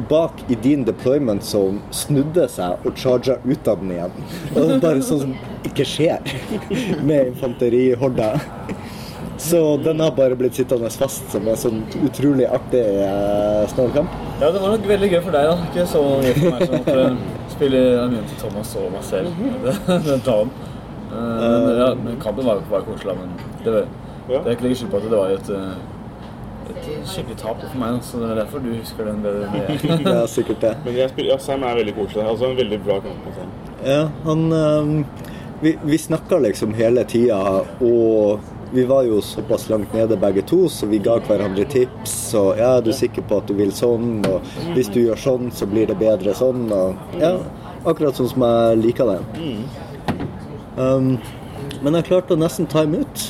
bak 0.10 0.44
i 0.52 0.56
din 0.64 0.84
deployment 0.88 1.44
som 1.44 1.82
snudde 1.96 2.48
seg 2.52 2.86
og 2.88 2.98
charga 3.00 3.38
ut 3.46 3.68
av 3.72 3.80
den 3.82 3.92
igjen. 3.96 4.14
Og 4.54 4.60
det 4.62 4.76
er 4.78 4.84
bare 4.84 5.02
sånn 5.06 5.22
som 5.26 5.34
ikke 5.68 5.86
skjer 5.88 6.34
med 7.08 7.34
infanterihorda. 7.34 8.34
Så 9.38 9.60
den 9.86 10.00
har 10.02 10.16
bare 10.18 10.36
blitt 10.38 10.56
sittende 10.58 10.90
fast 10.90 11.28
som 11.30 11.46
en 11.48 11.58
sånn 11.62 11.84
utrolig 12.08 12.48
artig 12.50 12.82
eh, 12.82 13.68
snålkamp. 13.70 14.16
Ja, 14.42 14.50
det 14.54 14.62
var 14.64 14.74
nok 14.74 14.88
veldig 14.90 15.10
gøy 15.12 15.20
for 15.28 15.36
deg, 15.38 15.52
da. 15.52 15.68
Ikke 15.70 15.86
så 15.92 16.02
gøy 16.26 16.34
for 16.40 16.56
meg 16.56 16.64
som 16.66 16.74
måtte 16.80 17.54
spille 17.54 17.84
armeen 18.02 18.26
til 18.32 18.42
Thomas 18.42 18.74
og 18.82 18.90
meg 18.96 19.06
selv 19.06 19.46
den 20.10 20.26
dagen. 20.26 20.50
Eh, 21.08 21.14
Men, 21.14 21.70
ja, 21.84 21.92
men 22.02 22.18
kampen 22.24 22.50
var, 22.50 22.64
var 22.72 22.82
koselig, 22.90 23.14
da, 23.14 23.20
men 23.22 23.62
det, 23.64 23.76
var, 23.76 23.86
det 24.34 24.42
er 24.42 24.58
ikke 24.58 24.66
legger 24.68 24.82
skjul 24.82 24.92
på 24.96 25.00
at 25.04 25.08
det 25.14 25.22
var 25.22 25.36
et, 25.38 25.54
eh, 25.54 25.78
et 26.72 27.08
skikkelig 27.08 27.38
tap 27.42 27.62
for 27.64 27.80
meg. 27.82 28.02
Så 28.06 28.22
det 28.22 28.32
er 28.32 28.42
derfor 28.42 28.64
du 28.64 28.70
husker 28.74 29.10
den 29.10 29.24
bedre 29.26 29.48
enn 29.48 29.64
jeg. 29.64 29.80
Det 30.08 30.14
er 30.14 30.28
sikkert 30.32 30.62
det. 30.66 30.74
Men 30.86 31.00
jeg 31.00 31.14
spiller, 31.14 31.32
ja, 31.34 31.40
Sam 31.48 31.66
er 31.68 31.80
veldig 31.82 31.96
koselig. 31.98 32.28
Altså 32.34 32.52
en 32.52 32.60
veldig 32.60 32.80
bra 32.86 33.00
kamp. 33.06 33.32
Sam. 33.38 33.56
Ja, 33.86 34.04
han 34.28 34.46
eh, 34.60 35.26
Vi, 35.62 35.74
vi 35.90 35.98
snakka 35.98 36.38
liksom 36.38 36.76
hele 36.78 37.02
tida, 37.10 37.38
og 37.82 38.44
vi 38.72 38.84
var 38.86 39.08
jo 39.08 39.22
såpass 39.26 39.70
langt 39.72 39.94
nede 39.94 40.18
begge 40.22 40.44
to, 40.46 40.68
så 40.70 40.86
vi 40.86 41.00
ga 41.02 41.16
hverandre 41.26 41.66
tips. 41.66 42.14
Og 42.38 42.60
ja, 42.60 42.76
du 42.84 42.92
er 42.92 43.00
sikker 43.00 43.26
på 43.26 43.40
at 43.42 43.50
du 43.50 43.56
vil 43.58 43.72
sånn, 43.74 44.20
og 44.28 44.46
hvis 44.76 44.92
du 44.94 45.00
gjør 45.02 45.18
sånn, 45.24 45.50
så 45.56 45.66
blir 45.70 45.90
det 45.90 45.98
bedre 45.98 46.36
sånn. 46.38 46.68
Og 46.76 47.18
ja, 47.22 47.34
akkurat 47.88 48.20
sånn 48.20 48.30
som 48.30 48.46
jeg 48.46 48.80
liker 48.84 49.14
det. 49.16 49.48
Um, 50.78 51.16
men 51.82 51.98
jeg 51.98 52.10
klarte 52.12 52.36
å 52.36 52.42
nesten 52.42 52.70
time 52.70 53.02
ut 53.02 53.26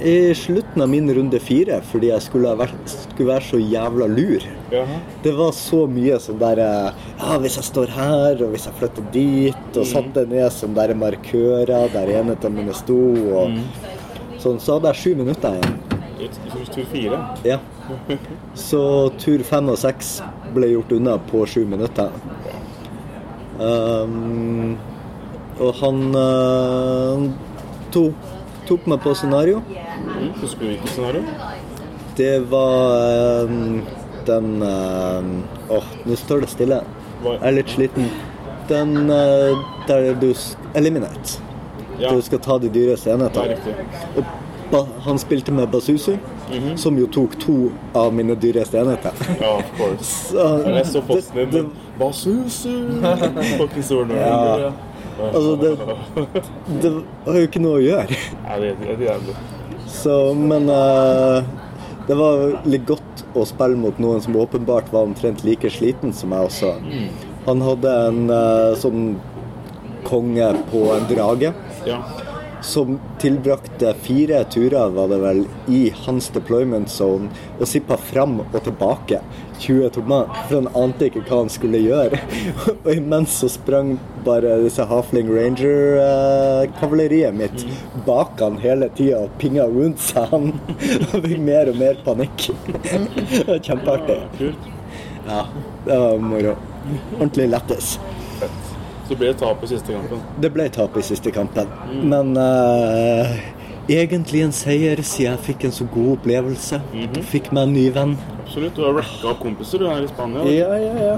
i 0.00 0.34
slutten 0.34 0.82
av 0.82 0.88
min 0.90 1.06
runde 1.14 1.38
fire 1.38 1.78
fordi 1.86 2.08
jeg 2.10 2.22
skulle, 2.24 2.50
ha 2.50 2.58
vært, 2.58 2.74
skulle 2.90 3.30
være 3.30 3.46
så 3.46 3.60
jævla 3.60 4.08
lur. 4.10 4.46
Jaha. 4.72 4.98
Det 5.22 5.34
var 5.38 5.52
så 5.54 5.84
mye 5.90 6.18
sånn 6.22 6.40
der 6.40 6.62
eh, 6.64 7.04
Ja, 7.20 7.36
hvis 7.42 7.58
jeg 7.60 7.68
står 7.68 7.92
her, 7.94 8.42
og 8.42 8.54
hvis 8.54 8.66
jeg 8.68 8.78
flytter 8.80 9.06
dit, 9.14 9.78
og 9.78 9.86
satte 9.88 10.26
ned 10.30 10.48
som 10.54 10.74
der 10.76 10.94
markører 10.98 11.92
der 11.94 12.14
enhetene 12.18 12.62
mine 12.62 12.74
sto, 12.76 12.98
og 13.38 13.54
sånn, 14.42 14.58
så 14.58 14.78
hadde 14.78 14.92
jeg 14.92 15.02
sju 15.02 15.20
minutter 15.22 15.60
igjen. 15.60 15.80
Tur 16.74 16.86
fire. 16.90 17.20
Ja. 17.46 17.60
Så 18.58 18.80
tur 19.20 19.42
fem 19.46 19.68
og 19.68 19.78
seks 19.78 20.16
ble 20.54 20.70
gjort 20.72 20.92
unna 20.96 21.18
på 21.30 21.44
sju 21.50 21.64
minutter. 21.68 22.10
Um, 23.60 24.74
og 25.62 25.76
han 25.78 26.00
uh, 26.18 27.26
tok, 27.94 28.33
tok 28.68 28.86
meg 28.90 29.02
på 29.04 29.14
scenario. 29.18 29.62
Mm. 29.68 30.30
Husker 30.40 30.60
du 30.60 30.70
hvilket 30.72 30.94
scenario? 30.94 31.22
Det 32.16 32.38
var 32.50 33.44
um, 33.44 33.82
den 34.26 34.62
um, 34.62 35.32
Åh, 35.68 35.90
nå 36.04 36.16
står 36.16 36.44
det 36.44 36.52
stille. 36.52 36.82
Jeg 37.24 37.40
er 37.40 37.56
litt 37.56 37.72
sliten. 37.72 38.08
Den 38.68 38.96
uh, 39.10 39.64
der 39.88 40.14
du 40.20 40.30
Eliminate. 40.74 41.40
Ja. 41.98 42.10
Du 42.10 42.22
skal 42.22 42.40
ta 42.42 42.58
de 42.58 42.70
er 42.72 43.08
enhetene. 43.14 43.58
Og 44.74 44.88
han 45.04 45.18
spilte 45.18 45.52
med 45.52 45.68
Basusu, 45.70 46.16
-hmm. 46.50 46.76
som 46.76 46.98
jo 46.98 47.06
tok 47.06 47.38
to 47.40 47.70
av 47.92 48.14
mine 48.14 48.34
dyreste 48.34 48.78
enheter. 48.80 49.12
Ja, 49.40 49.56
of 49.56 49.78
course. 49.78 50.04
Så, 50.30 50.62
Jeg 50.66 50.86
så 50.86 51.00
posten 51.00 51.50
din. 51.50 51.70
Basusu! 51.98 53.00
Fucking 53.58 53.82
stor 53.82 54.04
nerd. 54.04 54.18
Ja. 54.18 54.72
Altså, 55.18 55.56
det, 55.60 55.72
det 56.82 56.92
har 57.26 57.38
jo 57.38 57.48
ikke 57.48 57.62
noe 57.62 57.78
å 57.78 57.84
gjøre. 57.84 58.16
Nei, 58.46 58.56
det 58.62 58.88
er 58.94 59.04
jævlig. 59.08 59.36
Så, 59.94 60.16
men 60.34 60.66
uh, 60.72 61.44
det 62.08 62.16
var 62.18 62.42
litt 62.66 62.86
godt 62.88 63.22
å 63.38 63.44
spille 63.48 63.78
mot 63.78 63.98
noen 64.02 64.20
som 64.24 64.36
åpenbart 64.40 64.90
var 64.92 65.06
omtrent 65.08 65.44
like 65.46 65.70
sliten 65.72 66.12
som 66.16 66.32
meg 66.34 66.48
også. 66.48 66.74
Han 67.46 67.62
hadde 67.64 67.94
en 68.08 68.20
uh, 68.32 68.74
sånn 68.80 69.14
konge 70.04 70.50
på 70.70 70.84
en 70.94 71.06
drage 71.08 71.54
Ja. 71.88 72.02
som 72.64 72.98
tilbrakte 73.20 73.94
fire 74.04 74.42
turer, 74.52 74.90
var 74.92 75.08
det 75.12 75.18
vel, 75.20 75.42
i 75.68 75.86
hans 76.04 76.30
deployment 76.32 76.88
zone 76.92 77.28
og 77.58 77.66
sippa 77.68 77.96
fram 78.00 78.38
og 78.44 78.56
tilbake 78.64 79.20
20 79.60 79.90
tommer, 79.94 80.24
for 80.48 80.60
han 80.60 80.68
ante 80.78 81.08
ikke 81.08 81.22
hva 81.28 81.36
han 81.42 81.50
skulle 81.52 81.78
gjøre. 81.82 82.18
Og 82.84 82.90
imens 82.94 83.30
så 83.42 83.48
sprang 83.52 83.88
bare 84.26 84.50
disse 84.64 84.84
Halfling 84.88 85.28
Ranger-kavaleriet 85.32 87.34
mitt 87.36 87.66
bak 88.06 88.40
han 88.42 88.58
hele 88.62 88.88
tida 88.96 89.16
og 89.24 89.30
pinga 89.40 89.64
rundt 89.70 90.00
seg. 90.02 90.24
Han 90.32 90.44
fikk 91.24 91.40
mer 91.44 91.64
og 91.72 91.76
mer 91.80 91.94
panikk. 92.06 92.38
Det 93.34 93.44
var 93.48 93.58
kjempeartig. 93.64 94.18
Ja, 95.24 95.46
det 95.86 95.98
var 95.98 96.18
moro. 96.20 96.52
Ordentlig 97.18 97.48
lættis. 97.48 97.98
Så 99.04 99.12
det 99.12 99.18
ble 99.20 99.32
tap 99.36 99.64
i 99.64 99.68
siste 99.68 99.92
kampen. 99.92 100.20
Det 100.40 100.50
ble 100.52 100.64
tap 100.72 100.94
i 100.96 101.02
siste 101.04 101.32
kampen, 101.32 101.68
men 102.08 102.30
eh, 102.40 103.34
egentlig 103.88 104.42
en 104.44 104.52
seier 104.54 105.00
siden 105.04 105.34
jeg 105.34 105.44
fikk 105.48 105.68
en 105.68 105.74
så 105.76 105.86
god 105.92 106.18
opplevelse. 106.18 106.80
Fikk 107.30 107.52
meg 107.52 107.68
en 107.68 107.74
ny 107.76 107.86
venn. 107.94 108.18
Absolutt. 108.44 108.76
Du 108.76 108.84
har 108.86 108.98
racka 109.00 109.32
opp 109.32 109.40
kompiser 109.44 109.82
du 109.82 109.88
er 109.90 110.04
i 110.04 110.10
Spania. 110.10 110.44
Ja, 110.48 110.76
ja, 110.80 110.94
ja. 111.10 111.16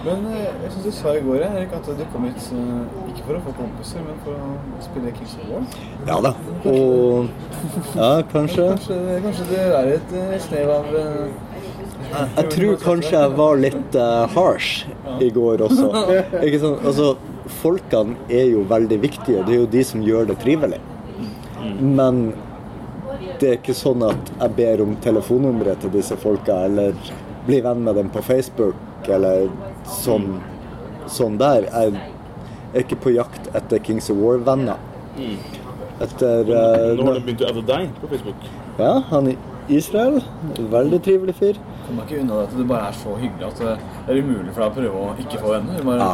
Men 0.00 0.22
eh, 0.32 0.46
jeg 0.62 0.70
syns 0.72 0.84
du 0.86 0.92
sa 0.96 1.12
i 1.12 1.20
går 1.20 1.42
Erik, 1.44 1.74
at 1.76 1.88
du 1.92 2.04
kom 2.12 2.24
hit 2.24 2.46
eh, 2.56 3.00
ikke 3.10 3.26
for 3.26 3.36
å 3.36 3.40
få 3.44 3.52
kompiser, 3.58 4.04
men 4.06 4.16
for 4.24 4.32
å 4.32 4.84
spille 4.86 5.12
Kings 5.18 5.34
of 5.36 5.50
War. 5.50 5.66
Ja 6.08 6.16
da. 6.24 6.32
Og 6.70 7.28
ja, 7.98 8.10
kanskje. 8.32 8.70
Kanskje, 8.72 9.00
kanskje 9.26 9.48
det 9.50 9.66
er 9.66 9.90
et 9.98 10.14
eh, 10.22 10.36
snev 10.46 10.72
av 10.78 10.88
jeg, 10.96 12.30
Jeg 12.38 12.46
tror 12.54 12.80
kanskje 12.80 13.12
jeg 13.12 13.34
var 13.36 13.60
litt 13.60 13.98
uh, 14.00 14.24
harsh 14.32 15.20
i 15.20 15.28
går 15.36 15.66
også. 15.68 15.90
Ikke 16.46 16.62
sant? 16.64 16.80
Altså, 16.88 17.12
folkene 17.60 18.16
er 18.32 18.48
jo 18.54 18.64
veldig 18.70 19.02
viktige. 19.04 19.44
Det 19.44 19.54
er 19.54 19.60
jo 19.60 19.68
de 19.76 19.84
som 19.84 20.02
gjør 20.06 20.32
det 20.32 20.40
trivelig. 20.40 20.80
Men 21.80 22.22
det 23.40 23.48
er 23.48 23.56
ikke 23.58 23.76
sånn 23.76 24.04
at 24.06 24.30
jeg 24.36 24.54
ber 24.56 24.82
om 24.84 24.94
telefonnummeret 25.04 25.82
til 25.84 25.92
disse 25.94 26.16
folka, 26.20 26.62
eller 26.68 26.96
blir 27.46 27.64
venn 27.64 27.82
med 27.84 27.96
dem 27.98 28.10
på 28.12 28.22
Facebook, 28.24 28.76
eller 29.08 29.48
sånn, 29.88 30.34
sånn 31.10 31.38
der. 31.40 31.66
Jeg 31.68 31.96
er 32.72 32.84
ikke 32.84 33.00
på 33.04 33.14
jakt 33.16 33.50
etter 33.56 33.82
Kings 33.84 34.10
of 34.12 34.20
War-venner. 34.20 34.78
Etter 36.00 36.48
eh, 36.48 36.92
Nå 36.96 37.06
har 37.08 37.18
de 37.18 37.24
begynt 37.26 37.42
å 37.44 37.50
adde 37.50 37.64
deg 37.68 37.90
på 38.00 38.12
Facebook. 38.12 38.46
Ja, 38.80 38.92
han 39.10 39.32
i 39.32 39.36
Israel. 39.76 40.20
Veldig 40.72 41.00
trivelig 41.04 41.36
fyr. 41.40 41.60
Kommer 41.90 42.04
ikke 42.06 42.20
unna 42.22 42.36
at 42.44 42.52
du 42.54 42.60
bare 42.70 42.88
er 42.92 42.94
så 42.94 43.16
hyggelig 43.18 43.46
at 43.48 43.60
det 43.60 43.70
er 44.14 44.18
umulig 44.22 44.52
for 44.54 44.62
deg 44.62 44.68
å 44.70 44.74
prøve 44.76 45.00
å 45.00 45.14
ikke 45.18 45.40
få 45.42 45.54
venner. 45.56 45.80
Bare, 45.82 46.04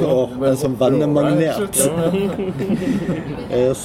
Ja, 0.00 0.06
og 0.16 0.44
en 0.48 0.56
sånn 0.62 0.76
vennemagnet. 0.80 1.76
Yes. 3.52 3.82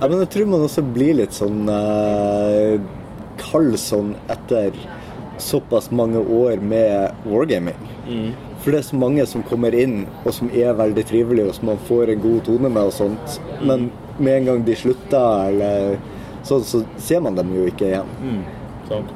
Ja, 0.00 0.08
men 0.08 0.22
jeg 0.22 0.30
tror 0.32 0.48
man 0.54 0.64
også 0.64 0.84
blir 0.96 1.18
litt 1.20 1.36
sånn 1.36 1.68
eh, 1.68 2.78
kald 3.42 3.76
sånn 3.80 4.14
etter 4.32 4.72
såpass 5.42 5.90
mange 5.92 6.22
år 6.32 6.64
med 6.64 7.12
wargaming. 7.28 7.76
For 8.64 8.72
det 8.72 8.80
er 8.80 8.88
så 8.88 8.96
mange 8.98 9.26
som 9.28 9.44
kommer 9.46 9.76
inn, 9.76 10.06
og 10.24 10.32
som 10.34 10.48
er 10.48 10.72
veldig 10.80 11.04
trivelige, 11.06 11.50
og 11.52 11.58
som 11.58 11.68
man 11.74 11.82
får 11.86 12.14
en 12.14 12.22
god 12.24 12.40
tone 12.48 12.72
med 12.72 12.88
og 12.88 12.94
sånt. 12.96 13.36
Men 13.60 13.90
med 14.16 14.40
en 14.40 14.48
gang 14.48 14.64
de 14.66 14.74
slutter, 14.80 15.52
eller 15.52 15.98
sånn, 16.48 16.64
så 16.64 16.80
ser 16.96 17.20
man 17.20 17.36
dem 17.36 17.52
jo 17.54 17.68
ikke 17.68 17.92
igjen. 17.92 18.08
Sant? 18.88 19.12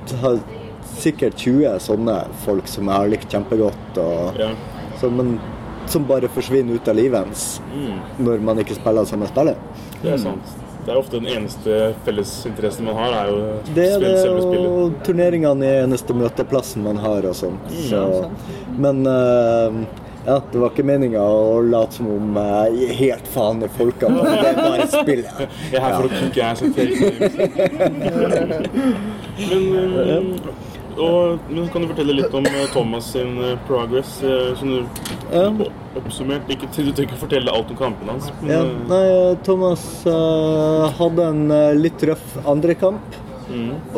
Jeg 0.91 1.03
sikkert 1.05 1.35
20 1.41 1.79
sånne 1.81 2.17
folk 2.45 2.67
som 2.69 2.85
jeg 2.91 2.97
har 2.97 3.09
likt 3.13 3.31
kjempegodt, 3.33 3.99
og, 4.03 4.35
Ja. 4.41 4.49
så, 5.01 5.11
men, 5.11 5.39
som 5.87 6.05
bare 6.07 6.29
forsvinner 6.29 6.75
ut 6.75 6.89
av 6.89 6.95
livet 6.97 7.27
ens 7.27 7.61
når 8.19 8.41
man 8.45 8.59
ikke 8.59 8.75
spiller 8.77 9.05
samme 9.09 9.27
spillet. 9.31 9.57
Det 10.03 10.13
er 10.13 10.19
sant. 10.19 10.43
Det 10.85 10.91
er 10.95 10.99
ofte 10.99 11.19
den 11.21 11.27
eneste 11.29 11.95
fellesinteressen 12.07 12.85
man 12.89 12.95
har, 12.97 13.13
er 13.13 13.27
jo 13.29 13.37
Det 13.75 13.87
er 13.95 13.99
det, 14.01 14.29
og 14.31 14.93
turneringene 15.05 15.65
er 15.67 15.83
eneste 15.85 16.15
møteplassen 16.17 16.83
man 16.85 16.97
har 16.97 17.25
og 17.29 17.35
sånn. 17.37 17.59
Så, 17.89 18.31
men 18.81 19.07
uh, 19.07 19.73
ja, 20.27 20.41
det 20.53 20.59
var 20.61 20.71
ikke 20.73 20.85
meninga 20.85 21.21
å 21.21 21.61
late 21.65 21.93
som 21.97 22.07
om 22.13 22.35
jeg 22.37 22.73
gir 22.81 22.93
helt 22.99 23.29
faen 23.33 23.63
i 23.65 23.69
folka. 23.77 24.09
men 24.09 24.25
Det 24.25 24.49
er 24.51 24.55
bare 24.61 24.87
spill 24.93 25.23
Jeg 25.73 25.77
er 25.77 25.81
her 25.85 25.93
for 25.97 26.05
å 26.05 26.09
take 26.17 26.41
names. 26.45 26.61
Men, 29.41 29.63
eh, 29.97 30.23
og, 31.01 31.39
men 31.51 31.69
kan 31.73 31.83
du 31.85 31.89
fortelle 31.91 32.15
litt 32.19 32.35
om 32.37 32.47
eh, 32.51 32.67
Thomas 32.75 33.11
sin 33.15 33.37
eh, 33.45 33.57
progress? 33.69 34.17
eh, 34.23 34.53
Sånn 34.61 34.87
Ja. 35.31 35.45
oppsummert. 35.99 36.49
Ikke, 36.51 36.67
du 36.75 36.91
trenger 36.93 37.07
ikke 37.09 37.19
fortelle 37.25 37.53
alt 37.55 37.71
om 37.71 37.77
kampene 37.79 38.15
hans. 38.17 38.31
Men, 38.43 38.51
Ja, 38.51 38.63
nei, 38.91 39.37
Thomas 39.47 39.85
uh, 40.07 40.91
hadde 40.99 41.27
en 41.31 41.43
litt 41.81 42.03
røff 42.07 42.37
andre 42.51 42.75
kamp. 42.79 43.19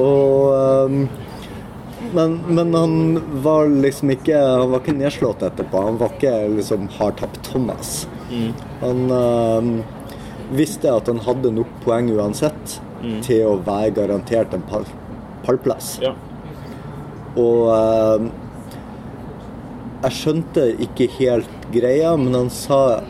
Og 0.01 0.53
um, 0.89 1.09
men, 2.17 2.39
men 2.49 2.73
han 2.75 2.95
var 3.45 3.69
liksom 3.69 4.11
ikke 4.15 4.37
Han 4.37 4.71
var 4.73 4.81
ikke 4.83 4.95
nedslått 4.97 5.45
etterpå. 5.47 5.83
Han 5.87 5.99
var 6.01 6.13
ikke 6.17 6.33
liksom 6.57 6.89
har 6.99 7.13
tapt 7.21 7.41
Thomas. 7.49 8.07
Han 8.81 9.05
um, 9.13 9.71
visste 10.57 10.93
at 10.93 11.09
han 11.13 11.21
hadde 11.25 11.53
nok 11.57 11.69
poeng 11.85 12.09
uansett 12.17 12.79
til 13.25 13.47
å 13.49 13.57
være 13.67 13.93
garantert 13.97 14.53
en 14.57 14.65
pall, 14.69 14.85
pallplass. 15.47 15.97
ja. 16.05 16.13
Og 17.41 17.71
eh, 17.73 18.27
jeg 20.03 20.17
skjønte 20.19 20.67
ikke 20.83 21.09
helt 21.19 21.67
greia, 21.73 22.15
men 22.19 22.35
han 22.35 22.51
sa 22.53 23.01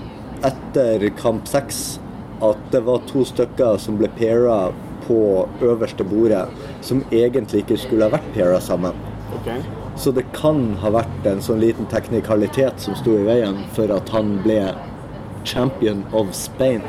etter 0.47 1.09
kamp 1.19 1.47
seks 1.51 1.99
at 2.43 2.59
det 2.75 2.83
var 2.87 3.05
to 3.07 3.23
stykker 3.27 3.79
som 3.79 3.97
ble 4.01 4.09
paira 4.19 4.73
på 5.07 5.19
øverste 5.63 6.05
bordet, 6.07 6.45
som 6.83 7.03
egentlig 7.15 7.63
ikke 7.65 7.79
skulle 7.85 8.07
ha 8.09 8.15
vært 8.17 8.29
paira 8.35 8.59
sammen. 8.63 8.95
Okay. 9.41 9.63
Så 9.99 10.13
det 10.15 10.25
kan 10.35 10.75
ha 10.83 10.91
vært 10.95 11.27
en 11.31 11.43
sånn 11.43 11.63
liten 11.63 11.87
teknikalitet 11.91 12.83
som 12.83 12.95
sto 12.99 13.15
i 13.19 13.25
veien 13.27 13.59
for 13.77 13.91
at 13.95 14.11
han 14.15 14.37
ble 14.45 14.61
champion 15.49 16.05
of 16.15 16.31
Spain. 16.39 16.83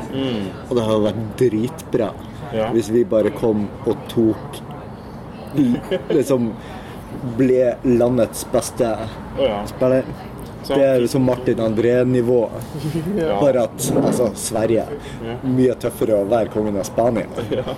Og 0.68 0.76
det 0.78 0.84
hadde 0.86 1.02
vært 1.08 1.24
dritbra 1.40 2.12
Ja. 2.54 2.68
hvis 2.70 2.86
vi 2.94 3.00
bare 3.08 3.32
kom 3.34 3.64
og 3.88 3.96
tok 4.12 4.60
Liksom 6.14 6.52
ble 7.38 7.74
landets 7.84 8.46
beste 8.52 8.94
Å 8.94 9.48
ja. 9.48 9.58
spiller. 9.68 10.06
Det 10.64 10.80
er 10.80 11.00
liksom 11.00 11.22
Martin 11.22 11.60
André-nivå. 11.60 12.50
Bare 13.40 13.66
at 13.66 13.88
altså, 14.00 14.30
Sverige 14.34 14.86
Mye 15.42 15.74
tøffere 15.80 16.22
å 16.22 16.28
være 16.28 16.52
kongen 16.54 16.78
av 16.80 16.88
Spania. 16.88 17.28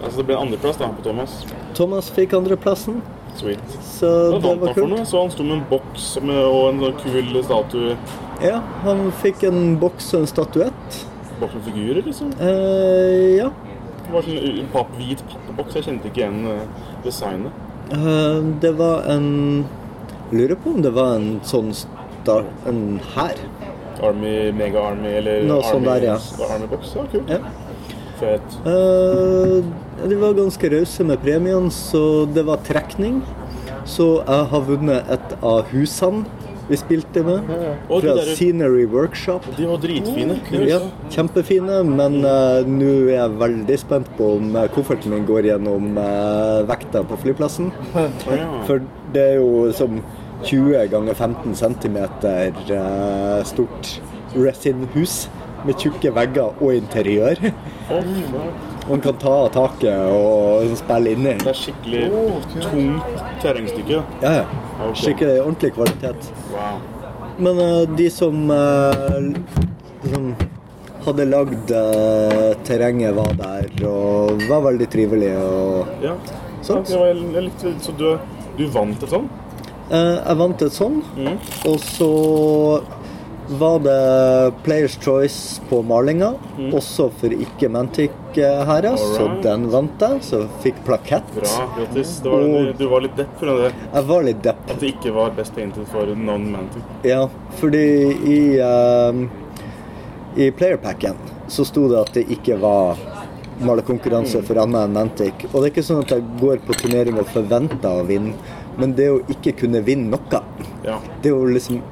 Altså, 0.00 0.20
det 0.20 0.26
ble 0.30 0.36
andreplass 0.40 0.78
da 0.80 0.88
på 0.96 1.04
Thomas. 1.04 1.34
Thomas 1.76 2.08
fikk 2.16 2.32
andreplassen, 2.36 3.00
Sweet. 3.36 3.74
så 3.84 4.08
Hva 4.32 4.40
det 4.40 4.54
var 4.62 4.76
kult. 4.76 4.94
Så 5.08 5.20
han 5.20 5.32
sto 5.32 5.44
med 5.44 5.58
en 5.58 5.64
boks 5.70 6.06
med, 6.24 6.40
og 6.40 6.70
en 6.70 6.80
sånn 6.84 6.96
kul 7.02 7.40
statue. 7.44 7.96
Ja, 8.40 8.62
han 8.86 9.10
fikk 9.20 9.44
en 9.50 9.76
boks 9.82 10.08
og 10.14 10.24
en 10.24 10.30
statuett. 10.30 11.00
Boks 11.40 11.58
med 11.58 11.66
figurer, 11.68 12.00
liksom. 12.06 12.32
Eh, 12.40 13.36
ja. 13.36 13.50
Det 14.06 14.14
var 14.14 14.26
sånn 14.26 14.70
papp, 14.72 14.96
hvit 14.98 15.20
pappboks. 15.30 15.76
Jeg 15.78 15.86
kjente 15.90 16.10
ikke 16.10 16.24
igjen 16.24 16.40
uh, 16.48 16.88
designet. 17.04 17.69
Eh, 17.92 18.42
det 18.60 18.72
var 18.78 19.02
en 19.10 19.64
Lurer 20.30 20.54
på 20.54 20.70
om 20.70 20.82
det 20.82 20.92
var 20.94 21.16
en 21.18 21.40
sånn 21.42 21.72
star, 21.74 22.44
En 22.70 23.00
hær. 23.16 23.38
Army, 24.00 24.52
Mega 24.54 24.84
Army 24.92 25.16
eller 25.18 25.42
Noe 25.48 25.64
sånn 25.66 25.82
Army, 25.82 26.06
der, 26.06 26.06
ja. 26.12 26.46
Army 26.54 26.68
Box. 26.70 26.92
Ja, 26.94 27.04
kult. 27.10 27.32
Ja. 27.34 27.40
Fett. 28.20 28.56
Uh, 28.62 29.58
de 30.06 30.18
var 30.20 30.36
ganske 30.38 30.70
rause 30.70 31.04
med 31.08 31.18
premiene, 31.24 31.72
så 31.74 32.28
det 32.30 32.44
var 32.46 32.62
trekning. 32.68 33.20
Så 33.88 34.20
jeg 34.20 34.46
har 34.52 34.64
vunnet 34.68 35.10
et 35.10 35.34
av 35.42 35.66
husene 35.72 36.22
vi 36.70 36.78
spilte 36.78 37.22
med, 37.26 37.48
fra 37.88 38.00
der- 38.14 38.30
Scenery 38.36 38.84
Workshop. 38.92 39.44
De 39.56 39.66
var 39.66 39.80
dritfine. 39.82 40.36
De 40.50 40.62
Ja, 40.68 40.78
kjempefine, 41.10 41.80
men 41.88 42.20
uh, 42.22 42.62
nå 42.70 42.92
er 43.10 43.16
jeg 43.16 43.36
veldig 43.40 43.78
spent 43.82 44.10
på 44.18 44.28
om 44.38 44.54
eh, 44.56 44.68
kofferten 44.74 45.10
min 45.14 45.26
går 45.28 45.48
gjennom 45.50 45.98
uh, 45.98 46.62
vekta 46.70 47.02
på 47.10 47.18
flyplassen. 47.24 47.72
For 48.68 48.80
det 49.14 49.26
er 49.32 49.36
jo 49.40 49.72
som 49.76 49.98
20 50.46 50.86
ganger 50.94 51.14
15 51.18 51.58
cm 51.58 51.98
uh, 51.98 53.42
stort 53.44 53.96
resin-hus 54.38 55.24
med 55.66 55.74
tjukke 55.82 56.14
vegger 56.16 56.54
og 56.62 56.70
interiør. 56.78 57.50
Man 58.90 59.00
kan 59.00 59.14
ta 59.22 59.32
av 59.44 59.48
taket 59.54 60.00
og 60.10 60.72
spille 60.80 61.12
inni. 61.14 61.36
Det 61.38 61.52
er 61.52 61.58
skikkelig 61.58 62.00
tungt 62.64 63.20
terrengstykke. 63.42 64.00
Ja, 64.24 64.32
ja. 64.40 64.88
Skikkelig 64.98 65.36
ordentlig 65.44 65.70
kvalitet. 65.76 66.30
Wow. 66.50 66.80
Men 67.40 67.60
uh, 67.62 67.84
de 67.96 68.08
som, 68.10 68.50
uh, 68.50 69.30
liksom 70.02 70.32
hadde 71.06 71.28
lagd 71.30 71.70
uh, 71.72 72.50
terrenget, 72.66 73.14
var 73.16 73.30
der 73.38 73.70
og 73.88 74.42
var 74.50 74.66
veldig 74.66 74.90
trivelige. 74.92 75.38
Og, 75.38 75.94
Ja. 76.02 76.16
sånt. 76.66 76.90
Ja, 76.90 77.04
jeg, 77.12 77.22
jeg 77.36 77.46
likte 77.46 77.74
Så 77.80 77.94
du, 77.96 78.18
du 78.58 78.66
vant 78.74 79.02
et 79.06 79.14
sånt? 79.14 79.30
Eh, 79.90 80.16
jeg 80.18 80.36
vant 80.38 80.62
et 80.62 80.74
sånt, 80.74 81.06
Mm. 81.16 81.38
og 81.66 81.78
så 81.82 82.10
var 83.50 83.78
det 83.82 84.52
Players 84.62 84.94
Choice 85.02 85.60
på 85.68 85.80
malinga, 85.82 86.32
også 86.72 87.08
for 87.18 87.32
ikke 87.34 87.68
Mantic-herrer, 87.72 88.94
så 89.00 89.26
Mm. 89.28 89.42
Den 89.42 89.64
vant 89.70 89.98
jeg. 90.00 90.20
Så 90.22 90.46
fikk 90.62 90.74
plakett. 90.86 91.24
Bra, 91.34 91.66
grattis. 91.76 92.20
Var, 92.22 92.30
Og- 92.30 92.78
du 92.78 92.86
var 92.88 93.00
litt 93.00 93.16
depp 93.16 93.38
for 93.38 93.46
det. 93.46 93.72
Jeg 93.94 94.04
var 94.06 94.22
litt 94.22 94.42
depp. 94.42 94.70
At 94.70 94.78
det 94.80 94.94
ikke 94.94 95.12
var 95.14 95.30
Best 95.30 95.54
Painted 95.54 95.86
for 95.88 96.06
non-mantic. 96.06 96.82
Ja, 97.04 97.28
fordi 97.58 97.84
i, 98.24 98.60
uh, 98.60 99.28
i 100.36 100.50
playerpacken 100.50 101.16
så 101.48 101.64
sto 101.66 101.88
det 101.88 101.98
at 101.98 102.12
det 102.14 102.28
ikke 102.30 102.58
var 102.60 102.96
malekonkurranse 103.60 104.42
for 104.46 104.54
annet 104.62 104.84
enn 104.86 104.92
Mantic. 104.94 105.34
Og 105.52 105.62
det 105.62 105.70
er 105.70 105.74
ikke 105.74 105.84
sånn 105.88 106.02
at 106.04 106.08
jeg 106.14 106.22
går 106.40 106.60
på 106.66 106.72
turnering 106.80 107.18
og 107.18 107.26
forventer 107.26 107.90
å 108.00 108.06
vinne, 108.06 108.32
men 108.78 108.94
det 108.96 109.08
å 109.10 109.18
ikke 109.28 109.56
kunne 109.58 109.82
vinne 109.84 110.10
noe, 110.10 110.42
Ja. 110.84 110.98
det 111.22 111.30
er 111.32 111.34
jo 111.36 111.44
liksom 111.46 111.82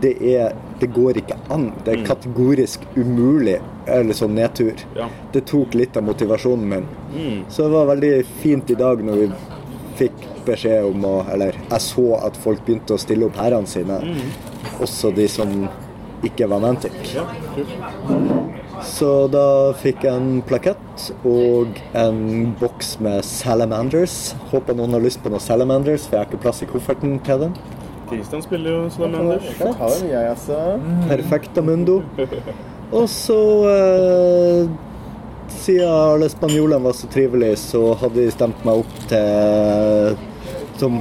det, 0.00 0.16
er, 0.22 0.52
det 0.80 0.88
går 0.92 1.20
ikke 1.22 1.38
an. 1.52 1.70
Det 1.84 1.94
er 1.94 2.06
kategorisk 2.06 2.84
umulig, 2.96 3.58
eller 3.86 4.16
sånn 4.16 4.34
nedtur. 4.36 4.82
Ja. 4.96 5.08
Det 5.32 5.46
tok 5.48 5.76
litt 5.78 5.96
av 5.96 6.04
motivasjonen 6.08 6.68
min. 6.68 6.88
Mm. 7.14 7.38
Så 7.48 7.66
det 7.66 7.74
var 7.74 7.90
veldig 7.92 8.12
fint 8.42 8.70
i 8.70 8.78
dag 8.78 9.02
når 9.04 9.22
vi 9.22 9.30
fikk 9.96 10.26
beskjed 10.46 10.84
om 10.84 11.04
å 11.08 11.14
Eller 11.32 11.56
jeg 11.56 11.82
så 11.82 12.06
at 12.20 12.36
folk 12.38 12.60
begynte 12.66 12.94
å 12.94 13.00
stille 13.00 13.26
opp 13.26 13.38
herrene 13.40 13.66
sine. 13.70 13.98
Også 14.84 15.10
de 15.16 15.26
som 15.30 15.52
ikke 16.26 16.48
var 16.48 16.60
Mantic. 16.64 16.92
ja. 17.14 17.24
Så 18.84 19.08
da 19.32 19.72
fikk 19.80 20.04
jeg 20.04 20.12
en 20.12 20.42
plakett 20.46 21.06
og 21.26 21.78
en 21.96 22.18
boks 22.60 22.96
med 23.04 23.24
salamanders. 23.24 24.34
Håper 24.52 24.76
noen 24.76 24.96
har 24.98 25.04
lyst 25.04 25.22
på 25.24 25.32
noen 25.32 25.42
salamanders, 25.42 26.04
for 26.04 26.18
jeg 26.18 26.24
har 26.24 26.28
ikke 26.28 26.42
plass 26.44 26.60
i 26.64 26.68
kofferten 26.70 27.16
til 27.24 27.46
dem. 27.46 27.56
Christian 28.10 28.42
spiller 28.44 28.70
jo 28.70 28.90
Salamanders. 28.90 29.48
Jeg 29.50 29.74
tar 29.78 29.94
den, 29.94 30.10
jeg, 30.10 30.30
altså. 30.30 30.60
Perfectamundo. 31.08 32.00
Og 32.94 33.08
så 33.10 33.38
eh, 33.70 34.68
Siden 35.56 35.90
alle 35.90 36.28
spanjolene 36.30 36.82
var 36.84 36.94
så 36.94 37.08
trivelige, 37.10 37.56
så 37.58 37.82
hadde 37.98 38.22
de 38.22 38.32
stemt 38.34 38.64
meg 38.66 38.82
opp 38.82 38.96
til 39.10 40.16
som 40.76 40.98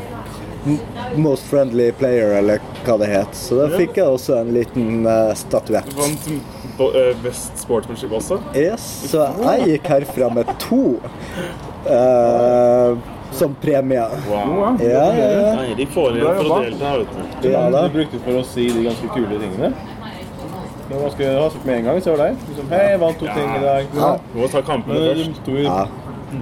most 1.15 1.43
friendly 1.49 1.91
player, 1.91 2.37
eller 2.39 2.61
hva 2.85 2.97
det 3.01 3.09
het. 3.11 3.35
Så 3.37 3.57
da 3.59 3.67
fikk 3.73 3.99
jeg 3.99 4.09
også 4.09 4.39
en 4.39 4.53
liten 4.55 5.05
eh, 5.09 5.33
statuett. 5.37 5.91
Vant 5.97 6.29
eh, 6.31 7.11
Best 7.23 7.61
Sportsmanship 7.61 8.13
også. 8.17 8.39
Yes, 8.57 8.85
så 9.11 9.27
jeg 9.43 9.75
gikk 9.75 9.91
herfra 9.93 10.31
med 10.33 10.49
to 10.63 10.81
eh, 11.89 13.14
som 13.31 13.55
premie. 13.61 14.05
Wow. 14.29 14.77
Ja, 14.79 15.05
ja, 15.15 15.27
ja. 15.31 15.55
Nei, 15.55 15.73
de 15.75 15.85
får 15.85 16.17
igjen 16.19 16.39
for 16.39 16.51
å 16.51 16.61
delta, 16.63 16.93
vet 17.01 17.41
du. 17.41 17.49
ja 17.49 17.65
da. 17.73 17.83
Du 17.87 17.97
brukte 17.97 18.21
for 18.23 18.39
å 18.39 18.45
si 18.47 18.69
de 18.71 18.85
ganske 18.85 19.11
kule 19.15 19.41
tingene. 19.41 19.73
Hva 20.85 21.09
skal 21.11 21.25
du 21.25 21.39
ha 21.39 21.49
sagt 21.49 21.65
med 21.65 21.79
en 21.79 21.87
gang? 21.89 22.01
Så 22.05 22.13
var 22.13 22.21
det 22.21 22.27
deg. 22.29 22.47
Liksom, 22.49 22.71
Hei, 22.71 22.81
jeg 22.91 22.99
vant 23.01 23.19
to 23.19 23.25
ting 23.25 23.53
i 23.55 23.61
dag. 23.63 23.95
Ja. 23.97 24.09
Du 24.31 24.39
må 24.39 24.49
ta 24.53 24.61
kampene 24.65 24.99
først. 25.09 25.53
ja. 25.65 25.85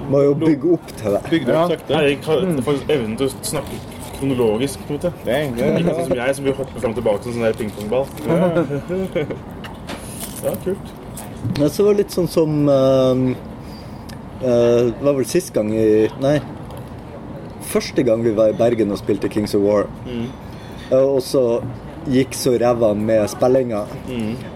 Må 0.10 0.24
jo 0.24 0.34
bygge 0.40 0.72
opp 0.74 0.88
til 0.98 1.16
det. 1.16 1.20
Bygge 1.30 1.54
opp 1.54 1.72
sakte. 1.74 2.00
Jeg 2.02 2.18
har 2.26 2.46
faktisk 2.66 2.94
evnen 2.96 3.18
til 3.20 3.28
å 3.30 3.46
snakke 3.46 3.80
kronologisk, 4.18 4.80
på 4.88 4.94
en 4.94 4.98
måte. 4.98 5.12
Det 5.24 5.34
er 5.34 5.40
egentlig 5.44 5.70
Ikke 5.84 5.96
sånn 5.96 6.08
som 6.10 6.18
jeg, 6.20 6.36
som 6.38 6.48
vil 6.48 6.56
hoppe 6.58 6.82
fram 6.82 6.94
og 6.94 7.00
tilbake 7.00 7.24
som 7.24 7.32
en 7.34 7.38
sånn 7.44 7.60
pingpongball. 7.62 8.06
Ja, 10.44 10.52
kult. 10.64 10.94
Men 11.60 11.70
så 11.72 11.86
var 11.86 11.96
det 11.96 12.04
litt 12.04 12.16
sånn 12.16 12.28
som 12.32 12.68
uh, 12.68 13.20
uh, 14.44 14.82
Det 14.90 15.04
var 15.04 15.16
vel 15.18 15.28
sist 15.28 15.54
gang 15.56 15.70
i 15.76 16.10
Nei. 16.24 16.38
Første 17.64 18.04
gang 18.04 18.24
vi 18.26 18.34
var 18.36 18.52
i 18.52 18.58
Bergen 18.58 18.92
og 18.92 19.00
spilte 19.02 19.30
Kings 19.32 19.56
of 19.56 19.62
War. 19.66 19.88
Mm. 20.08 20.28
og 20.94 21.22
så 21.26 21.62
gikk 22.12 22.36
så 22.36 22.58
ræva 22.60 22.94
med 22.94 23.30
spillinga. 23.32 23.86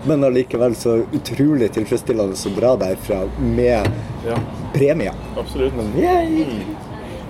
Men 0.06 0.24
allikevel 0.28 0.76
så 0.76 0.98
utrolig 1.16 1.70
tilfredsstillende 1.76 2.36
å 2.36 2.52
dra 2.58 2.74
derfra 2.84 3.22
med 3.40 3.88
Ja, 4.28 4.36
premie. 4.74 5.14
absolutt. 5.40 5.74
Yay! 5.96 6.46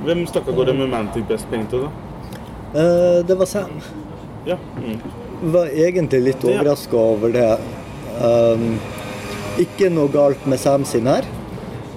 Hvem 0.06 0.26
stakk 0.30 0.48
av 0.50 0.56
gårde 0.56 0.74
med 0.78 0.90
Mantic 0.90 1.26
Best 1.30 1.50
Painted, 1.52 1.86
da? 1.86 1.90
Uh, 2.74 3.24
det 3.26 3.38
var 3.38 3.46
Sam. 3.46 3.80
Ja. 4.46 4.58
Mm. 4.82 5.00
var 5.54 5.68
egentlig 5.68 6.22
litt 6.24 6.44
overraska 6.44 6.98
over 6.98 7.30
det. 7.30 7.58
Um, 8.22 8.80
ikke 9.62 9.90
noe 9.94 10.10
galt 10.10 10.46
med 10.50 10.60
Sam 10.60 10.86
sin 10.86 11.08
her. 11.08 11.26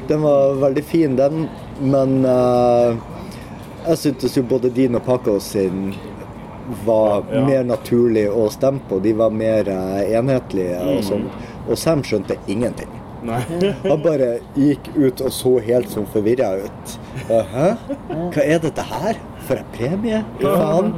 Den 0.09 0.23
var 0.23 0.55
veldig 0.61 0.85
fin, 0.85 1.16
den. 1.16 1.48
Men 1.81 2.24
uh, 2.27 2.97
jeg 3.86 3.97
syntes 3.98 4.36
jo 4.36 4.43
både 4.43 4.70
din 4.74 4.94
og 4.98 5.05
Paco 5.07 5.39
sin 5.40 5.94
var 6.85 7.24
Ja. 7.32 7.44
mer 7.47 7.65
naturlig 7.65 8.28
å 8.31 8.48
stemme 8.51 8.81
på. 8.89 9.01
De 9.02 9.12
var 9.12 9.31
mer 9.31 9.69
eh, 9.69 10.16
enhetlige 10.19 10.78
Mm. 10.81 10.97
og 10.98 11.02
sånn. 11.05 11.24
Og 11.69 11.78
Sam 11.78 12.02
skjønte 12.02 12.36
ingenting. 12.48 12.89
Nei. 13.23 13.40
Han 13.89 14.02
bare 14.02 14.39
gikk 14.57 14.90
ut 14.97 15.20
og 15.20 15.31
så 15.32 15.59
helt 15.62 15.89
sånn 15.93 16.07
forvirra 16.07 16.55
ut. 16.65 16.94
Hæ? 17.28 17.77
Hva 18.09 18.44
er 18.47 18.59
dette 18.59 18.82
her? 18.82 19.16
For 19.47 19.57
en 19.57 19.65
premie? 19.74 20.23
Hva 20.40 20.55
faen? 20.57 20.94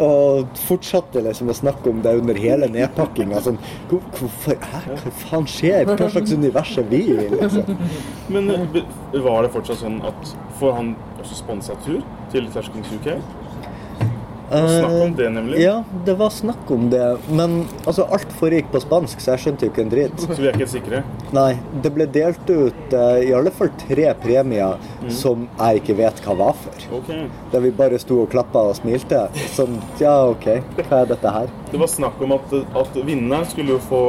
Og 0.00 0.46
fortsatte 0.56 1.20
liksom 1.22 1.50
å 1.50 1.54
snakke 1.54 1.90
om 1.90 2.00
det 2.02 2.14
under 2.22 2.34
hele 2.34 2.68
nedpakkinga. 2.72 3.40
Sånn, 3.44 3.58
hvorfor, 3.90 4.56
hæ? 4.56 4.80
Hva 4.96 5.12
faen 5.26 5.46
skjer? 5.50 5.84
Hva 5.90 6.08
slags 6.10 6.32
univers 6.32 6.78
er 6.78 6.82
vi 6.88 7.02
i? 7.12 7.28
Liksom? 7.28 7.76
Men 8.30 8.50
eh, 8.50 8.82
var 9.20 9.42
det 9.42 9.52
fortsatt 9.52 9.82
sånn 9.82 10.00
at 10.08 10.34
for 10.58 10.72
han 10.78 10.94
også 11.20 11.38
sponsa 11.38 11.76
tur 11.86 12.02
til 12.32 12.50
Clash 12.52 12.72
Kings 12.74 12.92
UK? 12.96 13.14
Snakk 14.50 15.02
om 15.02 15.14
det, 15.14 15.30
nemlig. 15.30 15.60
Ja, 15.62 15.84
det 16.04 16.14
var 16.18 16.30
snakk 16.30 16.70
om 16.70 16.90
det. 16.90 17.18
Men 17.30 17.68
altså, 17.84 18.02
alt 18.10 18.32
foregikk 18.40 18.72
på 18.72 18.80
spansk, 18.82 19.22
så 19.22 19.36
jeg 19.36 19.44
skjønte 19.44 19.66
jo 19.66 19.70
ikke 19.70 19.84
en 19.84 19.92
dritt. 19.92 20.24
Så 20.24 20.34
vi 20.34 20.48
er 20.48 20.56
ikke 20.56 20.64
helt 20.64 20.72
sikre? 20.72 21.02
Nei, 21.36 21.52
det 21.84 21.92
ble 21.94 22.06
delt 22.10 22.50
ut 22.50 22.96
uh, 22.96 23.20
i 23.22 23.30
alle 23.36 23.52
fall 23.54 23.70
tre 23.84 24.08
premier 24.18 24.80
som 25.20 25.46
jeg 25.46 25.84
ikke 25.84 25.96
vet 26.02 26.22
hva 26.24 26.34
var 26.42 26.58
for. 26.58 26.88
Ok. 26.98 27.12
Der 27.52 27.62
vi 27.62 27.70
bare 27.78 28.02
sto 28.02 28.24
og 28.24 28.30
klappa 28.34 28.64
og 28.72 28.74
smilte. 28.80 29.22
Sånn, 29.54 29.78
ja 30.02 30.16
OK, 30.32 30.50
hva 30.80 31.04
er 31.04 31.14
dette 31.14 31.36
her? 31.38 31.54
Det 31.70 31.82
var 31.84 31.94
snakk 31.94 32.18
om 32.26 32.34
at, 32.40 32.58
at 32.82 33.00
vinneren 33.06 33.46
skulle 33.46 33.76
jo 33.76 33.82
få 33.86 34.04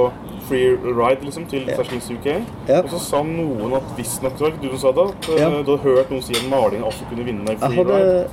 free 0.51 0.75
ride 0.99 1.25
liksom, 1.25 1.47
til 1.51 1.65
ja. 1.71 1.77
Sessions 1.79 2.11
UK. 2.11 2.27
Ja. 2.67 2.81
Og 2.83 2.91
så 2.93 2.99
sa 3.07 3.23
noen 3.25 3.73
at 3.79 3.89
visstnok 3.97 4.37
det 4.37 4.45
var 4.45 4.53
ikke 4.53 4.67
du 4.67 4.77
som 4.77 4.83
sa 4.83 4.93
det, 4.99 5.07
at 5.15 5.29
eh, 5.31 5.41
Ja. 5.41 5.49
du 5.49 5.57
hadde 5.61 5.77
hørt 5.87 6.11
noen 6.13 6.23
si 6.27 6.35
at 6.37 6.47
malingen 6.51 6.85
også 6.91 7.07
kunne 7.09 7.25
vinne 7.27 7.47
Jeg 7.55 7.59
free 7.63 7.81
hadde 7.81 7.99
ride. 8.03 8.29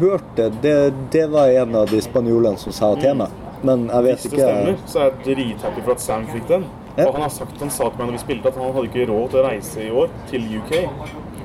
hørt 0.00 0.30
det. 0.36 0.50
det. 0.62 0.76
Det 1.14 1.26
var 1.30 1.48
en 1.62 1.74
av 1.80 1.90
de 1.90 2.00
spanjolene 2.04 2.58
som 2.58 2.72
sa 2.74 2.94
til 3.00 3.14
meg. 3.22 3.40
Men 3.64 3.86
jeg 3.88 4.04
vet 4.04 4.18
Hvis 4.20 4.30
det 4.30 4.40
stemmer, 4.40 4.80
så 4.86 4.98
er 5.00 5.04
jeg 5.04 5.36
drithappy 5.36 5.84
for 5.86 5.92
at 5.96 6.00
Sam 6.04 6.26
fikk 6.28 6.48
den. 6.48 6.66
Ja. 6.98 7.06
Og 7.08 7.14
han 7.14 7.22
har 7.22 7.30
sagt, 7.32 7.56
han 7.58 7.70
sa 7.70 7.88
til 7.88 7.98
meg 7.98 8.10
når 8.10 8.18
vi 8.18 8.24
spilte 8.26 8.50
at 8.50 8.58
han 8.60 8.74
hadde 8.74 8.90
ikke 8.90 9.06
råd 9.10 9.30
til 9.32 9.40
å 9.40 9.46
reise 9.48 9.86
i 9.86 9.90
år 9.90 10.10
til 10.30 10.44
UK. 10.58 10.74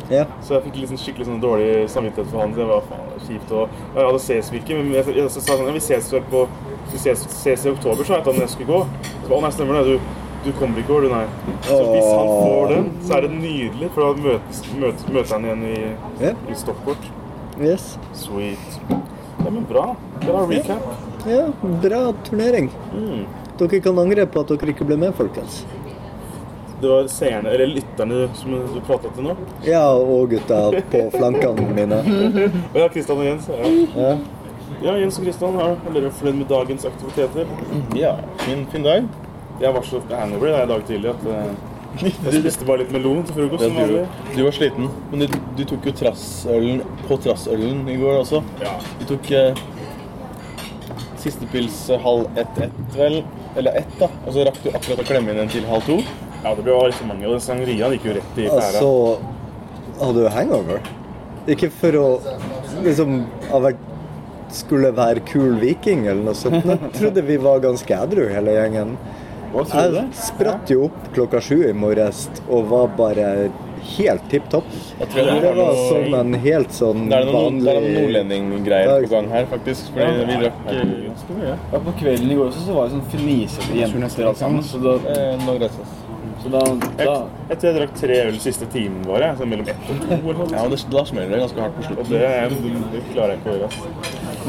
Ja. 0.09 0.25
Så 0.41 0.57
jeg 0.57 0.65
fikk 0.67 0.89
sånn 0.89 0.99
skikkelig 0.99 1.27
sånn 1.29 1.41
dårlig 1.41 1.85
samvittighet 1.93 2.31
for 2.31 2.41
han. 2.41 2.53
Det 2.57 2.65
var 2.69 2.81
faen 2.89 3.23
kjipt. 3.27 3.51
Og 3.53 3.69
ja, 3.95 4.01
ja, 4.01 4.11
det 4.11 4.21
ses 4.25 4.51
vi 4.51 4.59
ikke, 4.61 4.77
men 4.79 4.91
jeg, 4.93 5.05
jeg, 5.15 5.29
så 5.29 5.43
sa 5.45 5.57
sånn, 5.57 5.73
vi 5.75 5.83
ses 5.85 6.09
på 6.31 6.43
vi 6.89 6.97
ses, 6.97 7.25
ses 7.29 7.65
i 7.65 7.69
oktober, 7.69 8.03
sa 8.05 8.17
jeg 8.17 8.25
til 8.25 8.33
han 8.33 8.41
jeg 8.41 8.53
skulle 8.55 8.73
gå. 8.73 8.79
Å 9.29 9.39
nei, 9.43 9.51
stemmer 9.53 9.77
det. 9.77 9.93
Du, 9.93 10.13
du 10.45 10.51
kommer 10.57 10.81
ikke 10.81 10.95
år, 10.95 11.05
du, 11.05 11.11
nei. 11.13 11.25
Så 11.67 11.79
hvis 11.91 12.07
han 12.07 12.29
får 12.33 12.71
den, 12.73 12.87
så 13.05 13.17
er 13.17 13.27
det 13.27 13.31
nydelig, 13.35 13.89
for 13.93 14.05
da 14.07 14.23
møtes, 14.25 14.61
møtes, 14.73 15.09
møter 15.13 15.35
han 15.35 15.45
igjen 15.45 15.65
i, 15.69 15.75
yeah. 16.23 16.39
i 16.49 16.57
Stockport. 16.57 17.09
Yes. 17.59 17.91
Sweet. 18.17 18.79
Ja, 18.89 19.49
men 19.49 19.65
bra. 19.69 19.91
Bra 20.23 20.45
recap. 20.49 20.87
Ja, 21.27 21.43
bra 21.83 22.01
turnering. 22.25 22.71
Mm. 22.95 23.27
Dere 23.59 23.81
kan 23.83 23.99
angre 23.99 24.25
på 24.31 24.41
at 24.41 24.55
dere 24.55 24.73
ikke 24.73 24.87
ble 24.87 24.97
med, 24.97 25.13
folkens. 25.19 25.61
Det 26.79 26.87
var 26.87 27.07
seerne, 27.11 27.51
eller 27.51 27.67
lytterne 27.67 28.29
som 28.39 28.53
du 28.73 28.79
pratet 28.87 29.11
til 29.17 29.25
nå. 29.27 29.33
Ja, 29.67 29.83
og 29.91 30.31
gutta 30.31 30.61
på 30.89 31.05
flankene 31.11 31.69
mine. 31.75 32.01
Ja, 32.79 32.87
Kristian 32.87 33.19
og 33.19 33.25
Jens. 33.27 33.49
Ja. 33.51 33.71
Ja. 33.99 34.13
Ja, 34.83 34.93
Jens 34.99 35.17
og 35.19 35.25
Kristian, 35.25 35.57
har 35.59 35.75
har 35.83 35.95
dere 35.95 36.11
fornøyd 36.11 36.37
med 36.41 36.51
dagens 36.51 36.85
aktiviteter? 36.87 37.49
Ja, 37.97 38.13
fin, 38.45 38.65
fin 38.71 38.85
dag. 38.85 39.09
Jeg 39.59 39.73
var 39.75 39.83
så 39.83 39.99
hangover 40.11 40.53
i 40.63 40.67
dag 40.69 40.85
tidlig 40.87 41.09
at 41.11 41.25
eh, 41.27 41.49
jeg 42.05 42.39
spiste 42.39 42.67
bare 42.67 42.83
litt 42.83 42.93
melon 42.95 43.25
til 43.27 43.35
frokost. 43.35 43.63
som 43.65 43.75
vanlig. 43.75 44.05
du, 44.05 44.37
du 44.37 44.43
var 44.45 44.55
sliten, 44.55 44.87
men 45.11 45.25
du, 45.25 45.35
du 45.57 45.65
tok 45.67 45.89
jo 45.89 45.95
trassølen 45.99 46.83
på 47.09 47.17
trassølen 47.25 47.81
i 47.91 47.97
går 47.99 48.21
også. 48.21 48.39
Ja. 48.63 48.77
Du 49.01 49.05
tok 49.09 49.31
eh, 49.35 49.59
siste 51.19 51.49
pils 51.51 51.81
eh, 51.89 51.99
halv 52.05 52.39
ett-ett, 52.39 52.79
vel. 52.95 53.21
eller 53.59 53.81
ett, 53.81 53.91
da. 53.99 54.07
Og 54.25 54.33
så 54.35 54.47
rakk 54.47 54.61
du 54.63 54.69
akkurat 54.71 55.03
å 55.03 55.07
klemme 55.09 55.33
inn 55.33 55.43
en 55.43 55.51
til 55.51 55.67
halv 55.67 55.83
to. 55.89 55.99
Ja, 56.39 56.53
det 56.55 56.63
ble 56.63 56.71
jo 56.71 56.85
liksom 56.87 57.11
mange, 57.11 57.27
og 57.27 57.35
den 57.35 57.43
sangriaen 57.43 57.97
gikk 57.97 58.07
jo 58.07 58.15
rett 58.15 58.39
i 58.39 58.47
pæra. 58.47 58.63
Altså 58.63 58.93
Hadde 59.99 60.23
du 60.23 60.29
hangover? 60.31 60.85
Ikke 61.51 61.67
for 61.73 61.95
å 61.99 62.05
liksom 62.85 63.25
ha 63.49 63.59
vært 63.65 63.81
skulle 64.55 64.91
være 64.95 65.23
kul 65.27 65.57
viking 65.61 66.05
eller 66.07 66.23
noe 66.31 66.37
sånt. 66.37 66.65
Jeg 66.65 66.91
trodde 66.99 67.25
vi 67.27 67.39
var 67.41 67.63
ganske 67.63 68.01
edru 68.03 68.27
hele 68.31 68.55
gjengen. 68.57 68.95
Hva 69.53 69.63
tror 69.65 69.89
du? 69.93 69.97
Jeg 69.97 70.21
spratt 70.27 70.69
jo 70.69 70.83
opp 70.89 71.09
klokka 71.15 71.41
sju 71.41 71.57
i 71.65 71.73
morges 71.73 72.27
og 72.47 72.67
var 72.69 72.91
bare 72.99 73.29
helt 73.95 74.25
tipp 74.29 74.49
topp. 74.49 74.67
Det 74.99 75.07
Det 75.15 75.53
var 75.55 75.75
sånn 75.75 76.05
som 76.05 76.17
en 76.19 76.33
helt 76.43 76.73
sånn 76.75 77.05
vanlig 77.09 77.13
det 77.13 77.19
er 77.19 77.31
noen 77.31 77.39
vanlig 77.39 77.95
nordlendinggreier 77.95 79.05
på 79.05 79.11
gang 79.13 79.29
her, 79.33 79.47
faktisk. 79.53 79.89
Fordi 79.95 80.25
vi 80.27 80.39
drakk 80.43 80.59
eh, 80.73 80.83
Ganske 81.07 81.37
mye. 81.39 81.55
Ja, 81.73 81.81
på 81.87 81.95
kvelden 82.01 82.33
i 82.33 82.37
går 82.39 82.51
også 82.51 82.65
så 82.67 82.77
var 82.77 82.89
det 82.89 82.97
sånn 82.97 83.07
fnisete 83.15 83.79
jenter 83.79 84.29
alt 84.29 84.41
sammen. 84.43 84.63
Så 84.65 84.81
da, 84.83 84.97
eh, 85.15 85.79
så 86.39 86.47
da, 86.53 86.59
da 86.95 87.15
Jeg 87.49 87.57
tror 87.59 87.67
jeg 87.67 87.75
drakk 87.75 87.95
tre 87.99 88.19
øl 88.29 88.37
siste 88.39 88.67
timen 88.71 89.01
vår. 89.07 89.25
Jeg, 89.25 89.49
mellom 89.51 89.67
ett 89.67 89.89
og 89.89 90.05
to. 90.05 90.45
Ja, 90.53 90.67
det, 90.71 90.79
Da 90.93 91.05
smeller 91.09 91.35
det 91.35 91.41
ganske 91.43 91.65
hardt 91.65 91.75
på 91.79 91.87
slutten. 91.89 92.13
det, 92.13 92.83
det 92.93 93.01
klarer 93.11 93.35
jeg 93.35 93.41
ikke 93.41 93.55
å 93.55 93.59
gjøre. 93.63 93.71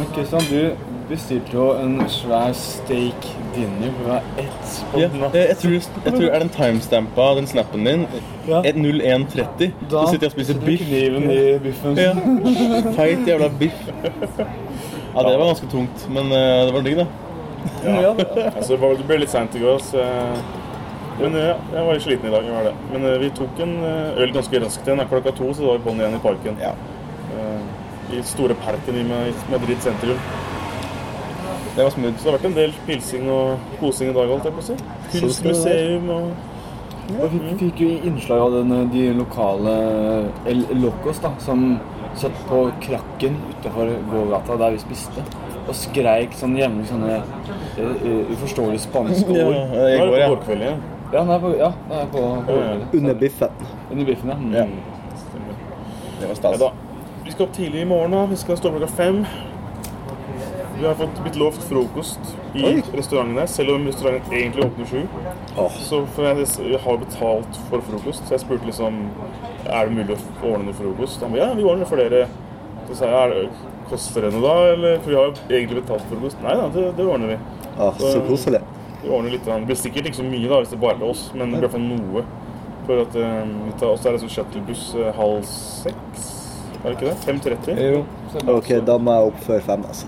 Men 0.01 0.09
Kristian, 0.15 0.45
du 0.49 0.87
bestilte 1.11 1.53
jo 1.57 1.65
en 1.77 1.97
svær 2.09 2.53
steak 2.57 3.27
dinner 3.53 3.91
fra 3.99 4.21
ett 4.41 4.69
på 4.93 5.01
Ja, 5.03 5.09
natt. 5.19 5.35
jeg, 5.37 5.49
jeg, 5.51 5.57
tror, 5.61 5.73
jeg 6.07 6.13
tror 6.15 6.29
er 6.31 6.45
den 6.45 6.53
timestampa, 6.55 7.27
den 7.37 7.49
snappen 7.51 7.85
din, 7.85 8.05
Ja. 8.49 8.63
0130. 8.65 9.73
Da 9.91 10.05
Så 10.07 10.13
sitter 10.15 10.27
jeg 10.27 10.31
og 10.31 10.37
spiser 10.39 10.61
biff. 10.65 10.85
kniven 10.87 11.27
i 11.35 11.59
biffen. 11.67 11.99
Ja. 12.01 12.15
Feit 12.97 13.27
jævla 13.29 13.51
biff. 13.61 13.83
Ja, 13.91 15.25
det 15.27 15.37
var 15.39 15.47
ganske 15.51 15.69
tungt, 15.73 16.07
men 16.15 16.31
uh, 16.33 16.65
det 16.67 16.73
var 16.79 16.87
digg, 16.87 16.97
da. 17.03 17.07
Ja, 17.85 18.15
Altså, 18.57 18.73
det 18.73 18.81
var- 18.81 18.97
det 18.97 19.07
ble 19.11 19.19
litt 19.21 19.31
seint 19.31 19.55
i 19.55 19.59
går, 19.61 19.79
så 19.85 19.99
jeg 19.99 20.39
Men 21.21 21.35
ja, 21.37 21.57
jeg 21.75 21.85
var 21.87 21.93
litt 21.93 22.03
sliten 22.07 22.29
i 22.29 22.33
dag. 22.33 22.45
var 22.49 22.63
det. 22.71 22.73
Men 22.93 23.05
eh, 23.05 23.19
vi 23.21 23.29
tok 23.37 23.59
en 23.61 23.75
eh, 23.85 24.23
øl 24.23 24.31
ganske 24.33 24.61
raskt 24.65 24.87
igjen. 24.89 25.03
Klokka 25.11 25.35
to, 25.37 25.51
så 25.53 25.67
var 25.67 25.77
var 25.79 25.85
på'n 25.91 25.99
igjen 26.01 26.15
i 26.17 26.21
parken. 26.25 26.57
Ja. 26.63 26.71
Eh, 28.11 28.19
I 28.19 28.23
store 28.23 28.55
parken 28.55 28.97
i 28.97 29.03
Ma- 29.05 29.27
i 29.29 29.35
Madrid 29.51 29.79
sentrum. 29.83 30.19
Det 31.77 31.83
var 31.85 31.91
smooth. 31.91 32.17
Så 32.19 32.25
det 32.25 32.31
har 32.31 32.39
vært 32.39 32.45
en 32.51 32.55
del 32.57 32.73
pilsing 32.87 33.29
og 33.31 33.59
kosing 33.81 34.11
i 34.11 34.13
dag, 34.17 34.29
holdt 34.29 34.45
jeg 34.45 34.53
på 34.57 34.63
å 34.65 34.67
si. 34.67 34.77
Kunstmuseum 35.21 36.09
og 36.11 36.31
ja, 37.11 37.27
vi 37.33 37.55
fikk 37.59 37.81
jo 37.83 37.89
innslag 38.07 38.39
av 38.45 38.53
den, 38.55 38.91
de 38.93 39.05
lokale 39.19 39.73
El 40.47 40.65
Locos 40.83 41.19
da, 41.23 41.33
som 41.43 41.79
satt 42.19 42.37
på 42.49 42.65
krakken 42.83 43.37
utenfor 43.53 43.91
gågata 44.13 44.57
der 44.61 44.77
vi 44.77 44.83
spiste. 44.83 45.25
Og 45.69 45.75
skreik 45.79 46.35
sånn 46.39 46.57
jevnlig 46.59 46.89
sånne 46.91 47.17
eh, 47.17 47.81
eh, 47.81 48.31
uforståelige 48.35 48.83
spanske 48.89 49.35
Ja, 49.37 49.47
ord. 49.47 49.55
i 49.55 49.81
Det 49.87 49.99
går, 50.03 50.19
ja. 50.19 50.31
Kveld, 50.45 50.63
ja. 50.67 50.75
Ja, 51.11 51.25
den 51.25 51.31
er 51.35 51.41
på, 51.43 51.51
ja, 51.59 51.73
den 51.89 51.99
er 51.99 52.07
på, 52.13 52.21
på 52.47 52.55
Ja, 52.59 52.71
ja. 52.75 52.87
under 52.99 53.15
biffen. 53.19 53.49
Under 53.91 54.05
biffen, 54.07 54.31
ja. 54.31 54.37
Mm. 54.37 54.53
Ja. 54.55 54.67
Det 56.21 56.29
var 56.29 56.29
Ja, 56.29 56.35
stas. 56.35 56.59
da. 56.61 56.71
Vi 57.31 57.35
skal 57.35 57.47
opp 57.47 57.53
tidlig 57.55 57.81
i 57.81 57.85
morgen. 57.85 58.11
da. 58.11 58.27
Vi 58.27 58.37
skal 58.37 58.57
stå 58.59 58.71
klokka 58.71 58.87
fem. 58.87 59.27
Vi 60.79 60.87
har 60.87 60.95
fått 60.95 61.21
blitt 61.23 61.37
lovt 61.39 61.63
frokost 61.63 62.33
i 62.55 62.65
Oi. 62.65 62.83
restauranten 62.93 63.39
her, 63.39 63.47
selv 63.47 63.71
om 63.77 63.85
restauranten 63.87 64.35
egentlig 64.35 64.65
åpner 64.65 64.89
sju. 64.91 65.05
Oh. 65.57 65.77
Så 65.79 66.01
for 66.17 66.27
jeg, 66.27 66.49
jeg 66.73 66.81
har 66.83 66.99
betalt 66.99 67.61
for 67.69 67.85
frokost, 67.87 68.25
så 68.27 68.35
jeg 68.35 68.43
spurte 68.43 68.67
liksom 68.67 68.99
Er 69.69 69.87
det 69.87 69.95
mulig 69.95 70.17
å 70.17 70.49
ordne 70.49 70.73
noe 70.73 70.79
frokost. 70.81 71.23
Han 71.23 71.37
ba 71.37 71.39
ja, 71.39 71.47
vi 71.55 71.63
ordner 71.63 71.85
det 71.85 71.91
for 71.93 72.03
dere. 72.03 72.25
Så 72.89 72.99
sa 72.99 73.13
jeg 73.13 73.21
er 73.21 73.37
det, 73.37 73.71
koster 73.93 74.27
det 74.27 74.33
noe 74.35 74.43
da, 74.49 74.57
eller? 74.73 74.99
For 74.99 75.13
vi 75.15 75.21
har 75.21 75.31
jo 75.31 75.47
egentlig 75.61 75.85
betalt 75.85 76.03
for 76.09 76.17
frokost. 76.17 76.43
Nei 76.49 76.57
da, 76.59 76.67
det, 76.75 76.85
det 76.99 77.07
ordner 77.07 77.37
vi. 77.37 77.39
Oh, 77.77 77.95
så 77.95 78.25
koselig. 78.27 78.65
Vi 79.05 79.15
ordner 79.21 79.37
litt. 79.37 79.47
Det 79.47 79.71
blir 79.71 79.83
sikkert 79.85 80.11
ikke 80.11 80.25
så 80.25 80.27
mye 80.27 80.51
da, 80.51 80.65
hvis 80.65 80.75
det 80.75 80.83
bare 80.83 80.99
er 80.99 81.07
oss, 81.15 81.29
men 81.39 81.55
i 81.55 81.63
hvert 81.63 81.79
fall 81.79 81.87
noe. 81.87 82.27
For 82.91 83.07
at 83.07 83.23
um, 83.23 83.57
vi 83.69 83.79
tar, 83.79 83.95
Og 83.95 84.03
så 84.03 84.11
er 84.11 84.19
det 84.19 84.25
sånn 84.27 84.37
shuttlebuss 84.41 84.91
eh, 84.99 85.15
halv 85.15 85.47
seks. 85.47 86.40
Er 86.85 86.89
det 86.89 86.97
ikke 86.97 87.11
det? 87.11 87.17
5.30? 87.27 87.81
Jo. 87.93 88.05
Ok, 88.55 88.69
da 88.87 88.97
må 88.99 89.13
jeg 89.19 89.31
opp 89.33 89.41
før 89.47 89.61
fem, 89.61 89.85
altså. 89.89 90.07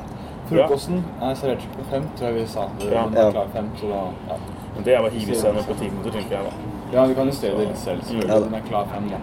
Frokosten 0.49 1.03
er 1.23 1.35
servert 1.39 1.67
på 1.77 1.85
fem, 1.91 2.07
tror 2.19 2.29
jeg 2.31 2.35
vi 2.41 2.47
sa. 2.47 2.67
Det, 2.81 2.91
Ja. 2.93 3.05
Er 3.07 3.31
klar 3.33 3.47
fem, 3.55 3.69
så 3.81 3.89
da, 3.93 4.03
ja. 4.29 4.37
Men 4.75 4.85
det 4.85 4.95
er 4.95 5.03
bare 5.05 5.13
å 5.13 5.15
hive 5.19 5.35
seg 5.37 5.55
ned 5.55 5.67
på 5.69 5.75
ti 5.79 5.89
minutter, 5.91 6.11
tenker 6.19 6.37
jeg 6.37 6.45
da. 6.45 6.53
ja, 6.93 7.05
vi 7.07 7.15
kan 7.15 7.27
justere 7.29 7.57
det 7.59 7.67
litt 7.69 7.79
selv. 7.79 8.01
Ja. 8.01 8.09
selvfølgelig. 8.09 8.45
Den 8.45 8.55
er 8.55 8.67
klar 8.69 8.87
fem, 8.93 9.09
da. 9.13 9.21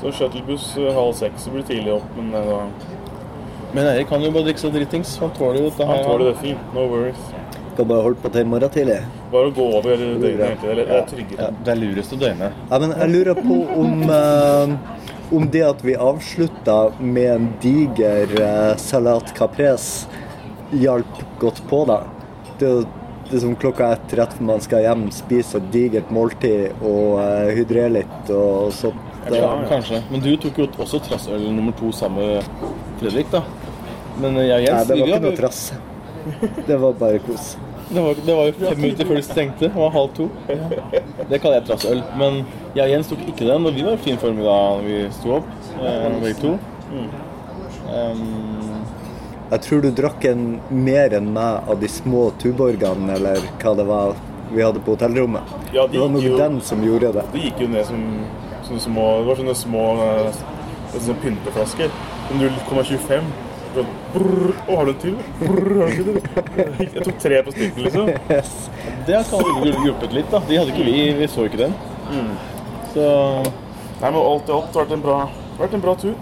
Så 0.00 0.12
shuttlebuss 0.12 0.76
eh, 0.76 0.92
halv 0.94 1.14
seks, 1.16 1.44
så 1.44 1.50
blir 1.52 1.62
det 1.64 1.68
tidlig 1.74 1.92
opp, 1.94 2.08
men 2.16 2.34
eh, 2.34 2.48
da 2.50 2.60
Men 3.76 3.86
Eirik 3.92 4.08
kan 4.08 4.22
jo 4.22 4.30
bare 4.32 4.44
drikke 4.46 4.60
seg 4.62 4.72
dritings. 4.72 5.16
Han 5.20 5.30
tåler 5.36 5.60
jo 5.60 5.70
dette 5.70 5.86
han 5.88 6.04
tåler 6.04 6.30
det 6.30 6.36
fint. 6.40 6.58
No 6.74 6.86
worries. 6.88 7.22
Skal 7.74 7.84
bare 7.90 8.02
holde 8.06 8.20
på 8.22 8.28
til 8.32 8.40
i 8.40 8.48
morgen 8.48 8.70
tidlig. 8.72 8.98
Bare 9.32 9.48
å 9.50 9.54
gå 9.56 9.64
over 9.78 9.96
døgnet, 10.00 10.44
egentlig. 10.46 10.76
Det 10.76 10.86
er 10.96 11.08
tryggere. 11.10 11.40
Ja, 11.42 11.48
det 11.64 11.72
er 11.74 11.80
lurest 11.80 12.12
å 12.12 12.18
døgne. 12.20 12.52
Ja, 12.70 12.78
men 12.78 12.94
jeg 12.96 13.08
lurer 13.12 13.34
på 13.40 13.58
om, 13.76 14.02
eh, 14.02 14.76
om 15.32 15.48
det 15.50 15.62
at 15.66 15.82
vi 15.84 15.96
avslutta 15.96 16.92
med 16.98 17.32
en 17.32 17.48
diger 17.62 18.30
eh, 18.40 18.76
salat 18.76 19.32
caprese 19.36 20.06
hjalp 20.70 21.22
godt 21.40 21.62
på 21.70 21.82
da. 21.88 22.00
Det 22.58 22.66
er 22.66 22.78
jo 22.78 22.84
liksom 23.30 23.56
klokka 23.56 23.92
ett 23.92 24.14
rett 24.18 24.32
før 24.36 24.48
man 24.50 24.62
skal 24.62 24.84
hjem, 24.86 25.06
spise 25.14 25.58
et 25.58 25.68
digert 25.74 26.10
måltid 26.14 26.72
og 26.80 27.18
uh, 27.18 27.50
hydrere 27.54 27.92
litt 28.00 28.32
og 28.34 28.72
sånt. 28.74 29.02
Ja, 29.32 29.50
Kanskje. 29.66 30.02
Men 30.10 30.22
du 30.22 30.30
tok 30.38 30.58
jo 30.62 30.68
også 30.78 31.00
trassøl 31.02 31.48
nummer 31.50 31.74
to 31.74 31.90
sammen 31.94 32.36
med 32.36 32.76
Fredrik, 33.00 33.30
da. 33.32 33.42
Men 34.22 34.38
eh, 34.38 34.52
jeg 34.52 34.70
og 34.70 34.76
nei, 34.76 34.84
det 34.86 34.98
var 35.00 35.08
ikke 35.10 35.24
noe 35.26 35.38
trass. 35.40 35.62
Det 36.66 36.78
var 36.82 36.94
bare 36.98 37.18
kos. 37.26 37.54
Det 37.88 38.02
var, 38.02 38.14
det 38.26 38.34
var 38.34 38.46
jo 38.48 38.52
fem 38.58 38.80
minutter 38.82 39.06
før 39.06 39.14
de 39.20 39.22
stengte. 39.22 39.68
Det 39.68 39.74
var 39.78 39.92
halv 39.94 40.08
to. 40.16 40.24
Det 41.30 41.38
kaller 41.42 41.60
jeg 41.60 41.66
trassøl. 41.68 42.00
Men 42.18 42.40
jeg 42.74 42.82
og 42.82 42.90
Jens 42.90 43.10
tok 43.12 43.22
ikke 43.30 43.46
den, 43.46 43.66
og 43.68 43.74
vi 43.76 43.84
var 43.86 43.94
i 43.94 44.02
fin 44.02 44.18
form 44.18 44.40
da 44.42 44.56
vi 44.82 44.96
sto 45.14 45.36
opp. 45.38 45.52
Eh, 45.78 46.08
begge 46.24 46.40
to. 46.42 46.56
Um, 47.86 48.82
Jeg 49.50 49.60
tror 49.62 49.80
du 49.84 49.92
drakk 49.94 50.24
en 50.26 50.46
mer 50.74 51.14
enn 51.14 51.28
meg 51.36 51.68
av 51.70 51.78
de 51.78 51.86
små 51.88 52.32
Tuborgene, 52.42 53.12
eller 53.14 53.38
hva 53.62 53.74
det 53.78 53.84
var 53.86 54.16
vi 54.50 54.62
hadde 54.64 54.80
på 54.82 54.96
hotellrommet. 54.96 55.54
Ja, 55.74 55.86
de 55.86 55.92
Det 55.92 56.00
var 56.02 56.08
nok 56.08 56.22
jo- 56.26 56.36
den 56.38 56.60
som 56.60 56.82
gjorde 56.82 57.12
det. 57.14 57.22
Det 57.32 57.42
gikk 57.44 57.60
jo 57.60 57.68
ned 57.68 57.86
som 57.86 58.02
som 58.66 58.78
små 58.82 59.18
Det 59.20 59.26
var 59.28 59.36
sånne 59.38 59.54
små 59.54 59.84
eh, 60.02 60.32
sånne 60.98 61.14
pynteflasker. 61.22 61.90
Som 62.28 62.40
0,25. 62.40 63.22
Så 63.76 63.82
brrr, 64.14 64.54
Å, 64.56 64.76
har 64.78 64.88
du 64.88 64.90
en 64.94 65.00
til? 65.02 65.16
Brrr, 65.42 65.74
har 65.82 65.90
du 65.92 66.06
til? 66.06 66.20
Jeg 66.80 67.02
tok 67.04 67.18
tre 67.20 67.40
på 67.44 67.52
stykken, 67.52 67.82
liksom. 67.84 68.08
Yes. 68.32 68.54
det 69.04 69.18
har 69.18 69.26
kanskje 69.28 69.72
hjulpet 69.84 70.14
litt, 70.16 70.30
da. 70.32 70.40
De 70.48 70.56
hadde 70.56 70.72
ikke 70.72 70.86
vi. 70.86 70.94
Vi 71.18 71.28
så 71.28 71.44
ikke 71.44 71.60
den. 71.66 71.74
Så 72.94 73.08
Nei, 73.96 74.10
men 74.12 74.18
alt 74.20 74.48
i 74.48 74.52
alt 74.52 74.72
har 74.72 74.72
det 74.72 74.80
vært 74.80 74.94
en 74.96 75.04
bra, 75.04 75.18
vært 75.56 75.76
en 75.76 75.82
bra 75.84 75.94
tur. 76.00 76.16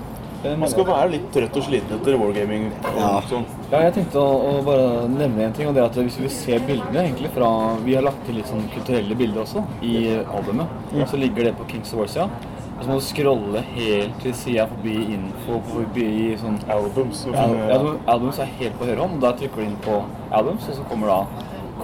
Man 0.45 0.69
skal 0.69 0.85
være 0.89 1.11
litt 1.15 1.29
trøtt 1.33 1.57
og 1.57 1.65
sliten 1.65 1.97
etter 1.99 2.17
wargaming. 2.21 2.67
Ja. 2.99 3.11
Sånn. 3.31 3.47
Ja, 3.71 3.81
jeg 3.87 3.95
tenkte 3.97 4.21
å, 4.21 4.33
å 4.51 4.63
bare 4.67 4.89
nevne 5.09 5.47
en 5.47 5.55
ting, 5.57 5.69
og 5.71 5.75
det 5.77 5.81
er 5.83 5.87
at 5.89 5.97
hvis 5.97 6.19
vi 6.21 6.29
ser 6.29 6.61
bildene 6.69 7.07
egentlig 7.07 7.31
fra 7.35 7.49
Vi 7.85 7.95
har 7.97 8.05
lagt 8.05 8.21
til 8.27 8.37
litt 8.39 8.51
sånn 8.51 8.67
kulturelle 8.75 9.17
bilder 9.17 9.41
også 9.47 9.65
i 9.83 9.95
albumet. 10.21 10.69
Så 11.09 11.17
ligger 11.21 11.49
det 11.49 11.55
på 11.59 11.67
Kings 11.73 11.95
of 11.97 12.03
Warsia. 12.05 12.29
Og 12.75 12.83
så 12.83 12.91
må 12.91 12.99
du 12.99 13.05
scrolle 13.07 13.61
helt 13.77 14.17
til 14.21 14.33
sida 14.35 14.65
forbi 14.67 14.95
info, 15.15 15.61
forbi 15.71 16.09
sånn 16.41 16.57
Albums. 16.75 17.25
Ja, 17.33 17.47
ja, 17.71 17.79
du- 17.79 18.01
albums 18.11 18.39
er 18.43 18.51
helt 18.59 18.75
på 18.81 18.85
høyrehånd, 18.89 19.15
og 19.15 19.21
da 19.23 19.33
trykker 19.39 19.63
du 19.63 19.69
inn 19.69 19.77
på 19.85 20.01
albums, 20.35 20.67
og 20.69 20.75
så 20.81 20.87
kommer 20.91 21.07
da 21.07 21.21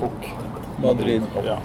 Cook. 0.01 0.27
Madrid. 0.83 1.23
Ja. 1.45 1.57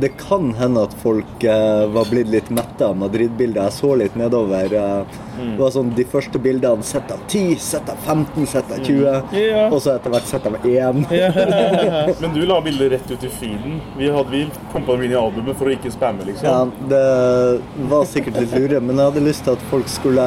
Det 0.00 0.10
kan 0.20 0.52
hende 0.58 0.82
at 0.88 0.94
folk 1.02 1.44
eh, 1.44 1.86
var 1.94 2.04
blitt 2.10 2.28
litt 2.28 2.50
mette 2.50 2.84
av 2.86 2.96
Madrid-bildet. 3.00 3.62
Jeg 3.68 3.72
så 3.78 3.94
litt 3.96 4.16
nedover. 4.16 4.72
eh, 4.74 5.24
Mm. 5.38 5.52
Det 5.54 5.60
var 5.62 5.70
sånn 5.70 5.90
De 5.94 6.02
første 6.04 6.38
bildene 6.42 6.82
sett 6.82 7.12
av 7.14 7.20
10, 7.30 7.52
sett 7.62 7.88
av 7.92 7.96
15, 8.02 8.46
sett 8.50 8.72
av 8.74 8.80
20. 8.82 9.22
Mm. 9.30 9.72
Og 9.72 9.78
så 9.84 9.92
etter 9.94 10.10
hvert 10.10 10.26
sett 10.26 10.46
av 10.50 10.56
1. 10.66 11.04
Men 12.20 12.34
du 12.34 12.40
la 12.46 12.56
bilder 12.60 12.90
rett 12.90 13.10
ut 13.10 13.22
i 13.22 13.28
feeden. 13.30 13.76
Vi, 13.96 14.08
hadde, 14.10 14.30
vi 14.32 14.40
pumpa 14.72 14.96
dem 14.96 15.04
inn 15.06 15.12
i 15.14 15.18
albumet 15.20 15.54
for 15.60 15.70
å 15.70 15.74
ikke 15.76 15.92
spamme, 15.94 16.26
liksom. 16.26 16.48
Ja, 16.48 16.88
det 16.90 17.86
var 17.92 18.04
sikkert 18.10 18.40
litt 18.42 18.56
lure, 18.58 18.80
men 18.82 18.98
jeg 18.98 19.12
hadde 19.12 19.22
lyst 19.28 19.44
til 19.46 19.54
at 19.54 19.62
folk 19.70 19.86
skulle 19.92 20.26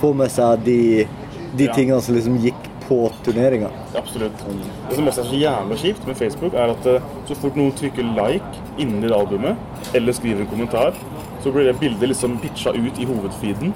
få 0.00 0.10
med 0.18 0.34
seg 0.34 0.64
de, 0.66 1.06
de 1.56 1.64
Ja. 1.70 1.76
tingene 1.78 2.02
som 2.02 2.18
liksom 2.18 2.40
gikk 2.42 2.66
på 2.88 2.98
turneringa. 3.26 3.68
Absolutt. 3.98 4.44
Det 4.88 4.96
som 4.98 5.08
også 5.10 5.22
er 5.24 5.28
så 5.30 5.40
jævla 5.40 5.76
kjipt 5.80 6.06
med 6.06 6.16
Facebook, 6.18 6.54
er 6.54 6.72
at 6.74 6.86
eh, 6.86 7.08
så 7.28 7.34
fort 7.38 7.56
noen 7.58 7.74
trykker 7.76 8.06
like 8.16 8.62
innen 8.78 9.02
det 9.02 9.12
albumet, 9.16 9.56
eller 9.94 10.12
skriver 10.16 10.44
en 10.44 10.50
kommentar, 10.52 10.94
så 11.42 11.52
blir 11.54 11.66
det 11.70 11.78
bildet 11.80 12.08
liksom 12.12 12.38
pitcha 12.42 12.70
ut 12.76 12.98
i 13.02 13.06
hovedfeeden. 13.08 13.74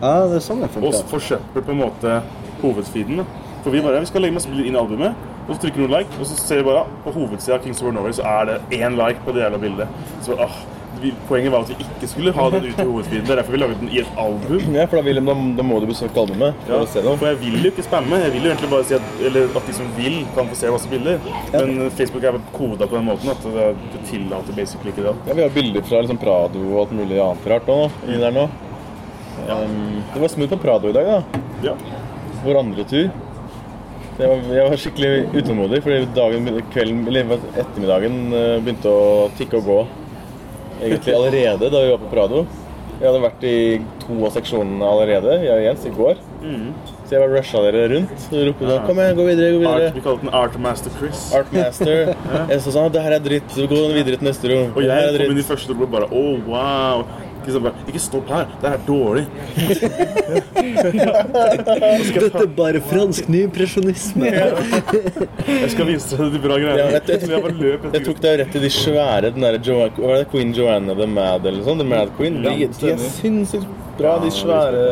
Ja, 0.00 0.14
det 0.30 0.38
er 0.40 0.44
sånn 0.44 0.62
det 0.64 0.70
Og 0.70 0.76
funker. 0.78 1.06
forsøpler 1.10 1.64
på 1.66 1.74
en 1.74 1.82
måte 1.82 2.20
hovedfeeden. 2.62 3.24
For 3.64 3.70
vi 3.74 3.82
bare 3.84 4.00
vi 4.00 4.08
skal 4.08 4.22
legge 4.24 4.34
masse 4.38 4.48
bilder 4.48 4.66
inn 4.70 4.76
i 4.78 4.80
albumet, 4.80 5.26
og 5.46 5.54
så 5.54 5.60
trykker 5.64 5.82
noen 5.82 5.92
like, 5.98 6.18
og 6.20 6.26
så 6.28 6.36
ser 6.40 6.62
vi 6.62 6.68
bare 6.70 6.86
på 7.04 7.12
hovedsida 7.12 7.58
av 7.58 7.64
Kings 7.64 7.82
of 7.82 7.92
Norway 7.92 8.14
så 8.16 8.24
er 8.24 8.44
det 8.48 8.80
én 8.80 8.96
like 8.96 9.20
på 9.26 9.34
det 9.36 9.42
jævla 9.44 9.58
bildet. 9.60 9.88
Så 10.24 10.36
åh, 10.40 10.54
vi, 11.02 11.10
poenget 11.28 11.52
var 11.52 11.64
at 11.66 11.70
vi 11.72 11.76
ikke 11.84 12.08
skulle 12.10 12.32
ha 12.36 12.44
den 12.54 12.66
ut 12.68 12.78
i 12.80 12.86
hovedfeeden. 12.86 13.24
Det 13.26 13.32
er 13.34 13.40
derfor 13.40 13.56
vi 13.56 13.60
laget 13.62 13.80
den 13.80 13.90
i 13.94 14.00
et 14.02 14.10
album. 14.24 14.74
Ja, 14.76 14.86
for 14.90 15.00
da, 15.00 15.02
vil, 15.06 15.20
da, 15.26 15.36
da 15.60 15.66
må 15.66 15.80
du 15.82 15.86
besøke 15.90 16.20
albumet 16.24 16.58
for 16.66 16.74
Ja, 16.76 16.80
å 16.84 16.88
se 16.90 17.02
det. 17.04 17.14
for 17.22 17.30
jeg 17.30 17.40
vil 17.44 17.58
jo 17.64 17.72
ikke 17.72 17.84
spamme. 17.86 18.20
Jeg 18.24 18.34
vil 18.36 18.48
jo 18.48 18.52
egentlig 18.54 18.70
bare 18.72 18.88
si 18.90 18.96
at, 18.98 19.12
eller 19.30 19.56
at 19.60 19.70
de 19.70 19.76
som 19.80 19.90
vil, 19.96 20.18
kan 20.36 20.50
få 20.52 20.58
se 20.60 20.72
masse 20.76 20.90
bilder. 20.92 21.22
Men 21.54 21.90
Facebook 21.98 22.26
er 22.30 22.40
koda 22.56 22.86
på 22.90 22.98
den 22.98 23.08
måten 23.10 23.32
at 23.34 23.46
det, 23.46 23.68
det 23.94 24.02
tillater 24.10 24.56
basically 24.60 24.94
ikke 24.94 25.06
det. 25.08 25.16
Ja, 25.30 25.38
Vi 25.40 25.46
har 25.46 25.56
bilder 25.56 25.86
fra 25.88 26.02
liksom 26.04 26.20
Prado 26.20 26.66
og 26.70 26.78
alt 26.84 26.92
mulig 27.00 27.20
annet 27.22 27.50
rart 27.54 27.66
nå, 27.70 27.80
Inni 28.06 28.20
der 28.22 28.36
nå. 28.36 28.48
Um, 29.48 30.02
det 30.14 30.20
var 30.20 30.28
smooth 30.28 30.50
på 30.52 30.60
Prado 30.60 30.90
i 30.90 30.92
dag, 30.92 31.06
da. 31.08 31.42
Ja. 31.64 31.74
Vår 32.44 32.58
andre 32.60 32.84
tur. 32.88 33.08
Jeg 34.20 34.28
var, 34.28 34.42
jeg 34.52 34.64
var 34.68 34.76
skikkelig 34.82 35.10
utålmodig, 35.32 35.78
fordi 35.80 36.00
dagen, 36.12 36.48
kvelden, 36.74 36.98
eller 37.08 37.30
ettermiddagen 37.56 38.18
eh, 38.36 38.58
begynte 38.60 38.90
å 38.92 39.30
tikke 39.38 39.56
og 39.62 39.64
gå. 39.70 39.76
Egentlig 40.80 41.14
allerede 41.14 41.70
da 41.70 41.84
vi 41.84 41.90
var 41.94 42.02
på 42.02 42.10
Prado. 42.12 42.44
Jeg 43.00 43.08
hadde 43.08 43.20
vært 43.22 43.44
i 43.48 43.56
to 44.02 44.16
av 44.28 44.32
seksjonene 44.34 44.84
allerede, 44.84 45.36
jeg 45.40 45.52
og 45.54 45.62
Jens, 45.64 45.84
i 45.88 45.92
går. 45.96 46.18
Så 47.08 47.14
jeg 47.16 47.22
bare 47.22 47.32
rusha 47.32 47.62
dere 47.64 47.86
rundt. 47.94 48.12
Så 48.26 48.42
ropte 48.44 48.66
da, 48.68 48.74
kom 48.84 49.00
igjen, 49.00 49.14
gå 49.16 49.24
videre, 49.24 49.54
gå 49.54 49.62
Art, 49.70 49.80
videre. 49.80 49.94
vi 49.96 50.02
kalte 50.04 50.26
den 50.26 50.34
Artmaster 50.40 50.92
Chris. 50.98 51.22
Artmaster. 51.34 52.12
Jeg 52.52 52.60
sa 52.60 52.74
sånn, 52.76 52.90
det 52.92 53.02
her 53.06 53.16
er 53.16 53.24
dritt, 53.24 53.56
gå 53.72 53.80
videre 53.96 54.20
til 54.20 54.28
neste 54.28 54.52
rom. 54.52 54.68
Og 54.76 54.84
jeg 54.84 55.16
kom 55.16 55.32
inn 55.34 55.40
i 55.40 55.46
første 55.48 55.72
rom 55.72 55.86
og 55.86 55.92
bare 55.96 56.10
oh 56.12 56.44
wow. 56.50 57.06
Ikke, 57.40 57.60
bare, 57.64 57.74
ikke 57.88 58.00
stopp 58.02 58.28
her. 58.30 58.46
Det 58.62 58.68
er 58.70 58.82
dårlig. 58.86 59.24
Dette 62.20 62.42
er 62.42 62.50
bare 62.56 62.80
fransk 62.84 63.28
nyimpresjonisme. 63.32 64.30
Jeg 64.30 65.70
skal 65.74 65.88
vise 65.88 66.18
deg 66.20 66.34
de 66.34 66.42
bra 66.42 66.58
Ja, 66.60 66.64
greiene. 66.66 66.90
jeg, 66.96 67.02
jeg, 67.08 67.30
jeg 67.30 67.44
bare 67.46 67.56
løp 67.60 67.86
Jeg 67.96 68.04
tok 68.06 68.20
deg 68.24 68.38
rett 68.42 68.52
til 68.54 68.64
de 68.66 68.70
svære, 68.74 69.32
den 69.34 69.46
der 69.46 69.58
jo, 69.64 69.78
det, 69.96 70.26
Queen 70.32 70.52
Joanna 70.56 70.96
the 70.98 71.08
Mad 71.10 71.46
eller 71.48 71.64
sånn? 71.66 71.80
The 71.82 71.88
Mad 71.88 72.12
Queen. 72.18 72.40
De, 72.44 72.54
de 72.80 72.92
er 72.92 73.00
sinnssykt 73.16 73.66
bra, 73.98 74.16
de 74.22 74.30
svære 74.34 74.84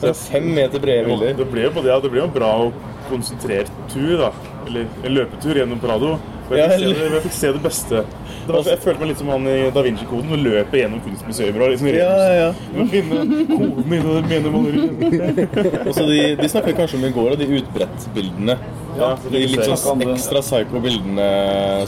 Det 0.00 0.10
er 0.12 0.18
fem 0.20 0.46
meter 0.56 0.82
brede 0.82 1.08
bilder. 1.08 1.34
Det 1.40 1.48
ble 1.52 1.66
jo 1.68 1.74
på 1.76 1.84
det, 1.84 1.92
ja, 1.94 1.98
det 2.04 2.12
ble 2.12 2.22
jo 2.22 2.28
en 2.28 2.34
bra 2.36 2.52
og 2.66 2.76
konsentrert 3.10 3.70
tur, 3.92 4.16
da. 4.20 4.30
Eller 4.66 4.88
en 5.06 5.14
løpetur 5.14 5.54
gjennom 5.60 5.78
Prado. 5.82 6.16
Jeg, 6.50 6.58
Ja, 6.58 6.66
fikk 6.70 6.80
se 6.80 6.94
det, 6.94 7.10
jeg 7.12 7.22
fikk 7.26 7.36
se 7.36 7.52
det 7.56 7.62
beste. 7.64 8.02
Det 8.46 8.54
var, 8.54 8.68
jeg 8.70 8.78
følte 8.78 9.02
meg 9.02 9.08
litt 9.10 9.18
som 9.18 9.30
han 9.32 9.46
i 9.50 9.54
Da 9.74 9.82
Vinci-koden 9.82 10.34
og 10.36 10.42
løper 10.44 10.78
gjennom 10.78 11.00
kunstmuseet. 11.02 11.56
Og 11.58 11.72
liksom, 11.72 11.88
Ja, 11.90 12.10
ja, 12.14 12.34
ja. 12.38 12.50
Du 12.70 12.76
må 12.78 12.86
finne 12.92 13.24
koden 13.50 13.94
i 13.96 14.00
det 14.06 14.22
mene 14.30 14.52
maleriet. 14.54 15.56
Og 15.88 15.92
så 15.96 16.04
de, 16.06 16.18
de 16.38 16.50
snakket 16.52 16.78
kanskje 16.78 17.00
om 17.00 17.06
i 17.08 17.10
går, 17.16 17.32
og 17.34 17.40
de 17.42 17.48
utbredt-bildene. 17.58 18.56
Ja, 18.96 19.08
De 19.26 19.42
litt 19.42 19.66
sånn 19.66 20.04
ekstra 20.06 20.40
psycho 20.44 20.80
bildene 20.84 21.26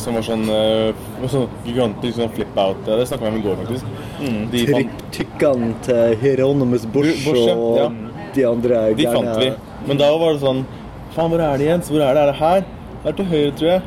som 0.02 0.18
var 0.18 0.26
sånn, 0.26 0.42
uh, 0.50 1.28
sånn 1.30 1.46
gigantisk 1.64 2.18
sånn 2.18 2.34
flip-out. 2.34 2.82
Det 2.88 3.06
snakket 3.08 3.24
vi 3.24 3.30
om 3.30 3.38
i 3.38 3.44
går, 3.46 3.62
faktisk. 3.62 3.94
De 4.52 4.64
fant, 4.72 5.78
til 5.86 6.18
Hieronymus 6.24 6.84
Bosch 6.92 7.22
Bosch, 7.24 7.44
ja. 7.46 7.54
og 7.54 7.78
Ja. 7.78 7.88
de 8.34 8.44
andre 8.50 8.82
de 8.98 9.06
fant 9.06 9.30
vi. 9.38 9.52
Men 9.86 10.02
da 10.02 10.10
var 10.18 10.34
det 10.34 10.42
sånn 10.42 10.66
Faen, 11.14 11.30
hvor 11.32 11.40
er 11.40 11.56
det, 11.58 11.64
Jens? 11.70 11.88
Hvor 11.90 12.02
er 12.04 12.14
det? 12.14 12.22
Er 12.22 12.26
det 12.32 12.36
her? 12.38 12.66
Det 13.02 13.08
er 13.08 13.16
til 13.16 13.28
høyre, 13.30 13.52
tror 13.56 13.68
jeg. 13.70 13.82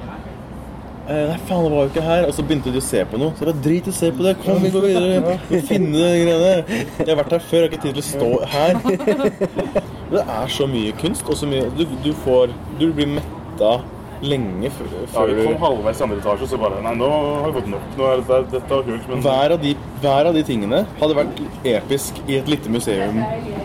Eh, 1.11 1.27
nei, 1.27 1.37
faen, 1.43 1.65
det 1.65 1.71
var 1.73 1.83
jo 1.83 1.91
ikke 1.91 2.03
her. 2.05 2.25
Og 2.29 2.35
så 2.37 2.43
begynte 2.47 2.71
de 2.71 2.79
å 2.79 2.85
se 2.85 3.01
på 3.11 3.19
noe. 3.19 3.35
Så 3.35 3.47
bare 3.47 3.63
drit 3.65 3.87
i 3.89 3.91
å 3.91 3.95
se 3.97 4.11
på 4.15 4.23
det. 4.23 4.35
Kom, 4.45 4.61
vi 4.63 4.71
går 4.71 4.85
videre. 4.87 5.37
Finne 5.67 5.91
de 5.97 6.11
greiene. 6.21 6.83
Jeg 7.01 7.09
har 7.09 7.19
vært 7.19 7.35
her 7.35 7.47
før, 7.49 7.57
jeg 7.57 7.65
har 7.65 7.71
ikke 7.71 7.81
tid 7.83 7.97
til 7.97 8.03
å 8.03 8.09
stå 8.11 8.29
her. 8.53 9.81
Det 10.11 10.19
er 10.27 10.49
så 10.51 10.65
mye 10.67 10.91
kunst, 10.99 11.23
og 11.31 11.37
så 11.39 11.47
mye 11.47 11.69
Du, 11.77 11.85
du 12.03 12.09
får 12.25 12.51
Du 12.81 12.89
blir 12.91 13.07
metta 13.07 13.69
lenge 14.21 14.69
før, 14.75 14.89
Ja, 15.13 15.23
vi 15.25 15.45
kom 15.45 15.57
halvveis 15.61 15.99
i 15.99 16.03
andre 16.05 16.17
etasje, 16.21 16.47
så 16.51 16.57
bare 16.61 16.81
Nei, 16.85 16.93
nå 16.99 17.07
har 17.09 17.47
vi 17.49 17.55
fått 17.59 17.69
nok. 17.71 17.85
Nå 17.97 18.07
er 18.07 18.21
dette, 18.21 18.39
dette 18.51 18.69
var 18.75 18.83
kult, 18.87 19.07
men 19.09 19.23
hver 19.25 19.55
av, 19.55 19.61
de, 19.63 19.73
hver 20.01 20.29
av 20.29 20.37
de 20.37 20.43
tingene 20.47 20.81
hadde 20.99 21.17
vært 21.17 21.41
episk 21.71 22.21
i 22.27 22.37
et 22.39 22.51
lite 22.51 22.69
museum, 22.73 23.21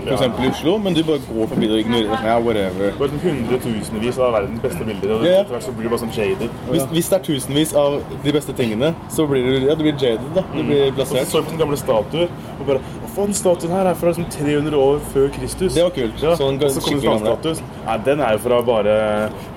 f.eks. 0.06 0.22
i 0.26 0.50
Oslo, 0.50 0.76
men 0.82 0.96
du 0.96 1.02
bare 1.06 1.20
går 1.28 1.50
forbi 1.52 1.70
og 1.70 1.78
ignorerer 1.82 2.12
det. 2.12 2.20
Ja, 2.30 2.36
whatever. 2.42 2.92
bare 3.00 3.12
sånn 3.12 3.24
hundretusenvis 3.24 4.20
av 4.22 4.36
verdens 4.38 4.62
beste 4.64 4.84
bilder, 4.88 5.14
og 5.16 5.26
Ja, 5.26 5.32
ja. 5.32 5.40
etter 5.44 5.56
hvert 5.56 5.68
så 5.68 5.76
blir 5.76 5.88
du 5.88 5.94
bare 5.94 6.04
sånn 6.04 6.14
jaded. 6.16 6.60
Hvis, 6.70 6.86
hvis 6.92 7.10
det 7.12 7.18
er 7.20 7.24
tusenvis 7.30 7.74
av 7.76 7.98
de 8.24 8.36
beste 8.38 8.56
tingene, 8.56 8.92
så 9.12 9.26
blir 9.30 9.44
du, 9.46 9.66
ja, 9.68 9.74
du 9.74 9.84
blir 9.84 9.96
jaded. 9.96 10.28
da. 10.34 10.44
Du 10.54 10.62
blir 10.62 10.92
plassert. 10.96 11.26
Mm. 11.26 11.32
så 11.32 11.42
på 11.42 11.58
gamle 11.60 11.76
statuer, 11.80 12.32
og 12.60 12.66
bare 12.66 12.80
Å, 13.16 13.24
den 13.24 13.32
statuen 13.32 13.72
her 13.72 13.86
er 13.88 13.94
fra 13.96 14.10
liksom 14.12 14.26
300 14.28 14.76
år 14.76 14.98
før 15.14 15.30
Kristus. 15.32 15.72
Det 15.72 15.84
var 15.86 15.92
kult. 15.96 16.18
Ja. 16.20 16.34
Sånn 16.36 16.58
og 16.60 16.72
så 16.74 16.82
kom 16.84 16.98
det 17.00 17.08
en 17.08 17.22
statue. 17.22 17.54
Nei, 17.86 17.94
den 18.04 18.20
er 18.20 18.34
jo 18.36 18.42
fra 18.44 18.58
bare 18.66 18.96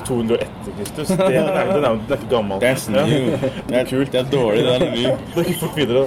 200 0.10 0.40
etter 0.46 0.76
Kristus. 0.80 1.08
Det, 1.14 1.28
er, 1.30 1.32
den, 1.70 1.86
er, 1.86 2.02
det 2.10 2.18
er 2.18 2.24
ikke. 2.26 3.54
Det 3.70 3.78
er 3.80 3.88
kult. 3.94 4.12
Det 4.16 4.20
er 4.24 4.30
dårlig. 4.34 4.66
Det 4.66 4.76
er 4.76 4.84
ny. 4.98 5.54
Fort 5.62 5.78
videre. 5.78 6.04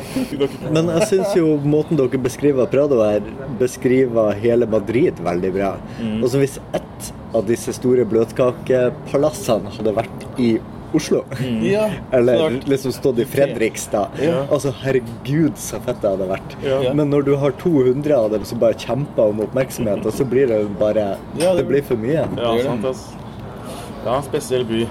Men 0.74 0.91
jeg 0.97 1.09
syns 1.15 1.37
jo 1.39 1.55
måten 1.62 2.01
dere 2.01 2.20
beskriver 2.27 2.66
Prado 2.73 2.99
her, 3.05 3.23
beskriver 3.62 4.35
hele 4.43 4.66
Madrid 4.66 5.23
veldig 5.23 5.53
bra. 5.57 5.73
Mm. 6.03 6.19
Og 6.23 6.29
så 6.35 6.43
hvis 6.43 6.59
ett 6.74 7.12
av 7.33 7.47
disse 7.49 7.73
store 7.79 8.05
bløtkakepalassene 8.11 9.73
hadde 9.79 9.95
vært 10.03 10.27
i 10.43 10.53
Oslo, 10.93 11.23
Ja, 11.65 11.87
eller 12.12 12.59
liksom 12.69 12.93
stått 12.93 13.23
i 13.23 13.24
Fredrikstad 13.24 14.11
Altså, 14.53 14.74
herregud, 14.83 15.55
så 15.57 15.79
fett 15.87 16.03
det 16.03 16.11
hadde 16.12 16.27
vært. 16.29 16.57
Men 16.99 17.09
når 17.09 17.24
du 17.31 17.33
har 17.41 17.55
200 17.62 18.12
av 18.19 18.27
dem 18.35 18.45
som 18.45 18.61
bare 18.61 18.77
kjemper 18.77 19.33
om 19.33 19.41
oppmerksomhet, 19.47 20.05
og 20.05 20.12
så 20.12 20.27
blir 20.29 20.51
det 20.53 20.59
bare 20.79 21.15
Ja, 21.41 21.55
det- 21.55 21.62
Det 21.62 21.66
blir 21.70 21.83
for 21.83 21.97
mye. 21.97 22.27
Ja, 22.37 22.53
sant, 22.66 22.85
ass. 22.85 23.07
Ja, 24.05 24.23
spesiell 24.23 24.65
by. 24.66 24.87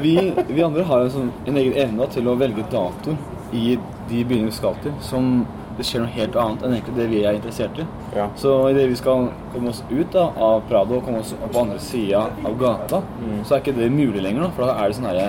Vi, 0.00 0.32
vi 0.48 0.62
andre 0.64 0.84
har 0.88 1.04
en, 1.04 1.10
sånn, 1.12 1.30
en 1.48 1.56
egen 1.60 1.76
evne 1.80 2.08
til 2.12 2.28
å 2.28 2.36
velge 2.40 2.64
datoer 2.72 3.16
i 3.56 3.78
de 4.08 4.24
byene 4.28 4.50
vi 4.50 4.56
skal 4.56 4.76
til, 4.84 4.92
som 5.04 5.46
det 5.78 5.86
skjer 5.86 6.02
noe 6.02 6.12
helt 6.12 6.36
annet 6.36 6.64
enn 6.66 6.74
egentlig 6.74 6.96
det 6.96 7.06
vi 7.12 7.20
er 7.28 7.36
interessert 7.38 7.78
i. 7.78 7.84
Ja. 8.16 8.26
Så 8.40 8.54
idet 8.72 8.88
vi 8.90 8.98
skal 8.98 9.28
komme 9.52 9.70
oss 9.70 9.82
ut 9.92 10.10
da, 10.14 10.26
av 10.34 10.64
Prado 10.68 10.98
og 10.98 11.06
komme 11.06 11.22
oss 11.22 11.34
opp 11.36 11.52
på 11.54 11.62
andre 11.62 11.78
sida 11.82 12.24
av 12.42 12.56
gata, 12.60 13.02
så 13.46 13.54
er 13.54 13.62
ikke 13.62 13.76
det 13.78 13.90
mulig 13.94 14.24
lenger 14.24 14.48
Da, 14.48 14.50
for 14.56 14.66
da 14.66 14.74
er 14.74 14.90
det 14.90 14.98
sånn 14.98 15.08
herre 15.08 15.28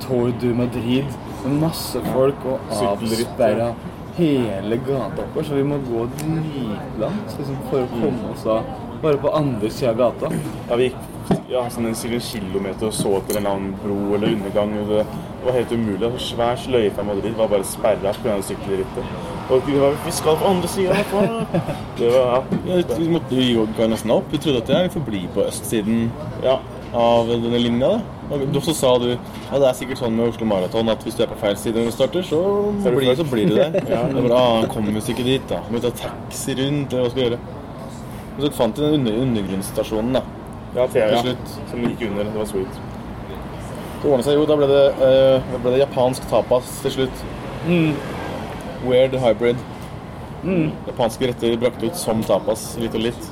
Tour 0.00 0.32
du 0.40 0.48
Madrid 0.56 1.18
med 1.44 1.60
masse 1.60 2.00
folk 2.10 2.46
og 2.48 2.72
avsperra 2.78 3.72
hele 4.16 4.80
gata 4.86 5.22
oppover, 5.26 5.46
så 5.46 5.58
vi 5.58 5.66
må 5.68 5.78
gå 5.84 6.06
dritlangt 6.20 7.36
liksom, 7.36 7.60
for 7.68 7.84
å 7.84 7.92
komme 7.92 8.32
oss 8.32 8.48
da 8.48 8.62
bare 9.00 9.20
på 9.20 9.32
andre 9.32 9.70
sida 9.72 9.92
av 9.92 10.00
gata. 10.00 10.32
Ja, 10.68 10.76
vi 10.76 10.90
gikk 10.90 11.09
ja, 11.50 11.64
sånn 11.72 11.88
en, 11.90 11.96
kilometer 11.96 12.88
og 12.88 12.94
så 12.94 13.16
etter 13.18 13.38
en 13.38 13.42
eller 13.42 13.56
annen 13.56 13.74
bro 13.82 13.98
eller 14.16 14.34
undergang. 14.36 14.74
Og 14.82 14.92
det, 14.92 15.04
var 15.44 15.56
helt 15.56 15.72
umulig. 15.72 16.00
Det 16.00 16.10
var 16.12 16.24
svær 16.24 16.58
sløyfe 16.60 17.00
av 17.00 17.06
Madrid 17.08 17.36
var 17.38 17.48
bare 17.48 17.64
sperra 17.64 18.12
pga. 18.22 18.36
sykkelrittet. 18.44 19.14
Og 19.50 19.66
vi, 19.66 19.78
var, 19.80 19.96
vi 20.04 20.12
skal 20.14 20.36
på 20.38 20.46
andre 20.46 20.68
sida, 20.70 20.94
herfra! 20.94 21.62
Det 21.98 22.10
var 22.14 22.44
Ja, 22.68 22.82
vi 22.98 23.08
måtte 23.10 23.40
jo 23.40 23.66
gå 23.76 23.88
nesten 23.90 24.12
opp. 24.14 24.28
Vi 24.30 24.38
trodde 24.38 24.62
at 24.62 24.70
ja, 24.70 24.82
vi 24.86 24.94
får 24.94 25.06
bli 25.08 25.22
på 25.34 25.46
østsiden 25.46 26.10
ja. 26.44 26.60
av 26.94 27.30
denne 27.30 27.58
linja. 27.58 27.94
da. 27.96 28.18
Og 28.30 28.60
så 28.62 28.74
sa 28.78 28.92
du 29.02 29.08
ja, 29.10 29.58
det 29.58 29.66
er 29.66 29.74
sikkert 29.74 29.98
sånn 29.98 30.14
med 30.14 30.30
Oslo 30.30 30.46
Maraton 30.46 30.92
at 30.92 31.02
hvis 31.02 31.16
du 31.18 31.24
er 31.24 31.30
på 31.32 31.38
feil 31.40 31.56
side 31.58 31.80
når 31.80 31.90
du 31.90 31.94
starter, 31.96 32.26
så 32.26 32.42
så 32.84 32.92
blir, 32.94 33.10
så 33.18 33.26
blir 33.26 33.50
du 33.50 33.56
det. 33.58 33.82
ja. 33.90 34.04
Det 34.06 34.22
var, 34.28 34.36
ah, 34.38 34.66
kommer 34.70 34.94
visst 34.94 35.10
ikke 35.10 35.26
dit, 35.26 35.48
da. 35.50 35.64
Vi 35.66 35.74
må 35.74 35.82
ta 35.82 35.90
taxi 36.04 36.54
rundt, 36.60 36.92
eller 36.92 37.08
hva 37.08 37.10
skal 37.10 37.22
vi 37.22 37.26
gjøre? 37.26 37.40
Og 38.36 38.44
så 38.44 38.52
fant 38.54 38.78
vi 38.78 38.86
den 38.86 39.00
under, 39.00 39.18
undergrunnsstasjonen, 39.24 40.20
da. 40.20 40.22
Ja, 40.74 40.86
Thea. 40.88 41.22
Som 41.70 41.82
gikk 41.84 42.02
under. 42.10 42.24
Det 42.24 42.38
var 42.38 42.48
sweet. 42.48 42.80
Det 44.02 44.08
ordnet 44.08 44.24
seg 44.28 44.38
jo. 44.38 44.46
Da 44.48 44.56
ble 44.60 44.68
det, 44.70 44.84
uh, 45.02 45.58
ble 45.60 45.74
det 45.74 45.82
japansk 45.82 46.28
tapas 46.30 46.70
til 46.84 46.94
slutt. 46.98 47.24
Weird 48.86 49.16
hybrid. 49.20 49.60
Japanske 50.88 51.28
retter 51.28 51.56
brakt 51.60 51.82
ut 51.84 51.96
som 52.00 52.22
tapas, 52.24 52.62
litt 52.80 52.94
og 52.96 53.02
litt. 53.04 53.26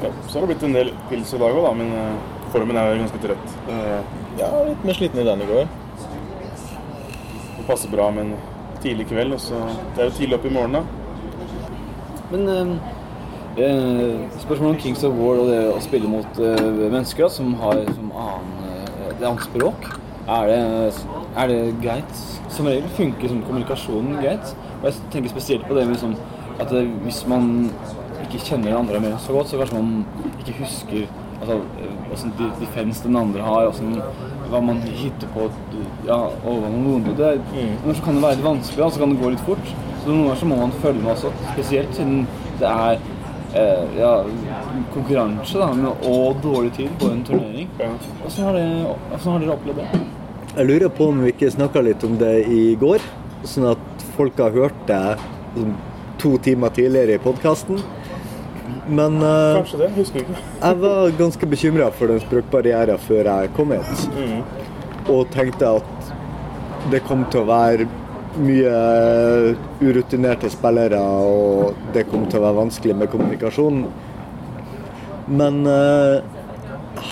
Ja, 0.00 0.08
så 0.26 0.38
har 0.38 0.46
det 0.46 0.54
blitt 0.54 0.64
en 0.66 0.74
del 0.74 0.90
pils 1.10 1.34
i 1.36 1.38
dag 1.38 1.52
òg, 1.54 1.62
da, 1.68 1.72
men 1.76 1.92
uh, 1.92 2.46
formen 2.50 2.78
er 2.80 2.94
jo 2.94 3.02
ganske 3.04 3.20
trøtt. 3.22 3.52
Uh, 3.68 4.00
Ja, 4.40 4.48
litt 4.64 4.84
mer 4.88 4.96
sliten 4.96 5.20
i 5.20 5.26
den 5.26 5.42
i 5.44 5.46
går. 5.50 5.66
Det 7.58 7.66
passer 7.68 7.92
bra 7.92 8.06
med 8.14 8.30
en 8.30 8.36
tidlig 8.82 9.06
kveld. 9.10 9.34
Også. 9.36 9.58
det 9.94 10.02
er 10.02 10.08
jo 10.08 10.16
tidlig 10.16 10.38
opp 10.38 10.46
i 10.48 10.52
morgen, 10.54 10.78
da. 10.78 10.82
Men 12.30 12.48
spørsmålet 13.56 14.74
om 14.74 14.80
Kings 14.80 15.04
of 15.04 15.16
War 15.18 15.40
og 15.42 15.48
det 15.50 15.62
å 15.72 15.80
spille 15.82 16.08
mot 16.10 16.38
eh, 16.38 16.66
mennesker 16.92 17.26
da, 17.26 17.30
som 17.34 17.54
har 17.60 17.80
som 17.90 18.12
annen, 18.14 18.68
eh, 18.68 19.08
et 19.10 19.24
annet 19.26 19.46
språk, 19.48 19.88
er 20.30 20.46
det, 20.46 20.60
er 21.36 21.50
det 21.50 21.60
greit? 21.82 22.20
Som 22.50 22.68
regel 22.70 22.88
funker 22.94 23.32
som 23.32 23.42
kommunikasjonen 23.46 24.20
greit. 24.22 24.52
Og 24.80 24.86
jeg 24.88 25.10
tenker 25.12 25.32
spesielt 25.32 25.66
på 25.66 25.74
det 25.74 25.86
med 25.88 25.96
liksom, 25.96 26.14
at 26.60 26.72
eh, 26.76 26.92
hvis 27.04 27.24
man 27.30 27.70
ikke 28.26 28.44
kjenner 28.44 28.70
den 28.70 28.78
andre 28.84 29.02
mer 29.02 29.18
så 29.18 29.34
godt, 29.34 29.50
så 29.50 29.58
kanskje 29.58 29.80
man 29.80 30.04
ikke 30.38 30.60
husker 30.60 31.06
altså, 31.40 31.58
eh, 31.82 32.26
de 32.38 32.50
defense 32.60 33.02
den 33.06 33.18
andre 33.18 33.42
har, 33.42 33.66
hvordan, 33.66 34.02
hva 34.50 34.60
man 34.62 34.82
hitter 34.86 35.30
på, 35.34 35.50
ja, 36.06 36.20
og 36.30 36.50
hva 36.62 36.68
man 36.68 36.84
voner. 36.86 37.16
Det, 37.18 37.32
ganger 37.54 37.98
så 37.98 38.04
kan 38.04 38.18
det 38.18 38.28
være 38.28 38.38
litt 38.38 38.46
vanskelig, 38.46 38.84
og 38.84 38.92
så 38.94 39.02
kan 39.02 39.14
det 39.14 39.22
gå 39.24 39.32
litt 39.34 39.48
fort. 39.48 39.72
Så 40.00 40.08
noen 40.08 40.28
ganger 40.28 40.40
så 40.40 40.50
må 40.52 40.60
man 40.62 40.78
følge 40.84 41.02
med 41.02 41.16
også, 41.16 41.32
spesielt 41.52 41.98
siden 41.98 42.22
det 42.60 42.68
er 42.70 43.02
eh, 43.54 43.98
ja, 43.98 44.12
konkurranse 44.94 45.58
da, 45.58 45.70
med, 45.74 46.06
og 46.08 46.40
dårlig 46.44 46.72
tid 46.76 46.90
på 47.00 47.10
en 47.10 47.22
turnering. 47.26 47.68
Hvordan 47.78 48.44
har, 48.46 48.58
har 49.24 49.44
dere 49.44 49.54
opplevd 49.56 49.82
det? 49.82 50.02
Jeg 50.50 50.66
lurer 50.66 50.90
på 50.90 51.06
om 51.12 51.22
vi 51.22 51.30
ikke 51.34 51.50
snakka 51.54 51.82
litt 51.86 52.04
om 52.06 52.16
det 52.20 52.34
i 52.50 52.74
går. 52.80 53.04
Sånn 53.46 53.70
at 53.70 54.04
folk 54.16 54.38
har 54.42 54.54
hørt 54.56 54.80
det 54.88 55.02
liksom, 55.54 55.76
to 56.20 56.34
timer 56.44 56.74
tidligere 56.76 57.16
i 57.16 57.22
podkasten. 57.22 57.78
Men 58.90 59.20
eh, 59.22 59.56
Kanskje 59.60 59.78
det. 59.84 59.90
Husker 59.96 60.24
ikke. 60.24 60.42
jeg 60.60 60.80
var 60.82 61.14
ganske 61.18 61.46
bekymra 61.54 61.90
for 61.94 62.10
den 62.10 62.20
språkbarrieren 62.24 63.00
før 63.06 63.30
jeg 63.30 63.52
kom 63.56 63.74
hit. 63.74 64.04
Og 65.10 65.30
tenkte 65.34 65.76
at 65.80 66.12
det 66.90 67.02
kom 67.06 67.24
til 67.30 67.44
å 67.44 67.48
være 67.50 67.86
mye 68.42 68.74
urutinerte 69.80 70.50
spillere, 70.52 71.00
og 71.00 71.78
det 71.94 72.06
kom 72.10 72.26
til 72.28 72.40
å 72.40 72.46
være 72.48 72.58
vanskelig 72.60 72.96
med 73.02 73.12
kommunikasjon. 73.12 73.84
Men 75.30 75.62
uh, 75.68 76.20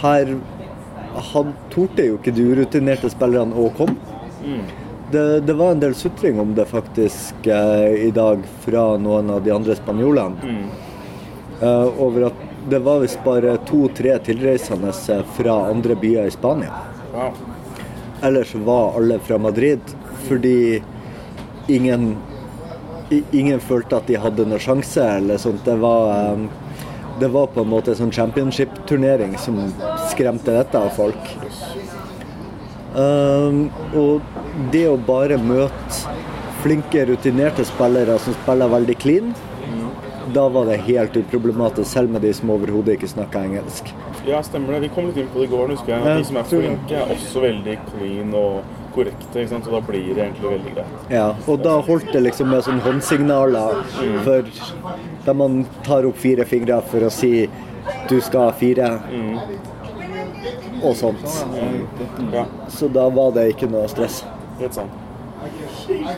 her 0.01 0.35
han 1.33 1.55
torde 1.73 2.05
jo 2.07 2.19
ikke 2.19 2.35
de 2.35 2.47
urutinerte 2.53 3.11
spillerne 3.13 3.57
å 3.59 3.71
komme. 3.77 3.97
Det, 5.09 5.41
det 5.49 5.55
var 5.57 5.73
en 5.73 5.81
del 5.81 5.95
sutring 5.97 6.37
om 6.41 6.53
det 6.57 6.69
faktisk 6.69 7.47
uh, 7.49 7.89
i 7.89 8.11
dag 8.15 8.43
fra 8.65 8.91
noen 9.01 9.33
av 9.33 9.41
de 9.45 9.55
andre 9.55 9.77
spanjolene. 9.79 10.59
Uh, 11.59 11.89
over 11.99 12.29
at 12.29 12.45
det 12.69 12.79
var 12.79 13.01
visst 13.01 13.25
bare 13.25 13.57
to-tre 13.67 14.19
tilreisende 14.19 14.93
eh, 15.09 15.25
fra 15.39 15.55
andre 15.71 15.97
byer 15.97 16.29
i 16.29 16.31
Spania. 16.31 16.75
Wow. 17.15 17.39
Ellers 18.23 18.55
var 18.55 18.99
alle 18.99 19.19
fra 19.19 19.39
Madrid 19.39 19.81
fordi 20.27 20.83
ingen, 21.69 22.17
ingen 23.33 23.61
følte 23.61 24.01
at 24.01 24.09
de 24.11 24.19
hadde 24.21 24.47
noen 24.49 24.63
sjanse 24.63 25.05
eller 25.19 25.41
sånt. 25.41 25.65
Det 25.65 25.77
var, 25.81 26.11
eh, 26.17 27.17
det 27.21 27.31
var 27.35 27.51
på 27.55 27.65
en 27.65 27.73
måte 27.73 27.95
en 27.95 28.03
sånn 28.03 28.15
championship-turnering 28.15 29.37
som 29.39 29.61
skremte 30.11 30.55
dette 30.55 30.79
av 30.79 30.91
folk. 30.97 31.35
Um, 32.99 33.69
og 33.95 34.23
det 34.73 34.87
å 34.89 34.97
bare 34.97 35.37
møte 35.39 36.17
flinke, 36.63 37.05
rutinerte 37.07 37.67
spillere 37.69 38.17
som 38.23 38.35
spiller 38.41 38.73
veldig 38.73 38.97
clean, 38.99 39.35
da 40.35 40.49
var 40.53 40.67
det 40.69 40.81
helt 40.89 41.17
uproblematisk, 41.17 41.91
selv 41.91 42.11
med 42.11 42.25
de 42.27 42.33
som 42.35 42.51
overhodet 42.53 42.99
ikke 42.99 43.11
snakka 43.13 43.45
engelsk. 43.47 43.93
Ja, 44.27 44.43
stemmer 44.45 44.77
det. 44.77 44.89
Vi 44.89 44.91
kom 44.93 45.09
litt 45.09 45.21
inn 45.21 45.31
på 45.33 45.41
det 45.41 45.49
i 45.49 45.53
går. 45.53 45.71
husker 45.73 45.95
jeg. 45.95 46.19
De 46.19 46.25
som 46.29 46.41
er 46.41 46.49
flinke, 46.51 46.99
er 46.99 47.15
også 47.15 47.45
veldig 47.45 47.77
clean 47.93 48.35
og 48.37 48.78
korrekte. 48.99 49.39
ikke 49.41 49.49
sant? 49.55 49.71
Og 49.71 49.79
da 49.79 49.81
blir 49.89 50.11
det 50.15 50.27
egentlig 50.27 50.53
veldig 50.57 50.75
greit. 50.77 51.09
Ja, 51.15 51.29
og 51.47 51.63
da 51.65 51.79
holdt 51.89 52.13
det 52.13 52.23
liksom 52.27 52.51
med 52.53 52.67
sånn 52.67 52.83
håndsignaler 52.85 53.81
for 54.27 54.53
da 55.27 55.35
man 55.39 55.63
tar 55.87 56.07
opp 56.11 56.19
fire 56.21 56.45
fingre 56.49 56.83
for 56.91 57.07
å 57.09 57.11
si 57.15 57.33
du 58.11 58.19
skal 58.21 58.51
ha 58.51 58.53
fire 58.59 58.91
og 60.83 60.95
sånt. 60.97 61.25
Ja, 62.33 62.45
Så 62.69 62.89
da 62.93 63.09
var 63.11 63.33
det 63.35 63.49
ikke 63.55 63.69
noe 63.71 63.89
stress. 63.91 64.25
helt 64.61 64.75
sant. 64.75 64.91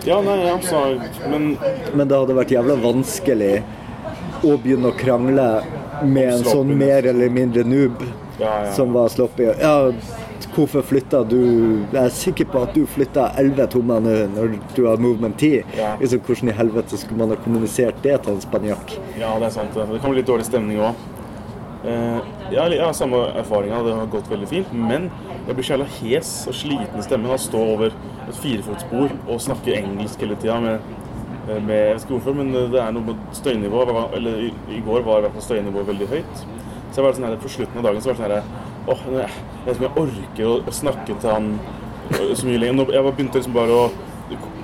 Ja, 0.05 0.17
nei, 0.25 0.39
ja, 0.47 0.57
så, 0.65 0.81
men 1.31 1.57
Men 1.95 2.09
det 2.09 2.17
hadde 2.19 2.35
vært 2.35 2.51
jævla 2.51 2.75
vanskelig 2.83 3.63
å 4.43 4.55
begynne 4.59 4.89
å 4.91 4.97
krangle 4.97 5.47
med 6.03 6.31
en 6.33 6.45
sånn 6.45 6.73
mer 6.81 7.07
eller 7.07 7.29
mindre 7.31 7.63
noob 7.69 8.01
Ja, 8.41 8.65
ja. 8.65 8.73
som 8.73 8.93
var 8.97 9.09
sloppy. 9.13 9.51
Ja, 9.61 9.93
hvorfor 10.55 10.83
flytta 10.83 11.23
du 11.29 11.37
Jeg 11.93 12.01
er 12.05 12.09
sikker 12.15 12.49
på 12.51 12.63
at 12.63 12.75
du 12.75 12.85
flytta 12.87 13.29
11 13.41 13.67
tommer 13.73 14.01
nå 14.05 14.15
når 14.35 14.59
du 14.77 14.83
har 14.87 14.97
movement 15.01 15.37
10. 15.39 15.63
Ja. 15.79 15.95
Liksom, 16.01 16.21
hvordan 16.27 16.49
i 16.53 16.57
helvete 16.59 16.99
skulle 17.01 17.19
man 17.23 17.35
ha 17.35 17.37
kommunisert 17.45 18.03
det 18.03 18.19
til 18.25 18.35
en 18.37 18.41
spanjakk? 18.45 18.97
Ja, 19.19 19.33
det 19.39 19.49
er 19.51 19.57
sant. 19.57 19.75
Det 19.75 20.01
kan 20.03 20.11
bli 20.13 20.21
litt 20.21 20.29
dårlig 20.31 20.47
stemning 20.49 20.79
òg. 20.79 20.95
Eh, 21.85 22.21
jeg 22.51 22.59
har- 22.61 22.71
jeg 22.71 22.85
har 22.85 22.93
samme 22.93 23.17
erfaringa, 23.41 23.83
det 23.85 23.95
har 23.95 24.07
gått 24.07 24.29
veldig 24.29 24.49
fint. 24.49 24.73
Men 24.73 25.11
jeg 25.47 25.57
blir 25.57 25.65
så 25.65 25.77
jævla 25.79 25.87
hes 25.87 26.47
og 26.49 26.55
sliten 26.55 26.99
i 26.99 27.03
stemmen 27.03 27.27
av 27.31 27.37
å 27.37 27.39
stå 27.39 27.59
over 27.75 27.87
et 27.87 28.35
firefotsbord 28.35 29.11
og 29.29 29.41
snakke 29.41 29.77
engelsk 29.77 30.21
hele 30.21 30.37
tida 30.37 30.61
med, 30.61 30.81
eh, 31.49 31.61
med 31.61 31.71
Jeg 31.89 31.95
vet 31.95 32.05
ikke 32.05 32.21
hvorfor, 32.21 32.35
men 32.37 32.53
det 32.53 32.75
er 32.81 32.93
noe 32.93 33.03
med 33.03 33.17
støynivået. 33.33 34.15
Eller 34.15 34.31
i, 34.39 34.53
i 34.77 34.81
går 34.81 35.03
var 35.05 35.19
i 35.19 35.23
hvert 35.23 35.33
fall 35.33 35.57
støynivået 35.57 35.87
veldig 35.87 36.09
høyt. 36.09 36.37
Så 36.93 36.97
jeg 36.97 37.05
var 37.05 37.13
sånn 37.13 37.25
her, 37.29 37.37
på 37.37 37.49
slutten 37.49 37.77
av 37.79 37.83
dagen 37.85 38.01
så 38.01 38.07
var 38.07 38.15
det 38.15 38.21
sånn 38.21 38.31
her 38.31 38.43
Åh, 38.89 39.03
jeg 39.13 39.29
vet 39.67 39.77
ikke 39.77 39.81
om 39.81 39.87
jeg 39.87 40.03
orker 40.05 40.47
å, 40.49 40.55
å 40.67 40.73
snakke 40.75 41.17
til 41.21 41.31
han 41.31 41.51
øh, 42.17 42.33
så 42.37 42.47
mye 42.49 42.61
lenger. 42.63 42.93
Jeg 42.95 43.05
var 43.07 43.13
begynte 43.19 43.39
liksom 43.43 43.57
bare 43.57 43.77
å 43.77 43.91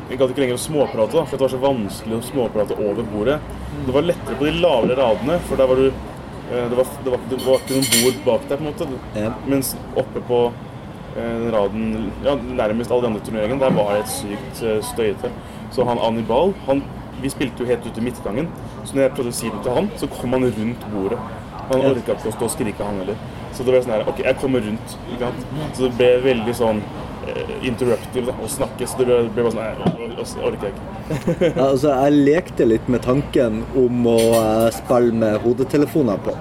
Jeg 0.06 0.20
gadd 0.20 0.30
ikke 0.30 0.42
lenger 0.44 0.54
å 0.54 0.62
småprate, 0.62 1.16
da, 1.18 1.24
for 1.26 1.34
det 1.36 1.42
var 1.42 1.50
så 1.50 1.58
vanskelig 1.58 2.14
å 2.14 2.22
småprate 2.22 2.76
over 2.78 3.02
bordet. 3.10 3.40
Det 3.88 3.94
var 3.96 4.04
lettere 4.06 4.36
på 4.38 4.46
de 4.46 4.52
lavere 4.62 4.94
radene, 5.00 5.40
for 5.48 5.58
der 5.58 5.66
var 5.66 5.80
du 5.82 5.86
eh, 5.88 6.68
det 6.70 6.76
var, 6.78 6.92
det, 7.02 7.10
var, 7.10 7.24
det 7.32 7.38
var 7.42 7.64
ikke 7.64 7.80
noen 7.80 7.88
bord 8.04 8.20
bak 8.28 8.44
deg, 8.46 8.60
på 8.60 8.62
en 8.62 8.68
måte. 8.70 8.86
Ja. 9.18 9.32
Mens 9.50 9.72
oppe 9.98 10.22
på 10.28 10.38
eh, 10.46 11.18
den 11.24 11.50
raden 11.50 11.88
ja, 12.22 12.36
nærmest 12.38 12.94
alle 12.94 13.02
de 13.02 13.10
andre 13.10 13.24
turneringene, 13.26 13.58
der 13.64 13.74
var 13.74 13.90
det 13.96 14.04
et 14.04 14.14
sykt 14.14 14.62
eh, 14.62 14.78
støyete. 14.92 15.32
Så 15.74 15.88
han 15.90 15.98
Anibal 16.06 16.54
han, 16.68 16.84
vi 17.18 17.34
spilte 17.34 17.64
jo 17.64 17.68
helt 17.72 17.82
ute 17.90 17.98
i 17.98 18.06
midtgangen, 18.06 18.46
så 18.86 18.94
når 18.94 19.08
jeg 19.08 19.14
prøvde 19.18 19.34
å 19.34 19.38
si 19.40 19.50
det 19.50 19.64
til 19.66 19.74
han, 19.80 19.90
så 19.98 20.06
kom 20.14 20.38
han 20.38 20.46
rundt 20.46 20.86
bordet. 20.94 21.18
Han 21.66 21.82
Ja. 21.82 21.90
orka 21.90 22.14
ikke 22.14 22.30
å 22.30 22.36
stå 22.38 22.46
og 22.46 22.54
skrike, 22.54 22.86
han 22.86 23.02
heller. 23.02 23.18
Så 23.56 23.64
det 23.64 23.72
ble 23.72 23.80
sånn 23.86 23.94
her, 23.96 24.04
ok, 24.12 24.18
jeg 24.26 24.36
kommer 24.42 24.60
rundt. 24.64 24.96
Ikke 25.14 25.30
sant? 25.30 25.76
Så 25.76 25.86
det 25.86 25.92
ble 25.96 26.08
veldig 26.26 26.54
sånn 26.58 26.82
eh, 27.26 27.54
interruptive 27.70 28.26
da, 28.28 28.34
å 28.44 28.48
snakke, 28.52 28.84
så 28.88 29.00
det 29.00 29.06
ble, 29.08 29.16
ble 29.32 29.46
bare 29.46 29.54
sånn 29.54 29.62
Nei, 29.64 30.10
å- 30.20 30.44
orker 30.50 30.68
jeg 30.68 30.74
ikke. 30.74 30.82
Ja, 31.56 31.70
altså, 31.70 31.94
jeg 31.94 32.18
lekte 32.26 32.66
litt 32.68 32.88
med 32.92 33.02
tanken 33.06 33.62
om 33.78 34.06
å 34.12 34.18
eh, 34.42 34.68
spille 34.76 35.14
med 35.24 35.40
hodetelefoner 35.46 36.20
på. 36.26 36.36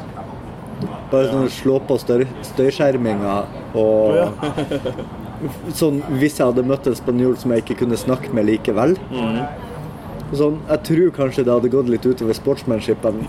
Bare 1.11 1.29
sånn 1.31 1.47
slå 1.53 1.77
på 1.87 1.95
støy, 2.01 2.25
støyskjerminga 2.43 3.35
og 3.79 4.17
Sånn 5.77 5.99
hvis 6.17 6.37
jeg 6.39 6.47
hadde 6.47 6.63
møtt 6.65 6.87
en 6.89 6.95
spanjol 6.97 7.35
som 7.37 7.51
jeg 7.53 7.61
ikke 7.63 7.75
kunne 7.83 7.97
snakke 7.99 8.31
med 8.33 8.47
likevel. 8.49 8.95
Sånn, 10.35 10.57
jeg 10.69 10.83
tror 10.89 11.13
kanskje 11.15 11.45
det 11.47 11.53
hadde 11.53 11.71
gått 11.73 11.91
litt 11.91 12.05
utover 12.05 12.37
sportsmanshipen. 12.37 13.21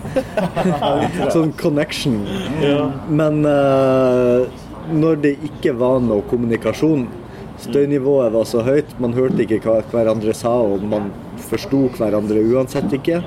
sånn 1.34 1.52
connection. 1.60 2.22
Men 3.08 3.44
uh, 3.46 4.48
når 4.92 5.22
det 5.22 5.36
ikke 5.50 5.76
var 5.78 6.02
noe 6.04 6.26
kommunikasjon 6.30 7.06
Støynivået 7.56 8.34
var 8.34 8.44
så 8.44 8.60
høyt, 8.60 8.90
man 9.00 9.14
hørte 9.16 9.40
ikke 9.40 9.62
hva 9.64 9.78
hverandre 9.88 10.34
sa, 10.36 10.52
og 10.60 10.82
man 10.84 11.08
forsto 11.48 11.86
hverandre 11.96 12.42
uansett 12.52 12.92
ikke. 12.98 13.22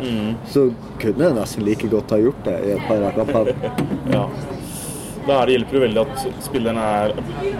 Så 0.53 0.67
kunne 1.01 1.25
jeg 1.25 1.37
nesten 1.39 1.65
like 1.65 1.89
godt 1.89 2.13
ha 2.13 2.19
gjort 2.21 2.45
det 2.45 2.55
i 2.67 2.75
et 2.75 2.85
par 2.85 3.07
av 3.09 3.17
kampene. 3.17 3.73
Ja. 4.13 4.27
Da 5.29 5.43
det 5.45 5.53
hjelper 5.53 5.77
det 5.77 5.81
veldig 5.83 6.01
at 6.01 6.23
spillerne 6.41 6.81
er 6.81 7.11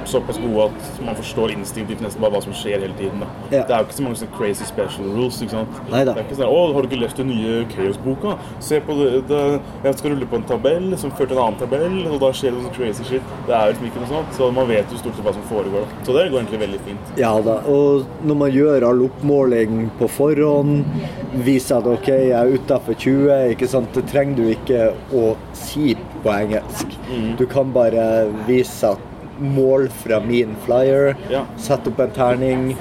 såpass 0.10 0.40
gode 0.42 0.70
at 0.72 1.02
man 1.06 1.18
forstår 1.20 1.52
instinktivt 1.54 2.02
nesten 2.02 2.24
bare 2.24 2.34
hva 2.34 2.42
som 2.42 2.56
skjer 2.58 2.82
hele 2.82 2.96
tiden. 2.98 3.22
Ja. 3.54 3.62
Det 3.68 3.76
er 3.76 3.84
jo 3.84 3.88
ikke 3.88 3.98
så 4.00 4.06
mange 4.06 4.20
sånne 4.22 4.38
crazy 4.40 4.66
special 4.66 5.12
rules. 5.14 5.38
ikke 5.44 5.54
sant? 5.54 5.78
Neida. 5.92 6.16
Det 6.16 6.24
er 6.24 6.28
ikke 6.28 6.40
sånn 6.40 6.50
Å, 6.50 6.64
har 6.74 6.82
du 6.82 6.90
ikke 6.90 7.02
lest 7.04 7.22
den 7.22 7.30
nye 7.30 7.60
Chaos-boka? 7.76 8.34
Se 8.66 8.80
på 8.86 8.96
det, 8.98 9.10
det 9.30 9.44
Jeg 9.86 10.00
skal 10.00 10.16
rulle 10.16 10.30
på 10.32 10.40
en 10.40 10.48
tabell 10.50 10.90
som 11.02 11.14
fører 11.14 11.30
til 11.30 11.38
en 11.38 11.44
annen 11.46 11.62
tabell, 11.62 11.98
og 12.10 12.18
da 12.24 12.32
skjer 12.40 12.56
det 12.56 12.66
sånn 12.66 12.76
crazy 12.80 13.06
shit. 13.12 13.34
Det 13.46 13.56
er 13.56 13.72
liksom 13.72 13.90
ikke 13.92 14.04
noe 14.04 14.12
sånt, 14.16 14.34
så 14.40 14.50
man 14.56 14.70
vet 14.72 14.90
jo 14.96 15.02
stort 15.04 15.20
sett 15.20 15.30
hva 15.30 15.36
som 15.38 15.46
foregår. 15.52 15.86
Da. 15.86 16.04
Så 16.10 16.18
det 16.18 16.26
går 16.34 16.42
egentlig 16.42 16.62
veldig 16.66 16.82
fint. 16.90 17.14
Ja 17.22 17.36
da, 17.46 17.60
og 17.70 18.10
når 18.26 18.42
man 18.44 18.54
gjør 18.56 18.88
all 18.90 19.06
oppmåling 19.06 19.86
på 20.02 20.10
forhånd, 20.18 20.86
viser 21.46 21.78
at 21.78 21.90
OK, 21.94 22.10
jeg 22.10 22.34
er 22.34 22.56
utafor 22.58 22.98
20, 22.98 23.54
ikke 23.54 23.70
sant, 23.70 23.94
det 23.94 24.08
trenger 24.10 24.42
du 24.42 24.50
ikke 24.56 24.90
å 25.14 25.30
si 25.58 25.94
på 26.24 26.32
engelsk. 26.34 26.98
Du 27.40 27.46
kan 27.50 27.72
bare 27.76 28.10
vise 28.48 28.92
at 28.96 29.06
mål 29.40 29.86
fra 30.02 30.18
min 30.20 30.56
flyer, 30.66 31.14
Ja. 31.32 31.46
sette 31.58 31.88
opp 31.88 32.00
en 32.04 32.12
terning. 32.12 32.78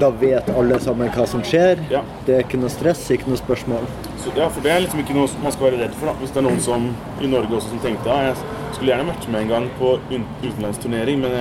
Da 0.00 0.08
vet 0.10 0.48
alle 0.56 0.78
sammen 0.80 1.10
hva 1.12 1.26
som 1.28 1.42
skjer. 1.42 1.82
Ja. 1.90 2.00
Det 2.24 2.34
er 2.38 2.42
ikke 2.46 2.60
noe 2.62 2.70
stress, 2.72 3.02
ikke 3.12 3.28
noe 3.28 3.36
spørsmål. 3.36 3.84
Så, 4.22 4.32
ja, 4.36 4.48
for 4.48 4.62
det 4.64 4.70
er 4.72 4.80
liksom 4.86 5.00
ikke 5.02 5.14
noe 5.18 5.28
man 5.42 5.52
skal 5.52 5.70
være 5.70 5.82
redd 5.82 5.94
for. 5.98 6.06
da. 6.06 6.12
Hvis 6.22 6.30
det 6.32 6.40
er 6.40 6.48
noen 6.48 6.60
som 6.60 6.94
i 7.20 7.26
Norge 7.26 7.50
også 7.58 7.68
som 7.74 7.78
tenkte 7.84 8.06
ja, 8.08 8.30
jeg 8.32 8.36
skulle 8.72 8.92
gjerne 8.94 9.10
vært 9.12 9.28
med 9.28 9.42
en 9.42 9.48
gang 9.48 9.68
på 9.78 9.98
utenlandsturnering, 10.42 11.20
men 11.20 11.32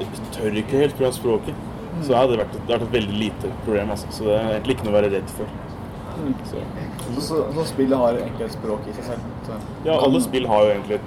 jeg, 0.00 0.06
tør 0.32 0.56
ikke 0.56 0.80
helt 0.80 0.96
pga. 0.96 1.10
språket. 1.12 1.54
Så 2.06 2.14
hadde 2.16 2.36
det 2.38 2.46
vært, 2.46 2.52
det 2.54 2.72
hadde 2.72 2.78
vært 2.80 2.88
et 2.88 2.96
veldig 3.02 3.18
lite 3.20 3.50
problem. 3.66 3.90
Altså. 3.90 4.06
Så 4.10 4.24
det 4.24 4.38
er 4.38 4.54
egentlig 4.54 4.76
ikke 4.78 4.86
noe 4.88 4.94
å 4.94 5.00
være 5.02 5.12
redd 5.12 5.28
for. 5.36 5.44
Så, 6.50 6.62
Så, 7.14 7.20
så, 7.26 7.40
så 7.56 7.64
spillet 7.68 7.98
har 7.98 8.18
egentlig 8.20 8.46
et 8.46 8.54
språk 8.54 8.86
i 8.86 8.94
seg 8.98 9.10
selv. 9.12 9.26
Så. 9.46 9.58
ja, 9.88 9.98
alle 9.98 10.22
spill 10.22 10.46
har 10.50 10.64
jo 10.66 10.76
egentlig 10.76 11.00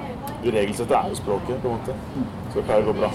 Regelsettet 0.44 0.91
er 0.98 1.07
jo 1.07 1.15
språket, 1.15 1.61
på 1.64 1.69
en 1.69 1.77
måte. 1.77 1.94
Så 2.52 2.57
det 2.57 2.64
pleier 2.68 2.84
å 2.84 2.91
gå 2.91 2.94
bra. 2.98 3.10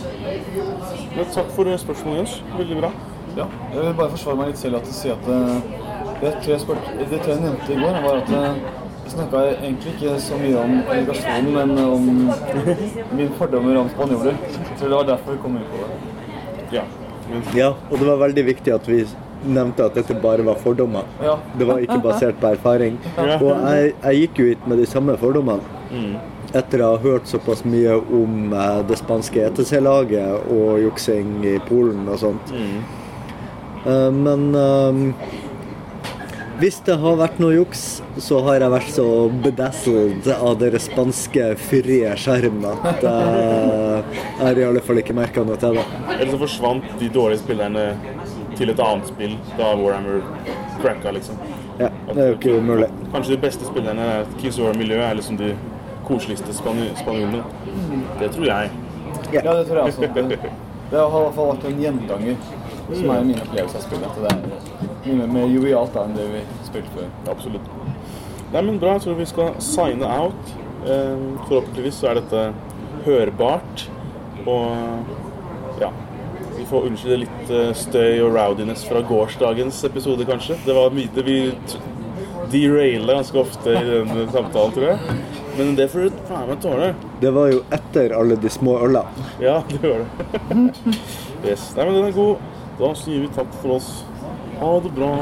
Men 1.12 1.26
takk 1.34 1.50
for 1.52 1.68
spørsmålet, 1.82 2.22
Jens. 2.22 2.36
Veldig 2.56 2.78
bra. 2.80 2.90
Ja, 3.36 3.44
jeg 3.74 3.82
vil 3.84 3.96
bare 3.98 4.12
forsvare 4.14 4.40
meg 4.40 4.48
litt 4.52 4.60
selv 4.62 4.78
at 4.78 4.88
jeg 4.88 4.96
sier 4.96 5.18
at 5.18 5.28
eh, 5.30 5.58
det 6.22 6.30
tre, 6.42 6.56
det 6.56 7.20
tror 7.20 7.34
jeg 7.34 7.42
nevnte 7.44 7.74
i 7.74 7.76
går, 7.82 7.98
var 8.06 8.22
at 8.22 8.32
eh, 8.38 8.62
jeg 9.04 9.12
snakka 9.12 9.42
egentlig 9.50 9.92
ikke 9.94 10.14
så 10.24 10.38
mye 10.40 10.62
om 10.62 10.72
kommunikasjonen, 10.88 11.52
men 11.54 11.78
om 11.84 12.08
mine 13.12 13.28
fordommer 13.38 13.78
om 13.82 13.92
spanjoler. 13.92 14.40
Jeg 14.56 14.80
tror 14.80 14.88
det 14.88 14.96
var 14.96 15.10
derfor 15.12 15.36
vi 15.36 15.42
kom 15.44 15.60
inn 15.60 15.68
på 15.68 15.84
det. 15.84 16.00
Ja. 16.78 16.88
Ja, 17.56 17.70
og 17.90 18.00
det 18.00 18.08
var 18.08 18.20
veldig 18.24 18.44
viktig 18.48 18.72
at 18.72 18.88
vi 18.88 19.02
nevnte 19.44 19.86
at 19.86 19.94
dette 19.98 20.16
bare 20.22 20.42
var 20.46 20.58
fordommer. 20.62 21.06
Ja. 21.22 21.36
Det 21.58 21.66
var 21.68 21.78
ikke 21.84 22.00
basert 22.04 22.40
på 22.42 22.50
erfaring. 22.54 22.98
Og 23.18 23.52
jeg, 23.52 23.92
jeg 24.02 24.22
gikk 24.24 24.42
jo 24.42 24.48
hit 24.52 24.66
med 24.70 24.82
de 24.82 24.86
samme 24.90 25.16
fordommene. 25.20 25.62
Etter 26.56 26.80
å 26.80 26.94
ha 26.94 27.00
hørt 27.02 27.28
såpass 27.28 27.60
mye 27.68 27.92
om 28.16 28.54
eh, 28.56 28.78
det 28.88 28.96
spanske 28.96 29.42
ETC-laget 29.50 30.48
og 30.48 30.78
juksing 30.80 31.42
i 31.44 31.58
Polen 31.68 32.08
og 32.08 32.16
sånt. 32.22 32.54
Eh, 33.84 34.08
men 34.16 34.48
eh, 34.56 35.02
Hvis 36.58 36.80
det 36.88 36.96
har 36.98 37.14
vært 37.20 37.36
noe 37.38 37.52
juks, 37.54 37.82
så 38.18 38.40
har 38.48 38.64
jeg 38.64 38.72
vært 38.72 38.88
så 38.96 39.04
bedazzled 39.44 40.26
av 40.34 40.56
deres 40.58 40.88
spanske, 40.88 41.52
fyrige 41.68 42.16
skjerm 42.18 42.64
at 42.66 43.04
eh, 43.06 44.16
jeg 44.16 44.40
har 44.40 44.58
i 44.58 44.64
alle 44.66 44.82
fall 44.82 44.98
ikke 45.04 45.14
merka 45.14 45.44
noe 45.46 45.60
til 45.62 45.78
det. 45.78 45.84
Eller 46.16 46.32
så 46.32 46.40
forsvant 46.40 46.88
de 46.98 47.12
dårlige 47.14 47.44
spillerne 47.44 47.84
til 48.58 48.70
et 48.72 48.80
annet 48.82 49.08
spill 49.10 49.34
da 49.58 49.72
Warhammer 49.78 50.20
cracka, 50.82 51.12
liksom. 51.14 51.38
Ja, 51.78 51.88
det 52.10 52.18
er 52.22 52.28
jo 52.32 52.36
ikke 52.38 52.60
mulig. 52.66 52.88
Kanskje 53.12 53.36
de 53.36 53.40
beste 53.46 53.66
spillerne 53.68 54.06
er 54.18 54.30
Kisora-miljøet 54.40 55.04
er 55.12 55.18
liksom 55.20 55.38
de 55.38 55.52
koseligste 56.08 56.54
spanj- 56.56 56.94
spanjolene. 56.98 57.42
Det 58.20 58.30
tror 58.34 58.46
jeg. 58.48 58.70
Ja, 59.32 59.42
det 59.54 59.66
tror 59.68 59.76
jeg 59.76 59.84
også. 59.92 60.00
Det, 60.14 60.28
det 60.90 60.98
har 60.98 61.06
i 61.06 61.22
hvert 61.24 61.36
fall 61.36 61.50
vært 61.52 61.66
en 61.68 61.82
gjenganger 61.82 62.36
som 62.88 63.10
er 63.12 63.26
min 63.28 63.42
opplevelse 63.44 63.76
av 63.76 63.84
spillet. 63.84 64.08
At 64.08 64.22
det 64.24 65.12
er 65.12 65.18
mye 65.18 65.28
mer- 65.36 65.52
jovialt 65.52 65.94
da 65.94 66.06
enn 66.08 66.16
det 66.16 66.26
vi 66.32 66.42
spilte 66.66 66.94
før. 66.96 67.10
Absolutt. 67.34 67.68
Nei, 68.52 68.62
men 68.64 68.78
bra. 68.80 68.94
Jeg 68.96 69.04
tror 69.04 69.18
vi 69.18 69.26
skal 69.28 69.54
signe 69.60 70.08
out. 70.18 70.54
Eh, 70.88 71.16
forhåpentligvis 71.48 71.98
så 72.00 72.10
er 72.14 72.22
dette 72.22 72.46
hørbart. 73.04 73.86
Og 74.48 75.82
ja 75.82 75.90
Får 76.68 76.88
unnskylde 76.90 77.22
litt 77.24 77.52
eh, 77.54 77.70
støy 77.76 78.20
og 78.24 78.34
rowdiness 78.36 78.84
fra 78.88 79.00
gårsdagens 79.08 79.80
episode, 79.88 80.26
kanskje. 80.28 80.58
Det 80.66 80.76
var 80.76 80.92
mye 80.92 81.24
vi 81.24 81.38
deraila 82.52 83.18
ganske 83.18 83.38
ofte 83.38 83.72
i 83.72 83.84
denne 83.84 84.26
samtalen, 84.32 84.72
tror 84.72 84.86
jeg. 84.90 85.18
Men 85.58 85.74
det 85.76 85.88
får 85.92 86.08
du 86.08 86.20
faen 86.28 86.48
meg 86.48 86.60
tåle. 86.62 86.92
Det 87.20 87.32
var 87.34 87.50
jo 87.52 87.62
etter 87.74 88.14
alle 88.14 88.36
de 88.40 88.52
små 88.52 88.78
ølene. 88.86 89.26
Ja, 89.42 89.62
det 89.72 89.80
var 89.82 90.04
det. 90.04 90.68
yes. 91.48 91.72
Nei, 91.76 91.84
men 91.84 91.94
den 91.96 92.10
er 92.10 92.16
god. 92.16 92.44
Da 92.78 92.92
sier 93.00 93.24
vi 93.24 93.30
takk 93.34 93.50
for 93.62 93.78
oss. 93.78 93.88
Ha 94.60 94.74
det 94.84 94.92
bra. 94.94 95.12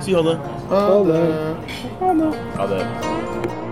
Si 0.00 0.16
ha 0.16 0.22
det. 0.24 0.38
ha 0.70 1.02
det. 1.10 1.24
Ha 2.00 2.14
det. 2.22 2.30
Ha 2.56 2.70
det. 2.72 3.68